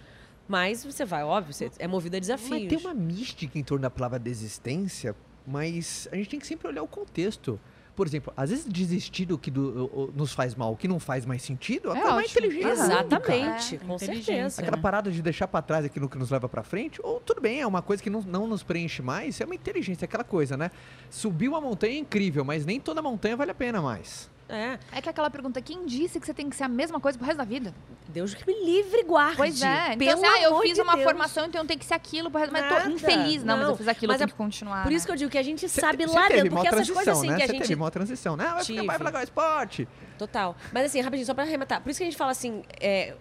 Mas 0.51 0.83
você 0.83 1.05
vai, 1.05 1.23
óbvio, 1.23 1.53
você 1.53 1.71
é 1.79 1.87
movido 1.87 2.17
a 2.17 2.19
desafios. 2.19 2.49
Mas 2.49 2.67
tem 2.67 2.77
uma 2.77 2.93
mística 2.93 3.57
em 3.57 3.63
torno 3.63 3.83
da 3.83 3.89
palavra 3.89 4.19
desistência, 4.19 5.15
mas 5.47 6.09
a 6.11 6.15
gente 6.17 6.27
tem 6.29 6.39
que 6.41 6.45
sempre 6.45 6.67
olhar 6.67 6.83
o 6.83 6.87
contexto. 6.87 7.57
Por 7.95 8.05
exemplo, 8.07 8.33
às 8.35 8.49
vezes 8.49 8.65
desistir 8.65 9.25
do 9.25 9.37
que 9.37 9.49
do- 9.51 10.11
nos 10.15 10.33
faz 10.33 10.55
mal, 10.55 10.73
o 10.73 10.77
que 10.77 10.87
não 10.89 10.99
faz 10.99 11.25
mais 11.25 11.41
sentido, 11.41 11.93
é 11.93 11.99
É 11.99 12.03
a 12.07 12.11
mais 12.15 12.31
inteligente. 12.31 12.65
Exatamente, 12.65 13.75
É, 13.75 13.77
com 13.79 13.95
inteligência. 13.95 14.23
certeza. 14.25 14.61
Aquela 14.61 14.77
parada 14.77 15.11
de 15.11 15.21
deixar 15.21 15.47
pra 15.47 15.61
trás 15.61 15.85
aquilo 15.85 16.09
que 16.09 16.17
nos 16.17 16.29
leva 16.31 16.47
pra 16.49 16.63
frente, 16.63 16.99
ou 17.03 17.19
tudo 17.19 17.41
bem, 17.41 17.59
é 17.61 17.67
uma 17.67 17.81
coisa 17.81 18.01
que 18.01 18.09
não, 18.09 18.21
não 18.21 18.47
nos 18.47 18.63
preenche 18.63 19.01
mais, 19.01 19.39
é 19.41 19.45
uma 19.45 19.55
inteligência, 19.55 20.05
aquela 20.05 20.23
coisa, 20.23 20.55
né? 20.57 20.71
Subir 21.09 21.49
uma 21.49 21.59
montanha 21.61 21.93
é 21.93 21.97
incrível, 21.97 22.43
mas 22.45 22.65
nem 22.65 22.79
toda 22.79 23.01
montanha 23.01 23.35
vale 23.37 23.51
a 23.51 23.55
pena 23.55 23.81
mais. 23.81 24.30
É. 24.51 24.77
É 24.91 25.01
que 25.01 25.09
aquela 25.09 25.29
pergunta, 25.29 25.61
quem 25.61 25.85
disse 25.85 26.19
que 26.19 26.25
você 26.25 26.33
tem 26.33 26.49
que 26.49 26.55
ser 26.55 26.65
a 26.65 26.67
mesma 26.67 26.99
coisa 26.99 27.17
pro 27.17 27.25
resto 27.25 27.37
da 27.37 27.45
vida? 27.45 27.73
Deus 28.09 28.33
que 28.33 28.45
me 28.45 28.65
livre 28.65 28.99
e 28.99 29.03
guarde. 29.03 29.37
Pois 29.37 29.61
é. 29.61 29.93
Então, 29.93 30.13
assim, 30.13 30.25
ah, 30.25 30.41
eu 30.41 30.59
fiz 30.59 30.75
de 30.75 30.81
uma 30.81 30.93
Deus. 30.95 31.05
formação, 31.05 31.45
então 31.45 31.61
eu 31.61 31.67
tenho 31.67 31.79
que 31.79 31.85
ser 31.85 31.93
aquilo 31.93 32.29
pro 32.29 32.39
resto. 32.39 32.51
Mas 32.51 32.63
eu 32.63 32.69
tô 32.69 32.75
Nada. 32.75 32.91
infeliz. 32.91 33.43
Não, 33.43 33.55
mas 33.55 33.65
Não, 33.65 33.71
eu 33.71 33.77
fiz 33.77 33.87
aquilo, 33.87 34.11
mas 34.11 34.19
eu 34.19 34.25
é 34.25 34.27
tenho 34.27 34.37
que 34.37 34.43
continuar. 34.43 34.83
Por 34.83 34.91
né? 34.91 34.97
isso 34.97 35.05
que 35.05 35.11
eu 35.11 35.15
digo 35.15 35.31
que 35.31 35.37
a 35.37 35.43
gente 35.43 35.67
Você 35.67 35.79
sabe 35.79 36.05
lá 36.05 36.23
você 36.27 36.33
dentro, 36.33 36.51
uma 36.51 36.61
porque 36.61 36.75
essas 36.75 36.89
coisas 36.89 37.17
assim 37.17 37.27
né? 37.29 37.37
que 37.37 37.43
a 37.43 37.47
Você 37.47 37.53
gente. 37.53 37.61
teve 37.67 37.81
uma 37.81 37.91
transição, 37.91 38.35
né? 38.35 38.45
Vai, 38.45 38.63
ficar, 38.65 39.11
vai 39.11 39.21
o 39.21 39.23
esporte. 39.23 39.87
Total. 40.17 40.55
Mas 40.73 40.85
assim, 40.87 40.99
rapidinho, 40.99 41.25
só 41.25 41.33
pra 41.33 41.43
arrematar. 41.43 41.81
Por 41.81 41.89
isso 41.89 41.97
que 41.99 42.03
a 42.03 42.07
gente 42.07 42.17
fala 42.17 42.31
assim, 42.31 42.63
é, 42.81 43.15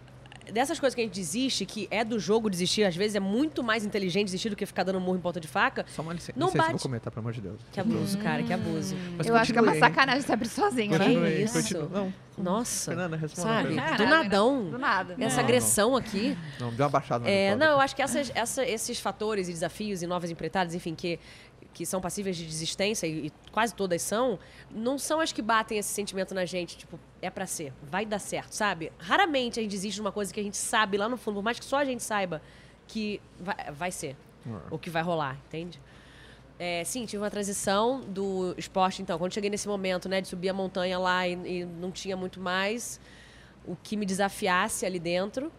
dessas 0.52 0.78
coisas 0.80 0.94
que 0.94 1.00
a 1.00 1.04
gente 1.04 1.14
desiste, 1.14 1.64
que 1.66 1.88
é 1.90 2.04
do 2.04 2.18
jogo 2.18 2.48
desistir, 2.50 2.84
às 2.84 2.94
vezes 2.96 3.14
é 3.16 3.20
muito 3.20 3.62
mais 3.62 3.84
inteligente 3.84 4.26
desistir 4.26 4.48
do 4.50 4.56
que 4.56 4.64
ficar 4.66 4.84
dando 4.84 5.00
murro 5.00 5.16
em 5.16 5.20
ponta 5.20 5.40
de 5.40 5.48
faca. 5.48 5.84
Só 5.88 6.02
uma 6.02 6.12
licença, 6.12 6.32
Não 6.38 6.46
licença, 6.48 6.58
eu 6.58 6.66
vou 6.66 6.72
bate. 6.74 6.82
comentar, 6.82 7.12
pelo 7.12 7.20
amor 7.24 7.32
de 7.32 7.40
Deus. 7.40 7.60
Que 7.72 7.80
abuso, 7.80 8.18
cara, 8.18 8.42
que 8.42 8.52
abuso. 8.52 8.94
Mas 9.16 9.26
eu 9.26 9.36
acho 9.36 9.52
que 9.52 9.58
é 9.58 9.62
uma 9.62 9.74
sacanagem 9.78 10.22
se 10.22 10.32
abrir 10.32 10.48
sozinho, 10.48 10.90
né? 10.92 10.98
Continue, 10.98 11.42
isso? 11.42 11.54
continue. 11.54 11.88
Não, 11.90 12.14
Nossa. 12.38 12.90
Fernanda, 12.92 13.16
responda. 13.16 13.48
Sabe? 13.48 13.68
Do 13.68 13.74
né? 14.04 14.10
nadão. 14.10 14.70
Do 14.70 14.78
nada. 14.78 15.14
Essa 15.18 15.36
Não, 15.36 15.44
agressão 15.44 15.96
aqui. 15.96 16.36
Não, 16.58 16.70
deu 16.72 16.84
uma 16.86 16.90
baixada 16.90 17.28
É, 17.28 17.54
não, 17.54 17.66
eu 17.72 17.80
acho 17.80 17.94
que 17.94 18.02
essas, 18.02 18.30
essa- 18.34 18.64
esses 18.64 18.98
fatores 18.98 19.48
e 19.48 19.52
desafios 19.52 20.02
e 20.02 20.06
novas 20.06 20.30
empreitadas, 20.30 20.74
enfim, 20.74 20.94
que, 20.94 21.18
que 21.72 21.86
são 21.86 22.00
passíveis 22.00 22.36
de 22.36 22.44
desistência, 22.44 23.06
e, 23.06 23.26
e 23.26 23.32
quase 23.52 23.74
todas 23.74 24.02
são, 24.02 24.38
não 24.70 24.98
são 24.98 25.20
as 25.20 25.32
que 25.32 25.40
batem 25.40 25.78
esse 25.78 25.92
sentimento 25.92 26.34
na 26.34 26.44
gente, 26.44 26.76
tipo, 26.76 26.98
é 27.22 27.30
pra 27.30 27.46
ser, 27.46 27.72
vai 27.82 28.04
dar 28.04 28.18
certo, 28.18 28.52
sabe? 28.52 28.92
Raramente 28.98 29.60
a 29.60 29.62
gente 29.62 29.72
desiste 29.72 29.96
de 29.96 30.00
uma 30.00 30.12
coisa 30.12 30.32
que 30.32 30.40
a 30.40 30.42
gente 30.42 30.56
sabe 30.56 30.96
lá 30.96 31.08
no 31.08 31.16
fundo, 31.16 31.36
por 31.36 31.42
mais 31.42 31.58
que 31.58 31.64
só 31.64 31.76
a 31.78 31.84
gente 31.84 32.02
saiba 32.02 32.42
que 32.86 33.20
vai, 33.38 33.72
vai 33.72 33.90
ser, 33.90 34.16
o 34.70 34.78
que 34.78 34.90
vai 34.90 35.02
rolar, 35.02 35.38
entende? 35.46 35.80
É, 36.58 36.84
sim, 36.84 37.06
tive 37.06 37.22
uma 37.22 37.30
transição 37.30 38.00
do 38.00 38.54
esporte, 38.58 39.00
então, 39.00 39.18
quando 39.18 39.32
cheguei 39.32 39.48
nesse 39.48 39.66
momento, 39.66 40.08
né, 40.08 40.20
de 40.20 40.28
subir 40.28 40.48
a 40.50 40.54
montanha 40.54 40.98
lá 40.98 41.26
e, 41.26 41.32
e 41.32 41.64
não 41.64 41.90
tinha 41.90 42.16
muito 42.16 42.40
mais 42.40 43.00
o 43.64 43.76
que 43.76 43.96
me 43.96 44.04
desafiasse 44.04 44.84
ali 44.84 44.98
dentro, 44.98 45.50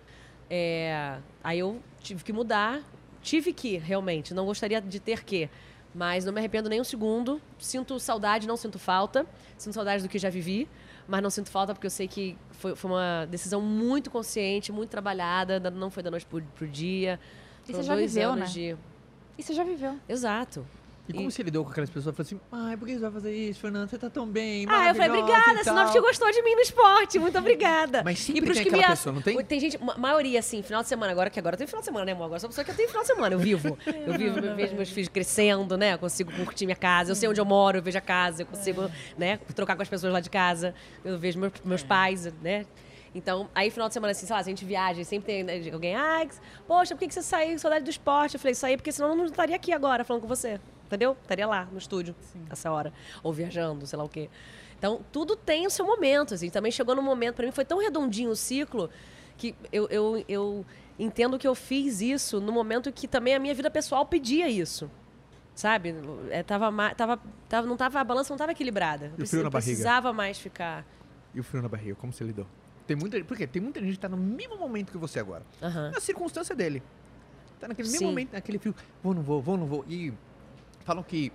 é, 0.54 1.18
aí 1.42 1.60
eu 1.60 1.82
tive 2.02 2.26
que 2.26 2.34
mudar. 2.34 2.84
Tive 3.22 3.54
que, 3.54 3.78
realmente. 3.78 4.34
Não 4.34 4.46
gostaria 4.46 4.82
de 4.82 5.00
ter 5.00 5.24
que. 5.24 5.50
Mas 5.94 6.24
não 6.24 6.32
me 6.32 6.40
arrependo 6.40 6.70
nem 6.70 6.80
um 6.80 6.84
segundo. 6.84 7.42
Sinto 7.60 8.00
saudade, 8.00 8.48
não 8.48 8.56
sinto 8.56 8.80
falta. 8.80 9.26
Sinto 9.58 9.74
saudade 9.74 10.04
do 10.04 10.10
que 10.10 10.18
já 10.18 10.30
vivi. 10.30 10.68
Mas 11.08 11.22
não 11.22 11.30
sinto 11.30 11.50
falta 11.50 11.74
porque 11.74 11.88
eu 11.88 11.92
sei 11.92 12.08
que 12.08 12.38
foi, 12.52 12.76
foi 12.76 12.92
uma 12.92 13.26
decisão 13.30 13.60
muito 13.62 14.10
consciente, 14.10 14.72
muito 14.72 14.90
trabalhada. 14.90 15.60
da- 15.60 15.70
Não 15.72 15.90
foi 15.92 16.02
da 16.02 16.10
noite 16.12 16.26
pro, 16.26 16.42
pro 16.56 16.68
dia. 16.68 17.20
E 17.68 17.72
Foram 17.72 17.84
você 17.84 17.88
já 17.88 17.96
viveu, 17.96 18.36
né? 18.36 18.46
de... 18.46 18.78
E 19.38 19.44
você 19.44 19.54
já 19.54 19.64
viveu. 19.64 19.98
Exato. 20.08 20.66
E 21.10 21.14
como 21.14 21.28
E- 21.28 21.32
você 21.32 21.42
lidou 21.44 21.66
com 21.66 21.72
aquelas 21.72 21.90
pessoas? 21.90 22.16
Falou 22.16 22.26
assim, 22.26 22.40
ai, 22.52 22.78
por 22.78 22.88
que 22.88 22.94
você 22.94 23.00
vai 23.00 23.12
fazer 23.12 23.36
isso, 23.36 23.60
Fernanda? 23.60 23.88
Você 23.88 23.98
tá 23.98 24.10
tão 24.10 24.26
bem, 24.28 24.66
Ah, 24.70 24.90
eu 24.90 24.96
falei, 24.96 25.10
obrigada, 25.22 25.60
e 25.60 25.64
sinal 25.64 25.84
tal." 25.86 25.94
que 25.94 26.00
gostou 26.00 26.32
de 26.32 26.42
mim 26.44 26.54
no 26.56 26.62
esporte. 26.62 27.20
Muito 27.20 27.38
obrigada. 27.38 28.02
Mas 28.04 28.20
sempre 28.20 28.42
pros 28.42 28.58
tem 28.58 28.64
que 28.66 28.70
aquela 28.70 28.88
me 28.90 28.96
pessoa, 28.96 29.14
não 29.16 29.22
tem? 29.22 29.44
Tem 29.44 29.60
gente, 29.60 29.78
ma- 29.84 29.98
maioria, 29.98 30.40
assim, 30.40 30.62
final 30.62 30.82
de 30.84 30.88
semana, 30.88 31.12
agora 31.12 31.30
que 31.30 31.40
agora 31.40 31.58
tem 31.58 31.66
final 31.68 31.82
de 31.82 31.86
semana, 31.86 32.06
né, 32.06 32.12
amor? 32.12 32.26
Agora 32.26 32.40
sou 32.40 32.48
pessoa 32.50 32.64
que 32.64 32.72
eu 32.72 32.76
tenho 32.76 32.88
final 32.88 33.02
de 33.02 33.08
semana, 33.08 33.36
eu 33.36 33.40
vivo. 33.40 33.78
Eu 33.86 34.14
vivo, 34.18 34.40
eu 34.40 34.56
vejo 34.56 34.76
meus 34.76 34.90
filhos 34.90 35.10
crescendo, 35.10 35.76
né? 35.78 35.96
Eu 35.96 36.00
consigo 36.00 36.32
curtir 36.46 36.66
minha 36.66 36.76
casa, 36.76 37.12
eu 37.12 37.16
sei 37.16 37.28
onde 37.28 37.42
eu 37.42 37.46
moro, 37.46 37.80
eu 37.80 37.82
vejo 37.84 37.98
a 37.98 38.02
casa, 38.02 38.44
eu 38.44 38.46
consigo, 38.46 38.90
né, 39.18 39.38
trocar 39.56 39.76
com 39.76 39.82
as 39.82 39.90
pessoas 39.90 40.14
lá 40.14 40.20
de 40.20 40.30
casa, 40.30 40.74
eu 41.04 41.18
vejo 41.18 41.40
meus, 41.40 41.52
meus 41.66 41.84
pais, 41.84 42.32
né? 42.42 42.66
Então, 43.14 43.50
aí 43.54 43.70
final 43.70 43.90
de 43.90 43.94
semana, 43.94 44.12
assim, 44.12 44.26
sei 44.26 44.34
lá, 44.34 44.40
a 44.40 44.44
gente 44.44 44.64
viaja, 44.64 45.04
sempre 45.04 45.26
tem 45.26 45.44
né, 45.44 45.62
alguém, 45.74 45.96
ai, 45.96 46.30
poxa, 46.66 46.96
por 46.96 47.06
que 47.06 47.14
você 47.14 47.22
saiu? 47.22 47.60
Saudade 47.60 47.84
do 47.84 47.90
esporte. 47.90 48.36
Eu 48.36 48.40
falei, 48.40 48.56
saí 48.56 48.78
porque 48.78 48.92
senão 48.92 49.10
eu 49.10 49.16
não 49.16 49.26
estaria 49.26 49.56
aqui 49.56 49.74
agora 49.74 50.06
falando 50.06 50.22
com 50.22 50.30
você. 50.30 50.62
Entendeu? 50.92 51.16
Estaria 51.22 51.48
lá 51.48 51.66
no 51.72 51.78
estúdio, 51.78 52.14
essa 52.50 52.70
hora. 52.70 52.92
Ou 53.24 53.32
viajando, 53.32 53.88
sei 53.88 53.98
lá 53.98 54.04
o 54.04 54.10
quê. 54.10 54.30
Então, 54.78 55.00
tudo 55.10 55.38
tem 55.38 55.66
o 55.66 55.70
seu 55.70 55.86
momento, 55.86 56.34
assim. 56.34 56.50
Também 56.50 56.70
chegou 56.70 56.94
num 56.94 57.02
momento, 57.02 57.36
pra 57.36 57.46
mim 57.46 57.52
foi 57.54 57.64
tão 57.64 57.80
redondinho 57.80 58.30
o 58.30 58.36
ciclo 58.36 58.90
que 59.38 59.56
eu, 59.72 59.88
eu, 59.90 60.26
eu 60.28 60.66
entendo 61.00 61.40
que 61.40 61.48
eu 61.48 61.56
fiz 61.56 62.02
isso 62.02 62.42
no 62.42 62.52
momento 62.52 62.92
que 62.92 63.08
também 63.08 63.34
a 63.34 63.40
minha 63.40 63.54
vida 63.54 63.72
pessoal 63.72 64.06
pedia 64.06 64.50
isso. 64.50 64.92
Sabe? 65.56 65.96
É, 66.30 66.44
tava, 66.44 66.70
tava, 66.96 67.20
tava, 67.48 67.68
não 67.68 67.78
tava, 67.78 68.02
a 68.02 68.04
balança 68.04 68.30
não 68.32 68.36
estava 68.36 68.52
equilibrada. 68.52 69.06
Eu 69.06 69.12
E 69.12 69.12
o 69.12 69.16
frio 69.16 69.18
preci- 69.28 69.36
na 69.38 69.42
eu 69.48 69.52
barriga? 69.52 69.66
precisava 69.68 70.12
mais 70.14 70.40
ficar. 70.40 70.86
E 71.34 71.40
o 71.40 71.44
frio 71.44 71.62
na 71.62 71.70
barriga, 71.70 71.96
como 71.96 72.12
você 72.12 72.26
lidou? 72.26 72.46
Tem 72.86 72.98
muita, 72.98 73.24
por 73.24 73.38
quê? 73.38 73.48
Tem 73.48 73.62
muita 73.62 73.80
gente 73.80 73.94
que 73.94 74.00
tá 74.00 74.10
no 74.10 74.18
mesmo 74.18 74.58
momento 74.58 74.92
que 74.92 74.98
você 74.98 75.20
agora. 75.20 75.44
Aham. 75.62 75.92
Na 75.94 76.02
circunstância 76.02 76.54
dele. 76.54 76.84
Tá 77.60 77.68
naquele 77.68 77.88
mesmo 77.88 78.00
Sim. 78.00 78.06
momento, 78.08 78.34
naquele 78.34 78.58
frio. 78.60 78.76
Vou, 79.04 79.14
não 79.14 79.22
vou, 79.22 79.42
vou, 79.42 79.56
não 79.56 79.68
vou. 79.68 79.86
E 79.88 80.12
falam 80.82 81.04
que 81.04 81.32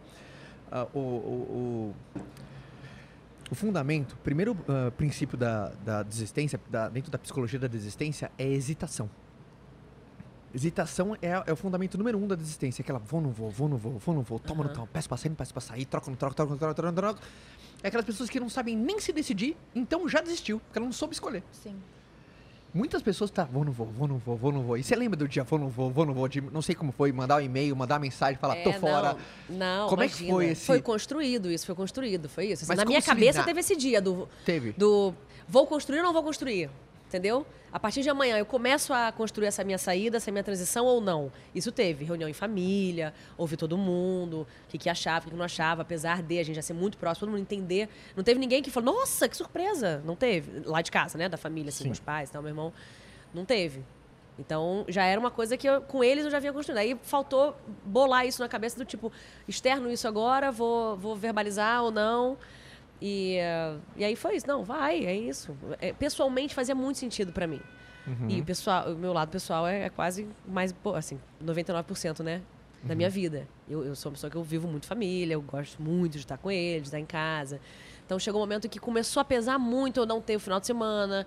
ah, 0.71 0.87
o, 0.95 0.99
o, 0.99 1.95
o, 2.17 2.21
o 3.51 3.55
fundamento, 3.55 4.13
o 4.13 4.17
primeiro 4.19 4.57
ah, 4.69 4.91
princípio 4.91 5.37
da, 5.39 5.69
da 5.85 6.03
desistência, 6.03 6.61
da- 6.69 6.89
dentro 6.89 7.11
da 7.11 7.19
psicologia 7.19 7.59
da 7.59 7.67
desistência, 7.69 8.31
é 8.39 8.47
hesitação. 8.47 9.09
Hesitação 10.55 11.15
é, 11.21 11.43
é 11.47 11.53
o 11.53 11.57
fundamento 11.57 11.99
número 11.99 12.17
um 12.17 12.27
da 12.27 12.35
desistência. 12.35 12.81
Aquela 12.83 12.99
vou, 12.99 13.21
não 13.21 13.31
vou, 13.31 13.51
vou, 13.51 13.69
não 13.69 13.77
vou, 13.77 13.99
vou, 13.99 14.15
não 14.15 14.23
vou, 14.23 14.39
toma, 14.39 14.63
não 14.65 14.71
Aham. 14.71 14.75
toma, 14.75 14.89
peço 14.93 15.09
pra 15.09 15.17
sair, 15.19 15.29
não 15.29 15.37
peço 15.37 15.53
pra 15.53 15.61
sair, 15.61 15.85
troca, 15.85 16.09
não 16.11 16.17
troca, 16.17 16.35
troca, 16.35 16.51
não 16.53 16.59
troca, 16.59 16.75
troca, 16.75 16.93
não 16.93 16.97
troca. 16.97 17.21
É 17.83 17.89
aquelas 17.89 18.07
pessoas 18.07 18.31
que 18.31 18.41
não 18.41 18.49
sabem 18.49 18.75
nem 18.75 18.99
se 18.99 19.13
decidir, 19.13 19.55
então 19.75 20.09
já 20.09 20.21
desistiu, 20.23 20.59
porque 20.61 20.79
ela 20.79 20.87
não 20.87 20.93
soube 20.93 21.13
escolher. 21.13 21.43
Sim. 21.53 21.77
Muitas 22.77 23.01
pessoas 23.01 23.31
tá, 23.31 23.45
vou, 23.45 23.65
não 23.65 23.73
vou, 23.73 23.87
vou, 23.87 24.07
não 24.07 24.19
vou, 24.19 24.37
vou, 24.37 24.53
não 24.53 24.63
vou. 24.63 24.77
E 24.77 24.83
você 24.83 24.95
lembra 24.95 25.17
do 25.17 25.27
dia, 25.27 25.43
vou, 25.45 25.59
não 25.59 25.69
vou, 25.69 25.91
vou, 25.91 26.05
não 26.05 26.13
vou, 26.13 26.29
de, 26.29 26.43
não 26.43 26.61
sei 26.61 26.75
como 26.75 26.93
foi, 26.93 27.11
mandar 27.11 27.37
um 27.37 27.41
e-mail, 27.41 27.75
mandar 27.75 27.95
uma 27.95 28.01
mensagem, 28.01 28.37
falar, 28.39 28.57
tô 28.57 28.69
É, 28.69 28.73
fora. 28.75 29.17
Não, 29.49 29.57
não 29.85 29.89
Como 29.89 30.03
é 30.03 30.09
que 30.09 30.15
imagina. 30.25 30.33
foi 30.35 30.47
esse- 30.49 30.67
Foi 30.67 30.83
construído 30.83 31.51
isso, 31.51 31.65
foi 31.65 31.75
construído, 31.75 32.29
foi 32.29 32.45
isso. 32.49 32.65
Assim, 32.65 32.69
Mas 32.69 32.77
na 32.79 32.85
minha 32.85 33.01
cabeça 33.01 33.39
lidar? 33.39 33.45
teve 33.47 33.61
esse 33.61 33.75
dia 33.77 34.01
do, 34.03 34.29
Teve. 34.45 34.73
do 34.73 35.15
vou 35.49 35.67
construir 35.67 35.99
ou 36.01 36.05
não 36.05 36.13
vou 36.13 36.23
construir, 36.23 36.69
entendeu? 37.09 37.47
A 37.77 37.79
partir 37.79 38.01
de 38.01 38.09
amanhã 38.09 38.39
eu 38.39 38.47
começo 38.47 38.91
a 38.95 39.13
construir 39.13 39.49
essa 39.49 39.63
minha 39.63 39.77
saída, 39.77 40.17
essa 40.17 40.31
minha 40.33 40.43
transição 40.43 40.87
ou 40.87 40.99
não. 40.99 41.31
Isso 41.55 41.71
teve 41.71 42.07
reunião 42.07 42.27
em 42.27 42.33
família, 42.33 43.13
ouvir 43.37 43.59
todo 43.59 43.77
mundo, 43.77 44.47
o 44.65 44.69
que, 44.71 44.79
que 44.79 44.89
achava, 44.89 45.19
o 45.19 45.23
que, 45.25 45.31
que 45.33 45.37
não 45.37 45.45
achava, 45.45 45.83
apesar 45.83 46.23
de 46.23 46.39
a 46.39 46.43
gente 46.43 46.57
já 46.57 46.63
ser 46.63 46.73
muito 46.73 46.97
próximo, 46.97 47.27
todo 47.27 47.33
mundo 47.33 47.43
entender. 47.43 47.91
Não 48.17 48.25
teve 48.25 48.41
ninguém 48.41 48.63
que 48.63 48.71
falou, 48.71 48.95
nossa, 48.95 49.29
que 49.29 49.37
surpresa! 49.37 50.01
Não 50.07 50.17
teve. 50.17 50.63
Lá 50.65 50.81
de 50.81 50.91
casa, 50.91 51.19
né? 51.19 51.29
Da 51.29 51.37
família, 51.37 51.69
assim, 51.69 51.83
Sim. 51.83 51.89
meus 51.91 52.01
pais, 52.01 52.31
tal, 52.31 52.41
meu 52.41 52.49
irmão. 52.49 52.73
Não 53.35 53.45
teve. 53.45 53.85
Então, 54.39 54.87
já 54.89 55.05
era 55.05 55.21
uma 55.21 55.31
coisa 55.31 55.55
que 55.59 55.69
eu- 55.69 55.83
com 55.83 56.03
eles 56.03 56.25
eu 56.25 56.31
já 56.31 56.39
vinha 56.39 56.55
construindo. 56.55 56.79
Aí 56.79 56.99
faltou 57.03 57.55
bolar 57.85 58.27
isso 58.27 58.41
na 58.41 58.49
cabeça 58.49 58.79
do 58.79 58.87
tipo, 58.87 59.13
externo 59.47 59.91
isso 59.93 60.09
agora, 60.09 60.51
vou, 60.51 60.97
vou 60.97 61.15
verbalizar 61.15 61.83
ou 61.85 61.91
não. 61.91 62.39
E, 63.01 63.37
eh, 63.37 63.77
e 63.97 64.05
aí 64.05 64.17
foi 64.17 64.37
isso. 64.37 64.47
Não, 64.47 64.65
vai, 64.65 65.05
é 65.05 65.15
isso. 65.15 65.57
É, 65.81 65.93
pessoalmente 65.93 66.55
fazia 66.55 66.75
muito 66.75 66.99
sentido 66.99 67.33
pra 67.33 67.47
mim. 67.47 67.61
Uhum. 68.07 68.31
E 68.31 68.41
o 68.41 68.45
pessoal, 68.45 68.93
o 68.93 68.97
meu 68.97 69.13
lado 69.13 69.31
pessoal 69.31 69.67
é, 69.67 69.87
é 69.87 69.91
quase 69.91 70.29
mais, 70.47 70.75
assim, 70.95 71.19
99%, 71.45 72.23
né? 72.23 72.43
Da 72.85 72.95
minha 72.95 73.11
vida. 73.11 73.49
Eu, 73.69 73.85
eu 73.85 73.97
sou 73.97 74.11
uma 74.11 74.15
pessoa 74.15 74.31
que 74.31 74.37
eu 74.37 74.45
vivo 74.45 74.69
muito 74.69 74.87
família, 74.87 75.35
eu 75.35 75.43
gosto 75.43 75.83
muito 75.83 76.13
de 76.13 76.19
estar 76.19 76.39
com 76.39 76.49
eles, 76.51 76.83
de 76.83 76.89
estar 76.89 77.01
em 77.01 77.07
casa. 77.07 77.61
Então 78.05 78.17
chegou 78.17 78.41
um 78.41 78.45
momento 78.45 78.69
que 78.69 78.79
começou 78.79 79.21
a 79.21 79.25
pesar 79.25 79.59
muito 79.59 79.99
eu 79.99 80.07
não 80.07 80.21
ter 80.21 80.37
o 80.37 80.41
final 80.41 80.61
de 80.61 80.67
semana, 80.67 81.27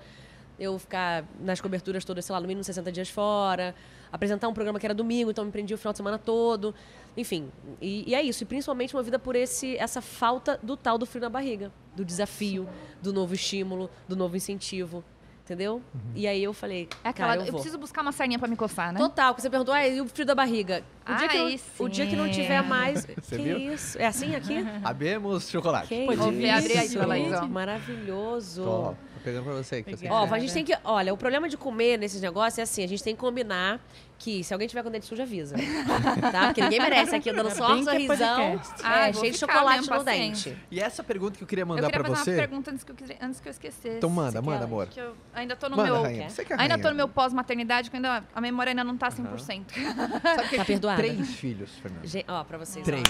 eu 0.59 0.77
ficar 0.77 1.23
nas 1.39 1.61
coberturas 1.61 2.03
todas, 2.03 2.25
sei 2.25 2.33
lá, 2.33 2.41
no 2.41 2.47
mínimo 2.47 2.63
60 2.63 2.91
dias 2.91 3.09
fora, 3.09 3.73
apresentar 4.11 4.47
um 4.47 4.53
programa 4.53 4.79
que 4.79 4.85
era 4.85 4.93
domingo, 4.93 5.31
então 5.31 5.45
me 5.45 5.51
prendia 5.51 5.75
o 5.75 5.77
final 5.77 5.93
de 5.93 5.97
semana 5.97 6.17
todo. 6.17 6.75
Enfim, 7.15 7.49
e, 7.81 8.09
e 8.09 8.15
é 8.15 8.21
isso. 8.21 8.43
E 8.43 8.45
principalmente 8.45 8.95
movida 8.95 9.17
por 9.17 9.35
esse, 9.35 9.77
essa 9.77 10.01
falta 10.01 10.59
do 10.61 10.75
tal 10.75 10.97
do 10.97 11.05
frio 11.05 11.21
na 11.21 11.29
barriga, 11.29 11.71
do 11.95 12.03
desafio, 12.03 12.67
do 13.01 13.13
novo 13.13 13.33
estímulo, 13.33 13.89
do 14.07 14.15
novo 14.15 14.35
incentivo. 14.35 15.03
Entendeu? 15.49 15.81
E 16.13 16.27
aí 16.27 16.43
eu 16.43 16.53
falei, 16.53 16.87
É 17.03 17.09
aquela. 17.09 17.29
cara, 17.29 17.41
eu, 17.41 17.45
eu, 17.47 17.51
vou. 17.53 17.59
preciso 17.59 17.79
buscar 17.79 18.03
uma 18.03 18.11
sarninha 18.11 18.37
pra 18.37 18.47
me 18.47 18.55
coçar, 18.55 18.93
né? 18.93 18.99
Total, 18.99 19.33
que 19.33 19.41
você 19.41 19.49
perguntou, 19.49 19.73
ah, 19.73 19.87
e 19.87 19.99
o 19.99 20.07
frio 20.07 20.23
da 20.23 20.35
barriga? 20.35 20.83
O, 21.03 21.15
dia, 21.15 21.27
que 21.27 21.37
não, 21.39 21.85
o 21.85 21.89
dia 21.89 22.05
que 22.05 22.15
não 22.15 22.29
tiver 22.29 22.61
mais. 22.61 23.03
Você 23.19 23.35
que 23.35 23.41
viu? 23.41 23.57
isso? 23.57 23.97
É 23.97 24.05
assim 24.05 24.35
aqui? 24.35 24.63
Abemos 24.83 25.49
chocolate. 25.49 25.87
Que 25.87 26.05
Pode 26.05 26.19
isso? 26.19 26.27
abrir 26.29 26.77
aí, 26.77 26.95
Laís, 26.97 27.33
ó. 27.33 27.47
Maravilhoso. 27.47 28.63
Tô, 28.63 28.95
tô 29.19 29.23
pegando 29.23 29.43
pra 29.43 29.53
você. 29.53 29.83
Que. 29.83 30.07
Ó, 30.09 30.25
a 30.33 30.39
gente 30.39 30.53
tem 30.53 30.63
que. 30.65 30.75
Olha, 30.83 31.13
o 31.13 31.17
problema 31.17 31.47
de 31.47 31.57
comer 31.57 31.97
nesses 31.97 32.21
negócios 32.21 32.57
é 32.59 32.63
assim: 32.63 32.83
a 32.83 32.87
gente 32.87 33.03
tem 33.03 33.13
que 33.15 33.19
combinar 33.21 33.79
que 34.17 34.43
se 34.43 34.53
alguém 34.53 34.67
tiver 34.67 34.83
com 34.83 34.91
dente 34.91 35.05
sujo, 35.05 35.21
avisa. 35.21 35.55
tá? 36.31 36.47
Porque 36.47 36.61
ninguém 36.61 36.79
merece 36.81 37.15
aqui, 37.15 37.29
eu 37.29 37.35
dando 37.35 37.51
só 37.51 37.73
um 37.73 37.79
é 37.79 37.83
sorrisão. 37.83 38.61
Ai, 38.83 39.09
É, 39.11 39.13
cheio 39.13 39.31
de 39.31 39.37
chocolate 39.37 39.79
mesmo, 39.79 39.95
no 39.95 40.03
dente. 40.03 40.57
E 40.69 40.79
essa 40.81 41.01
pergunta 41.03 41.37
que 41.37 41.43
eu 41.43 41.47
queria 41.47 41.61
Eu 41.63 41.67
mandar 41.67 41.87
queria 41.87 41.99
pra 42.03 42.09
fazer 42.15 42.23
você. 42.23 42.31
uma 42.31 42.37
pergunta 42.47 42.71
antes 42.71 42.83
que 42.83 42.91
eu, 42.91 42.95
antes 43.21 43.39
que 43.39 43.47
eu 43.47 43.51
esquecesse. 43.51 43.97
Então 43.97 44.09
manda, 44.09 44.41
manda, 44.41 44.59
eu- 44.61 44.65
amor. 44.65 44.87
Que 44.87 44.99
eu 44.99 45.15
ainda 45.33 45.55
tô 45.55 45.69
no 45.69 45.77
Manda, 45.77 45.91
meu. 45.93 46.01
rainha. 46.01 46.29
Você 46.29 46.43
que 46.43 46.51
é 46.51 46.55
Ainda 46.57 46.73
rainha. 46.73 46.83
tô 46.83 46.89
no 46.89 46.95
meu 46.95 47.07
pós-maternidade, 47.07 47.89
que 47.89 47.95
ainda 47.95 48.23
a 48.35 48.41
memória 48.41 48.71
ainda 48.71 48.83
não 48.83 48.97
tá 48.97 49.09
100%. 49.09 49.39
Sabe 49.39 50.49
que 50.49 50.55
Tá 50.57 50.61
eu 50.63 50.65
perdoada. 50.65 51.01
três 51.01 51.29
filhos, 51.35 51.69
Fernando. 51.81 52.03
Ó, 52.27 52.43
pra 52.43 52.57
vocês. 52.57 52.83
Três. 52.83 53.03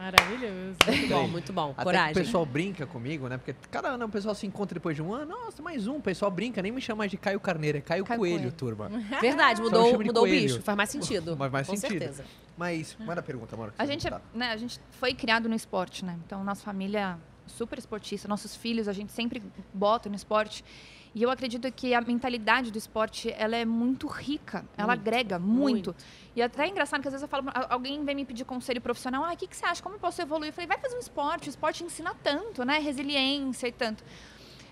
Maravilhoso. 0.00 0.78
Muito 0.86 1.08
bom, 1.08 1.28
muito 1.28 1.52
bom. 1.52 1.70
Até 1.72 1.84
Coragem. 1.84 2.14
que 2.14 2.20
o 2.20 2.24
pessoal 2.24 2.46
brinca 2.46 2.86
comigo, 2.86 3.28
né? 3.28 3.36
Porque 3.36 3.54
cada 3.70 3.88
ano 3.88 4.06
o 4.06 4.08
pessoal 4.08 4.34
se 4.34 4.46
encontra 4.46 4.72
depois 4.74 4.96
de 4.96 5.02
um 5.02 5.12
ano. 5.12 5.26
Nossa, 5.26 5.62
mais 5.62 5.86
um. 5.86 5.96
O 5.96 6.00
pessoal 6.00 6.30
brinca, 6.30 6.62
nem 6.62 6.72
me 6.72 6.80
chama 6.80 7.00
mais 7.00 7.10
de 7.10 7.18
Caio 7.18 7.38
Carneiro, 7.38 7.76
é 7.76 7.80
Caio, 7.82 8.02
Caio 8.04 8.18
Coelho, 8.18 8.36
Coelho. 8.38 8.52
turma. 8.52 8.88
Verdade, 9.20 9.60
mudou, 9.60 10.02
mudou 10.02 10.24
o 10.24 10.26
bicho. 10.26 10.62
Faz 10.62 10.74
mais 10.74 10.88
sentido. 10.88 11.36
Mas 11.38 11.52
mais 11.52 11.66
com 11.66 11.76
sentido. 11.76 11.98
certeza. 11.98 12.24
Mas, 12.56 12.96
manda 12.98 13.20
a 13.20 13.22
pergunta, 13.22 13.54
que 13.56 13.72
A 13.78 13.86
gente, 13.86 14.08
é- 14.08 14.20
né, 14.34 14.50
a 14.50 14.56
gente 14.56 14.80
foi 14.92 15.12
criado 15.12 15.48
no 15.50 15.54
esporte, 15.54 16.02
né? 16.02 16.18
Então, 16.24 16.42
nossa 16.42 16.62
família 16.62 17.18
é 17.46 17.50
super 17.50 17.78
esportista, 17.78 18.26
nossos 18.26 18.56
filhos, 18.56 18.88
a 18.88 18.92
gente 18.94 19.12
sempre 19.12 19.42
bota 19.72 20.08
no 20.08 20.14
esporte. 20.14 20.64
E 21.12 21.22
eu 21.22 21.30
acredito 21.30 21.70
que 21.72 21.92
a 21.92 22.00
mentalidade 22.00 22.70
do 22.70 22.78
esporte, 22.78 23.34
ela 23.36 23.56
é 23.56 23.64
muito 23.64 24.06
rica, 24.06 24.64
ela 24.76 24.88
Muito, 24.94 25.00
agrega 25.00 25.38
muito. 25.40 25.90
muito. 25.90 25.96
E 26.36 26.40
até 26.42 26.64
é 26.64 26.68
engraçado 26.68 27.00
que 27.02 27.08
às 27.08 27.12
vezes 27.12 27.22
eu 27.22 27.28
falo, 27.28 27.48
a- 27.48 27.72
alguém 27.74 28.04
vem 28.04 28.14
me 28.14 28.24
pedir 28.24 28.44
conselho 28.44 28.80
profissional, 28.80 29.24
ah, 29.24 29.32
o 29.32 29.36
que, 29.36 29.48
que 29.48 29.56
você 29.56 29.66
acha, 29.66 29.82
como 29.82 29.96
eu 29.96 29.98
posso 29.98 30.22
evoluir? 30.22 30.50
Eu 30.50 30.52
falei, 30.52 30.68
vai 30.68 30.78
fazer 30.78 30.94
um 30.96 31.00
esporte, 31.00 31.48
o 31.48 31.50
esporte 31.50 31.82
ensina 31.82 32.14
tanto, 32.22 32.64
né? 32.64 32.78
Resiliência 32.78 33.66
e 33.66 33.72
tanto. 33.72 34.04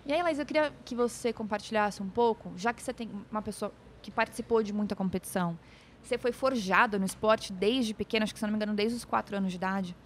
E 0.06 0.12
aí, 0.12 0.22
Laís, 0.22 0.38
eu 0.38 0.46
queria 0.46 0.72
que 0.84 0.94
você 0.94 1.32
compartilhasse 1.32 2.00
um 2.02 2.08
pouco, 2.08 2.52
já 2.56 2.72
que 2.72 2.82
você 2.82 2.92
tem 2.94 3.10
uma 3.32 3.42
pessoa 3.42 3.72
que 4.00 4.10
participou 4.12 4.62
de 4.62 4.72
muita 4.72 4.94
competição, 4.94 5.58
você 6.00 6.16
foi 6.16 6.30
forjada 6.30 7.00
no 7.00 7.04
esporte 7.04 7.52
desde 7.52 7.92
pequena, 7.92 8.22
acho 8.22 8.32
que 8.32 8.38
se 8.38 8.46
não 8.46 8.52
me 8.52 8.56
engano, 8.56 8.74
desde 8.74 8.96
os 8.96 9.04
quatro 9.04 9.36
anos 9.36 9.50
de 9.50 9.56
idade. 9.56 9.96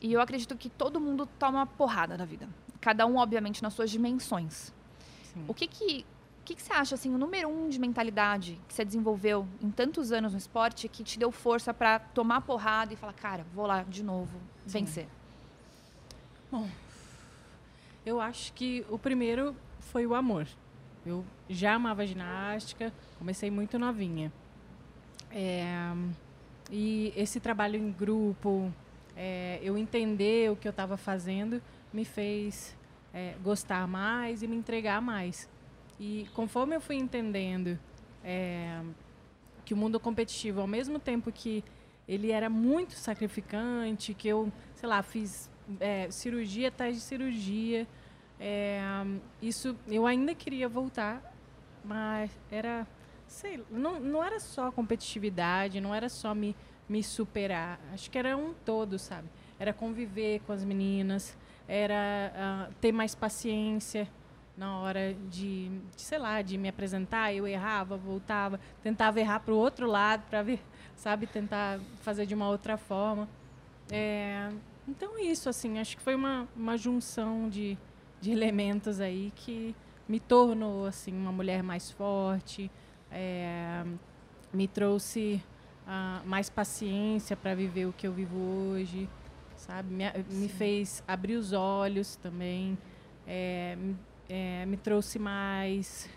E 0.00 0.12
eu 0.12 0.20
acredito 0.20 0.56
que 0.56 0.68
todo 0.68 1.00
mundo 1.00 1.26
toma 1.38 1.64
porrada 1.64 2.18
na 2.18 2.24
vida. 2.24 2.48
Cada 2.80 3.06
um, 3.06 3.16
obviamente, 3.18 3.62
nas 3.62 3.72
suas 3.72 3.88
dimensões. 3.88 4.74
Sim. 5.32 5.44
O 5.46 5.54
que 5.54 5.66
que, 5.66 6.04
o 6.40 6.44
que 6.44 6.54
que 6.54 6.62
você 6.62 6.72
acha, 6.72 6.94
assim, 6.94 7.14
o 7.14 7.18
número 7.18 7.48
um 7.48 7.68
de 7.68 7.78
mentalidade 7.78 8.60
que 8.66 8.74
você 8.74 8.84
desenvolveu 8.84 9.46
em 9.60 9.70
tantos 9.70 10.12
anos 10.12 10.32
no 10.32 10.38
esporte 10.38 10.88
que 10.88 11.04
te 11.04 11.18
deu 11.18 11.30
força 11.30 11.72
para 11.72 11.98
tomar 11.98 12.40
porrada 12.42 12.92
e 12.92 12.96
falar, 12.96 13.12
cara, 13.12 13.46
vou 13.54 13.66
lá 13.66 13.82
de 13.82 14.02
novo, 14.02 14.38
vencer? 14.66 15.06
Eu 18.04 18.20
acho 18.20 18.52
que 18.54 18.84
o 18.88 18.98
primeiro 18.98 19.54
foi 19.80 20.06
o 20.06 20.14
amor. 20.14 20.46
Eu 21.04 21.24
já 21.48 21.74
amava 21.74 22.06
ginástica, 22.06 22.92
comecei 23.18 23.50
muito 23.50 23.78
novinha. 23.78 24.32
É, 25.30 25.92
e 26.70 27.12
esse 27.16 27.40
trabalho 27.40 27.76
em 27.76 27.90
grupo, 27.90 28.72
é, 29.16 29.60
eu 29.62 29.78
entender 29.78 30.50
o 30.50 30.56
que 30.56 30.66
eu 30.66 30.70
estava 30.70 30.96
fazendo, 30.96 31.62
me 31.92 32.04
fez 32.04 32.76
é, 33.12 33.34
gostar 33.42 33.86
mais 33.86 34.42
e 34.42 34.46
me 34.46 34.56
entregar 34.56 35.00
mais. 35.00 35.48
E 35.98 36.26
conforme 36.34 36.74
eu 36.74 36.80
fui 36.80 36.96
entendendo 36.96 37.78
é, 38.24 38.80
que 39.64 39.74
o 39.74 39.76
mundo 39.76 40.00
competitivo, 40.00 40.60
ao 40.60 40.66
mesmo 40.66 40.98
tempo 40.98 41.30
que 41.30 41.62
ele 42.08 42.32
era 42.32 42.48
muito 42.50 42.94
sacrificante, 42.94 44.14
que 44.14 44.26
eu, 44.26 44.52
sei 44.74 44.88
lá, 44.88 45.02
fiz 45.02 45.50
é, 45.78 46.10
cirurgia 46.10 46.68
atrás 46.68 46.96
de 46.96 47.02
cirurgia, 47.02 47.86
é, 48.38 48.80
isso 49.42 49.76
eu 49.86 50.06
ainda 50.06 50.34
queria 50.34 50.68
voltar, 50.68 51.22
mas 51.84 52.30
era, 52.50 52.86
sei, 53.26 53.62
não, 53.70 54.00
não 54.00 54.24
era 54.24 54.40
só 54.40 54.72
competitividade, 54.72 55.80
não 55.80 55.94
era 55.94 56.08
só 56.08 56.34
me, 56.34 56.56
me 56.88 57.02
superar. 57.02 57.78
Acho 57.92 58.10
que 58.10 58.18
era 58.18 58.36
um 58.36 58.54
todo, 58.64 58.98
sabe? 58.98 59.28
Era 59.58 59.72
conviver 59.72 60.40
com 60.40 60.52
as 60.52 60.64
meninas, 60.64 61.36
era 61.70 62.32
ah, 62.34 62.68
ter 62.80 62.90
mais 62.90 63.14
paciência 63.14 64.08
na 64.56 64.80
hora 64.80 65.14
de, 65.30 65.68
de, 65.68 66.02
sei 66.02 66.18
lá, 66.18 66.42
de 66.42 66.58
me 66.58 66.68
apresentar. 66.68 67.32
Eu 67.32 67.46
errava, 67.46 67.96
voltava, 67.96 68.58
tentava 68.82 69.20
errar 69.20 69.38
para 69.38 69.54
o 69.54 69.56
outro 69.56 69.86
lado 69.86 70.24
para 70.28 70.42
ver, 70.42 70.60
sabe, 70.96 71.28
tentar 71.28 71.78
fazer 72.00 72.26
de 72.26 72.34
uma 72.34 72.48
outra 72.48 72.76
forma. 72.76 73.28
É, 73.88 74.50
então 74.88 75.16
isso, 75.20 75.48
assim, 75.48 75.78
acho 75.78 75.96
que 75.96 76.02
foi 76.02 76.16
uma, 76.16 76.48
uma 76.56 76.76
junção 76.76 77.48
de, 77.48 77.78
de 78.20 78.32
elementos 78.32 79.00
aí 79.00 79.32
que 79.36 79.74
me 80.08 80.18
tornou 80.18 80.86
assim 80.86 81.12
uma 81.16 81.30
mulher 81.30 81.62
mais 81.62 81.92
forte, 81.92 82.68
é, 83.12 83.84
me 84.52 84.66
trouxe 84.66 85.40
ah, 85.86 86.20
mais 86.24 86.50
paciência 86.50 87.36
para 87.36 87.54
viver 87.54 87.86
o 87.86 87.92
que 87.92 88.08
eu 88.08 88.12
vivo 88.12 88.36
hoje, 88.36 89.08
sabe? 89.60 89.92
Me, 89.92 90.04
me 90.30 90.48
fez 90.48 91.02
abrir 91.06 91.36
os 91.36 91.52
olhos 91.52 92.16
também, 92.16 92.76
é, 93.26 93.76
me- 93.76 93.96
é, 94.28 94.64
me 94.66 94.76
trouxe 94.76 95.18
mais 95.18 96.08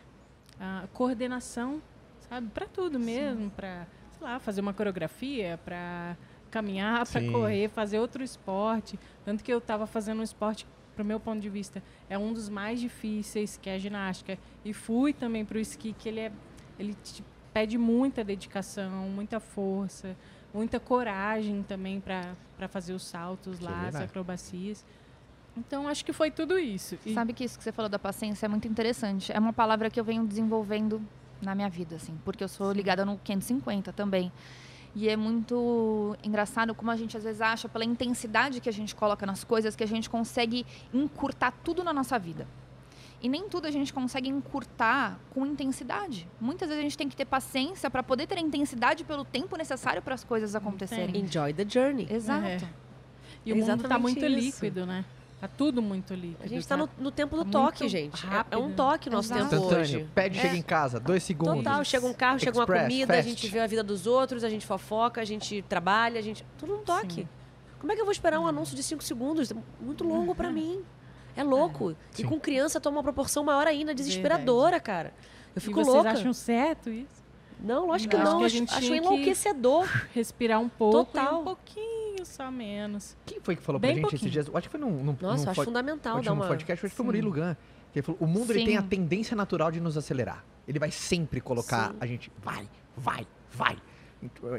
ah, 0.60 0.86
coordenação, 0.94 1.82
sabe? 2.30 2.48
Para 2.50 2.66
tudo 2.68 3.00
mesmo, 3.00 3.50
para, 3.52 3.88
sei 4.18 4.28
lá, 4.28 4.40
fazer 4.40 4.62
uma 4.62 4.74
coreografia, 4.74 5.60
para 5.64 6.16
caminhar, 6.50 7.06
para 7.08 7.22
correr, 7.32 7.70
fazer 7.70 8.00
outro 8.00 8.24
esporte. 8.24 9.00
Tanto 9.26 9.44
que 9.44 9.52
eu 9.52 9.58
estava 9.58 9.86
fazendo 9.88 10.20
um 10.20 10.24
esporte, 10.24 10.66
pro 10.96 11.04
meu 11.04 11.20
ponto 11.20 11.40
de 11.42 11.50
vista, 11.50 11.82
é 12.10 12.18
um 12.18 12.32
dos 12.34 12.48
mais 12.50 12.80
difíceis, 12.80 13.58
que 13.58 13.70
é 13.70 13.76
a 13.76 13.80
ginástica. 13.80 14.38
E 14.64 14.74
fui 14.74 15.12
também 15.12 15.44
pro 15.44 15.60
esqui, 15.60 15.94
que 15.94 16.08
ele 16.10 16.20
é 16.20 16.32
ele 16.80 16.94
te 17.04 17.24
pede 17.54 17.78
muita 17.78 18.24
dedicação, 18.24 19.08
muita 19.10 19.40
força, 19.40 20.16
muita 20.54 20.80
coragem 20.80 21.64
também 21.64 22.00
para 22.00 22.68
fazer 22.70 22.94
os 22.94 23.04
saltos 23.04 23.60
é 23.60 23.64
lá, 23.64 23.72
as 23.78 23.82
verdade. 23.84 24.04
acrobacias. 24.06 24.86
Então, 25.56 25.88
acho 25.88 26.04
que 26.04 26.14
foi 26.14 26.32
tudo 26.32 26.58
isso. 26.58 26.98
E- 27.06 27.14
Sabe 27.14 27.32
que 27.34 27.44
isso 27.44 27.58
que 27.58 27.64
você 27.64 27.72
falou 27.72 27.90
da 27.90 28.00
paciência 28.00 28.46
é 28.46 28.50
muito 28.50 28.68
interessante. 28.68 29.32
É 29.32 29.40
uma 29.40 29.54
palavra 29.54 29.90
que 29.90 30.00
eu 30.00 30.04
venho 30.04 30.26
desenvolvendo 30.26 31.02
na 31.42 31.54
minha 31.54 31.70
vida, 31.70 31.96
assim, 31.98 32.18
porque 32.26 32.44
eu 32.44 32.48
sou 32.48 32.72
ligada 32.72 33.06
no 33.06 33.18
550 33.18 33.92
também. 33.94 34.32
E 34.96 35.10
é 35.10 35.18
muito 35.18 36.16
engraçado 36.24 36.74
como 36.76 36.90
a 36.92 36.96
gente 36.96 37.18
às 37.18 37.24
vezes 37.24 37.42
acha, 37.42 37.68
pela 37.68 37.84
intensidade 37.84 38.60
que 38.62 38.70
a 38.70 38.74
gente 38.74 38.96
coloca 38.96 39.26
nas 39.26 39.44
coisas, 39.44 39.76
que 39.76 39.84
a 39.84 39.88
gente 39.88 40.10
consegue 40.10 40.66
encurtar 40.94 41.52
tudo 41.64 41.84
na 41.84 41.92
nossa 41.92 42.18
vida. 42.20 42.48
E 43.24 43.30
nem 43.30 43.48
tudo 43.48 43.66
a 43.68 43.72
gente 43.72 43.94
consegue 43.94 44.28
encurtar 44.28 45.18
com 45.34 45.46
intensidade. 45.46 46.28
Muitas 46.42 46.68
vezes 46.68 46.80
a 46.82 46.84
gente 46.84 46.98
tem 46.98 47.08
que 47.08 47.16
ter 47.16 47.24
paciência 47.24 47.90
para 47.90 48.04
poder 48.04 48.28
ter 48.28 48.38
a 48.38 48.42
intensidade 48.42 49.06
pelo 49.06 49.24
tempo 49.24 49.56
necessário 49.56 50.02
para 50.02 50.14
as 50.14 50.26
coisas 50.26 50.54
acontecerem. 50.56 51.16
Enjoy 51.22 51.54
the 51.54 51.66
journey. 51.68 52.06
Exato. 52.12 52.46
É. 52.46 52.58
E 53.46 53.54
o 53.54 53.56
É 53.56 53.58
mundo 53.60 53.68
tá 53.68 53.74
exatamente 53.76 54.02
muito 54.20 54.26
isso. 54.26 54.66
líquido, 54.66 54.86
né? 54.86 55.06
Tá 55.40 55.48
tudo 55.48 55.82
muito 55.82 56.14
líquido. 56.14 56.38
A 56.44 56.48
gente 56.48 56.68
tá 56.68 56.78
sabe? 56.78 56.92
no, 56.98 57.04
no 57.06 57.12
tempo 57.12 57.36
do 57.38 57.46
Tá 57.46 57.52
toque, 57.52 57.88
gente. 57.88 58.26
É- 58.26 58.30
É, 58.30 58.32
rápido. 58.32 58.60
um 58.62 58.72
toque 58.74 59.08
o 59.08 59.12
nosso 59.12 59.34
Exato. 59.34 59.50
tempo 59.50 59.66
hoje. 59.74 60.08
Pede, 60.14 60.38
É. 60.38 60.42
chega 60.42 60.56
em 60.58 60.62
casa, 60.62 61.00
dois 61.00 61.24
segundos. 61.24 61.56
Total, 61.64 61.84
chega 61.86 62.06
um 62.06 62.14
carro, 62.14 62.40
chega 62.40 62.58
uma 62.58 62.64
Express, 62.64 62.82
comida, 62.84 63.14
a 63.14 63.16
fast. 63.18 63.30
gente 63.30 63.48
vê 63.50 63.60
a 63.60 63.68
vida 63.68 63.84
dos 63.84 64.06
outros, 64.06 64.44
a 64.44 64.50
gente 64.50 64.66
fofoca, 64.66 65.22
a 65.22 65.26
gente 65.26 65.62
trabalha, 65.64 66.20
a 66.20 66.22
gente. 66.22 66.46
Tudo 66.58 66.74
num 66.78 66.84
toque. 66.84 67.22
Sim. 67.22 67.28
Como 67.80 67.92
é 67.92 67.96
que 67.96 68.02
eu 68.02 68.06
vou 68.06 68.12
esperar 68.14 68.40
um 68.40 68.48
anúncio 68.48 68.74
de 68.76 68.84
5 68.84 69.04
segundos? 69.04 69.52
É 69.52 69.56
Muito 69.82 70.04
longo 70.06 70.34
pra 70.36 70.50
mim. 70.52 70.82
É 71.36 71.44
louco. 71.44 71.92
E 71.92 72.18
Sim. 72.18 72.26
com 72.28 72.40
criança 72.40 72.80
toma 72.80 72.98
uma 72.98 73.04
proporção 73.04 73.44
maior 73.44 73.68
ainda, 73.68 73.94
desesperadora, 73.94 74.80
cara. 74.80 75.14
Eu 75.56 75.58
E 75.58 75.60
fico 75.60 75.76
vocês 75.84 75.94
louca. 75.96 76.12
acham 76.12 76.34
certo 76.34 76.90
isso? 76.90 77.24
Não, 77.60 77.88
lógico 77.88 78.12
que 78.12 78.18
Não, 78.18 78.40
não. 78.40 78.44
acho 78.44 78.56
que 78.56 78.62
a 78.62 78.64
Acho, 78.76 78.82
gente 78.82 78.90
que- 78.90 78.98
enlouquecedor. 78.98 79.88
Respirar 80.14 80.60
um 80.60 80.68
pouco 80.70 81.12
e 81.12 81.20
Total. 81.20 81.40
um 81.42 81.44
pouquinho 81.44 82.26
só 82.26 82.52
menos. 82.52 83.16
Quem 83.26 83.40
foi 83.40 83.56
que 83.56 83.62
falou 83.62 83.80
pra 83.80 83.88
Bem 83.88 83.96
gente 83.98 84.06
esses 84.08 84.20
pouquinho. 84.20 84.32
dias? 84.32 84.48
Eu 84.48 84.58
Acho 84.58 84.68
que 84.68 84.72
foi 84.72 84.80
num, 84.80 84.92
num, 85.04 85.18
Nossa, 85.22 85.44
num 85.46 85.50
acho 85.52 85.56
pod- 85.56 85.66
fundamental 85.66 86.14
Acho 86.18 86.26
dar 86.26 86.32
que 86.32 86.36
no 86.38 86.42
uma. 86.44 86.48
podcast, 86.48 86.86
acho 86.86 86.92
que 86.92 86.96
foi 86.98 87.04
o. 87.04 87.06
Murilo 87.08 87.32
Gun. 87.32 87.56
Que 87.92 88.00
ele 88.00 88.06
falou, 88.06 88.18
o 88.22 88.28
mundo 88.28 88.52
ele 88.52 88.66
tem 88.66 88.76
a 88.78 88.82
tendência 88.82 89.36
natural 89.36 89.72
de 89.72 89.80
nos 89.80 89.96
acelerar. 89.98 90.44
Ele 90.68 90.80
vai 90.80 90.92
sempre 90.92 91.40
colocar 91.40 91.92
Sim. 91.92 91.98
a 92.00 92.06
gente, 92.08 92.32
vai, 92.44 92.68
vai, 92.98 93.28
vai. 93.52 93.78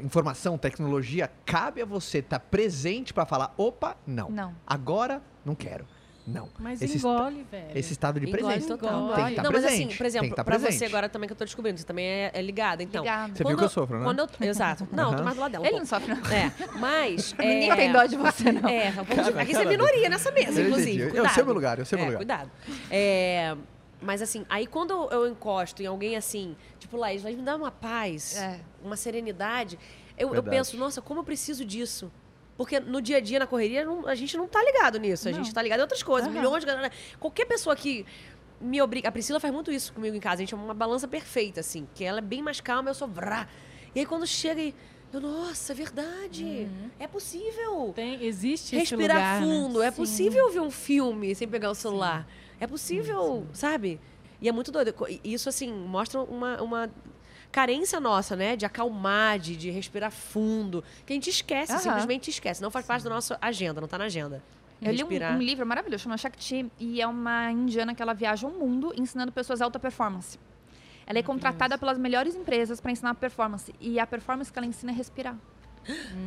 Informação, 0.02 0.56
tecnologia, 0.58 1.30
cabe 1.44 1.80
a 1.82 1.84
você 1.86 2.18
estar 2.18 2.38
presente 2.38 3.12
pra 3.12 3.24
falar, 3.26 3.52
opa, 3.56 3.96
não. 4.06 4.30
Não. 4.30 4.54
Agora, 4.66 5.22
não 5.44 5.54
quero. 5.54 5.86
Não. 6.26 6.48
Mas 6.58 6.80
esse, 6.80 6.96
engole, 6.96 7.46
velho. 7.50 7.66
esse 7.78 7.92
estado 7.92 8.18
de 8.18 8.26
Engole 8.26 8.42
presença. 8.44 8.78
total. 8.78 9.12
Tem 9.14 9.24
que 9.26 9.30
estar 9.32 9.42
não, 9.42 9.52
mas 9.52 9.60
presente. 9.62 9.88
assim, 9.88 9.96
por 9.98 10.06
exemplo, 10.06 10.28
estar 10.30 10.42
pra 10.44 10.58
presente. 10.58 10.78
você 10.78 10.84
agora 10.86 11.06
também 11.08 11.26
que 11.26 11.32
eu 11.34 11.36
tô 11.36 11.44
descobrindo, 11.44 11.78
você 11.78 11.84
também 11.84 12.06
é, 12.06 12.30
é 12.32 12.40
ligada, 12.40 12.82
então. 12.82 13.02
Obrigada. 13.02 13.28
Você 13.34 13.38
viu 13.38 13.46
Quando 13.46 13.58
que 13.58 13.64
eu 13.64 13.68
sofro, 13.68 13.98
né? 13.98 14.04
Quando 14.04 14.18
eu, 14.20 14.28
exato. 14.48 14.88
Não, 14.90 15.10
eu 15.10 15.18
tô 15.18 15.22
mais 15.22 15.36
do 15.36 15.40
lado 15.42 15.52
dela. 15.52 15.62
um 15.64 15.66
Ele 15.66 15.78
pouco. 15.80 15.92
não 15.92 16.00
sofre, 16.00 16.14
não. 16.14 16.32
É, 16.32 16.52
mas. 16.78 17.32
Ninguém 17.38 17.70
é, 17.70 17.76
tem 17.76 17.92
dó 17.92 18.06
de 18.06 18.16
você, 18.16 18.52
não. 18.52 18.68
É, 18.68 18.90
vamos, 18.92 19.14
Cara, 19.14 19.42
aqui 19.42 19.52
você 19.52 19.60
é 19.60 19.64
cara, 19.64 19.68
minoria 19.68 20.08
nessa 20.08 20.30
mesa, 20.30 20.60
Eu 20.60 20.66
inclusive. 20.68 20.90
entendi. 20.92 21.02
Eu 21.02 21.10
Cuidado. 21.10 21.34
sei 21.34 21.44
meu 21.44 21.54
lugar, 21.54 21.78
eu 21.78 21.84
sei 21.84 21.96
meu 21.98 22.04
É, 22.04 22.08
lugar. 22.08 22.18
Cuidado. 22.18 22.50
É, 22.90 23.56
mas 24.00 24.22
assim, 24.22 24.46
aí 24.48 24.66
quando 24.66 25.08
eu 25.10 25.28
encosto 25.28 25.82
em 25.82 25.86
alguém 25.86 26.16
assim, 26.16 26.56
tipo, 26.78 26.96
Laís, 26.96 27.22
vai 27.22 27.34
me 27.34 27.42
dar 27.42 27.56
uma 27.56 27.70
paz, 27.70 28.36
É. 28.36 28.60
uma 28.82 28.96
serenidade, 28.96 29.78
eu, 30.16 30.34
eu 30.34 30.42
penso, 30.42 30.76
nossa, 30.78 31.02
como 31.02 31.20
eu 31.20 31.24
preciso 31.24 31.66
disso. 31.66 32.10
Porque 32.56 32.78
no 32.78 33.02
dia 33.02 33.16
a 33.16 33.20
dia, 33.20 33.38
na 33.40 33.46
correria, 33.46 33.84
não- 33.84 34.06
a 34.06 34.14
gente 34.14 34.36
não 34.36 34.46
tá 34.46 34.62
ligado 34.62 34.98
nisso. 34.98 35.28
A 35.28 35.32
Não. 35.32 35.38
gente 35.42 35.52
tá 35.52 35.60
ligado 35.60 35.80
em 35.80 35.82
outras 35.82 36.02
coisas. 36.02 36.28
Aham. 36.30 36.38
Milhões 36.38 36.60
de 36.60 36.66
galera. 36.66 36.90
Qualquer 37.18 37.46
pessoa 37.46 37.74
que 37.74 38.06
me 38.60 38.80
obriga. 38.80 39.08
A 39.08 39.12
Priscila 39.12 39.40
faz 39.40 39.52
muito 39.52 39.72
isso 39.72 39.92
comigo 39.92 40.14
em 40.16 40.20
casa. 40.20 40.36
A 40.36 40.38
gente 40.38 40.54
é 40.54 40.56
uma 40.56 40.72
balança 40.74 41.08
perfeita, 41.08 41.60
assim. 41.60 41.86
Que 41.94 42.04
ela 42.04 42.18
é 42.18 42.22
bem 42.22 42.42
mais 42.42 42.60
calma, 42.60 42.90
eu 42.90 42.94
sou 42.94 43.08
vrá. 43.08 43.48
E 43.94 44.00
aí 44.00 44.06
quando 44.06 44.26
chega 44.26 44.60
e. 44.60 44.74
Eu, 45.12 45.20
nossa, 45.20 45.72
é 45.72 45.76
verdade. 45.76 46.68
É 46.98 47.06
possível. 47.06 47.92
Tem, 47.94 48.24
existe 48.24 48.74
esse 48.76 48.96
Respirar 48.96 49.16
lugar, 49.16 49.40
né? 49.40 49.46
fundo. 49.46 49.82
É 49.82 49.90
Sim. 49.90 49.96
possível 49.96 50.50
ver 50.50 50.60
um 50.60 50.70
filme 50.70 51.34
sem 51.34 51.46
pegar 51.48 51.70
o 51.70 51.74
celular. 51.74 52.26
É 52.60 52.66
possível, 52.66 53.46
sabe? 53.52 54.00
E 54.40 54.48
é 54.48 54.52
muito 54.52 54.70
doido. 54.72 54.92
Isso, 55.22 55.48
assim, 55.48 55.72
mostra 55.72 56.20
uma, 56.20 56.60
uma 56.62 56.90
carência 57.54 58.00
nossa, 58.00 58.34
né? 58.34 58.56
De 58.56 58.66
acalmar, 58.66 59.38
de, 59.38 59.56
de 59.56 59.70
respirar 59.70 60.10
fundo. 60.10 60.82
Que 61.06 61.12
a 61.12 61.14
gente 61.14 61.30
esquece, 61.30 61.78
simplesmente 61.78 62.28
esquece. 62.28 62.60
Não 62.60 62.68
faz 62.68 62.84
parte 62.84 63.04
da 63.04 63.10
nossa 63.10 63.38
agenda, 63.40 63.80
não 63.80 63.86
tá 63.86 63.96
na 63.96 64.06
agenda. 64.06 64.42
Eu 64.82 64.92
li 64.92 65.04
um, 65.04 65.36
um 65.36 65.38
livro 65.38 65.64
maravilhoso, 65.64 66.02
chama 66.02 66.18
Shakti, 66.18 66.68
e 66.80 67.00
é 67.00 67.06
uma 67.06 67.52
indiana 67.52 67.94
que 67.94 68.02
ela 68.02 68.12
viaja 68.12 68.44
o 68.44 68.50
mundo 68.50 68.92
ensinando 68.96 69.30
pessoas 69.30 69.62
alta 69.62 69.78
performance. 69.78 70.36
Ela 71.06 71.20
é 71.20 71.22
contratada 71.22 71.78
pelas 71.78 71.96
melhores 71.96 72.34
empresas 72.34 72.80
para 72.80 72.90
ensinar 72.90 73.14
performance. 73.14 73.72
E 73.80 74.00
a 74.00 74.06
performance 74.06 74.52
que 74.52 74.58
ela 74.58 74.66
ensina 74.66 74.90
é 74.90 74.94
respirar. 74.94 75.36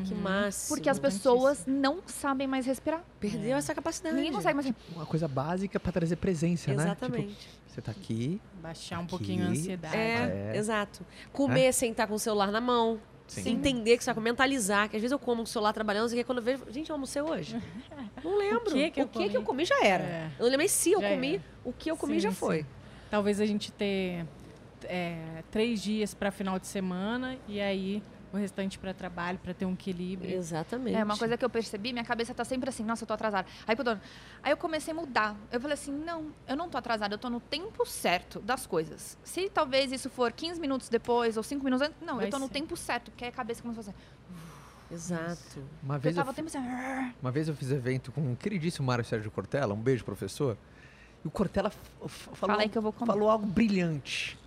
Que 0.05 0.13
massa. 0.15 0.67
Porque 0.73 0.89
as 0.89 0.99
pessoas 0.99 1.63
não 1.65 1.99
sabem 2.05 2.47
mais 2.47 2.65
respirar. 2.65 3.03
Perdeu 3.19 3.57
essa 3.57 3.73
capacidade. 3.73 4.15
Ninguém 4.15 4.31
consegue 4.31 4.55
mais. 4.55 4.73
Uma 4.95 5.05
coisa 5.05 5.27
básica 5.27 5.79
pra 5.79 5.91
trazer 5.91 6.15
presença, 6.17 6.73
né? 6.73 6.83
Exatamente. 6.83 7.35
Tipo, 7.35 7.57
você 7.67 7.81
tá 7.81 7.91
aqui, 7.91 8.41
Baixar 8.61 8.97
um 8.99 9.01
Aqui. 9.01 9.09
pouquinho 9.09 9.45
a 9.45 9.49
ansiedade. 9.49 9.95
É, 9.95 10.51
É. 10.53 10.57
exato. 10.57 11.05
Comer 11.31 11.71
sem 11.73 11.91
estar 11.91 12.07
com 12.07 12.15
o 12.15 12.19
celular 12.19 12.51
na 12.51 12.59
mão. 12.61 12.99
Sim. 13.27 13.49
Entender 13.51 13.97
que 13.97 14.03
você 14.03 14.13
vai 14.13 14.23
mentalizar. 14.23 14.89
Que 14.89 14.95
às 14.95 15.01
vezes 15.01 15.11
eu 15.11 15.19
como 15.19 15.37
com 15.37 15.43
o 15.43 15.47
celular 15.47 15.73
trabalhando, 15.73 16.11
e 16.13 16.23
quando 16.23 16.37
eu 16.39 16.43
vejo. 16.43 16.63
Gente, 16.71 16.89
eu 16.89 16.95
almocei 16.95 17.21
hoje. 17.21 17.61
Não 18.23 18.37
lembro. 18.37 18.61
O 18.69 18.73
que 18.73 18.89
que 18.91 19.01
eu 19.01 19.07
que, 19.07 19.29
que 19.29 19.37
eu 19.37 19.43
comi? 19.43 19.45
comi 19.45 19.65
já 19.65 19.83
era. 19.83 20.03
É. 20.03 20.31
Eu 20.39 20.43
não 20.43 20.49
lembrei 20.51 20.67
se 20.69 20.91
eu 20.91 21.01
Já 21.01 21.09
comi. 21.09 21.33
era. 21.35 21.43
O 21.65 21.73
que 21.73 21.91
eu 21.91 21.97
comi 21.97 22.13
Sim, 22.15 22.19
já 22.21 22.29
sim. 22.29 22.35
foi. 22.35 22.65
Talvez 23.11 23.39
a 23.41 23.45
gente 23.45 23.71
ter 23.71 24.25
é, 24.85 25.43
três 25.51 25.81
dias 25.81 26.13
para 26.13 26.31
final 26.31 26.57
de 26.57 26.67
semana 26.67 27.37
e 27.47 27.59
aí 27.61 28.01
o 28.31 28.37
restante 28.37 28.77
para 28.77 28.93
trabalho, 28.93 29.37
para 29.39 29.53
ter 29.53 29.65
um 29.65 29.73
equilíbrio. 29.73 30.29
Exatamente. 30.35 30.95
É 30.97 31.03
uma 31.03 31.17
coisa 31.17 31.37
que 31.37 31.45
eu 31.45 31.49
percebi, 31.49 31.93
minha 31.93 32.03
cabeça 32.03 32.33
tá 32.33 32.43
sempre 32.43 32.69
assim, 32.69 32.83
nossa, 32.83 33.03
eu 33.03 33.07
tô 33.07 33.13
atrasada. 33.13 33.47
Aí, 33.65 33.75
quando, 33.75 33.99
aí 34.43 34.51
eu 34.51 34.57
comecei 34.57 34.91
a 34.93 34.95
mudar. 34.95 35.35
Eu 35.51 35.59
falei 35.61 35.73
assim, 35.75 35.91
não, 35.91 36.31
eu 36.47 36.55
não 36.55 36.69
tô 36.69 36.77
atrasada, 36.77 37.13
eu 37.13 37.17
tô 37.19 37.29
no 37.29 37.39
tempo 37.39 37.85
certo 37.85 38.39
das 38.39 38.65
coisas. 38.67 39.17
Se 39.23 39.49
talvez 39.49 39.91
isso 39.91 40.09
for 40.09 40.31
15 40.31 40.59
minutos 40.59 40.89
depois 40.89 41.37
ou 41.37 41.43
5 41.43 41.63
minutos 41.63 41.87
antes, 41.87 41.97
não, 42.01 42.17
Vai 42.17 42.25
eu 42.25 42.29
tô 42.29 42.39
no 42.39 42.47
ser. 42.47 42.53
tempo 42.53 42.75
certo, 42.75 43.11
que 43.15 43.23
aí 43.23 43.29
a 43.29 43.33
cabeça 43.33 43.61
começou 43.61 43.81
a 43.81 43.83
fazer. 43.85 43.95
Exato. 44.89 45.61
uma 45.83 45.95
Eu 45.95 45.99
vez 45.99 46.15
eu, 46.15 46.21
tava 46.21 46.31
o 46.31 46.33
tempo 46.33 46.47
assim. 46.47 47.13
Uma 47.21 47.31
vez 47.31 47.47
eu 47.49 47.55
fiz 47.55 47.71
evento 47.71 48.11
com 48.11 48.31
o 48.31 48.35
queridíssimo 48.35 48.87
Mário 48.87 49.03
Sérgio 49.03 49.29
Cortella, 49.31 49.73
um 49.73 49.81
beijo, 49.81 50.03
professor. 50.05 50.57
E 51.23 51.27
o 51.27 51.31
Cortella 51.31 51.67
f- 51.69 51.77
f- 52.05 52.29
falou, 52.35 52.55
Fala 52.57 52.69
eu 52.73 52.91
falou 53.05 53.29
algo 53.29 53.45
brilhante. 53.45 54.37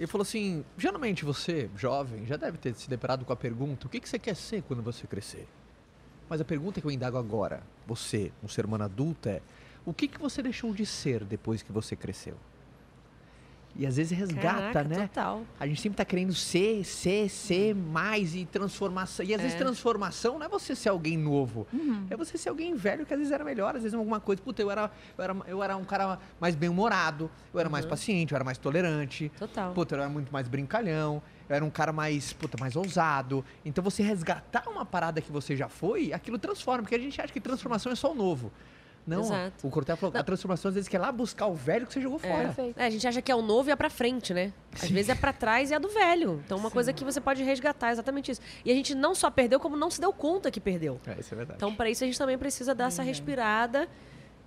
Ele 0.00 0.06
falou 0.06 0.22
assim: 0.22 0.64
geralmente 0.78 1.26
você, 1.26 1.68
jovem, 1.76 2.24
já 2.24 2.38
deve 2.38 2.56
ter 2.56 2.74
se 2.74 2.88
deparado 2.88 3.22
com 3.26 3.34
a 3.34 3.36
pergunta: 3.36 3.86
o 3.86 3.90
que, 3.90 4.00
que 4.00 4.08
você 4.08 4.18
quer 4.18 4.34
ser 4.34 4.62
quando 4.62 4.82
você 4.82 5.06
crescer? 5.06 5.46
Mas 6.26 6.40
a 6.40 6.44
pergunta 6.44 6.80
que 6.80 6.86
eu 6.86 6.90
indago 6.90 7.18
agora, 7.18 7.62
você, 7.86 8.32
um 8.42 8.48
ser 8.48 8.64
humano 8.64 8.84
adulto, 8.84 9.28
é: 9.28 9.42
o 9.84 9.92
que, 9.92 10.08
que 10.08 10.18
você 10.18 10.42
deixou 10.42 10.72
de 10.72 10.86
ser 10.86 11.22
depois 11.22 11.60
que 11.62 11.70
você 11.70 11.94
cresceu? 11.94 12.34
E 13.76 13.86
às 13.86 13.96
vezes 13.96 14.16
resgata, 14.18 14.72
Caraca, 14.72 14.84
né? 14.84 15.06
Total. 15.08 15.42
A 15.58 15.66
gente 15.66 15.80
sempre 15.80 15.96
tá 15.96 16.04
querendo 16.04 16.34
ser, 16.34 16.84
ser, 16.84 17.28
ser 17.30 17.74
mais 17.74 18.34
e 18.34 18.44
transformação. 18.44 19.24
E 19.24 19.32
às 19.32 19.40
vezes 19.40 19.54
É. 19.54 19.58
transformação 19.58 20.38
não 20.38 20.46
é 20.46 20.48
você 20.48 20.74
ser 20.74 20.88
alguém 20.88 21.16
novo. 21.16 21.66
Uhum. 21.72 22.04
É 22.10 22.16
você 22.16 22.36
ser 22.36 22.48
alguém 22.48 22.74
velho 22.74 23.06
que 23.06 23.14
às 23.14 23.18
vezes 23.18 23.32
era 23.32 23.44
melhor, 23.44 23.76
às 23.76 23.82
vezes 23.82 23.94
alguma 23.96 24.18
coisa. 24.20 24.42
Puta, 24.42 24.60
eu 24.60 24.70
era, 24.70 24.90
eu 25.16 25.24
era, 25.24 25.36
eu 25.46 25.62
era 25.62 25.76
um 25.76 25.84
cara 25.84 26.18
mais 26.40 26.54
bem-humorado, 26.56 27.30
eu 27.54 27.60
era 27.60 27.68
mais 27.70 27.84
Uhum. 27.84 27.90
paciente, 27.90 28.32
eu 28.32 28.36
era 28.36 28.44
mais 28.44 28.58
tolerante. 28.58 29.30
Total. 29.38 29.72
Puta, 29.72 29.94
eu 29.94 30.00
era 30.00 30.10
muito 30.10 30.32
mais 30.32 30.48
brincalhão, 30.48 31.22
eu 31.48 31.54
era 31.56 31.64
um 31.64 31.70
cara 31.70 31.92
mais, 31.92 32.32
puta, 32.32 32.56
mais 32.60 32.74
ousado. 32.76 33.44
Então 33.64 33.82
você 33.84 34.02
resgatar 34.02 34.68
uma 34.68 34.84
parada 34.84 35.20
que 35.20 35.30
você 35.30 35.56
já 35.56 35.68
foi, 35.68 36.12
aquilo 36.12 36.38
transforma, 36.38 36.82
porque 36.82 36.96
a 36.96 36.98
gente 36.98 37.20
acha 37.20 37.32
que 37.32 37.40
transformação 37.40 37.90
é 37.92 37.94
só 37.94 38.10
o 38.12 38.14
novo. 38.14 38.52
Não, 39.06 39.20
Exato. 39.20 39.66
o 39.66 39.70
Cortella 39.70 39.96
falou, 39.96 40.16
a 40.16 40.22
transformação 40.22 40.68
às 40.68 40.74
vezes 40.74 40.88
quer 40.88 40.98
lá 40.98 41.10
buscar 41.10 41.46
o 41.46 41.54
velho 41.54 41.86
que 41.86 41.92
você 41.94 42.00
jogou 42.00 42.18
fora. 42.18 42.44
Perfeito. 42.48 42.78
É, 42.78 42.84
a 42.86 42.90
gente 42.90 43.06
acha 43.08 43.20
que 43.20 43.32
é 43.32 43.34
o 43.34 43.42
novo 43.42 43.68
e 43.68 43.72
é 43.72 43.76
pra 43.76 43.90
frente, 43.90 44.32
né? 44.32 44.52
Às 44.74 44.88
vezes 44.90 45.08
é 45.08 45.14
pra 45.14 45.32
trás 45.32 45.70
e 45.70 45.74
é 45.74 45.78
do 45.80 45.88
velho. 45.88 46.40
Então, 46.44 46.56
uma 46.58 46.70
coisa 46.70 46.92
que 46.92 47.04
você 47.04 47.20
pode 47.20 47.42
resgatar, 47.42 47.90
exatamente 47.90 48.30
isso. 48.30 48.40
E 48.64 48.70
a 48.70 48.74
gente 48.74 48.94
não 48.94 49.14
só 49.14 49.30
perdeu, 49.30 49.58
como 49.58 49.76
não 49.76 49.90
se 49.90 50.00
deu 50.00 50.12
conta 50.12 50.50
que 50.50 50.60
perdeu. 50.60 51.00
É, 51.06 51.18
isso 51.18 51.34
é 51.34 51.36
verdade. 51.36 51.56
Então, 51.56 51.74
para 51.74 51.90
isso, 51.90 52.04
a 52.04 52.06
gente 52.06 52.18
também 52.18 52.38
precisa 52.38 52.74
dar 52.74 52.84
Uhum. 52.84 52.88
essa 52.88 53.02
respirada 53.02 53.88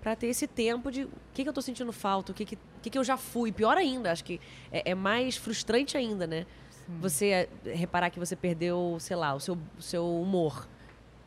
para 0.01 0.15
ter 0.15 0.27
esse 0.27 0.45
tempo 0.47 0.91
de 0.91 1.03
o 1.05 1.09
que, 1.33 1.43
que 1.43 1.49
eu 1.49 1.53
tô 1.53 1.61
sentindo 1.61 1.91
falta, 1.91 2.31
o 2.31 2.35
que, 2.35 2.45
que, 2.45 2.55
o 2.55 2.59
que, 2.81 2.89
que 2.89 2.97
eu 2.97 3.03
já 3.03 3.17
fui. 3.17 3.51
Pior 3.51 3.75
ainda, 3.77 4.11
acho 4.11 4.23
que 4.23 4.39
é, 4.71 4.91
é 4.91 4.95
mais 4.95 5.35
frustrante 5.35 5.97
ainda, 5.97 6.27
né? 6.27 6.45
Você 6.99 7.27
é, 7.27 7.49
reparar 7.73 8.09
que 8.09 8.19
você 8.19 8.35
perdeu, 8.35 8.97
sei 8.99 9.15
lá, 9.15 9.33
o 9.33 9.39
seu, 9.39 9.57
o 9.77 9.81
seu 9.81 10.05
humor. 10.21 10.67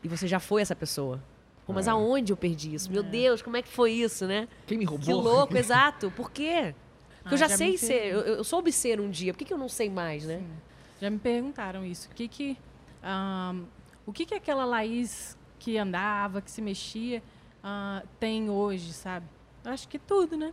E 0.05 0.09
você 0.09 0.27
já 0.29 0.39
foi 0.39 0.63
essa 0.63 0.77
pessoa. 0.77 1.21
Pô, 1.67 1.73
mas 1.73 1.89
É. 1.89 1.91
aonde 1.91 2.33
eu 2.33 2.37
perdi 2.37 2.75
isso? 2.75 2.91
Meu 2.93 3.03
Deus, 3.03 3.43
como 3.43 3.57
é 3.57 3.63
que 3.63 3.69
foi 3.69 3.93
isso, 3.93 4.25
né? 4.27 4.47
Quem 4.67 4.79
me 4.79 4.85
roubou? 4.85 5.05
Que 5.05 5.13
louco, 5.13 5.57
exato. 5.57 6.11
Por 6.13 6.31
quê? 6.31 6.75
Porque 7.23 7.35
eu 7.35 7.37
Ah, 7.37 7.37
já, 7.37 7.49
já 7.49 7.57
sei 7.57 7.77
ser, 7.77 8.07
eu, 8.13 8.21
eu 8.21 8.45
soube 8.45 8.71
ser 8.71 9.01
um 9.01 9.11
dia, 9.11 9.33
por 9.35 9.39
que, 9.41 9.45
que 9.45 9.53
eu 9.53 9.59
não 9.59 9.69
sei 9.69 9.91
mais, 9.91 10.25
né? 10.25 10.39
Sim. 10.39 10.49
Já 11.01 11.11
me 11.11 11.19
perguntaram 11.19 11.85
isso. 11.85 12.09
O 12.11 12.15
que 12.15 12.29
que, 12.29 12.57
ahn, 13.03 13.65
o 14.07 14.13
que, 14.13 14.25
que 14.25 14.35
aquela 14.35 14.65
Laís 14.65 15.37
que 15.59 15.77
andava, 15.77 16.41
que 16.41 16.51
se 16.51 16.63
mexia, 16.63 17.21
ah, 17.65 18.03
tem 18.21 18.49
hoje, 18.49 18.93
sabe? 18.93 19.27
Eu 19.65 19.73
acho 19.73 19.89
que 19.89 19.99
tudo, 19.99 20.37
né? 20.37 20.53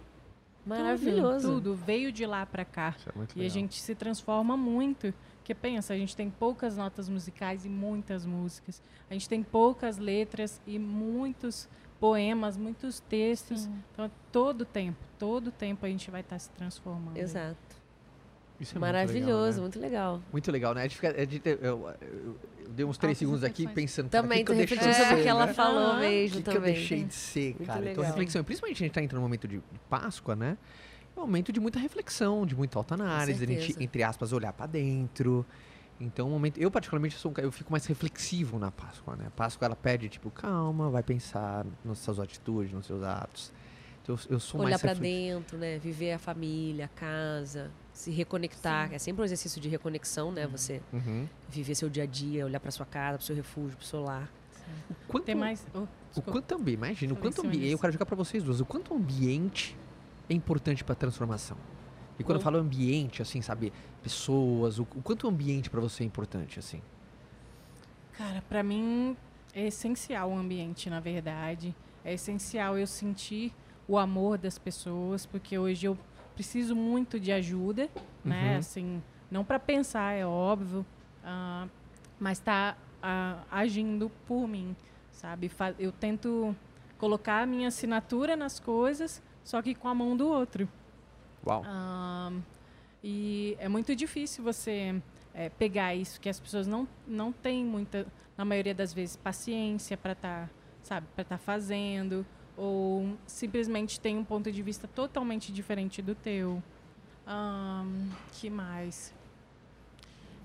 Maravilhoso. 0.66 1.48
Tudo, 1.48 1.62
tudo. 1.62 1.76
Veio 1.76 2.12
de 2.12 2.26
lá 2.26 2.46
pra 2.46 2.66
cá. 2.66 2.96
Isso 2.98 3.10
é 3.10 3.12
muito 3.16 3.32
E 3.36 3.40
a 3.40 3.44
legal. 3.44 3.54
gente 3.54 3.76
se 3.80 3.94
transforma 3.94 4.56
muito. 4.58 5.14
Porque 5.44 5.54
pensa, 5.54 5.94
a 5.94 5.98
gente 5.98 6.16
tem 6.16 6.30
poucas 6.30 6.78
notas 6.78 7.10
musicais 7.10 7.66
e 7.66 7.70
muitas 7.70 8.26
músicas. 8.26 8.82
A 9.10 9.14
gente 9.14 9.28
tem 9.28 9.44
poucas 9.44 9.98
letras 9.98 10.62
e 10.66 10.80
muitos 10.80 11.68
poemas, 12.00 12.56
muitos 12.56 13.02
textos. 13.02 13.68
Então, 13.92 14.10
todo 14.32 14.64
tempo, 14.64 14.98
todo 15.20 15.52
tempo 15.52 15.86
a 15.86 15.90
gente 15.90 16.10
vai 16.10 16.22
estar 16.22 16.40
se 16.40 16.50
transformando. 16.52 17.18
Exato. 17.18 17.58
Isso 18.58 18.72
é 18.72 18.80
muito 18.80 18.82
Maravilhoso, 18.86 19.32
legal, 19.32 19.52
né? 19.56 19.62
muito 19.62 19.80
legal. 19.82 20.22
Muito 20.32 20.52
legal, 20.52 20.74
né? 20.76 20.88
Fica, 20.88 21.08
eu, 21.10 21.58
eu- 21.62 21.90
eu 22.00 22.70
dei 22.70 22.86
uns 22.86 22.98
três 22.98 23.18
segundos 23.18 23.44
aqui 23.44 23.68
pensando 23.68 24.10
cara, 24.10 24.24
Também 24.24 24.38
que 24.40 24.46
que 24.46 24.52
eu 24.54 24.56
deixei 24.56 24.78
de 24.78 24.84
refletindo 24.86 25.04
sobre 25.10 25.14
o 25.16 25.18
ser, 25.18 25.24
que 25.24 25.30
ela 25.30 25.46
né? 25.48 25.54
falou. 25.54 25.94
O 25.96 26.00
mesmo 26.00 26.38
que, 26.38 26.44
que 26.44 26.50
eu 26.52 26.54
também. 26.54 26.74
deixei 26.74 27.04
de 27.04 27.14
ser, 27.14 27.56
Muito 27.56 27.66
cara? 27.66 27.80
Então, 27.82 27.90
legal. 27.90 28.06
reflexão. 28.06 28.44
Principalmente 28.46 28.78
a 28.82 28.86
gente 28.86 28.94
tá 28.94 29.02
entrando 29.02 29.20
no 29.22 29.28
momento 29.28 29.46
de, 29.46 29.58
de 29.58 29.80
Páscoa, 29.90 30.38
né? 30.38 30.58
É 31.16 31.20
um 31.20 31.24
momento 31.24 31.52
de 31.52 31.60
muita 31.60 31.80
reflexão, 31.80 32.46
de 32.46 32.56
muita 32.56 32.78
autoanálise, 32.80 33.44
a 33.44 33.48
gente, 33.48 33.76
entre 33.84 34.04
aspas, 34.04 34.34
olhar 34.34 34.52
pra 34.54 34.66
dentro. 34.66 35.46
Então, 36.00 36.28
um 36.28 36.32
momento. 36.32 36.58
Eu, 36.60 36.72
particularmente, 36.72 37.16
sou 37.18 37.32
um, 37.32 37.42
eu 37.42 37.52
fico 37.52 37.72
mais 37.72 37.86
reflexivo 37.86 38.58
na 38.58 38.72
Páscoa, 38.72 39.16
né? 39.16 39.26
A 39.28 39.32
Páscoa, 39.32 39.66
ela 39.68 39.76
pede, 39.76 40.10
tipo, 40.10 40.32
calma, 40.32 40.90
vai 40.90 41.04
pensar 41.04 41.66
nas 41.86 42.00
suas 42.00 42.20
atitudes, 42.20 42.74
nos 42.74 42.86
seus 42.86 43.04
atos. 43.04 43.54
Então, 44.02 44.16
eu, 44.16 44.34
eu 44.34 44.40
sou 44.40 44.60
Olhar 44.60 44.72
mais 44.72 44.82
pra 44.82 44.92
reflexivo. 44.94 45.40
dentro, 45.40 45.58
né? 45.58 45.78
Viver 45.78 46.14
a 46.14 46.20
família, 46.20 46.86
a 46.86 46.88
casa, 46.90 47.72
se 47.94 48.12
reconectar. 48.12 48.92
É 48.92 48.98
sempre 48.98 49.22
um 49.22 49.26
exercício 49.26 49.62
de 49.62 49.70
reconexão, 49.70 50.32
né? 50.32 50.46
Você 50.48 50.82
Uhum. 50.92 51.28
viver 51.48 51.76
seu 51.76 51.88
dia 51.90 52.04
a 52.04 52.08
dia, 52.08 52.44
olhar 52.46 52.60
pra 52.60 52.72
sua 52.72 52.86
casa, 52.88 53.18
pro 53.20 53.26
seu 53.26 53.36
refúgio, 53.36 53.78
pro 53.78 53.86
seu 53.86 54.02
lar. 54.02 54.30
O 54.90 54.96
quanto, 55.08 55.26
Tem 55.26 55.36
mais. 55.36 55.66
oh, 55.74 55.86
o 56.18 56.22
quanto 56.22 56.56
ambiente, 56.56 56.78
imagina, 56.78 57.14
o 57.14 57.16
quanto 57.16 57.46
ambiente. 57.46 57.70
Eu 57.70 57.80
quero 57.80 57.94
jogar 57.94 58.06
pra 58.06 58.16
vocês 58.16 58.44
duas. 58.44 58.60
O 58.60 58.66
quanto 58.66 58.94
ambiente 58.94 59.78
é 60.30 60.34
importante 60.34 60.84
pra 60.84 60.96
transformação. 60.96 61.58
E 62.18 62.24
quando 62.24 62.36
eu 62.36 62.40
Bom. 62.40 62.44
falo 62.44 62.58
ambiente, 62.58 63.22
assim, 63.22 63.42
sabe? 63.42 63.74
Pessoas, 64.02 64.80
o, 64.80 64.84
o 64.84 65.02
quanto 65.02 65.26
o 65.26 65.30
ambiente 65.30 65.70
pra 65.70 65.82
você 65.82 66.04
é 66.04 66.06
importante, 66.06 66.60
assim. 66.60 66.82
Cara, 68.14 68.44
pra 68.48 68.62
mim 68.62 69.18
é 69.54 69.68
essencial 69.68 70.30
o 70.30 70.38
ambiente, 70.38 70.90
na 70.90 71.00
verdade. 71.00 71.76
É 72.06 72.14
essencial 72.14 72.78
eu 72.78 72.86
sentir 72.86 73.54
o 73.88 73.98
amor 73.98 74.38
das 74.38 74.58
pessoas, 74.58 75.26
porque 75.26 75.58
hoje 75.58 75.88
eu 75.88 75.98
preciso 76.36 76.76
muito 76.76 77.20
de 77.20 77.32
ajuda, 77.32 77.90
né? 78.24 78.52
Uhum. 78.52 78.58
Assim, 78.58 79.04
não 79.30 79.44
para 79.44 79.60
pensar, 79.60 80.14
é 80.14 80.26
óbvio, 80.26 80.86
ah, 81.24 81.68
mas 82.20 82.40
tá 82.40 82.78
ah, 83.02 83.44
agindo 83.52 84.12
por 84.28 84.48
mim, 84.48 84.76
sabe? 85.12 85.52
Eu 85.80 85.92
tento 85.92 86.56
colocar 86.98 87.42
a 87.42 87.46
minha 87.46 87.68
assinatura 87.68 88.36
nas 88.36 88.60
coisas, 88.60 89.22
só 89.44 89.62
que 89.62 89.76
com 89.76 89.88
a 89.88 89.96
mão 89.96 90.16
do 90.16 90.28
outro. 90.28 90.68
Uau. 91.46 91.64
E 93.04 93.58
é 93.60 93.68
muito 93.68 93.96
difícil 93.96 94.44
você 94.44 95.02
é, 95.34 95.50
pegar 95.50 95.94
isso, 95.94 96.20
que 96.22 96.30
as 96.30 96.40
pessoas 96.40 96.66
não, 96.66 96.88
não 97.06 97.32
têm 97.32 97.66
muita, 97.66 98.06
na 98.38 98.46
maioria 98.46 98.74
das 98.74 98.94
vezes, 98.94 99.18
paciência 99.18 99.98
para 99.98 100.14
estar, 100.14 100.50
sabe, 100.82 101.08
para 101.14 101.24
estar 101.24 101.38
fazendo, 101.38 102.26
ou 102.56 103.18
simplesmente 103.26 104.00
tem 104.00 104.18
um 104.18 104.24
ponto 104.24 104.52
de 104.52 104.62
vista 104.62 104.88
totalmente 104.88 105.52
diferente 105.52 106.02
do 106.02 106.16
teu. 106.16 106.64
Ahn, 107.28 108.10
que 108.34 108.50
mais? 108.50 109.14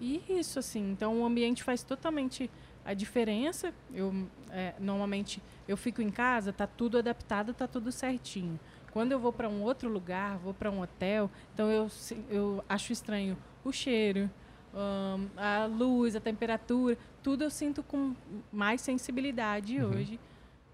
E 0.01 0.23
isso, 0.29 0.59
assim, 0.59 0.93
então 0.93 1.21
o 1.21 1.25
ambiente 1.25 1.63
faz 1.63 1.83
totalmente 1.83 2.51
a 2.85 2.95
diferença. 2.95 3.75
Eu, 3.93 4.27
é, 4.51 4.75
normalmente, 4.79 5.43
eu 5.67 5.77
fico 5.77 6.01
em 6.01 6.11
casa, 6.11 6.53
tá 6.53 6.67
tudo 6.67 6.99
adaptado, 6.99 7.53
tá 7.53 7.67
tudo 7.67 7.93
certinho. 7.93 8.59
Quando 8.93 9.13
eu 9.13 9.19
vou 9.19 9.33
para 9.33 9.49
um 9.49 9.63
outro 9.63 9.89
lugar, 9.89 10.39
vou 10.39 10.55
para 10.55 10.71
um 10.71 10.81
hotel, 10.81 11.31
então 11.55 11.71
eu, 11.71 11.89
eu 12.31 12.65
acho 12.69 12.93
estranho 12.93 13.37
o 13.65 13.73
cheiro, 13.73 14.31
ahn, 14.75 15.27
a 15.37 15.67
luz, 15.67 16.17
a 16.17 16.21
temperatura, 16.21 16.97
tudo 17.23 17.45
eu 17.45 17.51
sinto 17.51 17.83
com 17.83 18.15
mais 18.53 18.81
sensibilidade 18.81 19.81
Uhum. 19.81 19.91
hoje. 19.91 20.21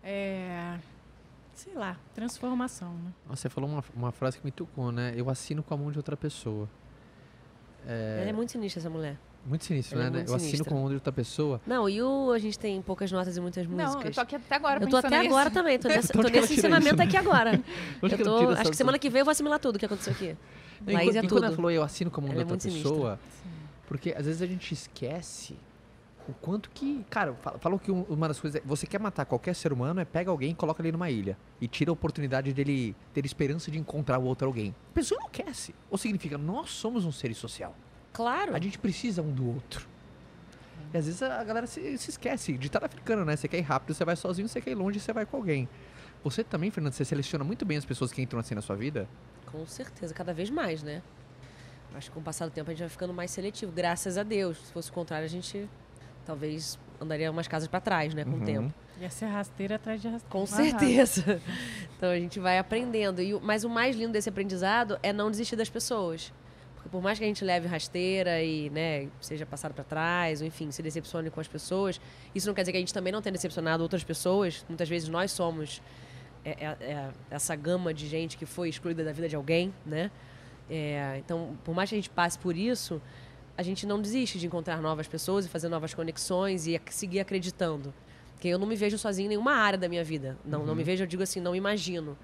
É, 0.03 0.78
sei 1.55 1.74
lá, 1.74 1.97
transformação, 2.15 2.93
né? 2.95 3.12
Nossa, 3.27 3.43
você 3.43 3.49
falou 3.49 3.70
uma, 3.70 3.85
uma 3.95 4.12
frase 4.12 4.39
que 4.39 4.45
me 4.45 4.51
tocou, 4.53 4.93
né? 4.93 5.12
Eu 5.16 5.31
assino 5.31 5.62
com 5.62 5.73
a 5.74 5.77
mão 5.77 5.91
de 5.91 5.99
outra 5.99 6.16
pessoa. 6.16 6.69
Ela 7.86 8.31
é 8.31 8.32
muito 8.32 8.53
sinistra, 8.53 8.81
essa 8.81 8.91
mulher. 8.91 9.19
Muito 9.47 9.65
sinistro, 9.65 9.97
Ela 9.99 10.07
é 10.07 10.11
né? 10.11 10.16
muito 10.19 10.29
eu 10.31 10.35
assino 10.37 10.65
com 10.65 10.75
mão 10.75 10.89
de 10.89 10.95
outra 10.95 11.12
pessoa. 11.12 11.61
Não, 11.66 11.87
e 11.89 12.01
o 12.01 12.31
A 12.33 12.39
gente 12.39 12.59
tem 12.59 12.81
poucas 12.81 13.12
notas 13.12 13.37
e 13.37 13.41
muitas 13.41 13.66
Não, 13.66 13.79
eu 13.79 13.85
músicas. 13.91 14.15
tô 14.15 14.21
aqui 14.23 14.37
até 14.37 14.55
agora 14.55 14.83
Eu 14.83 14.89
tô 14.89 14.97
até 14.97 15.19
nisso. 15.19 15.31
agora 15.35 15.51
também, 15.51 15.79
tô, 15.79 15.89
nessa, 15.89 16.12
De 16.12 16.19
tô 16.19 16.25
que 16.25 16.41
nesse 16.41 16.55
ensinamento 16.55 16.95
isso? 16.95 17.03
aqui 17.03 17.16
agora. 17.16 17.53
Eu 18.01 18.09
que 18.09 18.16
tô, 18.19 18.39
tira 18.39 18.61
acho 18.61 18.71
que 18.71 18.77
semana 18.77 18.99
que 18.99 19.11
vem 19.11 19.21
eu 19.21 19.25
vou 19.25 19.33
assimilar 19.33 19.59
tudo 19.59 19.79
que 19.79 19.85
aconteceu 19.85 20.12
aqui. 20.15 20.37
Não, 20.81 20.93
e 20.93 20.95
Laís 20.95 21.09
quando, 21.11 21.16
é 21.16 21.19
e 21.19 21.29
quando 21.29 21.39
ela 21.39 21.47
tudo. 21.49 21.57
falou 21.57 21.71
eu 21.71 21.83
assino 21.83 22.11
com 22.11 22.21
a 22.21 22.25
mão 22.25 22.33
Ela 22.33 22.45
da 22.45 22.51
é 22.51 22.53
outra 22.53 22.71
pessoa, 22.71 23.21
porque 23.87 24.15
às 24.16 24.25
vezes 24.27 24.41
a 24.41 24.47
gente 24.47 24.73
esquece 24.73 25.55
o 26.27 26.33
quanto 26.33 26.71
que. 26.71 27.05
Cara, 27.11 27.35
falou 27.61 27.79
que 27.79 27.93
um- 27.93 28.05
uma 28.09 28.27
das 28.29 28.41
coisas. 28.41 28.59
é- 28.62 28.65
Você 28.66 28.87
quer 28.87 28.99
matar 28.99 29.27
qualquer 29.27 29.55
ser 29.55 29.75
humano, 29.75 30.01
é 30.01 30.07
pega 30.07 30.31
alguém 30.31 30.53
e 30.53 30.55
coloca 30.55 30.81
ele 30.81 30.91
numa 30.93 31.11
ilha. 31.11 31.37
E 31.61 31.69
tira 31.69 31.91
a 31.91 31.93
oportunidade 31.93 32.51
dele 32.55 32.97
ter 33.12 33.27
esperança 33.27 33.71
de 33.71 33.79
encontrar 33.79 34.19
o 34.19 34.25
outro 34.25 34.47
alguém. 34.47 34.75
A 34.91 34.95
pessoa 34.95 35.19
enlouquece. 35.19 35.75
Ou 35.91 35.99
significa, 35.99 36.39
nós 36.39 36.71
somos 36.71 37.05
um 37.05 37.12
ser 37.12 37.35
social. 37.35 37.75
Claro. 38.15 38.57
A 38.57 38.59
gente 38.59 38.78
precisa 38.78 39.20
um 39.20 39.31
do 39.31 39.47
outro. 39.55 39.86
E 40.93 40.97
às 40.97 41.05
vezes 41.05 41.20
a 41.23 41.45
galera 41.45 41.66
se, 41.66 41.99
se 41.99 42.11
esquece. 42.11 42.57
Ditado 42.57 42.85
africano, 42.85 43.24
né? 43.24 43.36
Você 43.36 43.47
quer 43.49 43.59
ir 43.59 43.62
rápido, 43.62 43.93
você 43.95 44.05
vai 44.05 44.16
sozinho, 44.16 44.49
você 44.49 44.61
quer 44.61 44.70
ir 44.70 44.74
longe, 44.77 44.99
você 45.01 45.12
vai 45.12 45.27
com 45.27 45.36
alguém. 45.36 45.69
Você 46.23 46.43
também, 46.43 46.70
Fernando, 46.70 46.93
você 46.95 47.05
seleciona 47.05 47.45
muito 47.45 47.65
bem 47.66 47.77
as 47.77 47.85
pessoas 47.85 48.11
que 48.12 48.23
entram 48.23 48.39
assim 48.41 48.55
na 48.55 48.62
sua 48.62 48.77
vida? 48.77 49.07
Com 49.45 49.66
certeza, 49.66 50.15
cada 50.15 50.32
vez 50.32 50.49
mais, 50.49 50.82
né? 50.82 51.03
Acho 51.95 52.09
que 52.09 52.15
com 52.15 52.20
o 52.20 52.23
passar 52.23 52.47
do 52.47 52.51
tempo 52.51 52.70
a 52.70 52.73
gente 52.73 52.81
vai 52.81 52.89
ficando 52.89 53.12
mais 53.12 53.31
seletivo, 53.31 53.70
graças 53.70 54.16
a 54.19 54.23
Deus. 54.23 54.57
Se 54.59 54.73
fosse 54.73 54.91
o 54.91 54.93
contrário, 54.93 55.24
a 55.27 55.28
gente 55.28 55.69
talvez 56.24 56.78
andaria 57.01 57.31
umas 57.31 57.47
casas 57.47 57.69
pra 57.69 57.81
trás, 57.81 58.15
né, 58.15 58.24
com 58.24 58.31
Uhum. 58.32 58.43
o 58.43 58.45
tempo. 58.45 58.74
Ia 59.01 59.11
ser 59.11 59.27
rasteira 59.27 59.74
atrás 59.77 60.01
de 60.01 60.09
rasteira. 60.09 60.31
Com 60.31 60.47
certeza. 60.47 61.41
Então 61.97 62.11
a 62.11 62.19
gente 62.19 62.39
vai 62.41 62.59
aprendendo. 62.59 63.20
E, 63.23 63.32
o- 63.35 63.41
mas 63.41 63.65
o 63.65 63.70
mais 63.70 63.95
lindo 63.97 64.12
desse 64.12 64.28
aprendizado 64.28 64.99
é 65.03 65.12
não 65.12 65.31
desistir 65.31 65.57
das 65.57 65.70
pessoas. 65.70 66.32
Porque 66.85 66.90
por 66.90 67.02
mais 67.02 67.19
que 67.19 67.24
a 67.24 67.27
gente 67.27 67.43
leve 67.43 67.66
rasteira 67.66 68.43
e, 68.43 68.69
né, 68.69 69.09
seja 69.19 69.47
passado 69.47 69.73
para 69.73 69.82
trás, 69.85 70.43
ou 70.43 70.47
enfim, 70.47 70.70
se 70.70 70.82
decepcione 70.82 71.31
com 71.31 71.40
as 71.40 71.48
pessoas, 71.48 71.98
isso 72.35 72.47
não 72.47 72.52
quer 72.55 72.61
dizer 72.61 72.73
que 72.73 72.77
a 72.77 72.81
gente 72.81 72.93
também 72.93 73.11
não 73.11 73.23
tenha 73.23 73.32
decepcionado 73.32 73.82
outras 73.82 74.05
pessoas. 74.05 74.62
Muitas 74.69 74.86
vezes 74.86 75.09
nós 75.09 75.32
somos 75.32 75.81
é, 76.44 76.51
é- 76.51 76.77
é 76.93 77.11
essa 77.31 77.56
gama 77.56 77.94
de 77.94 78.06
gente 78.06 78.36
que 78.36 78.44
foi 78.44 78.69
excluída 78.69 79.02
da 79.02 79.12
vida 79.12 79.27
de 79.27 79.35
alguém, 79.35 79.73
né? 79.86 80.11
É, 80.69 81.16
então, 81.24 81.56
por 81.65 81.74
mais 81.74 81.89
que 81.89 81.94
a 81.94 81.98
gente 81.98 82.11
passe 82.11 82.39
por 82.39 82.55
isso, 82.55 83.01
a 83.56 83.62
gente 83.62 83.86
não 83.86 83.98
desiste 83.98 84.39
de 84.39 84.47
encontrar 84.47 84.77
novas 84.82 85.09
pessoas 85.09 85.47
e 85.47 85.48
fazer 85.48 85.70
novas 85.70 85.94
conexões 85.94 86.66
e 86.66 86.78
seguir 86.90 87.20
acreditando. 87.20 87.94
Porque 88.32 88.48
eu 88.48 88.59
não 88.59 88.66
me 88.66 88.77
vejo 88.77 88.98
sozinha 88.98 89.24
em 89.24 89.28
nenhuma 89.31 89.55
área 89.55 89.78
da 89.78 89.89
minha 89.89 90.05
vida. 90.05 90.36
Não, 90.44 90.66
não 90.66 90.74
me 90.74 90.82
vejo, 90.85 91.02
eu 91.02 91.06
digo 91.06 91.23
assim, 91.23 91.40
não 91.40 91.56
imagino. 91.56 92.15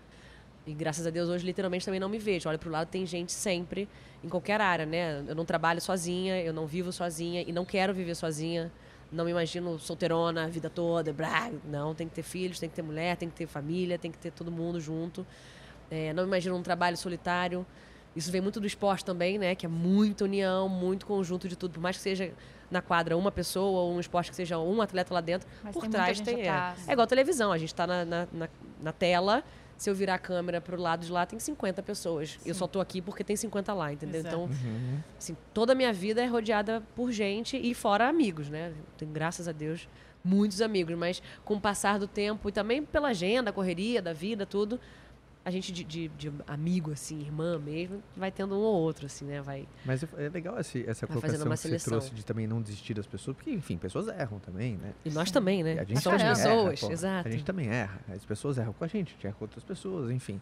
E 0.67 0.75
graças 0.75 1.07
a 1.07 1.11
Deus 1.11 1.29
hoje 1.29 1.45
literalmente 1.45 1.85
também 1.85 2.01
não 2.01 2.09
me 2.09 2.19
vejo. 2.19 2.49
Olha 2.49 2.59
pro 2.59 2.71
lado, 2.71 2.89
tem 2.89 3.07
gente 3.07 3.33
sempre 3.33 3.89
em 4.23 4.29
qualquer 4.29 4.61
área, 4.61 4.85
né? 4.85 5.25
Eu 5.27 5.35
não 5.35 5.45
trabalho 5.45 5.81
sozinha, 5.81 6.41
eu 6.41 6.53
não 6.53 6.67
vivo 6.67 6.93
sozinha 6.93 7.43
e 7.47 7.53
não 7.53 7.65
quero 7.65 7.95
viver 7.95 8.15
sozinha. 8.15 8.71
Não 9.11 9.25
me 9.25 9.33
imagino 9.33 9.79
solteirona 9.79 10.45
a 10.45 10.49
vida 10.49 10.71
toda, 10.71 11.13
blá. 11.13 11.51
Não, 11.65 11.95
tem 11.95 12.07
que 12.07 12.15
ter 12.15 12.23
filhos, 12.23 12.61
tem 12.61 12.69
que 12.69 12.77
ter 12.77 12.83
mulher, 12.83 13.17
tem 13.17 13.29
que 13.29 13.35
ter 13.35 13.47
família, 13.47 13.99
tem 13.99 14.11
que 14.11 14.19
ter 14.19 14.31
todo 14.31 14.53
mundo 14.53 14.81
junto. 14.81 15.27
É, 15.91 16.13
não 16.13 16.23
me 16.23 16.29
imagino 16.29 16.57
um 16.57 16.63
trabalho 16.63 16.97
solitário. 16.97 17.67
Isso 18.15 18.31
vem 18.31 18.41
muito 18.41 18.61
do 18.61 18.67
esporte 18.67 19.05
também, 19.05 19.39
né? 19.39 19.55
Que 19.55 19.67
é 19.67 19.69
muita 19.69 20.25
união, 20.25 20.69
muito 20.69 21.07
conjunto 21.07 21.49
de 21.49 21.57
tudo. 21.57 21.75
Por 21.75 21.81
mais 21.81 21.97
que 21.97 22.03
seja 22.03 22.33
na 22.71 22.81
quadra 22.81 23.17
uma 23.17 23.33
pessoa 23.33 23.81
ou 23.81 23.93
um 23.93 24.01
esporte 24.01 24.31
que 24.31 24.37
seja 24.37 24.59
um 24.59 24.81
atleta 24.81 25.13
lá 25.13 25.21
dentro, 25.21 25.49
Mas 25.63 25.73
por 25.73 25.83
tem 25.83 25.91
trás 25.91 26.21
tem. 26.21 26.49
É, 26.49 26.75
é 26.87 26.93
igual 26.93 27.07
televisão, 27.07 27.51
a 27.51 27.59
gente 27.59 27.75
tá 27.75 27.87
na, 27.87 28.05
na, 28.05 28.29
na, 28.33 28.49
na 28.81 28.93
tela. 28.93 29.43
Se 29.81 29.89
eu 29.89 29.95
virar 29.95 30.17
a 30.17 30.19
câmera 30.19 30.61
pro 30.61 30.79
lado 30.79 31.07
de 31.07 31.11
lá, 31.11 31.25
tem 31.25 31.39
50 31.39 31.83
pessoas. 31.83 32.39
Eu 32.45 32.55
só 32.55 32.67
tô 32.67 32.83
aqui 32.83 33.01
porque 33.01 33.25
tem 33.25 33.35
50 33.35 33.73
lá, 33.73 33.91
entendeu? 33.91 34.21
Exato. 34.21 34.37
Então, 34.37 34.45
Uhum. 34.45 34.99
assim, 35.19 35.35
toda 35.55 35.73
a 35.73 35.75
minha 35.75 35.91
vida 35.91 36.21
é 36.23 36.27
rodeada 36.27 36.83
por 36.95 37.11
gente 37.11 37.57
e 37.57 37.73
fora 37.73 38.07
amigos, 38.07 38.51
né? 38.51 38.75
Tenho, 38.99 39.11
graças 39.11 39.49
a 39.49 39.53
Deus, 39.53 39.89
muitos 40.23 40.61
amigos. 40.61 40.95
Mas 40.99 41.23
com 41.47 41.55
o 41.55 41.61
passar 41.63 41.99
do 41.99 42.07
tempo 42.07 42.51
e 42.51 42.53
também 42.53 42.83
pela 42.83 43.09
agenda, 43.09 43.51
correria 43.55 44.03
da 44.03 44.13
vida, 44.13 44.45
tudo, 44.45 44.79
a 45.43 45.51
gente 45.51 45.73
de, 45.73 45.83
de, 45.85 46.09
de 46.09 46.33
amigo, 46.47 46.93
assim, 46.93 47.21
irmã 47.21 47.59
mesmo, 47.59 48.03
vai 48.17 48.31
tendo 48.31 48.55
um 48.55 48.59
ou 48.59 48.75
outro, 48.75 49.07
assim, 49.07 49.25
né? 49.25 49.41
Vai. 49.41 49.67
Mas 49.87 50.03
é 50.03 50.29
legal 50.29 50.59
esse, 50.61 50.85
essa 50.89 51.07
colocação 51.07 51.49
que 51.51 51.57
você 51.57 51.79
trouxe 51.79 52.11
de 52.15 52.25
também 52.25 52.47
não 52.47 52.61
desistir 52.61 52.93
das 52.95 53.07
pessoas, 53.07 53.37
porque, 53.37 53.51
enfim, 53.51 53.79
pessoas 53.79 54.09
erram 54.09 54.39
também, 54.39 54.77
né? 54.77 54.93
E 55.05 55.11
nós 55.11 55.31
também, 55.31 55.63
né? 55.63 55.77
E 55.77 55.79
a 55.79 55.85
gente 55.85 56.01
Somos 56.01 56.21
também 56.21 56.35
pessoas, 56.37 56.83
erra, 56.83 56.93
exato. 56.93 57.29
A 57.29 57.31
gente 57.33 57.45
também 57.45 57.69
erra. 57.69 58.01
As 58.11 58.25
pessoas 58.25 58.59
erram 58.59 58.73
com 58.75 58.85
a 58.85 58.87
gente, 58.87 59.09
a 59.09 59.13
gente 59.15 59.27
erra 59.27 59.37
com 59.39 59.45
outras 59.45 59.65
pessoas, 59.65 60.11
enfim. 60.11 60.41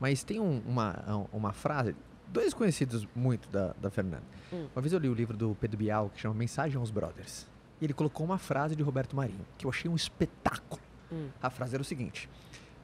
Mas 0.00 0.22
tem 0.22 0.40
um- 0.40 0.62
uma, 0.66 1.26
uma 1.32 1.52
frase, 1.52 1.94
dois 2.28 2.54
conhecidos 2.54 3.06
muito 3.14 3.48
da, 3.50 3.74
da 3.80 3.90
Fernanda. 3.90 4.22
Hum. 4.52 4.66
Uma 4.74 4.80
vez 4.80 4.92
eu 4.94 4.98
li 4.98 5.08
o 5.08 5.14
livro 5.14 5.36
do 5.36 5.54
Pedro 5.60 5.76
Bial, 5.76 6.08
que 6.08 6.20
chama 6.20 6.34
Mensagem 6.34 6.78
aos 6.78 6.90
Brothers. 6.90 7.46
E 7.80 7.84
ele 7.84 7.92
colocou 7.92 8.24
uma 8.24 8.38
frase 8.38 8.74
de 8.74 8.82
Roberto 8.82 9.14
Marinho, 9.14 9.44
que 9.58 9.66
eu 9.66 9.70
achei 9.70 9.90
um 9.90 9.94
espetáculo. 9.94 10.80
Hum. 11.12 11.28
A 11.42 11.48
frase 11.50 11.74
era 11.74 11.82
o 11.82 11.84
seguinte: 11.84 12.28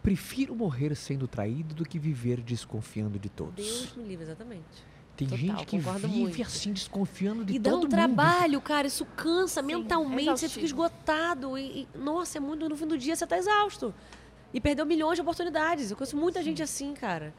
Prefiro 0.05 0.55
morrer 0.55 0.95
sendo 0.95 1.27
traído 1.27 1.75
do 1.75 1.83
que 1.83 1.99
viver 1.99 2.43
desconfiando 2.43 3.19
de 3.19 3.31
todos. 3.31 3.55
Deus 3.57 3.97
me 3.97 4.05
livre, 4.05 4.23
exatamente. 4.25 4.63
Tem 5.17 5.27
total, 5.27 5.39
gente 5.47 5.65
que 5.67 5.79
vive 5.79 6.07
muito. 6.09 6.43
assim, 6.43 6.75
desconfiando 6.75 7.43
de 7.43 7.55
E 7.55 7.59
dá 7.59 7.71
todo 7.71 7.79
um 7.79 7.83
mundo. 7.85 7.91
trabalho, 7.91 8.61
cara, 8.61 8.87
isso 8.87 9.07
cansa 9.17 9.63
Sim, 9.63 9.67
mentalmente, 9.69 10.29
é 10.29 10.37
você 10.37 10.49
fica 10.51 10.67
esgotado. 10.67 11.57
E, 11.57 11.89
e, 11.95 11.99
nossa, 11.99 12.37
é 12.37 12.41
muito, 12.41 12.69
no 12.69 12.77
fim 12.77 12.87
do 12.87 12.99
dia 12.99 13.17
você 13.17 13.27
tá 13.27 13.39
exausto. 13.39 13.95
E 14.53 14.61
perdeu 14.61 14.85
milhões 14.85 15.17
de 15.17 15.23
oportunidades. 15.23 15.91
Eu 15.91 15.97
conheço 15.97 16.19
muita 16.19 16.43
gente 16.43 16.63
assim, 16.63 16.93
cara. 16.93 17.33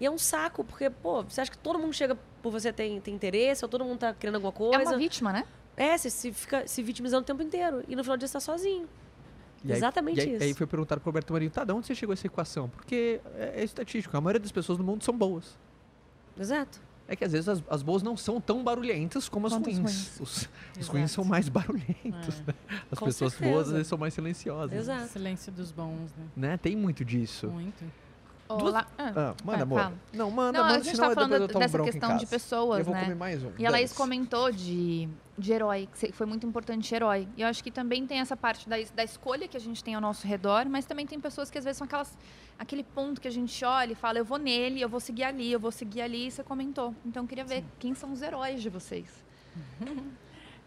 E 0.00 0.06
é 0.06 0.10
um 0.10 0.16
saco, 0.16 0.64
porque, 0.64 0.88
pô, 0.88 1.22
você 1.22 1.42
acha 1.42 1.50
que 1.50 1.58
todo 1.58 1.78
mundo 1.78 1.92
chega 1.92 2.16
por 2.42 2.50
você 2.50 2.72
ter, 2.72 2.98
ter 3.02 3.10
interesse, 3.10 3.62
ou 3.62 3.68
todo 3.68 3.84
mundo 3.84 3.98
tá 3.98 4.14
querendo 4.14 4.36
alguma 4.36 4.52
É 4.52 4.56
coisa. 4.76 4.90
uma 4.92 4.96
vítima, 4.98 5.32
né? 5.34 5.44
É, 5.76 5.98
você 5.98 6.08
se 6.08 6.32
fica 6.32 6.66
se 6.66 6.82
vitimizando 6.82 7.22
o 7.22 7.26
tempo 7.26 7.42
inteiro. 7.42 7.84
E 7.86 7.94
no 7.94 8.02
final 8.02 8.16
do 8.16 8.20
dia 8.20 8.28
você 8.28 8.32
tá 8.32 8.40
sozinho. 8.40 8.88
E 9.64 9.72
aí- 9.72 9.78
Exatamente 9.78 10.18
e 10.18 10.22
aí, 10.22 10.34
isso. 10.34 10.44
Aí 10.44 10.54
foi 10.54 10.66
perguntado 10.66 11.00
pro 11.00 11.08
Roberto 11.10 11.32
Marinho, 11.32 11.50
tá, 11.50 11.64
de 11.64 11.72
onde 11.72 11.86
você 11.86 11.94
chegou 11.94 12.12
a 12.12 12.14
essa 12.14 12.26
equação? 12.26 12.68
Porque 12.68 13.20
é, 13.36 13.54
é 13.60 13.64
estatístico, 13.64 14.16
a 14.16 14.20
maioria 14.20 14.40
das 14.40 14.52
pessoas 14.52 14.78
no 14.78 14.84
mundo 14.84 15.02
são 15.04 15.16
boas. 15.16 15.58
Exato. 16.38 16.80
É 17.08 17.14
que 17.14 17.24
às 17.24 17.30
vezes 17.32 17.48
as, 17.48 17.62
as 17.70 17.82
boas 17.82 18.02
não 18.02 18.16
são 18.16 18.40
tão 18.40 18.64
barulhentas 18.64 19.28
como 19.28 19.46
as 19.46 19.52
Quanto 19.52 19.70
os 19.70 19.78
ruins. 19.78 20.18
ruins. 20.18 20.20
Os, 20.20 20.48
os 20.80 20.88
ruins 20.88 21.10
são 21.12 21.24
mais 21.24 21.48
barulhentos, 21.48 22.40
É. 22.40 22.46
né? 22.48 22.54
As 22.90 22.98
Com 22.98 23.04
pessoas 23.06 23.32
certeza. 23.32 23.52
boas 23.52 23.66
às 23.68 23.72
vezes 23.72 23.86
são 23.88 23.96
mais 23.98 24.12
silenciosas. 24.12 24.76
Exato. 24.76 25.08
Silêncio 25.08 25.52
dos 25.52 25.70
bons, 25.70 26.12
né? 26.16 26.24
Né? 26.36 26.56
Tem 26.56 26.74
muito 26.76 27.04
disso. 27.04 27.46
Muito. 27.48 27.84
Duas- 28.48 28.62
Olá. 28.62 28.86
Ah. 28.98 29.12
Ah, 29.16 29.34
manda, 29.44 29.62
amor. 29.62 29.80
fala. 29.80 29.94
Não, 30.12 30.30
manda, 30.30 30.58
Não, 30.58 30.64
manda, 30.66 30.78
a 30.78 30.82
gente 30.82 30.96
senão 30.96 31.08
tá 31.08 31.14
falando 31.14 31.46
dessa 31.48 31.82
questão 31.82 32.16
de 32.16 32.26
pessoas, 32.26 32.78
Eu 32.80 32.84
vou 32.84 32.94
né? 32.94 33.02
comer 33.02 33.14
mais 33.16 33.42
um. 33.42 33.50
E 33.58 33.66
a 33.66 33.70
Laís 33.70 33.92
comentou 33.92 34.50
de, 34.52 35.08
de 35.38 35.52
herói, 35.52 35.88
que 35.92 36.12
foi 36.12 36.26
muito 36.26 36.46
importante 36.46 36.94
herói. 36.94 37.28
E 37.36 37.42
eu 37.42 37.48
acho 37.48 37.62
que 37.62 37.70
também 37.70 38.06
tem 38.06 38.20
essa 38.20 38.36
parte 38.36 38.68
da, 38.68 38.76
da 38.94 39.04
escolha 39.04 39.46
que 39.46 39.56
a 39.56 39.60
gente 39.60 39.82
tem 39.84 39.94
ao 39.94 40.00
nosso 40.00 40.26
redor, 40.26 40.66
mas 40.68 40.86
também 40.86 41.06
tem 41.06 41.20
pessoas 41.20 41.50
que 41.50 41.58
às 41.58 41.64
vezes 41.64 41.78
são 41.78 41.84
aquelas, 41.84 42.16
aquele 42.58 42.82
ponto 42.82 43.20
que 43.20 43.28
a 43.28 43.30
gente 43.30 43.64
olha 43.64 43.92
e 43.92 43.94
fala, 43.94 44.18
eu 44.18 44.24
vou 44.24 44.38
nele, 44.38 44.80
eu 44.80 44.88
vou 44.88 45.00
seguir 45.00 45.24
ali, 45.24 45.52
eu 45.52 45.60
vou 45.60 45.70
seguir 45.70 46.00
ali, 46.00 46.26
e 46.26 46.30
você 46.30 46.42
comentou. 46.42 46.94
Então 47.04 47.24
eu 47.24 47.28
queria 47.28 47.44
ver 47.44 47.64
quem 47.78 47.94
são 47.94 48.12
os 48.12 48.22
heróis 48.22 48.62
de 48.62 48.70
vocês. 48.70 49.24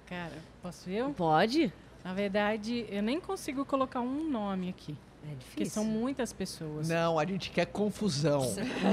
Cara, 0.05 0.37
posso 0.61 0.89
eu? 0.89 1.13
Pode? 1.13 1.73
Na 2.03 2.13
verdade, 2.13 2.85
eu 2.89 3.03
nem 3.03 3.19
consigo 3.19 3.65
colocar 3.65 4.01
um 4.01 4.29
nome 4.29 4.69
aqui. 4.69 4.95
É 5.31 5.35
Porque 5.35 5.63
difícil. 5.63 5.73
são 5.73 5.83
muitas 5.85 6.33
pessoas. 6.33 6.87
Não, 6.89 7.19
a 7.19 7.25
gente 7.25 7.51
quer 7.51 7.65
confusão. 7.65 8.41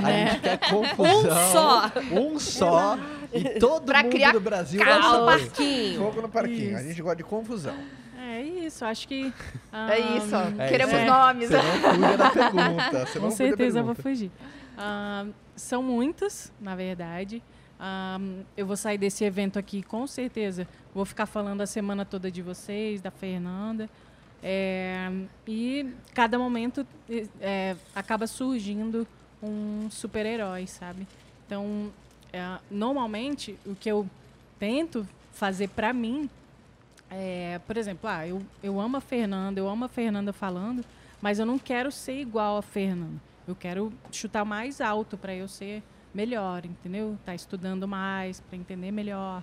A 0.04 0.10
É. 0.10 0.26
gente 0.30 0.40
quer 0.40 0.58
confusão. 0.58 1.16
Um 1.22 1.52
só. 1.52 1.92
Um 2.12 2.38
só. 2.38 2.98
E 3.32 3.58
todo 3.58 3.86
Pra 3.86 4.02
mundo 4.02 4.12
criar 4.12 4.32
do 4.32 4.40
Brasil 4.40 4.80
no 4.80 4.86
vai 4.86 5.02
saber. 5.02 5.26
parquinho. 5.48 5.98
Fogo 6.00 6.22
no 6.22 6.28
parquinho. 6.28 6.76
A 6.76 6.80
Isso. 6.80 6.88
gente 6.88 7.02
gosta 7.02 7.16
de 7.16 7.24
confusão. 7.24 7.76
É 8.18 8.42
isso, 8.42 8.84
acho 8.84 9.06
que. 9.08 9.32
é 9.72 9.98
isso, 10.18 10.34
ó. 10.36 10.62
é 10.62 10.68
Queremos 10.68 10.94
isso. 10.94 11.06
nomes. 11.06 11.48
Você 11.48 11.56
não 11.56 11.94
fuja 11.94 12.16
da 12.16 12.30
pergunta. 12.30 13.06
Você 13.06 13.20
Com 13.20 13.30
certeza 13.30 13.78
eu 13.78 13.84
vou 13.84 13.94
fugir. 13.94 14.30
Ah, 14.76 15.24
são 15.54 15.82
muitas, 15.82 16.52
na 16.60 16.74
verdade. 16.76 17.42
Ah, 17.78 18.18
eu 18.56 18.66
vou 18.66 18.76
sair 18.76 18.98
desse 18.98 19.24
evento 19.24 19.58
aqui, 19.58 19.82
com 19.82 20.06
certeza. 20.06 20.66
Vou 20.94 21.04
ficar 21.04 21.26
falando 21.26 21.60
a 21.62 21.66
semana 21.66 22.04
toda 22.04 22.30
de 22.30 22.42
vocês, 22.42 23.00
da 23.00 23.10
Fernanda. 23.10 23.88
É, 24.48 25.10
e 25.44 25.92
cada 26.14 26.38
momento 26.38 26.86
é, 27.40 27.74
acaba 27.92 28.28
surgindo 28.28 29.04
um 29.42 29.88
super-herói, 29.90 30.68
sabe? 30.68 31.04
Então, 31.44 31.90
é, 32.32 32.58
normalmente, 32.70 33.58
o 33.66 33.74
que 33.74 33.90
eu 33.90 34.08
tento 34.56 35.04
fazer 35.32 35.68
pra 35.70 35.92
mim 35.92 36.30
é, 37.10 37.60
por 37.66 37.76
exemplo, 37.76 38.08
ah, 38.08 38.26
eu, 38.26 38.40
eu 38.62 38.80
amo 38.80 38.96
a 38.96 39.00
Fernanda, 39.00 39.58
eu 39.60 39.68
amo 39.68 39.84
a 39.84 39.88
Fernanda 39.88 40.32
falando, 40.32 40.84
mas 41.20 41.38
eu 41.40 41.46
não 41.46 41.58
quero 41.58 41.90
ser 41.90 42.20
igual 42.20 42.58
a 42.58 42.62
Fernanda. 42.62 43.20
Eu 43.48 43.54
quero 43.54 43.92
chutar 44.12 44.44
mais 44.44 44.80
alto 44.80 45.16
para 45.16 45.34
eu 45.34 45.48
ser 45.48 45.82
melhor, 46.14 46.64
entendeu? 46.64 47.18
Tá 47.24 47.34
estudando 47.34 47.86
mais 47.86 48.40
para 48.40 48.56
entender 48.56 48.92
melhor, 48.92 49.42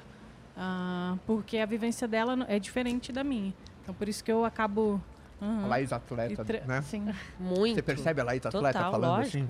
Ah, 0.56 1.18
porque 1.26 1.58
a 1.58 1.66
vivência 1.66 2.08
dela 2.08 2.46
é 2.48 2.60
diferente 2.60 3.12
da 3.12 3.24
minha. 3.24 3.54
Então 3.84 3.94
por 3.94 4.08
isso 4.08 4.24
que 4.24 4.32
eu 4.32 4.46
acabo. 4.46 5.02
Aham. 5.42 5.66
A 5.66 5.68
Laís 5.68 5.92
atleta, 5.92 6.46
tra- 6.46 6.62
né? 6.66 6.82
Sim. 6.82 7.06
Muito. 7.40 7.76
Você 7.76 7.82
percebe 7.82 8.22
a 8.22 8.24
Laís 8.24 8.46
atleta 8.46 8.80
Total, 8.80 8.92
falando 8.92 9.18
lógico. 9.18 9.44
assim? 9.44 9.50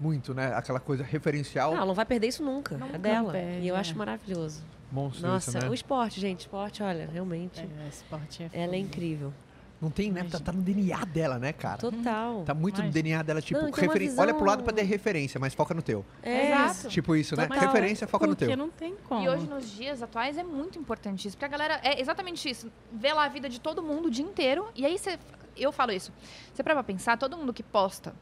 Muito, 0.00 0.34
né? 0.34 0.52
Aquela 0.54 0.80
coisa 0.80 1.02
referencial. 1.04 1.70
Não, 1.70 1.78
ela 1.78 1.86
não 1.86 1.94
vai 1.94 2.04
perder 2.04 2.28
isso 2.28 2.42
nunca. 2.42 2.76
Nunca 2.76 2.96
é 2.96 2.98
dela. 2.98 3.32
perde, 3.32 3.64
e 3.64 3.68
eu 3.68 3.76
é. 3.76 3.80
acho 3.80 3.96
maravilhoso. 3.96 4.62
Monstro 4.90 5.26
Nossa, 5.26 5.50
isso, 5.50 5.58
né? 5.60 5.68
o 5.68 5.74
esporte, 5.74 6.20
gente. 6.20 6.40
Esporte, 6.40 6.82
olha, 6.82 7.08
realmente. 7.12 7.60
É, 7.60 7.88
esporte 7.88 8.42
é 8.42 8.50
Ela 8.52 8.74
é 8.74 8.78
incrível. 8.78 9.32
Não 9.80 9.90
tem, 9.90 10.10
né? 10.10 10.24
Tá, 10.28 10.40
tá 10.40 10.52
no 10.52 10.60
DNA 10.60 11.04
dela, 11.04 11.38
né, 11.38 11.52
cara? 11.52 11.78
Total. 11.78 12.42
Tá 12.44 12.52
muito 12.52 12.78
no 12.78 12.84
Mas- 12.84 12.92
DNA 12.94 13.22
dela, 13.22 13.40
tipo, 13.40 13.60
Não, 13.60 13.70
referen- 13.70 14.12
olha 14.18 14.34
pro 14.34 14.44
lado 14.44 14.58
visão- 14.58 14.64
pra 14.64 14.72
ter 14.72 14.82
referência, 14.82 15.38
mas 15.38 15.54
foca 15.54 15.72
no 15.72 15.80
teu. 15.82 16.04
É. 16.20 16.46
Exato. 16.68 16.88
Tipo 16.88 17.14
isso, 17.14 17.36
né? 17.36 17.46
Total. 17.46 17.60
Referência, 17.66 18.06
foca 18.08 18.26
no 18.26 18.32
Porque 18.34 18.46
teu. 18.46 18.56
não 18.56 18.70
tem 18.70 18.96
como. 19.08 19.22
E 19.22 19.28
hoje, 19.28 19.46
nos 19.46 19.70
dias 19.70 20.02
atuais, 20.02 20.36
é 20.36 20.42
muito 20.42 20.78
importante 20.80 21.28
isso. 21.28 21.36
Porque 21.36 21.44
a 21.44 21.48
galera 21.48 21.80
é 21.84 22.00
exatamente 22.00 22.48
isso. 22.50 22.72
Vê 22.92 23.12
lá 23.12 23.24
a 23.24 23.28
vida 23.28 23.48
de 23.48 23.60
todo 23.60 23.80
mundo 23.80 24.06
o 24.06 24.10
dia 24.10 24.24
inteiro. 24.24 24.66
E 24.74 24.84
aí 24.84 24.98
você. 24.98 25.16
Eu 25.56 25.70
falo 25.70 25.92
isso. 25.92 26.12
Você 26.52 26.62
para 26.62 26.74
pra 26.74 26.82
pensar, 26.82 27.16
todo 27.16 27.36
mundo 27.36 27.52
que 27.52 27.62
posta, 27.62 28.14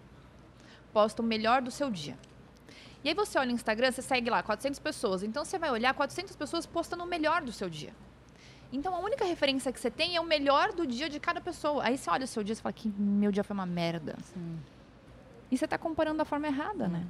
posta 0.92 1.22
o 1.22 1.24
melhor 1.24 1.62
do 1.62 1.70
seu 1.70 1.90
dia. 1.90 2.18
E 3.02 3.08
aí 3.08 3.14
você 3.14 3.38
olha 3.38 3.46
no 3.48 3.52
Instagram, 3.54 3.92
você 3.92 4.02
segue 4.02 4.28
lá 4.28 4.42
400 4.42 4.78
pessoas. 4.78 5.22
Então 5.22 5.42
você 5.44 5.58
vai 5.58 5.70
olhar 5.70 5.94
400 5.94 6.34
pessoas 6.36 6.66
postando 6.66 7.02
o 7.04 7.06
melhor 7.06 7.40
do 7.40 7.52
seu 7.52 7.70
dia. 7.70 7.94
Então 8.72 8.94
a 8.94 8.98
única 8.98 9.24
referência 9.24 9.72
que 9.72 9.78
você 9.80 9.90
tem 9.90 10.16
é 10.16 10.20
o 10.20 10.24
melhor 10.24 10.72
do 10.72 10.86
dia 10.86 11.08
de 11.08 11.18
cada 11.20 11.40
pessoa. 11.40 11.84
Aí 11.84 11.96
você 11.96 12.10
olha 12.10 12.24
o 12.24 12.26
seu 12.26 12.42
dia 12.42 12.52
e 12.52 12.56
você 12.56 12.62
fala 12.62 12.72
que 12.72 12.88
meu 12.88 13.30
dia 13.30 13.44
foi 13.44 13.54
uma 13.54 13.66
merda. 13.66 14.16
Sim. 14.34 14.58
E 15.50 15.56
você 15.56 15.66
tá 15.66 15.78
comparando 15.78 16.18
da 16.18 16.24
forma 16.24 16.46
errada, 16.48 16.88
né? 16.88 17.06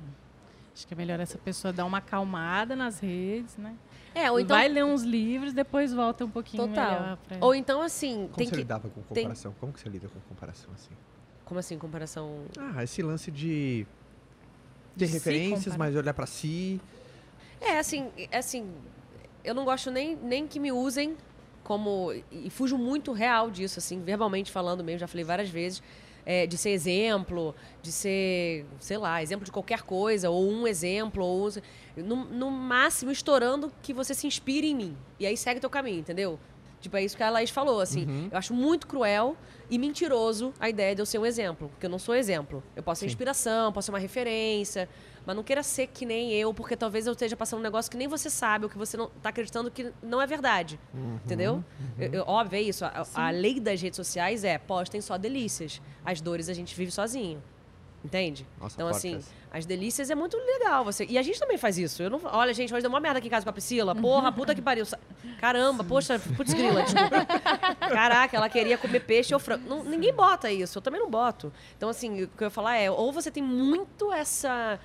Acho 0.75 0.87
que 0.87 0.93
é 0.93 0.97
melhor 0.97 1.19
essa 1.19 1.39
pessoa 1.39 1.73
dar 1.73 1.87
uma 1.87 1.99
acalmada 1.99 2.77
nas 2.77 3.01
redes, 3.01 3.57
né? 3.57 3.75
É, 4.15 4.31
ou 4.31 4.39
então. 4.39 4.55
Vai 4.57 4.69
ler 4.69 4.85
uns 4.85 5.03
livros, 5.03 5.55
depois 5.55 5.93
volta 5.93 6.25
um 6.25 6.31
pouquinho 6.31 6.69
Total. 6.69 7.01
melhor 7.01 7.17
pra... 7.17 7.39
Ou 7.41 7.55
então, 7.55 7.81
assim, 7.81 8.25
Como 8.27 8.37
tem 8.37 8.47
você 8.47 8.51
que. 8.53 8.57
lidava 8.59 8.89
com 8.91 9.01
tem- 9.15 9.25
comparação? 9.25 9.55
Como 9.59 9.73
que 9.73 9.81
você 9.81 9.89
lida 9.89 10.09
com 10.09 10.21
comparação 10.29 10.71
assim? 10.75 10.91
Como 11.47 11.59
assim, 11.61 11.79
comparação. 11.79 12.45
Ah, 12.59 12.83
esse 12.85 13.03
lance 13.03 13.31
de 13.31 13.87
ter 14.99 15.07
De 15.07 15.13
referências, 15.13 15.77
mas 15.77 15.97
olhar 15.97 16.13
pra 16.13 16.27
si. 16.27 16.79
É, 17.61 17.79
assim, 17.79 18.11
é 18.31 18.37
assim, 18.39 18.71
eu 19.43 19.55
não 19.55 19.65
gosto 19.65 19.91
nem, 19.91 20.15
nem 20.17 20.47
que 20.47 20.61
me 20.61 20.73
usem 20.73 21.17
como. 21.67 22.13
E 22.31 22.49
fujo 22.49 22.79
muito 22.79 23.13
real 23.13 23.51
disso, 23.51 23.81
assim, 23.81 24.01
verbalmente 24.01 24.53
falando 24.53 24.85
mesmo, 24.85 25.01
já 25.01 25.09
falei 25.09 25.25
várias 25.25 25.51
vezes. 25.51 25.83
é, 26.27 26.45
de 26.45 26.59
ser 26.59 26.71
exemplo, 26.71 27.55
de 27.81 27.93
ser, 27.93 28.67
sei 28.81 28.99
lá, 28.99 29.23
exemplo 29.23 29.45
de 29.45 29.53
qualquer 29.53 29.83
coisa, 29.83 30.29
ou 30.29 30.51
um 30.51 30.67
exemplo, 30.67 31.25
ou 31.25 31.49
no, 31.97 32.17
no 32.25 32.51
máximo 32.51 33.13
estourando 33.13 33.73
que 33.81 33.95
você 33.95 34.13
se 34.13 34.27
inspire 34.27 34.67
em 34.67 34.75
mim. 34.75 34.97
E 35.21 35.25
aí 35.27 35.37
segue 35.37 35.61
teu 35.61 35.71
caminho, 35.71 36.01
entendeu? 36.01 36.37
Tipo, 36.81 36.97
é 36.97 37.05
isso 37.05 37.17
que 37.17 37.23
a 37.23 37.31
Laís 37.31 37.51
falou, 37.51 37.81
assim. 37.81 38.05
Uhum. 38.07 38.29
Eu 38.31 38.37
acho 38.37 38.53
muito 38.53 38.87
cruel 38.89 39.37
e 39.71 39.79
mentiroso 39.79 40.53
a 40.59 40.69
ideia 40.69 40.95
de 40.95 41.01
eu 41.01 41.07
ser 41.07 41.19
um 41.19 41.25
exemplo. 41.25 41.69
Porque 41.69 41.87
eu 41.87 41.91
não 41.91 41.99
sou 41.99 42.15
exemplo. 42.15 42.63
Eu 42.75 42.83
posso 42.83 43.01
ser 43.01 43.07
Sim. 43.07 43.11
inspiração, 43.11 43.73
posso 43.73 43.87
ser 43.87 43.93
uma 43.93 43.99
referência. 43.99 44.89
Mas 45.27 45.35
não 45.35 45.43
queira 45.43 45.63
ser 45.63 45.89
que 45.89 46.07
nem 46.07 46.33
eu, 46.33 46.55
porque 46.55 46.77
talvez 46.77 47.07
eu 47.07 47.13
esteja 47.13 47.37
passando 47.37 47.59
um 47.59 47.63
negócio 47.63 47.91
que 47.91 47.97
nem 47.97 48.07
você 48.07 48.31
sabe, 48.31 48.65
ou 48.67 48.71
que 48.71 48.79
você 48.79 48.97
não 48.97 49.09
tá 49.21 49.31
acreditando 49.31 49.71
que 49.71 49.93
não 50.03 50.23
é 50.23 50.27
verdade. 50.27 50.79
Uhum. 50.95 51.19
Entendeu? 51.25 51.65
Eu- 51.99 52.13
eu- 52.13 52.25
óbvio, 52.29 52.57
é 52.59 52.63
isso. 52.63 52.85
A, 52.85 53.05
a 53.15 53.31
lei 53.31 53.59
das 53.59 53.83
redes 53.83 53.97
sociais 53.97 54.45
é 54.45 54.57
postem 54.57 55.01
só 55.01 55.19
delícias. 55.19 55.83
As 56.05 56.21
dores 56.21 56.49
a 56.49 56.55
gente 56.55 56.75
vive 56.77 56.93
sozinho. 56.93 57.43
Entende? 58.05 58.47
Nossa, 58.61 58.77
então, 58.77 58.87
assim, 58.87 59.17
essa. 59.17 59.29
as 59.51 59.67
delícias 59.67 60.11
é 60.11 60.15
muito 60.15 60.37
legal. 60.37 60.85
Você... 60.85 61.05
E 61.07 61.19
a 61.19 61.23
gente 61.23 61.41
também 61.41 61.59
faz 61.59 61.77
isso. 61.77 62.01
Eu 62.01 62.09
não... 62.11 62.21
Olha, 62.25 62.55
gente, 62.55 62.73
hoje 62.73 62.83
deu 62.83 62.89
uma 62.89 63.01
merda 63.01 63.19
aqui 63.19 63.27
em 63.27 63.31
casa 63.31 63.45
com 63.45 63.51
a 63.51 63.53
Priscila. 63.53 63.97
Porra, 63.97 64.31
puta 64.31 64.55
que 64.55 64.63
pariu. 64.63 64.87
Caramba, 65.41 65.83
poxa, 65.83 66.21
putz 66.37 66.55
grila, 66.55 66.83
desculpa. 66.85 67.27
Caraca, 67.81 68.37
ela 68.37 68.49
queria 68.49 68.79
comer 68.79 69.01
peixe 69.01 69.35
ou 69.35 69.41
frango. 69.41 69.69
Não- 69.69 69.83
ninguém 69.83 70.13
bota 70.15 70.53
isso, 70.53 70.79
eu 70.79 70.83
também 70.83 71.01
não 71.01 71.11
boto. 71.11 71.53
Então, 71.77 71.89
assim, 71.89 72.23
o 72.25 72.29
que 72.29 72.45
eu 72.45 72.47
ia 72.47 72.51
falar 72.51 72.77
é, 72.77 72.89
ou 72.89 73.11
você 73.13 73.29
tem 73.29 73.43
muito 73.43 74.13
essa 74.13 74.79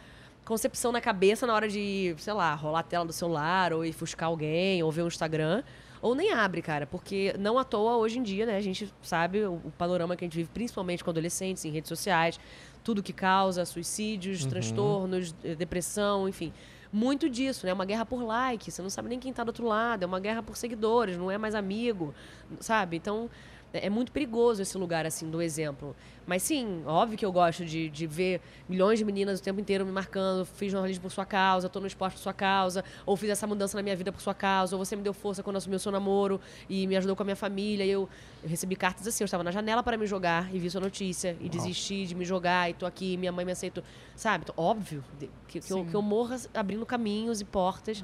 concepção 0.46 0.92
na 0.92 1.02
cabeça 1.02 1.46
na 1.46 1.54
hora 1.54 1.68
de, 1.68 2.16
sei 2.18 2.34
lá, 2.34 2.54
rolar 2.56 2.80
a 2.80 2.84
tela 2.84 3.06
do 3.06 3.14
celular, 3.14 3.74
ou 3.74 3.86
ir 3.86 3.94
fuscar 3.94 4.28
alguém, 4.28 4.82
ou 4.84 4.92
ver 4.92 5.04
um 5.04 5.08
Instagram, 5.08 5.64
ou 6.02 6.16
nem 6.16 6.32
abre, 6.34 6.62
cara, 6.62 6.88
porque 6.88 7.34
não 7.38 7.60
à 7.60 7.64
toa 7.64 7.98
hoje 7.98 8.18
em 8.18 8.24
dia, 8.24 8.46
né, 8.46 8.58
a 8.58 8.62
gente 8.62 8.92
sabe 9.04 9.44
o, 9.46 9.54
o 9.64 9.72
panorama 9.78 10.16
que 10.16 10.26
a 10.26 10.28
gente 10.28 10.36
vive, 10.36 10.50
principalmente 10.52 11.04
com 11.04 11.12
adolescentes, 11.12 11.64
em 11.64 11.70
redes 11.70 11.90
sociais, 11.90 12.40
tudo 12.84 13.04
que 13.04 13.14
causa 13.14 13.64
suicídios, 13.66 14.46
transtornos, 14.46 15.36
eh, 15.44 15.54
depressão, 15.54 16.28
enfim. 16.28 16.52
Muito 16.92 17.30
disso, 17.30 17.66
né? 17.66 17.72
Uma 17.72 17.86
guerra 17.86 18.06
por 18.06 18.22
like, 18.22 18.70
você 18.70 18.82
não 18.82 18.90
sabe 18.90 19.08
nem 19.08 19.20
quem 19.20 19.32
tá 19.32 19.44
do 19.44 19.50
outro 19.50 19.66
lado, 19.66 20.04
é 20.04 20.06
uma 20.06 20.20
guerra 20.20 20.44
por 20.44 20.58
seguidores, 20.58 21.16
não 21.16 21.32
é 21.32 21.38
mais 21.38 21.56
amigo, 21.56 22.14
sabe? 22.60 22.98
Então, 22.98 23.30
É 23.74 23.90
muito 23.90 24.12
perigoso 24.12 24.62
esse 24.62 24.78
lugar, 24.78 25.06
assim, 25.06 25.30
do 25.30 25.42
exemplo. 25.42 25.96
Mas 26.28 26.44
sim, 26.44 26.84
óbvio 26.86 27.18
que 27.18 27.26
eu 27.26 27.32
gosto 27.32 27.66
de, 27.66 27.90
de 27.90 28.06
ver 28.06 28.42
milhões 28.68 29.00
de 29.00 29.06
meninas 29.06 29.40
o 29.40 29.44
tempo 29.44 29.60
inteiro 29.60 29.86
me 29.86 29.92
marcando. 29.92 30.46
Fiz 30.46 30.72
jornalismo 30.72 31.04
por 31.04 31.12
sua 31.12 31.26
causa, 31.26 31.70
tô 31.70 31.80
no 31.80 31.88
esporte 31.88 32.16
por 32.16 32.20
sua 32.20 32.34
causa, 32.34 32.84
ou 33.06 33.16
fiz 33.16 33.30
essa 33.30 33.48
mudança 33.48 33.78
na 33.78 33.82
minha 33.82 33.96
vida 33.96 34.12
por 34.12 34.22
sua 34.22 34.34
causa, 34.34 34.76
ou 34.76 34.86
você 34.86 34.96
me 34.96 35.02
deu 35.02 35.14
força 35.14 35.42
quando 35.42 35.56
assumiu 35.56 35.78
o 35.78 35.80
seu 35.80 35.92
namoro 35.92 36.40
e 36.70 36.86
me 36.86 36.98
ajudou 36.98 37.16
com 37.16 37.24
a 37.24 37.26
minha 37.26 37.36
família. 37.36 37.86
Eu, 37.86 38.10
eu 38.44 38.50
recebi 38.50 38.76
cartas 38.76 39.08
assim, 39.08 39.24
eu 39.24 39.26
estava 39.26 39.44
na 39.44 39.52
janela 39.52 39.82
para 39.82 39.98
me 39.98 40.06
jogar 40.06 40.54
e 40.54 40.60
vi 40.60 40.70
sua 40.70 40.82
notícia 40.82 41.38
e 41.40 41.48
desisti 41.48 42.06
de 42.06 42.14
me 42.14 42.26
jogar 42.26 42.70
e 42.70 42.74
tô 42.74 42.86
aqui, 42.86 43.16
minha 43.18 43.32
mãe 43.32 43.46
me 43.46 43.54
aceitou. 43.54 43.84
Sabe? 44.16 44.44
Então, 44.44 44.56
óbvio 44.58 45.04
que, 45.48 45.60
que, 45.62 45.72
eu, 45.72 45.86
que 45.86 45.94
eu 45.96 46.02
morra 46.02 46.38
abrindo 46.54 46.86
caminhos 46.86 47.40
e 47.40 47.46
portas. 47.46 48.04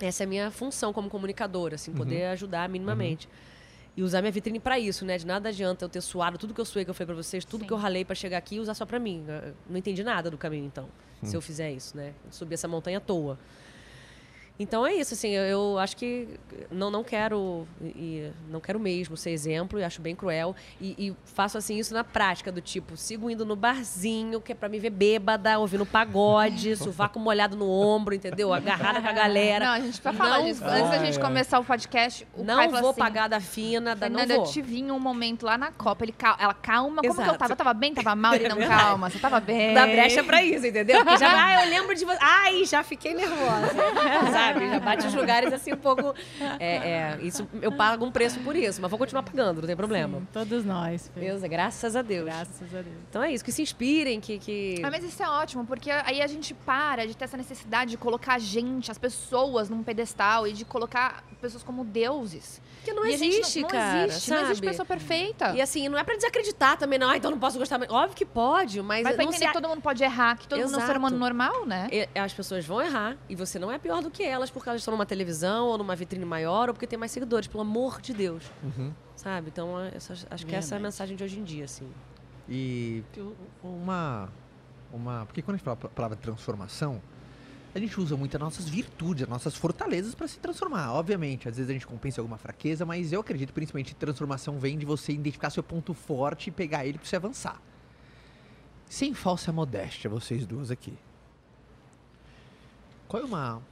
Essa 0.00 0.22
é 0.22 0.24
a 0.24 0.28
minha 0.28 0.50
função 0.50 0.92
como 0.92 1.08
comunicadora, 1.08 1.76
assim, 1.76 1.92
poder 1.92 2.24
ajudar 2.26 2.68
minimamente. 2.68 3.28
E 3.96 4.02
usar 4.02 4.22
minha 4.22 4.32
vitrine 4.32 4.58
pra 4.58 4.78
isso, 4.78 5.04
né? 5.04 5.18
De 5.18 5.26
nada 5.26 5.50
adianta 5.50 5.84
eu 5.84 5.88
ter 5.88 6.00
suado 6.00 6.38
tudo 6.38 6.54
que 6.54 6.60
eu 6.60 6.64
suei, 6.64 6.84
que 6.84 6.90
eu 6.90 6.94
falei 6.94 7.06
pra 7.14 7.22
vocês, 7.22 7.44
tudo 7.44 7.60
Sim. 7.60 7.66
que 7.66 7.72
eu 7.72 7.76
ralei 7.76 8.04
pra 8.04 8.14
chegar 8.14 8.38
aqui 8.38 8.56
e 8.56 8.60
usar 8.60 8.74
só 8.74 8.86
pra 8.86 8.98
mim. 8.98 9.24
Eu 9.28 9.54
Não 9.68 9.76
entendi 9.76 10.02
nada 10.02 10.30
do 10.30 10.38
caminho, 10.38 10.64
então, 10.64 10.88
se 11.22 11.36
eu 11.36 11.40
fizer 11.42 11.70
isso, 11.70 11.96
né? 11.96 12.14
Subir 12.30 12.54
essa 12.54 12.66
montanha 12.66 12.98
à 12.98 13.00
toa. 13.00 13.38
Então 14.58 14.86
é 14.86 14.94
isso, 14.94 15.14
assim, 15.14 15.30
eu, 15.30 15.42
eu 15.44 15.78
acho 15.78 15.96
que 15.96 16.28
não, 16.70 16.90
não 16.90 17.02
quero 17.02 17.66
e, 17.82 18.30
não 18.48 18.60
quero 18.60 18.78
mesmo 18.78 19.16
ser 19.16 19.30
exemplo 19.30 19.78
e 19.80 19.82
acho 19.84 20.00
bem 20.00 20.14
cruel. 20.14 20.54
E, 20.80 20.94
e 20.98 21.16
faço 21.24 21.58
assim 21.58 21.78
isso 21.78 21.92
na 21.94 22.04
prática, 22.04 22.52
do 22.52 22.60
tipo, 22.60 22.96
sigo 22.96 23.28
indo 23.30 23.44
no 23.44 23.56
barzinho, 23.56 24.40
que 24.40 24.52
é 24.52 24.54
pra 24.54 24.68
me 24.68 24.78
ver 24.78 24.90
bêbada, 24.90 25.58
ouvindo 25.58 25.84
pagode, 25.86 26.76
sovaco 26.76 27.18
molhado 27.18 27.56
no 27.56 27.68
ombro, 27.68 28.14
entendeu? 28.14 28.52
Agarrada 28.52 29.00
com 29.00 29.08
a 29.08 29.12
galera. 29.12 29.64
Não, 29.64 29.72
a 29.72 29.80
gente 29.80 30.00
vai 30.00 30.12
falar 30.12 30.38
Não 30.38 30.44
disso. 30.46 30.62
Antes 30.64 30.90
da 30.90 30.98
gente 30.98 31.18
começar 31.18 31.58
o 31.58 31.64
podcast, 31.64 32.26
o 32.36 32.44
não 32.44 32.70
vou 32.70 32.90
assim, 32.90 33.00
pagar 33.00 33.28
da 33.28 33.40
fina, 33.40 33.96
da, 33.96 34.08
não 34.08 34.24
vou. 34.26 34.36
eu 34.36 34.42
tive 34.44 34.78
em 34.78 34.92
um 34.92 35.00
momento 35.00 35.44
lá 35.46 35.56
na 35.58 35.72
Copa. 35.72 36.04
Ele, 36.04 36.12
cal- 36.12 36.36
ela, 36.38 36.54
calma, 36.54 37.00
como 37.02 37.14
que 37.14 37.20
eu 37.20 37.24
Exato. 37.24 37.38
tava? 37.38 37.52
Eu 37.54 37.56
tava 37.56 37.74
bem, 37.74 37.94
tava 37.94 38.14
mal? 38.14 38.34
Ele, 38.34 38.44
É 38.46 38.48
não, 38.50 38.56
verdade. 38.56 38.80
calma, 38.80 39.10
você 39.10 39.18
tava 39.18 39.40
bem. 39.40 39.74
Dá 39.74 39.86
brecha 39.86 40.22
pra 40.22 40.42
isso, 40.42 40.66
entendeu? 40.66 41.02
Porque 41.02 41.18
já, 41.18 41.46
ah, 41.46 41.64
eu 41.64 41.70
lembro 41.70 41.94
de 41.96 42.04
você. 42.04 42.18
Ai, 42.20 42.64
já 42.64 42.84
fiquei 42.84 43.14
nervosa. 43.14 43.72
Sabe? 44.46 44.68
Já 44.70 44.80
bate 44.80 45.06
os 45.06 45.14
lugares 45.14 45.52
assim 45.52 45.72
um 45.72 45.76
pouco. 45.76 46.14
É, 46.58 46.76
é, 46.76 47.18
isso, 47.22 47.48
eu 47.60 47.72
pago 47.72 48.04
um 48.04 48.10
preço 48.10 48.40
por 48.40 48.54
isso, 48.56 48.80
mas 48.80 48.90
vou 48.90 48.98
continuar 48.98 49.22
pagando, 49.22 49.60
não 49.60 49.66
tem 49.66 49.76
problema. 49.76 50.18
Sim, 50.18 50.26
todos 50.32 50.64
nós. 50.64 51.10
Fê. 51.14 51.20
Deus, 51.20 51.42
graças 51.42 51.96
a 51.96 52.02
Deus. 52.02 52.24
Graças 52.26 52.74
a 52.74 52.82
Deus. 52.82 52.96
Então 53.08 53.22
é 53.22 53.32
isso, 53.32 53.44
que 53.44 53.52
se 53.52 53.62
inspirem, 53.62 54.20
que. 54.20 54.38
que... 54.38 54.82
Ah, 54.84 54.90
mas 54.90 55.04
isso 55.04 55.22
é 55.22 55.28
ótimo, 55.28 55.64
porque 55.66 55.90
aí 55.90 56.20
a 56.22 56.26
gente 56.26 56.54
para 56.54 57.06
de 57.06 57.16
ter 57.16 57.24
essa 57.24 57.36
necessidade 57.36 57.90
de 57.92 57.96
colocar 57.96 58.34
a 58.34 58.38
gente, 58.38 58.90
as 58.90 58.98
pessoas, 58.98 59.68
num 59.68 59.82
pedestal 59.82 60.46
e 60.46 60.52
de 60.52 60.64
colocar 60.64 61.22
pessoas 61.40 61.62
como 61.62 61.84
deuses. 61.84 62.60
que 62.84 62.92
não 62.92 63.04
E 63.06 63.12
existe, 63.14 63.60
não, 63.62 63.68
cara. 63.68 63.94
Não 64.00 64.04
existe, 64.06 64.30
não 64.30 64.42
existe 64.42 64.62
pessoa 64.66 64.86
perfeita. 64.86 65.52
E 65.54 65.60
assim, 65.60 65.88
não 65.88 65.98
é 65.98 66.04
pra 66.04 66.14
desacreditar 66.14 66.76
também, 66.76 66.98
não. 66.98 67.10
Ah, 67.10 67.16
então 67.16 67.30
não 67.30 67.38
posso 67.38 67.58
gostar. 67.58 67.78
mais. 67.78 67.90
Óbvio 67.90 68.16
que 68.16 68.24
pode, 68.24 68.80
mas, 68.82 69.02
Mas 69.02 69.14
pra 69.16 69.24
não 69.24 69.30
entender 69.30 69.46
que 69.48 69.52
todo 69.52 69.68
mundo 69.68 69.80
pode 69.82 70.02
errar, 70.02 70.36
que 70.36 70.46
todo 70.48 70.58
mundo 70.60 70.66
é 70.74 70.76
um 70.76 70.80
ser 70.80 70.84
Exato. 70.84 70.98
humano 70.98 71.16
normal, 71.18 71.66
né? 71.66 71.88
E- 71.90 72.08
As 72.18 72.32
pessoas 72.32 72.64
vão 72.64 72.80
errar 72.80 73.16
e 73.28 73.34
você 73.34 73.58
não 73.58 73.70
é 73.72 73.78
pior 73.78 74.00
do 74.02 74.10
que 74.10 74.22
elas 74.32 74.50
porque 74.50 74.68
elas 74.68 74.80
estão 74.80 74.92
numa 74.92 75.06
televisão 75.06 75.66
ou 75.68 75.78
numa 75.78 75.94
vitrine 75.94 76.24
maior 76.24 76.68
ou 76.68 76.74
porque 76.74 76.86
tem 76.86 76.98
mais 76.98 77.12
seguidores, 77.12 77.46
pelo 77.48 77.62
amor 77.62 78.00
de 78.00 78.12
Deus. 78.12 78.44
Uhum. 78.62 78.92
Sabe? 79.14 79.48
Então, 79.48 79.78
essa- 79.80 80.14
acho 80.30 80.46
que 80.46 80.54
essa 80.54 80.74
é 80.74 80.78
a 80.78 80.80
mensagem 80.80 81.16
de 81.16 81.22
hoje 81.24 81.38
em 81.38 81.44
dia, 81.44 81.64
assim. 81.64 81.88
E 82.48 83.02
uma, 83.62 84.28
uma. 84.92 85.24
Porque 85.26 85.40
quando 85.42 85.54
a 85.54 85.58
gente 85.58 85.64
fala 85.64 85.78
a 85.82 85.88
palavra 85.88 86.16
transformação, 86.16 87.00
a 87.74 87.78
gente 87.78 87.98
usa 88.00 88.16
muito 88.16 88.36
as 88.36 88.40
nossas 88.40 88.68
virtudes, 88.68 89.22
as 89.22 89.28
nossas 89.28 89.54
fortalezas 89.54 90.14
para 90.14 90.26
se 90.28 90.38
transformar. 90.38 90.92
Obviamente, 90.92 91.48
às 91.48 91.56
vezes 91.56 91.70
a 91.70 91.72
gente 91.72 91.86
compensa 91.86 92.20
alguma 92.20 92.36
fraqueza, 92.36 92.84
mas 92.84 93.12
eu 93.12 93.20
acredito 93.20 93.52
principalmente 93.52 93.94
que 93.94 94.00
transformação 94.00 94.58
vem 94.58 94.76
de 94.76 94.84
você 94.84 95.12
identificar 95.12 95.50
seu 95.50 95.62
ponto 95.62 95.94
forte 95.94 96.48
e 96.48 96.50
pegar 96.50 96.84
ele 96.84 96.98
para 96.98 97.06
você 97.06 97.16
avançar. 97.16 97.60
Sem 98.88 99.14
falsa 99.14 99.50
modéstia, 99.52 100.10
vocês 100.10 100.44
duas 100.44 100.70
aqui. 100.70 100.92
Qual 103.08 103.22
é 103.22 103.26
uma, 103.26 103.62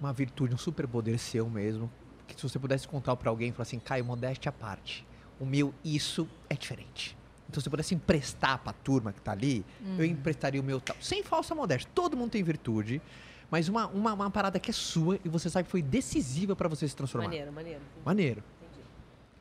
uma 0.00 0.12
virtude, 0.12 0.54
um 0.54 0.58
superpoder 0.58 1.18
seu 1.18 1.48
mesmo, 1.48 1.90
que 2.26 2.34
se 2.34 2.42
você 2.42 2.58
pudesse 2.58 2.86
contar 2.86 3.16
para 3.16 3.30
alguém, 3.30 3.52
falar 3.52 3.62
assim, 3.62 3.78
Caio, 3.78 4.04
modéstia 4.04 4.50
à 4.50 4.52
parte, 4.52 5.06
o 5.40 5.46
meu 5.46 5.72
isso 5.84 6.28
é 6.48 6.54
diferente. 6.54 7.16
Então, 7.48 7.60
se 7.60 7.64
você 7.64 7.70
pudesse 7.70 7.94
emprestar 7.94 8.58
pra 8.58 8.72
turma 8.72 9.12
que 9.12 9.20
tá 9.22 9.32
ali, 9.32 9.64
eu 9.96 10.04
emprestaria 10.04 10.60
o 10.60 10.64
meu 10.64 10.80
tal. 10.80 10.96
Sem 11.00 11.22
falsa 11.22 11.54
modéstia. 11.54 11.90
Todo 11.94 12.14
mundo 12.14 12.30
tem 12.30 12.42
virtude, 12.42 13.00
mas 13.50 13.68
uma, 13.68 13.86
uma, 13.86 14.12
uma 14.12 14.30
parada 14.30 14.58
que 14.60 14.70
é 14.70 14.72
sua 14.72 15.18
e 15.24 15.28
você 15.30 15.48
sabe 15.48 15.64
que 15.64 15.70
foi 15.70 15.80
decisiva 15.80 16.54
pra 16.54 16.68
você 16.68 16.86
se 16.86 16.94
transformar. 16.94 17.28
Maneiro, 17.28 17.50
maneiro. 17.50 17.80
Maneiro. 18.04 18.44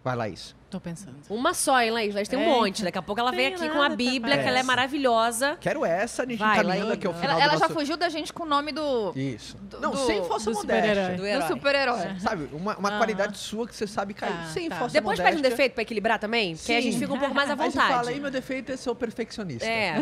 Vai 0.08 0.16
lá, 0.16 0.30
isso. 0.30 0.56
Tô 0.70 0.80
pensando. 0.82 1.16
Uma 1.30 1.54
só, 1.54 1.82
hein, 1.82 1.92
Laís? 1.92 2.14
Laís 2.14 2.28
tem 2.28 2.38
um 2.38 2.42
É, 2.42 2.46
monte. 2.46 2.84
Daqui 2.84 2.98
a 2.98 3.02
pouco 3.02 3.20
ela 3.22 3.32
vem 3.32 3.48
aqui 3.48 3.70
com 3.70 3.78
a 3.78 3.84
nada, 3.84 3.96
Bíblia, 3.96 4.36
tá 4.36 4.44
que 4.44 4.48
ela 4.50 4.60
é 4.60 4.62
bom. 4.62 4.68
maravilhosa. 4.68 5.58
Quero 5.62 5.86
essa, 5.86 6.24
a 6.24 6.26
gente 6.26 6.40
Vai, 6.40 6.54
encaminhando 6.60 6.88
Laís. 6.88 6.94
aqui 6.98 7.08
ao 7.08 7.14
final 7.14 7.26
Ela, 7.32 7.36
do 7.36 7.42
ela 7.44 7.54
já 7.54 7.60
nosso... 7.68 7.74
fugiu 7.74 7.96
da 7.98 8.10
gente 8.10 8.34
com 8.34 8.44
o 8.44 8.46
nome 8.46 8.74
do, 8.74 9.14
Isso. 9.16 9.56
do- 9.58 9.80
Não, 9.80 9.92
do- 9.92 10.06
sem 10.06 10.24
falsa 10.26 10.50
do 10.52 10.56
modéstia. 10.58 10.82
super-herói. 10.90 11.16
Do 11.16 11.22
do 11.22 11.26
herói. 11.28 11.48
super-herói. 11.48 12.20
Sabe, 12.20 12.50
uma, 12.54 12.76
uma 12.78 12.90
Aham. 12.90 12.98
qualidade 12.98 13.38
sua 13.38 13.66
que 13.68 13.74
você 13.76 13.88
sabe 13.88 14.14
cair 14.14 14.32
Tá, 14.34 14.44
sem 14.46 14.68
tá. 14.68 14.76
falsa 14.76 14.94
Depois 14.94 15.18
modéstia. 15.20 15.38
pede 15.42 15.48
um 15.48 15.50
defeito 15.50 15.74
pra 15.74 15.84
equilibrar 15.84 16.20
também, 16.20 16.56
porque 16.58 16.72
aí 16.72 16.78
a 16.80 16.82
gente 16.82 16.94
Sim. 16.94 17.00
fica 17.00 17.14
um 17.14 17.20
pouco 17.20 17.34
mais 17.34 17.50
à 17.50 17.54
Aí 17.54 17.58
você 17.58 17.64
vontade. 17.70 17.94
fala, 17.94 18.10
aí 18.10 18.20
meu 18.20 18.32
defeito 18.32 18.72
é 18.72 18.76
ser 18.78 18.90
o 18.90 18.96
perfeccionista. 18.96 19.66
É. 19.66 19.96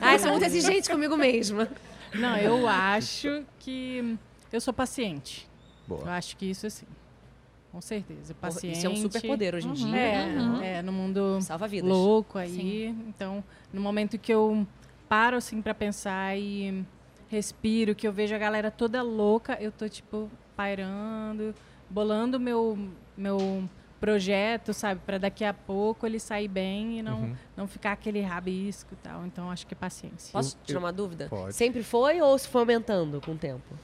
Ai, 0.00 0.18
sou 0.18 0.30
muito 0.32 0.44
exigente 0.44 0.90
comigo 0.90 1.16
mesma. 1.16 1.68
Não, 2.14 2.36
eu 2.36 2.66
acho 2.68 3.44
que 3.60 4.16
eu 4.52 4.60
sou 4.60 4.72
paciente. 4.74 5.48
Eu 5.88 5.96
Boa. 5.98 6.10
acho 6.16 6.36
que 6.36 6.46
isso 6.50 6.66
assim. 6.66 6.86
Com 7.72 7.80
certeza. 7.80 8.34
Paciente. 8.34 8.76
Isso 8.78 8.86
é 8.86 8.90
um 8.90 8.96
superpoder 8.96 9.54
hoje 9.54 9.68
em 9.68 9.72
dia. 9.72 9.96
É, 9.96 10.26
Uhum. 10.26 10.60
é, 10.62 10.82
no 10.82 10.92
mundo 10.92 11.40
Salva 11.40 11.68
vidas. 11.68 11.88
louco 11.88 12.36
aí. 12.38 12.88
Então, 13.08 13.44
no 13.72 13.80
momento 13.80 14.18
que 14.18 14.32
eu 14.32 14.66
paro 15.08 15.36
assim 15.36 15.62
pra 15.62 15.72
pensar 15.74 16.36
e 16.36 16.84
respiro, 17.28 17.94
que 17.94 18.06
eu 18.08 18.12
vejo 18.12 18.34
a 18.34 18.38
galera 18.38 18.70
toda 18.70 19.02
louca, 19.02 19.56
eu 19.60 19.70
tô 19.70 19.88
tipo 19.88 20.28
pairando, 20.56 21.54
bolando 21.88 22.38
meu 22.40 22.76
meu 23.16 23.68
projeto, 24.00 24.72
sabe, 24.72 25.00
Pra 25.04 25.18
daqui 25.18 25.44
a 25.44 25.52
pouco 25.52 26.06
ele 26.06 26.18
sair 26.18 26.48
bem 26.48 26.98
e 26.98 27.02
não 27.02 27.20
Uhum. 27.20 27.36
não 27.56 27.68
ficar 27.68 27.92
aquele 27.92 28.20
rabisco 28.22 28.94
e 28.94 28.96
tal. 28.96 29.26
Então, 29.26 29.50
acho 29.50 29.66
que 29.66 29.74
é 29.74 29.76
paciência. 29.76 30.32
Posso 30.32 30.56
tirar 30.64 30.78
uma 30.80 30.92
dúvida? 30.92 31.26
Pode. 31.28 31.54
Sempre 31.54 31.82
foi 31.82 32.20
ou 32.20 32.36
se 32.38 32.48
foi 32.48 32.62
aumentando 32.62 33.20
com 33.20 33.32
o 33.32 33.36
tempo? 33.38 33.74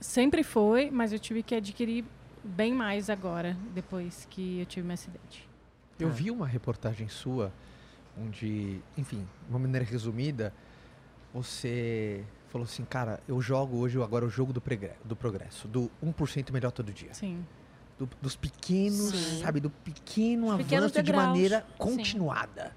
Sempre 0.00 0.42
foi, 0.42 0.90
mas 0.90 1.12
eu 1.12 1.18
tive 1.18 1.42
que 1.42 1.54
adquirir 1.54 2.04
bem 2.44 2.72
mais 2.72 3.08
agora, 3.10 3.56
depois 3.74 4.26
que 4.30 4.60
eu 4.60 4.66
tive 4.66 4.86
meu 4.86 4.94
acidente. 4.94 5.48
Eu 5.98 6.08
Tá. 6.08 6.14
vi 6.14 6.30
uma 6.30 6.46
reportagem 6.46 7.08
sua, 7.08 7.52
onde, 8.18 8.80
enfim, 8.96 9.18
de 9.44 9.50
uma 9.50 9.58
maneira 9.58 9.84
resumida, 9.86 10.52
você 11.32 12.24
falou 12.48 12.64
assim, 12.64 12.84
cara, 12.84 13.20
eu 13.26 13.40
jogo 13.40 13.78
hoje 13.78 14.00
agora 14.02 14.24
o 14.24 14.30
jogo 14.30 14.52
do, 14.52 14.60
pregre- 14.60 14.92
do 15.04 15.16
progresso, 15.16 15.66
do 15.66 15.90
1% 16.02 16.52
melhor 16.52 16.70
todo 16.70 16.92
dia. 16.92 17.14
Sim. 17.14 17.44
Do- 17.98 18.08
dos 18.20 18.36
pequenos, 18.36 19.10
Sim. 19.14 19.42
sabe, 19.42 19.60
do 19.60 19.70
pequeno 19.70 20.48
Os 20.48 20.52
avanço 20.72 21.02
de 21.02 21.12
maneira 21.12 21.64
continuada. 21.78 22.74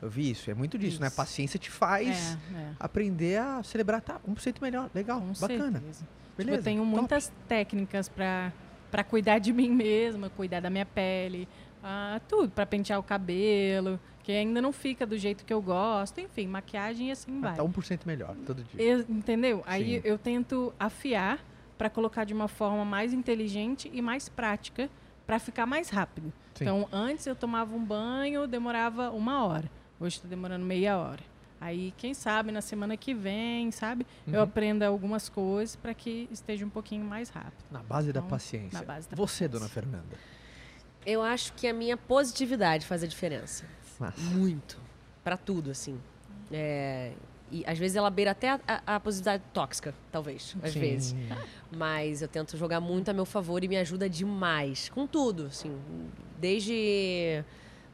Eu 0.00 0.10
vi 0.10 0.30
isso, 0.30 0.50
é 0.50 0.54
muito 0.54 0.76
disso, 0.76 1.00
né? 1.00 1.06
A 1.06 1.08
Isso. 1.08 1.16
paciência 1.16 1.58
te 1.60 1.70
faz 1.70 2.36
É, 2.52 2.58
é. 2.58 2.72
aprender 2.78 3.38
a 3.38 3.62
celebrar, 3.62 4.00
tá, 4.00 4.20
1% 4.26 4.60
melhor, 4.60 4.90
legal, 4.92 5.20
Com 5.20 5.32
bacana. 5.40 5.72
certeza. 5.78 6.00
Tipo, 6.00 6.36
Beleza, 6.36 6.58
eu 6.58 6.62
tenho 6.64 6.82
top. 6.84 6.96
muitas 6.96 7.32
técnicas 7.46 8.08
pra 8.08 8.52
para 8.92 9.02
cuidar 9.02 9.38
de 9.38 9.52
mim 9.54 9.70
mesma, 9.70 10.28
cuidar 10.28 10.60
da 10.60 10.68
minha 10.68 10.84
pele, 10.84 11.48
ah, 11.82 12.20
tudo, 12.28 12.50
pra 12.50 12.66
pentear 12.66 13.00
o 13.00 13.02
cabelo, 13.02 13.98
que 14.22 14.30
ainda 14.30 14.60
não 14.60 14.70
fica 14.72 15.06
do 15.06 15.16
jeito 15.16 15.44
que 15.46 15.52
eu 15.52 15.62
gosto, 15.62 16.20
enfim, 16.20 16.46
maquiagem 16.46 17.08
e 17.08 17.10
assim 17.10 17.38
Ah, 17.38 17.40
vai. 17.40 17.56
tá 17.56 17.64
1% 17.64 18.06
melhor 18.06 18.36
todo 18.46 18.62
dia. 18.62 18.80
Eu- 18.80 19.00
entendeu? 19.08 19.64
Aí 19.66 19.96
Sim. 19.96 20.00
eu 20.04 20.18
tento 20.18 20.72
afiar 20.78 21.40
pra 21.78 21.88
colocar 21.88 22.24
de 22.24 22.34
uma 22.34 22.46
forma 22.48 22.84
mais 22.84 23.12
inteligente 23.14 23.90
e 23.92 24.02
mais 24.02 24.28
prática 24.28 24.88
pra 25.26 25.38
ficar 25.38 25.64
mais 25.66 25.88
rápido. 25.88 26.30
Sim. 26.54 26.64
Então, 26.64 26.86
antes 26.92 27.26
eu 27.26 27.34
tomava 27.34 27.74
um 27.74 27.82
banho, 27.82 28.46
demorava 28.46 29.10
uma 29.10 29.42
hora. 29.46 29.68
Hoje 29.98 30.16
está 30.16 30.28
demorando 30.28 30.64
meia 30.66 30.98
hora. 30.98 31.31
Aí, 31.64 31.94
quem 31.96 32.12
sabe, 32.12 32.50
na 32.50 32.60
semana 32.60 32.96
que 32.96 33.14
vem, 33.14 33.70
sabe? 33.70 34.04
Eu 34.26 34.34
Uhum. 34.34 34.40
aprenda 34.42 34.84
algumas 34.88 35.28
coisas 35.28 35.76
para 35.76 35.94
que 35.94 36.28
esteja 36.32 36.66
um 36.66 36.68
pouquinho 36.68 37.04
mais 37.04 37.28
rápido. 37.28 37.64
Na 37.70 37.78
base 37.84 38.12
da 38.12 38.18
Então, 38.18 38.28
paciência. 38.28 38.80
na 38.80 38.84
base 38.84 39.08
da 39.08 39.14
Você, 39.14 39.44
paciência. 39.44 39.48
dona 39.48 39.68
Fernanda. 39.68 40.16
Eu 41.06 41.22
acho 41.22 41.52
que 41.52 41.68
a 41.68 41.72
minha 41.72 41.96
positividade 41.96 42.84
faz 42.84 43.04
a 43.04 43.06
diferença. 43.06 43.64
Massa. 44.00 44.20
Muito. 44.20 44.76
Pra 45.22 45.36
tudo, 45.36 45.70
assim. 45.70 46.00
É, 46.50 47.12
E 47.54 47.62
às 47.66 47.78
vezes 47.78 47.96
ela 47.98 48.08
beira 48.08 48.30
até 48.30 48.48
a, 48.52 48.60
a- 48.66 48.96
a 48.96 49.00
positividade 49.00 49.42
tóxica, 49.52 49.94
talvez. 50.10 50.56
Às 50.62 50.72
Sim. 50.72 50.80
vezes. 50.80 51.14
Mas 51.70 52.22
eu 52.22 52.28
tento 52.28 52.56
jogar 52.56 52.80
muito 52.80 53.10
a 53.10 53.12
meu 53.12 53.26
favor 53.26 53.62
e 53.62 53.68
me 53.68 53.76
ajuda 53.76 54.08
demais. 54.08 54.88
Com 54.88 55.06
tudo, 55.06 55.46
assim. 55.46 55.78
Desde, 56.40 57.44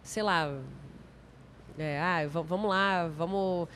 sei 0.03 0.23
lá. 0.23 0.59
É, 1.78 2.00
ah, 2.00 2.26
va- 2.28 2.42
vamos 2.42 2.68
lá, 2.70 3.09
vamos 3.16 3.68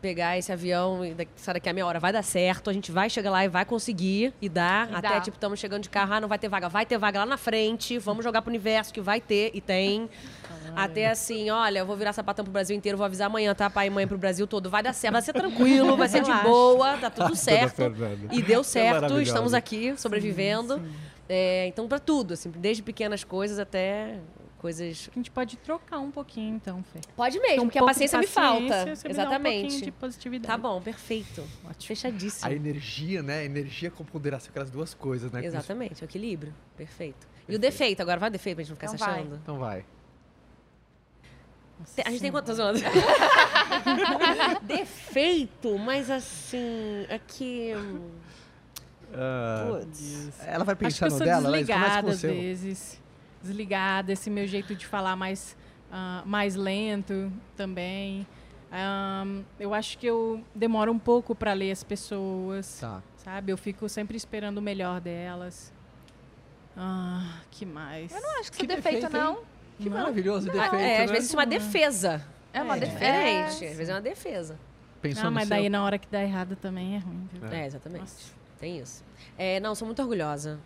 pegar 0.00 0.38
esse 0.38 0.52
avião 0.52 1.04
e 1.04 1.12
daqui, 1.12 1.30
sai 1.34 1.54
daqui 1.54 1.68
a 1.68 1.72
meia 1.72 1.84
hora. 1.84 1.98
Vai 1.98 2.12
dar 2.12 2.22
certo, 2.22 2.70
a 2.70 2.72
gente 2.72 2.92
vai 2.92 3.10
chegar 3.10 3.30
lá 3.32 3.44
e 3.44 3.48
vai 3.48 3.64
conseguir 3.64 4.32
e 4.40 4.48
dar. 4.48 4.88
E 4.90 4.94
até, 4.94 5.08
dá. 5.08 5.20
tipo, 5.20 5.36
estamos 5.36 5.58
chegando 5.58 5.82
de 5.82 5.90
carro, 5.90 6.12
ah, 6.14 6.20
não 6.20 6.28
vai 6.28 6.38
ter 6.38 6.48
vaga. 6.48 6.68
Vai 6.68 6.86
ter 6.86 6.96
vaga 6.98 7.18
lá 7.20 7.26
na 7.26 7.36
frente, 7.36 7.98
vamos 7.98 8.22
jogar 8.24 8.40
pro 8.42 8.48
universo 8.50 8.92
que 8.94 9.00
vai 9.00 9.20
ter 9.20 9.50
e 9.54 9.60
tem. 9.60 10.08
Até 10.76 11.08
assim, 11.10 11.50
olha, 11.50 11.80
eu 11.80 11.86
vou 11.86 11.96
virar 11.96 12.12
sapatão 12.12 12.44
pro 12.44 12.52
Brasil 12.52 12.76
inteiro, 12.76 12.96
vou 12.96 13.04
avisar 13.04 13.26
amanhã, 13.26 13.52
tá? 13.54 13.68
Pai 13.68 13.88
e 13.88 13.90
mãe 13.90 14.06
pro 14.06 14.16
Brasil 14.16 14.46
todo. 14.46 14.70
Vai 14.70 14.82
dar 14.84 14.92
certo, 14.92 15.14
vai 15.14 15.22
ser 15.22 15.32
tranquilo, 15.32 15.96
vai 15.96 16.08
ser 16.08 16.22
de 16.22 16.32
boa, 16.44 16.96
tá 16.98 17.10
tudo 17.10 17.34
certo. 17.34 17.74
Fernanda. 17.76 18.28
E 18.32 18.40
deu 18.40 18.60
É 18.60 18.64
certo, 18.64 18.94
maravilhosa. 18.94 19.22
estamos 19.22 19.54
aqui 19.54 19.94
sobrevivendo. 19.96 20.80
É, 21.28 21.66
então, 21.66 21.88
pra 21.88 21.98
tudo, 21.98 22.34
assim, 22.34 22.50
desde 22.50 22.82
pequenas 22.84 23.24
coisas 23.24 23.58
até 23.58 24.18
coisas. 24.58 25.08
A 25.10 25.14
gente 25.14 25.30
pode 25.30 25.56
trocar 25.56 25.98
um 26.00 26.10
pouquinho, 26.10 26.56
então, 26.56 26.82
Fê. 26.82 27.00
Pode 27.16 27.38
mesmo, 27.40 27.62
um 27.62 27.66
porque 27.66 27.78
a 27.78 27.82
de 27.82 27.86
paciência, 27.86 28.18
me 28.18 28.26
paciência, 28.26 28.76
falta. 28.76 28.96
você 28.96 29.08
me 29.08 29.14
dá 29.14 29.22
um 29.22 29.26
pouquinho 29.26 29.56
Exatamente. 29.66 29.84
de 29.84 29.90
positividade. 29.92 30.46
Tá 30.52 30.58
bom, 30.58 30.80
perfeito. 30.82 31.44
Fechadíssimo. 31.80 32.50
A 32.50 32.54
energia, 32.54 33.22
né? 33.22 33.44
Energia 33.44 33.90
com 33.90 34.04
ponderação, 34.04 34.50
aquelas 34.50 34.70
duas 34.70 34.92
coisas, 34.94 35.30
né? 35.32 35.44
Exatamente, 35.44 36.02
o 36.02 36.04
equilíbrio. 36.04 36.54
Perfeito. 36.76 37.26
E 37.48 37.54
o 37.56 37.58
defeito, 37.58 38.00
agora 38.02 38.20
vai 38.20 38.28
o 38.28 38.32
defeito 38.32 38.56
pra 38.56 38.64
gente 38.64 38.70
não 38.70 38.76
ficar 38.76 38.86
Então 38.88 38.98
se 38.98 39.04
vai. 39.04 39.20
achando? 39.20 39.36
Então 39.36 39.58
vai. 39.58 39.84
Te- 41.94 42.02
A 42.04 42.10
gente 42.10 42.20
tem 42.20 42.30
quantos 42.32 42.58
anos? 42.58 42.82
defeito, 44.62 45.78
mas 45.78 46.10
assim, 46.10 47.06
é 47.08 47.18
que. 47.26 47.72
Putz. 49.68 50.38
ela 50.46 50.64
vai 50.64 50.74
sou 50.90 51.18
dela, 51.18 51.48
Laís, 51.48 51.66
começa 51.66 52.02
com 52.02 52.08
o 52.08 52.10
às 52.10 52.18
seu. 52.18 52.30
vezes. 52.30 53.00
Desligada, 53.42 54.12
esse 54.12 54.28
meu 54.30 54.46
jeito 54.46 54.74
de 54.74 54.86
falar 54.86 55.14
mais, 55.16 55.56
ah, 55.92 56.22
mais 56.26 56.54
lento 56.56 57.32
também. 57.56 58.26
Ahn, 58.70 59.42
eu 59.58 59.72
acho 59.72 59.96
que 59.96 60.06
eu 60.06 60.42
demoro 60.54 60.92
um 60.92 60.98
pouco 60.98 61.34
para 61.34 61.52
ler 61.54 61.70
as 61.70 61.82
pessoas, 61.82 62.78
Tá. 62.80 63.02
sabe? 63.16 63.50
Eu 63.52 63.56
fico 63.56 63.88
sempre 63.88 64.16
esperando 64.16 64.58
o 64.58 64.62
melhor 64.62 65.00
delas. 65.00 65.72
Ah, 66.76 67.38
que 67.50 67.64
mais? 67.64 68.12
Eu 68.12 68.20
não 68.20 68.40
acho 68.40 68.52
que, 68.52 68.58
Que 68.58 68.64
isso 68.64 68.72
é 68.72 68.76
defeito, 68.76 69.00
defeito, 69.02 69.16
hein? 69.16 69.22
não. 69.22 69.38
Que 69.78 69.88
Não? 69.88 69.96
maravilhoso 69.98 70.46
defeito, 70.50 70.74
é, 70.74 71.02
às 71.04 71.06
né? 71.06 71.12
vezes 71.12 71.28
isso 71.28 71.36
é 71.36 71.38
uma 71.38 71.46
defesa. 71.46 72.24
É 72.52 72.62
uma 72.62 72.76
É. 72.76 72.80
defesa. 72.80 72.98
Diferente. 72.98 73.64
Às 73.66 73.76
vezes 73.76 73.88
é 73.88 73.94
uma 73.94 74.00
defesa. 74.00 74.58
Pensou 75.00 75.26
Ah, 75.28 75.30
mas 75.30 75.46
seu. 75.48 75.56
daí 75.56 75.68
na 75.68 75.84
hora 75.84 75.96
que 75.98 76.08
dá 76.10 76.22
errado 76.22 76.56
também 76.56 76.96
é 76.96 76.98
ruim, 76.98 77.28
viu? 77.32 77.46
É, 77.48 77.66
exatamente. 77.66 78.00
Nossa. 78.00 78.32
Tem 78.58 78.78
isso. 78.80 79.04
É, 79.36 79.60
não, 79.60 79.74
sou 79.74 79.86
muito 79.86 80.02
orgulhosa. 80.02 80.58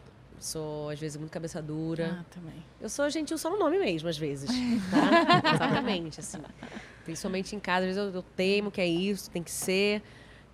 Sou, 0.43 0.89
às 0.91 0.99
vezes, 0.99 1.17
muito 1.17 1.31
cabeça 1.31 1.63
dura. 1.63 2.19
Ah, 2.21 2.25
também. 2.35 2.65
Eu 2.81 2.89
sou 2.89 3.09
gentil 3.09 3.39
só 3.39 3.49
no 3.49 3.57
nome 3.59 3.79
mesmo, 3.79 4.09
às 4.09 4.19
vezes. 4.19 4.51
Tá? 4.91 5.51
Exatamente, 5.55 6.19
assim. 6.19 6.39
Principalmente 7.05 7.55
em 7.55 7.61
casa, 7.61 7.87
às 7.87 7.95
vezes 7.95 7.97
eu, 8.13 8.19
eu 8.19 8.23
temo 8.37 8.71
que 8.71 8.81
é 8.81 8.87
isso, 8.87 9.31
tem 9.31 9.43
que 9.43 9.51
ser. 9.53 10.03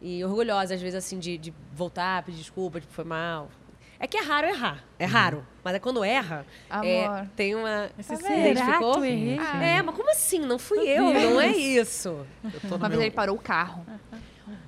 E 0.00 0.22
orgulhosa, 0.24 0.74
às 0.74 0.80
vezes, 0.82 0.94
assim, 0.94 1.18
de, 1.18 1.38
de 1.38 1.54
voltar, 1.72 2.22
pedir 2.22 2.38
desculpa, 2.38 2.80
tipo, 2.80 2.92
foi 2.92 3.04
mal. 3.04 3.50
É 3.98 4.06
que 4.06 4.16
é 4.18 4.22
raro 4.22 4.46
errar. 4.46 4.84
É 4.98 5.06
raro. 5.06 5.44
Mas 5.64 5.74
é 5.74 5.78
quando 5.80 6.04
erra, 6.04 6.46
é, 6.84 7.04
Amor. 7.06 7.28
tem 7.34 7.54
uma. 7.54 7.90
Você 7.96 8.12
Tá 8.14 8.16
será 8.20 8.28
vendo? 8.34 8.42
que 8.44 8.50
Identificou? 8.50 8.96
eu 8.98 9.04
errei? 9.06 9.38
Ah. 9.40 9.62
É, 9.64 9.82
mas 9.82 9.94
como 9.96 10.10
assim? 10.10 10.38
Não 10.40 10.58
fui 10.58 10.86
eu, 10.86 11.12
não 11.14 11.40
é 11.40 11.48
isso. 11.48 12.24
Uma 12.64 12.78
vez 12.88 12.90
meu- 12.92 13.00
ele 13.02 13.10
parou 13.10 13.34
o 13.36 13.40
carro. 13.40 13.84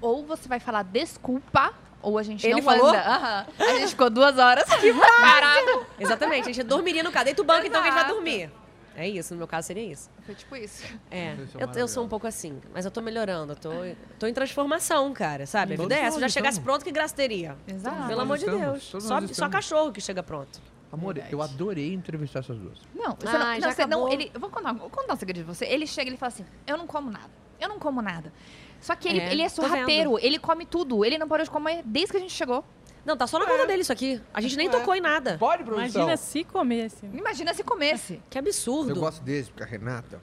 Ou 0.01 0.25
você 0.27 0.49
vai 0.49 0.59
falar 0.59 0.83
desculpa, 0.83 1.73
ou 2.03 2.19
a 2.19 2.23
gente 2.23 2.47
Ele 2.47 2.57
não 2.57 2.63
falou? 2.63 2.89
anda. 2.89 3.01
Aham. 3.01 3.47
A 3.59 3.79
gente 3.79 3.89
ficou 3.89 4.11
duas 4.11 4.39
horas 4.39 4.65
que 4.81 4.93
parado. 4.93 5.87
Exatamente. 5.99 6.49
A 6.49 6.53
gente 6.53 6.63
dormiria 6.65 7.03
no 7.03 7.11
carro. 7.13 7.27
Deita 7.27 7.43
o 7.43 7.45
banco, 7.45 7.67
então 7.67 7.83
que 7.83 7.89
a 7.89 7.91
gente 7.93 8.01
vai 8.03 8.13
dormir. 8.13 8.51
É 8.97 9.09
isso, 9.09 9.33
no 9.33 9.39
meu 9.39 9.47
caso 9.47 9.69
seria 9.69 9.85
isso. 9.85 10.11
Foi 10.27 10.35
tipo 10.35 10.55
isso. 10.57 10.85
É, 11.11 11.29
é 11.29 11.37
eu, 11.59 11.69
eu 11.75 11.89
sou 11.89 12.05
um 12.05 12.09
pouco 12.09 12.27
assim, 12.27 12.61
mas 12.75 12.85
eu 12.85 12.91
tô 12.91 13.01
melhorando, 13.01 13.53
eu 13.53 13.57
tô, 13.57 13.71
tô 14.19 14.27
em 14.27 14.35
transformação, 14.35 15.11
cara, 15.13 15.47
sabe? 15.47 15.75
A 15.75 15.77
Todos 15.77 15.89
vida 15.89 16.03
é 16.03 16.07
essa. 16.07 16.11
Se 16.13 16.17
eu 16.19 16.21
já 16.23 16.29
chegasse 16.29 16.59
estamos. 16.59 16.65
pronto, 16.67 16.85
que 16.85 16.91
graça 16.91 17.15
teria? 17.15 17.57
Exato. 17.67 18.09
Pelo 18.09 18.21
amor 18.21 18.37
de 18.37 18.47
Deus. 18.47 18.83
Só, 18.83 19.21
só 19.29 19.49
cachorro 19.49 19.93
que 19.93 20.01
chega 20.01 20.23
pronto. 20.23 20.61
Amor, 20.93 21.17
eu 21.31 21.41
adorei 21.41 21.95
entrevistar 21.95 22.41
essas 22.41 22.59
duas. 22.59 22.79
Não, 22.95 23.17
você 23.19 23.29
Ah, 23.29 23.33
não, 23.33 23.61
já 23.61 23.67
não, 23.69 23.73
você 23.73 23.87
não 23.87 24.09
ele, 24.13 24.31
eu 24.35 24.41
vou 24.41 24.51
contar, 24.51 24.73
vou 24.73 24.91
contar 24.91 25.15
um 25.15 25.17
segredo 25.17 25.37
de 25.37 25.45
você. 25.45 25.65
Ele 25.67 25.87
chega 25.87 26.09
e 26.09 26.11
ele 26.11 26.17
fala 26.19 26.33
assim: 26.33 26.45
Eu 26.67 26.77
não 26.77 26.87
como 26.87 27.11
nada. 27.11 27.31
Eu 27.61 27.69
não 27.69 27.79
como 27.79 28.03
nada. 28.03 28.33
Só 28.81 28.97
que 28.97 29.09
ele 29.09 29.21
É, 29.21 29.33
ele 29.33 29.43
é 29.43 29.49
sorrateiro, 29.49 30.19
ele 30.19 30.39
come 30.39 30.65
tudo. 30.67 31.05
Ele 31.05 31.19
não 31.19 31.29
parou 31.29 31.45
de 31.45 31.51
comer 31.51 31.83
desde 31.85 32.13
que 32.13 32.17
a 32.17 32.21
gente 32.21 32.33
chegou. 32.33 32.65
Não, 33.05 33.17
tá 33.17 33.27
só 33.27 33.39
na 33.39 33.47
conta 33.47 33.67
dele 33.67 33.83
isso 33.83 33.93
aqui. 33.93 34.21
A 34.33 34.41
gente 34.41 34.57
nem 34.57 34.69
É. 34.69 34.71
tocou 34.71 34.95
em 34.95 35.01
nada. 35.01 35.37
Pode, 35.39 35.65
produção? 35.65 36.03
Imagina 36.03 36.17
se 36.17 36.45
comesse. 36.45 37.07
Imagina 37.07 37.55
se 37.55 37.65
comesse. 37.65 38.23
Que 38.29 38.39
absurdo. 38.39 38.91
Eu 38.91 38.97
gosto 38.97 39.23
desse, 39.23 39.51
porque 39.51 39.63
a 39.63 39.67
Renata, 39.67 40.21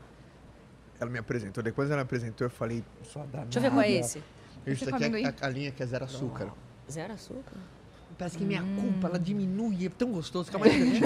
ela 1.00 1.10
me 1.10 1.18
apresentou. 1.18 1.64
Depois 1.64 1.90
ela 1.90 1.98
me 1.98 2.04
apresentou, 2.04 2.46
eu 2.46 2.52
falei, 2.52 2.84
só 3.04 3.26
dá 3.32 3.44
Deixa 3.44 3.58
eu 3.60 3.64
ver 3.64 3.72
qual 3.72 3.82
é 3.82 3.92
esse. 3.92 4.24
Isso 4.66 4.94
aqui 4.94 5.04
é 5.06 5.28
a, 5.28 5.48
a 5.48 5.50
linha 5.50 5.72
que 5.72 5.82
é 5.82 5.86
zero 5.86 6.06
açúcar. 6.06 6.52
Zero 6.90 7.14
açúcar? 7.14 7.58
Parece 8.18 8.38
que 8.38 8.44
minha 8.44 8.62
culpa, 8.64 9.06
Hum. 9.06 9.10
ela 9.10 9.20
diminui, 9.20 9.86
é 9.86 9.90
tão 9.90 10.12
gostoso, 10.12 10.46
fica 10.46 10.58
mais 10.58 10.74
divertido. 10.74 11.06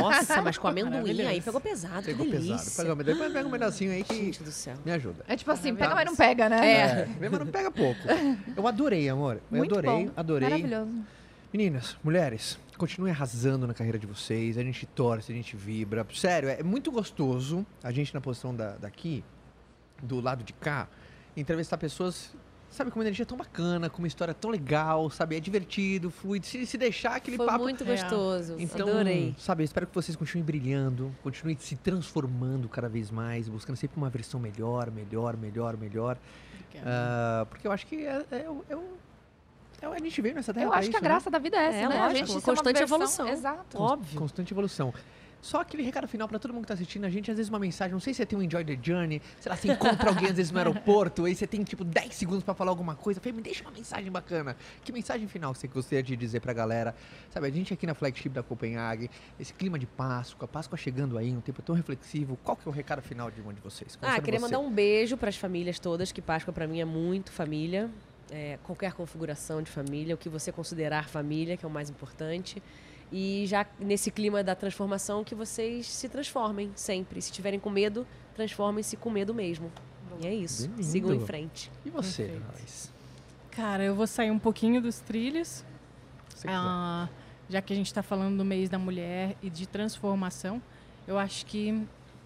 Nossa, 0.00 0.42
mas 0.42 0.58
com 0.58 0.68
amendoim 0.68 1.22
aí 1.22 1.40
pegou 1.40 1.60
pesado. 1.60 2.04
Pegou 2.04 2.26
que 2.26 2.32
pesado. 2.32 2.48
delícia. 2.48 2.84
Pega, 2.84 3.02
depois 3.04 3.32
pega 3.32 3.48
um 3.48 3.50
pedacinho 3.50 3.92
aí 3.92 4.04
que 4.04 4.14
Gente 4.14 4.42
do 4.42 4.50
céu. 4.52 4.74
me 4.84 4.92
ajuda. 4.92 5.24
É 5.26 5.36
tipo 5.36 5.50
assim, 5.50 5.74
pega, 5.74 5.94
mas 5.94 6.04
não 6.04 6.14
pega, 6.16 6.48
né? 6.50 6.70
É. 6.70 7.04
Vem, 7.18 7.30
mas 7.30 7.40
não 7.40 7.46
pega 7.46 7.70
pouco. 7.70 8.00
Eu 8.56 8.66
adorei, 8.66 9.08
amor. 9.08 9.40
Eu 9.50 9.56
Muito 9.58 9.72
adorei, 9.78 10.06
bom. 10.06 10.12
adorei. 10.16 10.48
Maravilhoso. 10.50 11.04
Meninas, 11.50 11.96
mulheres, 12.04 12.58
continuem 12.76 13.10
arrasando 13.10 13.66
na 13.66 13.72
carreira 13.72 13.98
de 13.98 14.06
vocês. 14.06 14.58
A 14.58 14.62
gente 14.62 14.84
torce, 14.84 15.32
a 15.32 15.34
gente 15.34 15.56
vibra. 15.56 16.06
Sério, 16.14 16.50
é 16.50 16.62
muito 16.62 16.90
gostoso 16.92 17.64
a 17.82 17.90
gente 17.90 18.12
na 18.12 18.20
posição 18.20 18.54
da, 18.54 18.72
daqui, 18.76 19.24
do 20.02 20.20
lado 20.20 20.44
de 20.44 20.52
cá, 20.52 20.88
entrevistar 21.34 21.78
pessoas, 21.78 22.30
sabe, 22.78 22.90
com 22.90 22.98
uma 22.98 23.04
energia 23.04 23.26
tão 23.26 23.36
bacana, 23.36 23.90
com 23.90 23.98
uma 23.98 24.08
história 24.08 24.32
tão 24.32 24.50
legal, 24.50 25.10
sabe? 25.10 25.36
É 25.36 25.40
divertido, 25.40 26.10
fluido. 26.10 26.46
Se, 26.46 26.64
se 26.64 26.78
deixar 26.78 27.16
aquele 27.16 27.36
Foi 27.36 27.44
papo. 27.46 27.64
muito 27.64 27.84
gostoso. 27.84 28.56
Então, 28.58 28.88
Adorei. 28.88 29.34
sabe, 29.38 29.62
eu 29.62 29.64
espero 29.66 29.86
que 29.86 29.94
vocês 29.94 30.16
continuem 30.16 30.44
brilhando, 30.46 31.14
continuem 31.22 31.56
se 31.60 31.76
transformando 31.76 32.68
cada 32.68 32.88
vez 32.88 33.10
mais, 33.10 33.48
buscando 33.48 33.76
sempre 33.76 33.96
uma 33.98 34.08
versão 34.08 34.40
melhor, 34.40 34.90
melhor, 34.90 35.36
melhor, 35.36 35.76
melhor. 35.76 36.16
Ah, 36.84 37.46
porque 37.48 37.66
eu 37.66 37.72
acho 37.72 37.86
que 37.86 37.96
é, 38.06 38.24
é, 38.30 38.48
o- 38.48 38.64
é 38.68 38.76
o- 38.76 38.84
é 39.82 39.88
o- 39.88 39.92
a 39.92 39.98
gente 39.98 40.20
veio 40.22 40.34
nessa 40.34 40.54
terra 40.54 40.66
Eu 40.66 40.72
acho 40.72 40.88
que 40.90 40.96
a 40.96 40.98
isso, 40.98 41.02
né? 41.02 41.08
graça 41.08 41.30
da 41.30 41.38
vida 41.38 41.56
é 41.56 41.64
essa, 41.66 41.76
É, 41.76 41.88
né? 41.88 41.94
lógico, 42.00 42.04
a 42.04 42.14
gente 42.14 42.42
constante 42.44 42.78
versão- 42.78 42.96
evolução. 42.96 43.28
Exato. 43.28 43.78
Óbvio. 43.82 44.18
Constante 44.18 44.52
evolução. 44.54 44.94
Só 45.40 45.60
aquele 45.60 45.82
recado 45.82 46.08
final 46.08 46.28
pra 46.28 46.38
todo 46.38 46.52
mundo 46.52 46.62
que 46.62 46.68
tá 46.68 46.74
assistindo 46.74 47.04
a 47.04 47.10
gente, 47.10 47.30
às 47.30 47.36
vezes 47.36 47.48
uma 47.48 47.58
mensagem, 47.58 47.92
não 47.92 48.00
sei 48.00 48.12
se 48.12 48.18
você 48.18 48.26
tem 48.26 48.38
um 48.38 48.42
Enjoy 48.42 48.64
the 48.64 48.78
Journey, 48.80 49.22
sei 49.40 49.50
lá, 49.50 49.56
você 49.56 49.72
encontra 49.72 50.10
alguém 50.10 50.28
às 50.28 50.36
vezes 50.36 50.50
no 50.50 50.58
aeroporto, 50.58 51.24
aí 51.24 51.34
você 51.34 51.46
tem 51.46 51.62
tipo 51.62 51.84
10 51.84 52.14
segundos 52.14 52.42
pra 52.42 52.54
falar 52.54 52.70
alguma 52.70 52.94
coisa, 52.96 53.20
falei, 53.20 53.32
me 53.32 53.42
deixa 53.42 53.62
uma 53.62 53.70
mensagem 53.70 54.10
bacana. 54.10 54.56
Que 54.84 54.92
mensagem 54.92 55.28
final 55.28 55.54
você 55.54 55.68
gostaria 55.68 56.02
de 56.02 56.16
dizer 56.16 56.40
pra 56.40 56.52
galera? 56.52 56.94
Sabe, 57.30 57.46
a 57.46 57.50
gente 57.50 57.72
aqui 57.72 57.86
na 57.86 57.94
flagship 57.94 58.30
da 58.30 58.42
Copenhague, 58.42 59.10
esse 59.38 59.54
clima 59.54 59.78
de 59.78 59.86
Páscoa, 59.86 60.48
Páscoa 60.48 60.76
chegando 60.76 61.16
aí, 61.16 61.32
um 61.32 61.40
tempo 61.40 61.62
tão 61.62 61.74
reflexivo, 61.74 62.36
qual 62.42 62.56
que 62.56 62.68
é 62.68 62.70
o 62.70 62.74
recado 62.74 63.00
final 63.00 63.30
de 63.30 63.40
um 63.40 63.52
de 63.52 63.60
vocês? 63.60 63.98
Ah, 64.02 64.20
queria 64.20 64.40
você. 64.40 64.46
mandar 64.46 64.58
um 64.58 64.70
beijo 64.70 65.16
para 65.16 65.28
as 65.28 65.36
famílias 65.36 65.78
todas, 65.78 66.10
que 66.10 66.20
Páscoa 66.20 66.52
para 66.52 66.66
mim 66.66 66.80
é 66.80 66.84
muito 66.84 67.30
família. 67.30 67.90
É, 68.30 68.58
qualquer 68.62 68.92
configuração 68.92 69.62
de 69.62 69.70
família, 69.70 70.14
o 70.14 70.18
que 70.18 70.28
você 70.28 70.52
considerar 70.52 71.08
família, 71.08 71.56
que 71.56 71.64
é 71.64 71.68
o 71.68 71.70
mais 71.70 71.88
importante. 71.88 72.62
E 73.10 73.44
já 73.46 73.64
nesse 73.78 74.10
clima 74.10 74.42
da 74.44 74.54
transformação, 74.54 75.24
que 75.24 75.34
vocês 75.34 75.86
se 75.86 76.08
transformem 76.08 76.70
sempre. 76.74 77.22
Se 77.22 77.32
tiverem 77.32 77.58
com 77.58 77.70
medo, 77.70 78.06
transformem-se 78.34 78.96
com 78.96 79.10
medo 79.10 79.34
mesmo. 79.34 79.70
E 80.20 80.26
é 80.26 80.34
isso. 80.34 80.68
Bem 80.68 80.82
Sigam 80.82 81.14
em 81.14 81.20
frente. 81.20 81.70
E 81.84 81.90
você? 81.90 82.40
Cara, 83.50 83.82
eu 83.82 83.94
vou 83.94 84.06
sair 84.06 84.30
um 84.30 84.38
pouquinho 84.38 84.80
dos 84.80 85.00
trilhos. 85.00 85.64
Ah, 86.46 87.08
já 87.48 87.60
que 87.62 87.72
a 87.72 87.76
gente 87.76 87.86
está 87.86 88.02
falando 88.02 88.36
do 88.36 88.44
mês 88.44 88.68
da 88.68 88.78
mulher 88.78 89.36
e 89.42 89.50
de 89.50 89.66
transformação, 89.66 90.62
eu 91.06 91.18
acho 91.18 91.44
que 91.46 91.82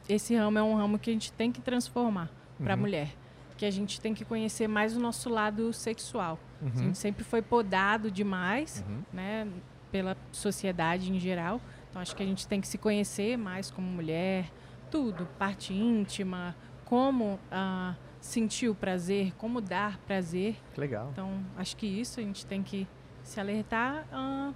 esse 0.08 0.34
ramo 0.34 0.58
é 0.58 0.62
um 0.62 0.74
ramo 0.74 0.98
que 0.98 1.10
a 1.10 1.12
gente 1.12 1.32
tem 1.32 1.50
que 1.52 1.60
transformar 1.60 2.28
para 2.58 2.74
a 2.74 2.76
Uhum. 2.76 2.80
mulher. 2.82 3.10
Que 3.56 3.64
a 3.64 3.70
gente 3.70 4.00
tem 4.00 4.12
que 4.12 4.24
conhecer 4.24 4.66
mais 4.68 4.96
o 4.96 5.00
nosso 5.00 5.30
lado 5.30 5.72
sexual. 5.72 6.38
A 6.60 6.64
Uhum. 6.64 6.76
gente 6.76 6.98
sempre 6.98 7.24
foi 7.24 7.40
podado 7.40 8.10
demais, 8.10 8.84
Uhum. 8.86 9.02
né, 9.12 9.46
pela 9.92 10.16
sociedade 10.32 11.12
em 11.12 11.20
geral. 11.20 11.60
Então 11.90 12.02
acho 12.02 12.16
que 12.16 12.22
a 12.22 12.26
gente 12.26 12.48
tem 12.48 12.60
que 12.60 12.66
se 12.66 12.78
conhecer 12.78 13.36
mais 13.36 13.70
como 13.70 13.86
mulher, 13.86 14.50
tudo, 14.90 15.26
parte 15.38 15.72
íntima, 15.72 16.56
como 16.86 17.38
ah, 17.50 17.94
sentir 18.20 18.68
o 18.68 18.74
prazer, 18.74 19.32
como 19.36 19.60
dar 19.60 19.98
prazer. 19.98 20.56
Que 20.74 20.80
legal. 20.80 21.10
Então, 21.12 21.44
acho 21.56 21.76
que 21.76 21.86
isso 21.86 22.20
a 22.20 22.22
gente 22.22 22.46
tem 22.46 22.62
que 22.62 22.88
se 23.22 23.38
alertar. 23.38 24.06
O 24.12 24.54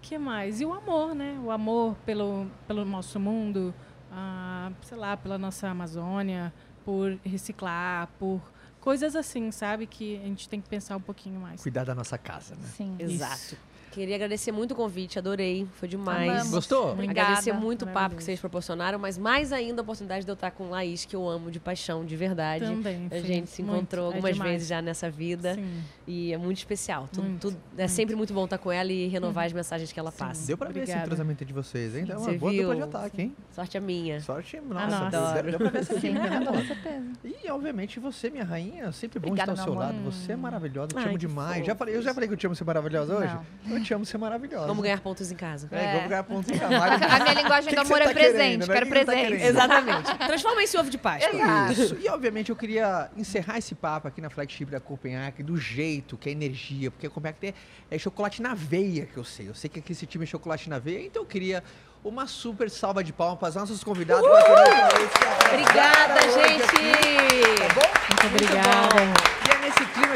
que 0.00 0.18
mais? 0.18 0.60
E 0.60 0.64
o 0.64 0.72
amor, 0.72 1.14
né? 1.14 1.38
O 1.44 1.50
amor 1.50 1.96
pelo, 2.06 2.46
pelo 2.66 2.84
nosso 2.84 3.20
mundo, 3.20 3.74
ah, 4.10 4.72
sei 4.82 4.96
lá, 4.96 5.16
pela 5.16 5.38
nossa 5.38 5.68
Amazônia, 5.68 6.52
por 6.84 7.18
reciclar, 7.24 8.08
por 8.18 8.40
coisas 8.80 9.14
assim, 9.14 9.50
sabe? 9.50 9.86
Que 9.86 10.16
a 10.16 10.26
gente 10.26 10.48
tem 10.48 10.60
que 10.60 10.68
pensar 10.68 10.96
um 10.96 11.00
pouquinho 11.00 11.40
mais. 11.40 11.62
Cuidar 11.62 11.84
da 11.84 11.94
nossa 11.94 12.16
casa, 12.16 12.54
né? 12.54 12.66
Sim. 12.76 12.96
Exato. 12.98 13.56
Queria 13.90 14.14
agradecer 14.14 14.52
muito 14.52 14.70
o 14.70 14.74
convite, 14.76 15.18
adorei, 15.18 15.66
foi 15.74 15.88
demais. 15.88 16.30
Amamos. 16.30 16.50
Gostou? 16.50 16.92
Obrigada. 16.92 17.20
Agradecer 17.22 17.52
muito 17.52 17.84
o 17.84 17.88
papo 17.88 18.14
que 18.14 18.22
vocês 18.22 18.38
proporcionaram, 18.38 18.98
mas 19.00 19.18
mais 19.18 19.52
ainda 19.52 19.80
a 19.80 19.82
oportunidade 19.82 20.24
de 20.24 20.30
eu 20.30 20.34
estar 20.34 20.52
com 20.52 20.70
Laís, 20.70 21.04
que 21.04 21.16
eu 21.16 21.28
amo 21.28 21.50
de 21.50 21.58
paixão, 21.58 22.04
de 22.04 22.14
verdade. 22.16 22.66
Também. 22.66 23.08
A 23.10 23.16
sim, 23.20 23.26
gente 23.26 23.50
se 23.50 23.62
muito, 23.62 23.76
encontrou 23.78 24.04
é 24.12 24.14
algumas 24.14 24.34
demais. 24.34 24.52
vezes 24.52 24.68
já 24.68 24.80
nessa 24.80 25.10
vida 25.10 25.54
Sim. 25.54 25.82
e 26.06 26.32
é 26.32 26.38
muito 26.38 26.58
especial. 26.58 27.08
Tudo, 27.12 27.24
Muito, 27.24 27.40
tudo- 27.50 27.56
é 27.76 27.88
sempre 27.88 28.14
muito 28.14 28.32
bom 28.32 28.44
estar 28.44 28.58
com 28.58 28.70
ela 28.70 28.92
e 28.92 29.08
renovar 29.08 29.46
as 29.46 29.52
mensagens 29.52 29.90
que 29.90 29.98
ela 29.98 30.12
passa. 30.12 30.46
Deu 30.46 30.56
pra 30.56 30.68
ver 30.70 30.84
esse 30.84 30.92
entrosamento 30.96 31.44
de 31.44 31.52
vocês, 31.52 31.96
hein? 31.96 32.04
É 32.08 32.16
uma 32.16 32.20
Você 32.26 32.38
boa 32.38 32.52
viu? 32.52 32.62
dupla 32.62 32.76
de 32.76 32.82
ataque, 32.82 33.22
hein? 33.22 33.36
Sorte 33.52 33.76
a 33.76 33.80
minha. 33.80 34.20
Sorte, 34.20 34.60
nossa, 34.60 35.10
nossa. 35.10 35.42
deu- 35.42 35.50
deu 35.50 35.58
pra 35.58 35.68
ver 35.70 35.78
essa 35.80 35.94
Sim, 35.94 36.00
química, 36.00 36.30
né, 36.40 36.46
com 36.46 36.64
certeza. 36.64 37.10
E, 37.24 37.50
obviamente, 37.50 37.98
você, 37.98 38.30
minha 38.30 38.44
rainha, 38.44 38.92
sempre 38.92 39.18
bom 39.18 39.28
Obrigada, 39.28 39.52
estar 39.52 39.62
ao 39.62 39.66
seu 39.66 39.72
amor. 39.82 39.92
lado. 39.96 40.04
Você 40.12 40.30
é 40.32 40.36
maravilhosa, 40.36 40.90
eu 40.94 41.02
te 41.02 41.08
amo 41.08 41.18
demais. 41.18 41.54
fofo. 41.56 41.66
Já 41.66 41.74
falei, 41.74 41.96
eu 41.96 42.02
já 42.02 42.14
falei 42.14 42.28
que 42.28 42.34
eu 42.34 42.38
te 42.38 42.46
amo 42.46 42.54
ser 42.54 42.64
maravilhosa 42.64 43.16
hoje? 43.16 43.36
Eu 43.80 43.84
te 43.84 43.94
amo 43.94 44.04
ser 44.04 44.18
maravilhosa. 44.18 44.66
Vamos 44.66 44.82
ganhar 44.82 45.00
pontos 45.00 45.30
em 45.32 45.34
casa. 45.36 45.68
É, 45.72 45.84
É. 45.84 45.92
vamos 45.94 46.08
ganhar 46.08 46.22
pontos 46.24 46.50
em 46.50 46.58
casa. 46.58 46.76
A 46.76 47.20
minha 47.20 47.34
linguagem 47.42 47.74
do 47.74 47.80
amor 47.80 47.98
você 47.98 48.02
é 48.02 48.06
tá 48.06 48.12
presente. 48.12 48.32
querendo, 48.36 48.66
né? 48.66 48.74
Quero 48.74 48.86
você 48.86 48.94
tá 49.04 49.04
presente. 49.12 49.28
querendo? 49.30 49.48
Exatamente. 49.48 50.14
Transforma 50.26 50.62
esse 50.62 50.76
ovo 50.78 50.90
de 50.90 50.98
Páscoa. 50.98 51.30
Isso. 51.72 51.96
E 52.00 52.08
obviamente 52.08 52.50
eu 52.50 52.56
queria 52.56 53.10
encerrar 53.16 53.58
esse 53.58 53.74
papo 53.74 54.06
aqui 54.08 54.20
na 54.20 54.30
flagship 54.30 54.66
da 54.66 54.80
Copenhague 54.80 55.42
do 55.42 55.56
jeito 55.56 56.16
que 56.16 56.28
é 56.28 56.32
energia, 56.32 56.90
porque 56.90 57.06
a 57.06 57.10
Copenhague 57.10 57.38
tem, 57.40 57.54
é 57.90 57.98
chocolate 57.98 58.42
na 58.42 58.54
veia 58.54 59.06
que 59.06 59.16
eu 59.16 59.24
sei. 59.24 59.48
Eu 59.48 59.54
sei 59.54 59.68
que 59.70 59.78
aqui 59.78 59.92
esse 59.92 60.06
time 60.06 60.24
é 60.24 60.26
chocolate 60.26 60.68
na 60.68 60.78
veia, 60.78 61.04
então 61.06 61.22
eu 61.22 61.26
queria 61.26 61.62
uma 62.02 62.26
super 62.26 62.70
salva 62.70 63.04
de 63.04 63.12
palmas 63.12 63.38
para 63.38 63.48
os 63.50 63.54
nossos 63.54 63.84
convidados. 63.84 64.24
Obrigada, 64.24 66.20
gente! 66.32 67.58
Tá 67.58 67.74
bom? 67.74 67.90
Muito 68.08 68.26
obrigada. 68.26 69.39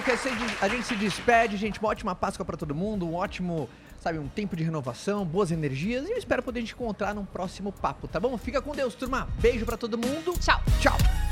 Que 0.02 0.10
a 0.10 0.16
gente- 0.16 0.56
a 0.60 0.68
gente 0.68 0.86
se 0.86 0.94
despede, 0.96 1.56
gente. 1.56 1.78
Uma 1.80 1.88
ótima 1.90 2.14
Páscoa 2.14 2.44
para 2.44 2.56
todo 2.56 2.74
mundo, 2.74 3.06
um 3.06 3.14
ótimo, 3.14 3.68
sabe, 4.00 4.18
um 4.18 4.28
tempo 4.28 4.54
de 4.56 4.62
renovação, 4.64 5.24
boas 5.24 5.50
energias. 5.50 6.06
E 6.08 6.12
eu 6.12 6.16
espero 6.18 6.42
poder 6.42 6.62
te 6.62 6.72
encontrar 6.72 7.14
num 7.14 7.24
próximo 7.24 7.72
papo, 7.72 8.06
tá 8.08 8.18
bom? 8.20 8.36
Fica 8.36 8.60
com 8.60 8.72
Deus, 8.74 8.94
turma. 8.94 9.28
Beijo 9.40 9.64
para 9.64 9.76
todo 9.76 9.96
mundo. 9.98 10.32
Tchau. 10.40 10.60
Tchau. 10.80 11.23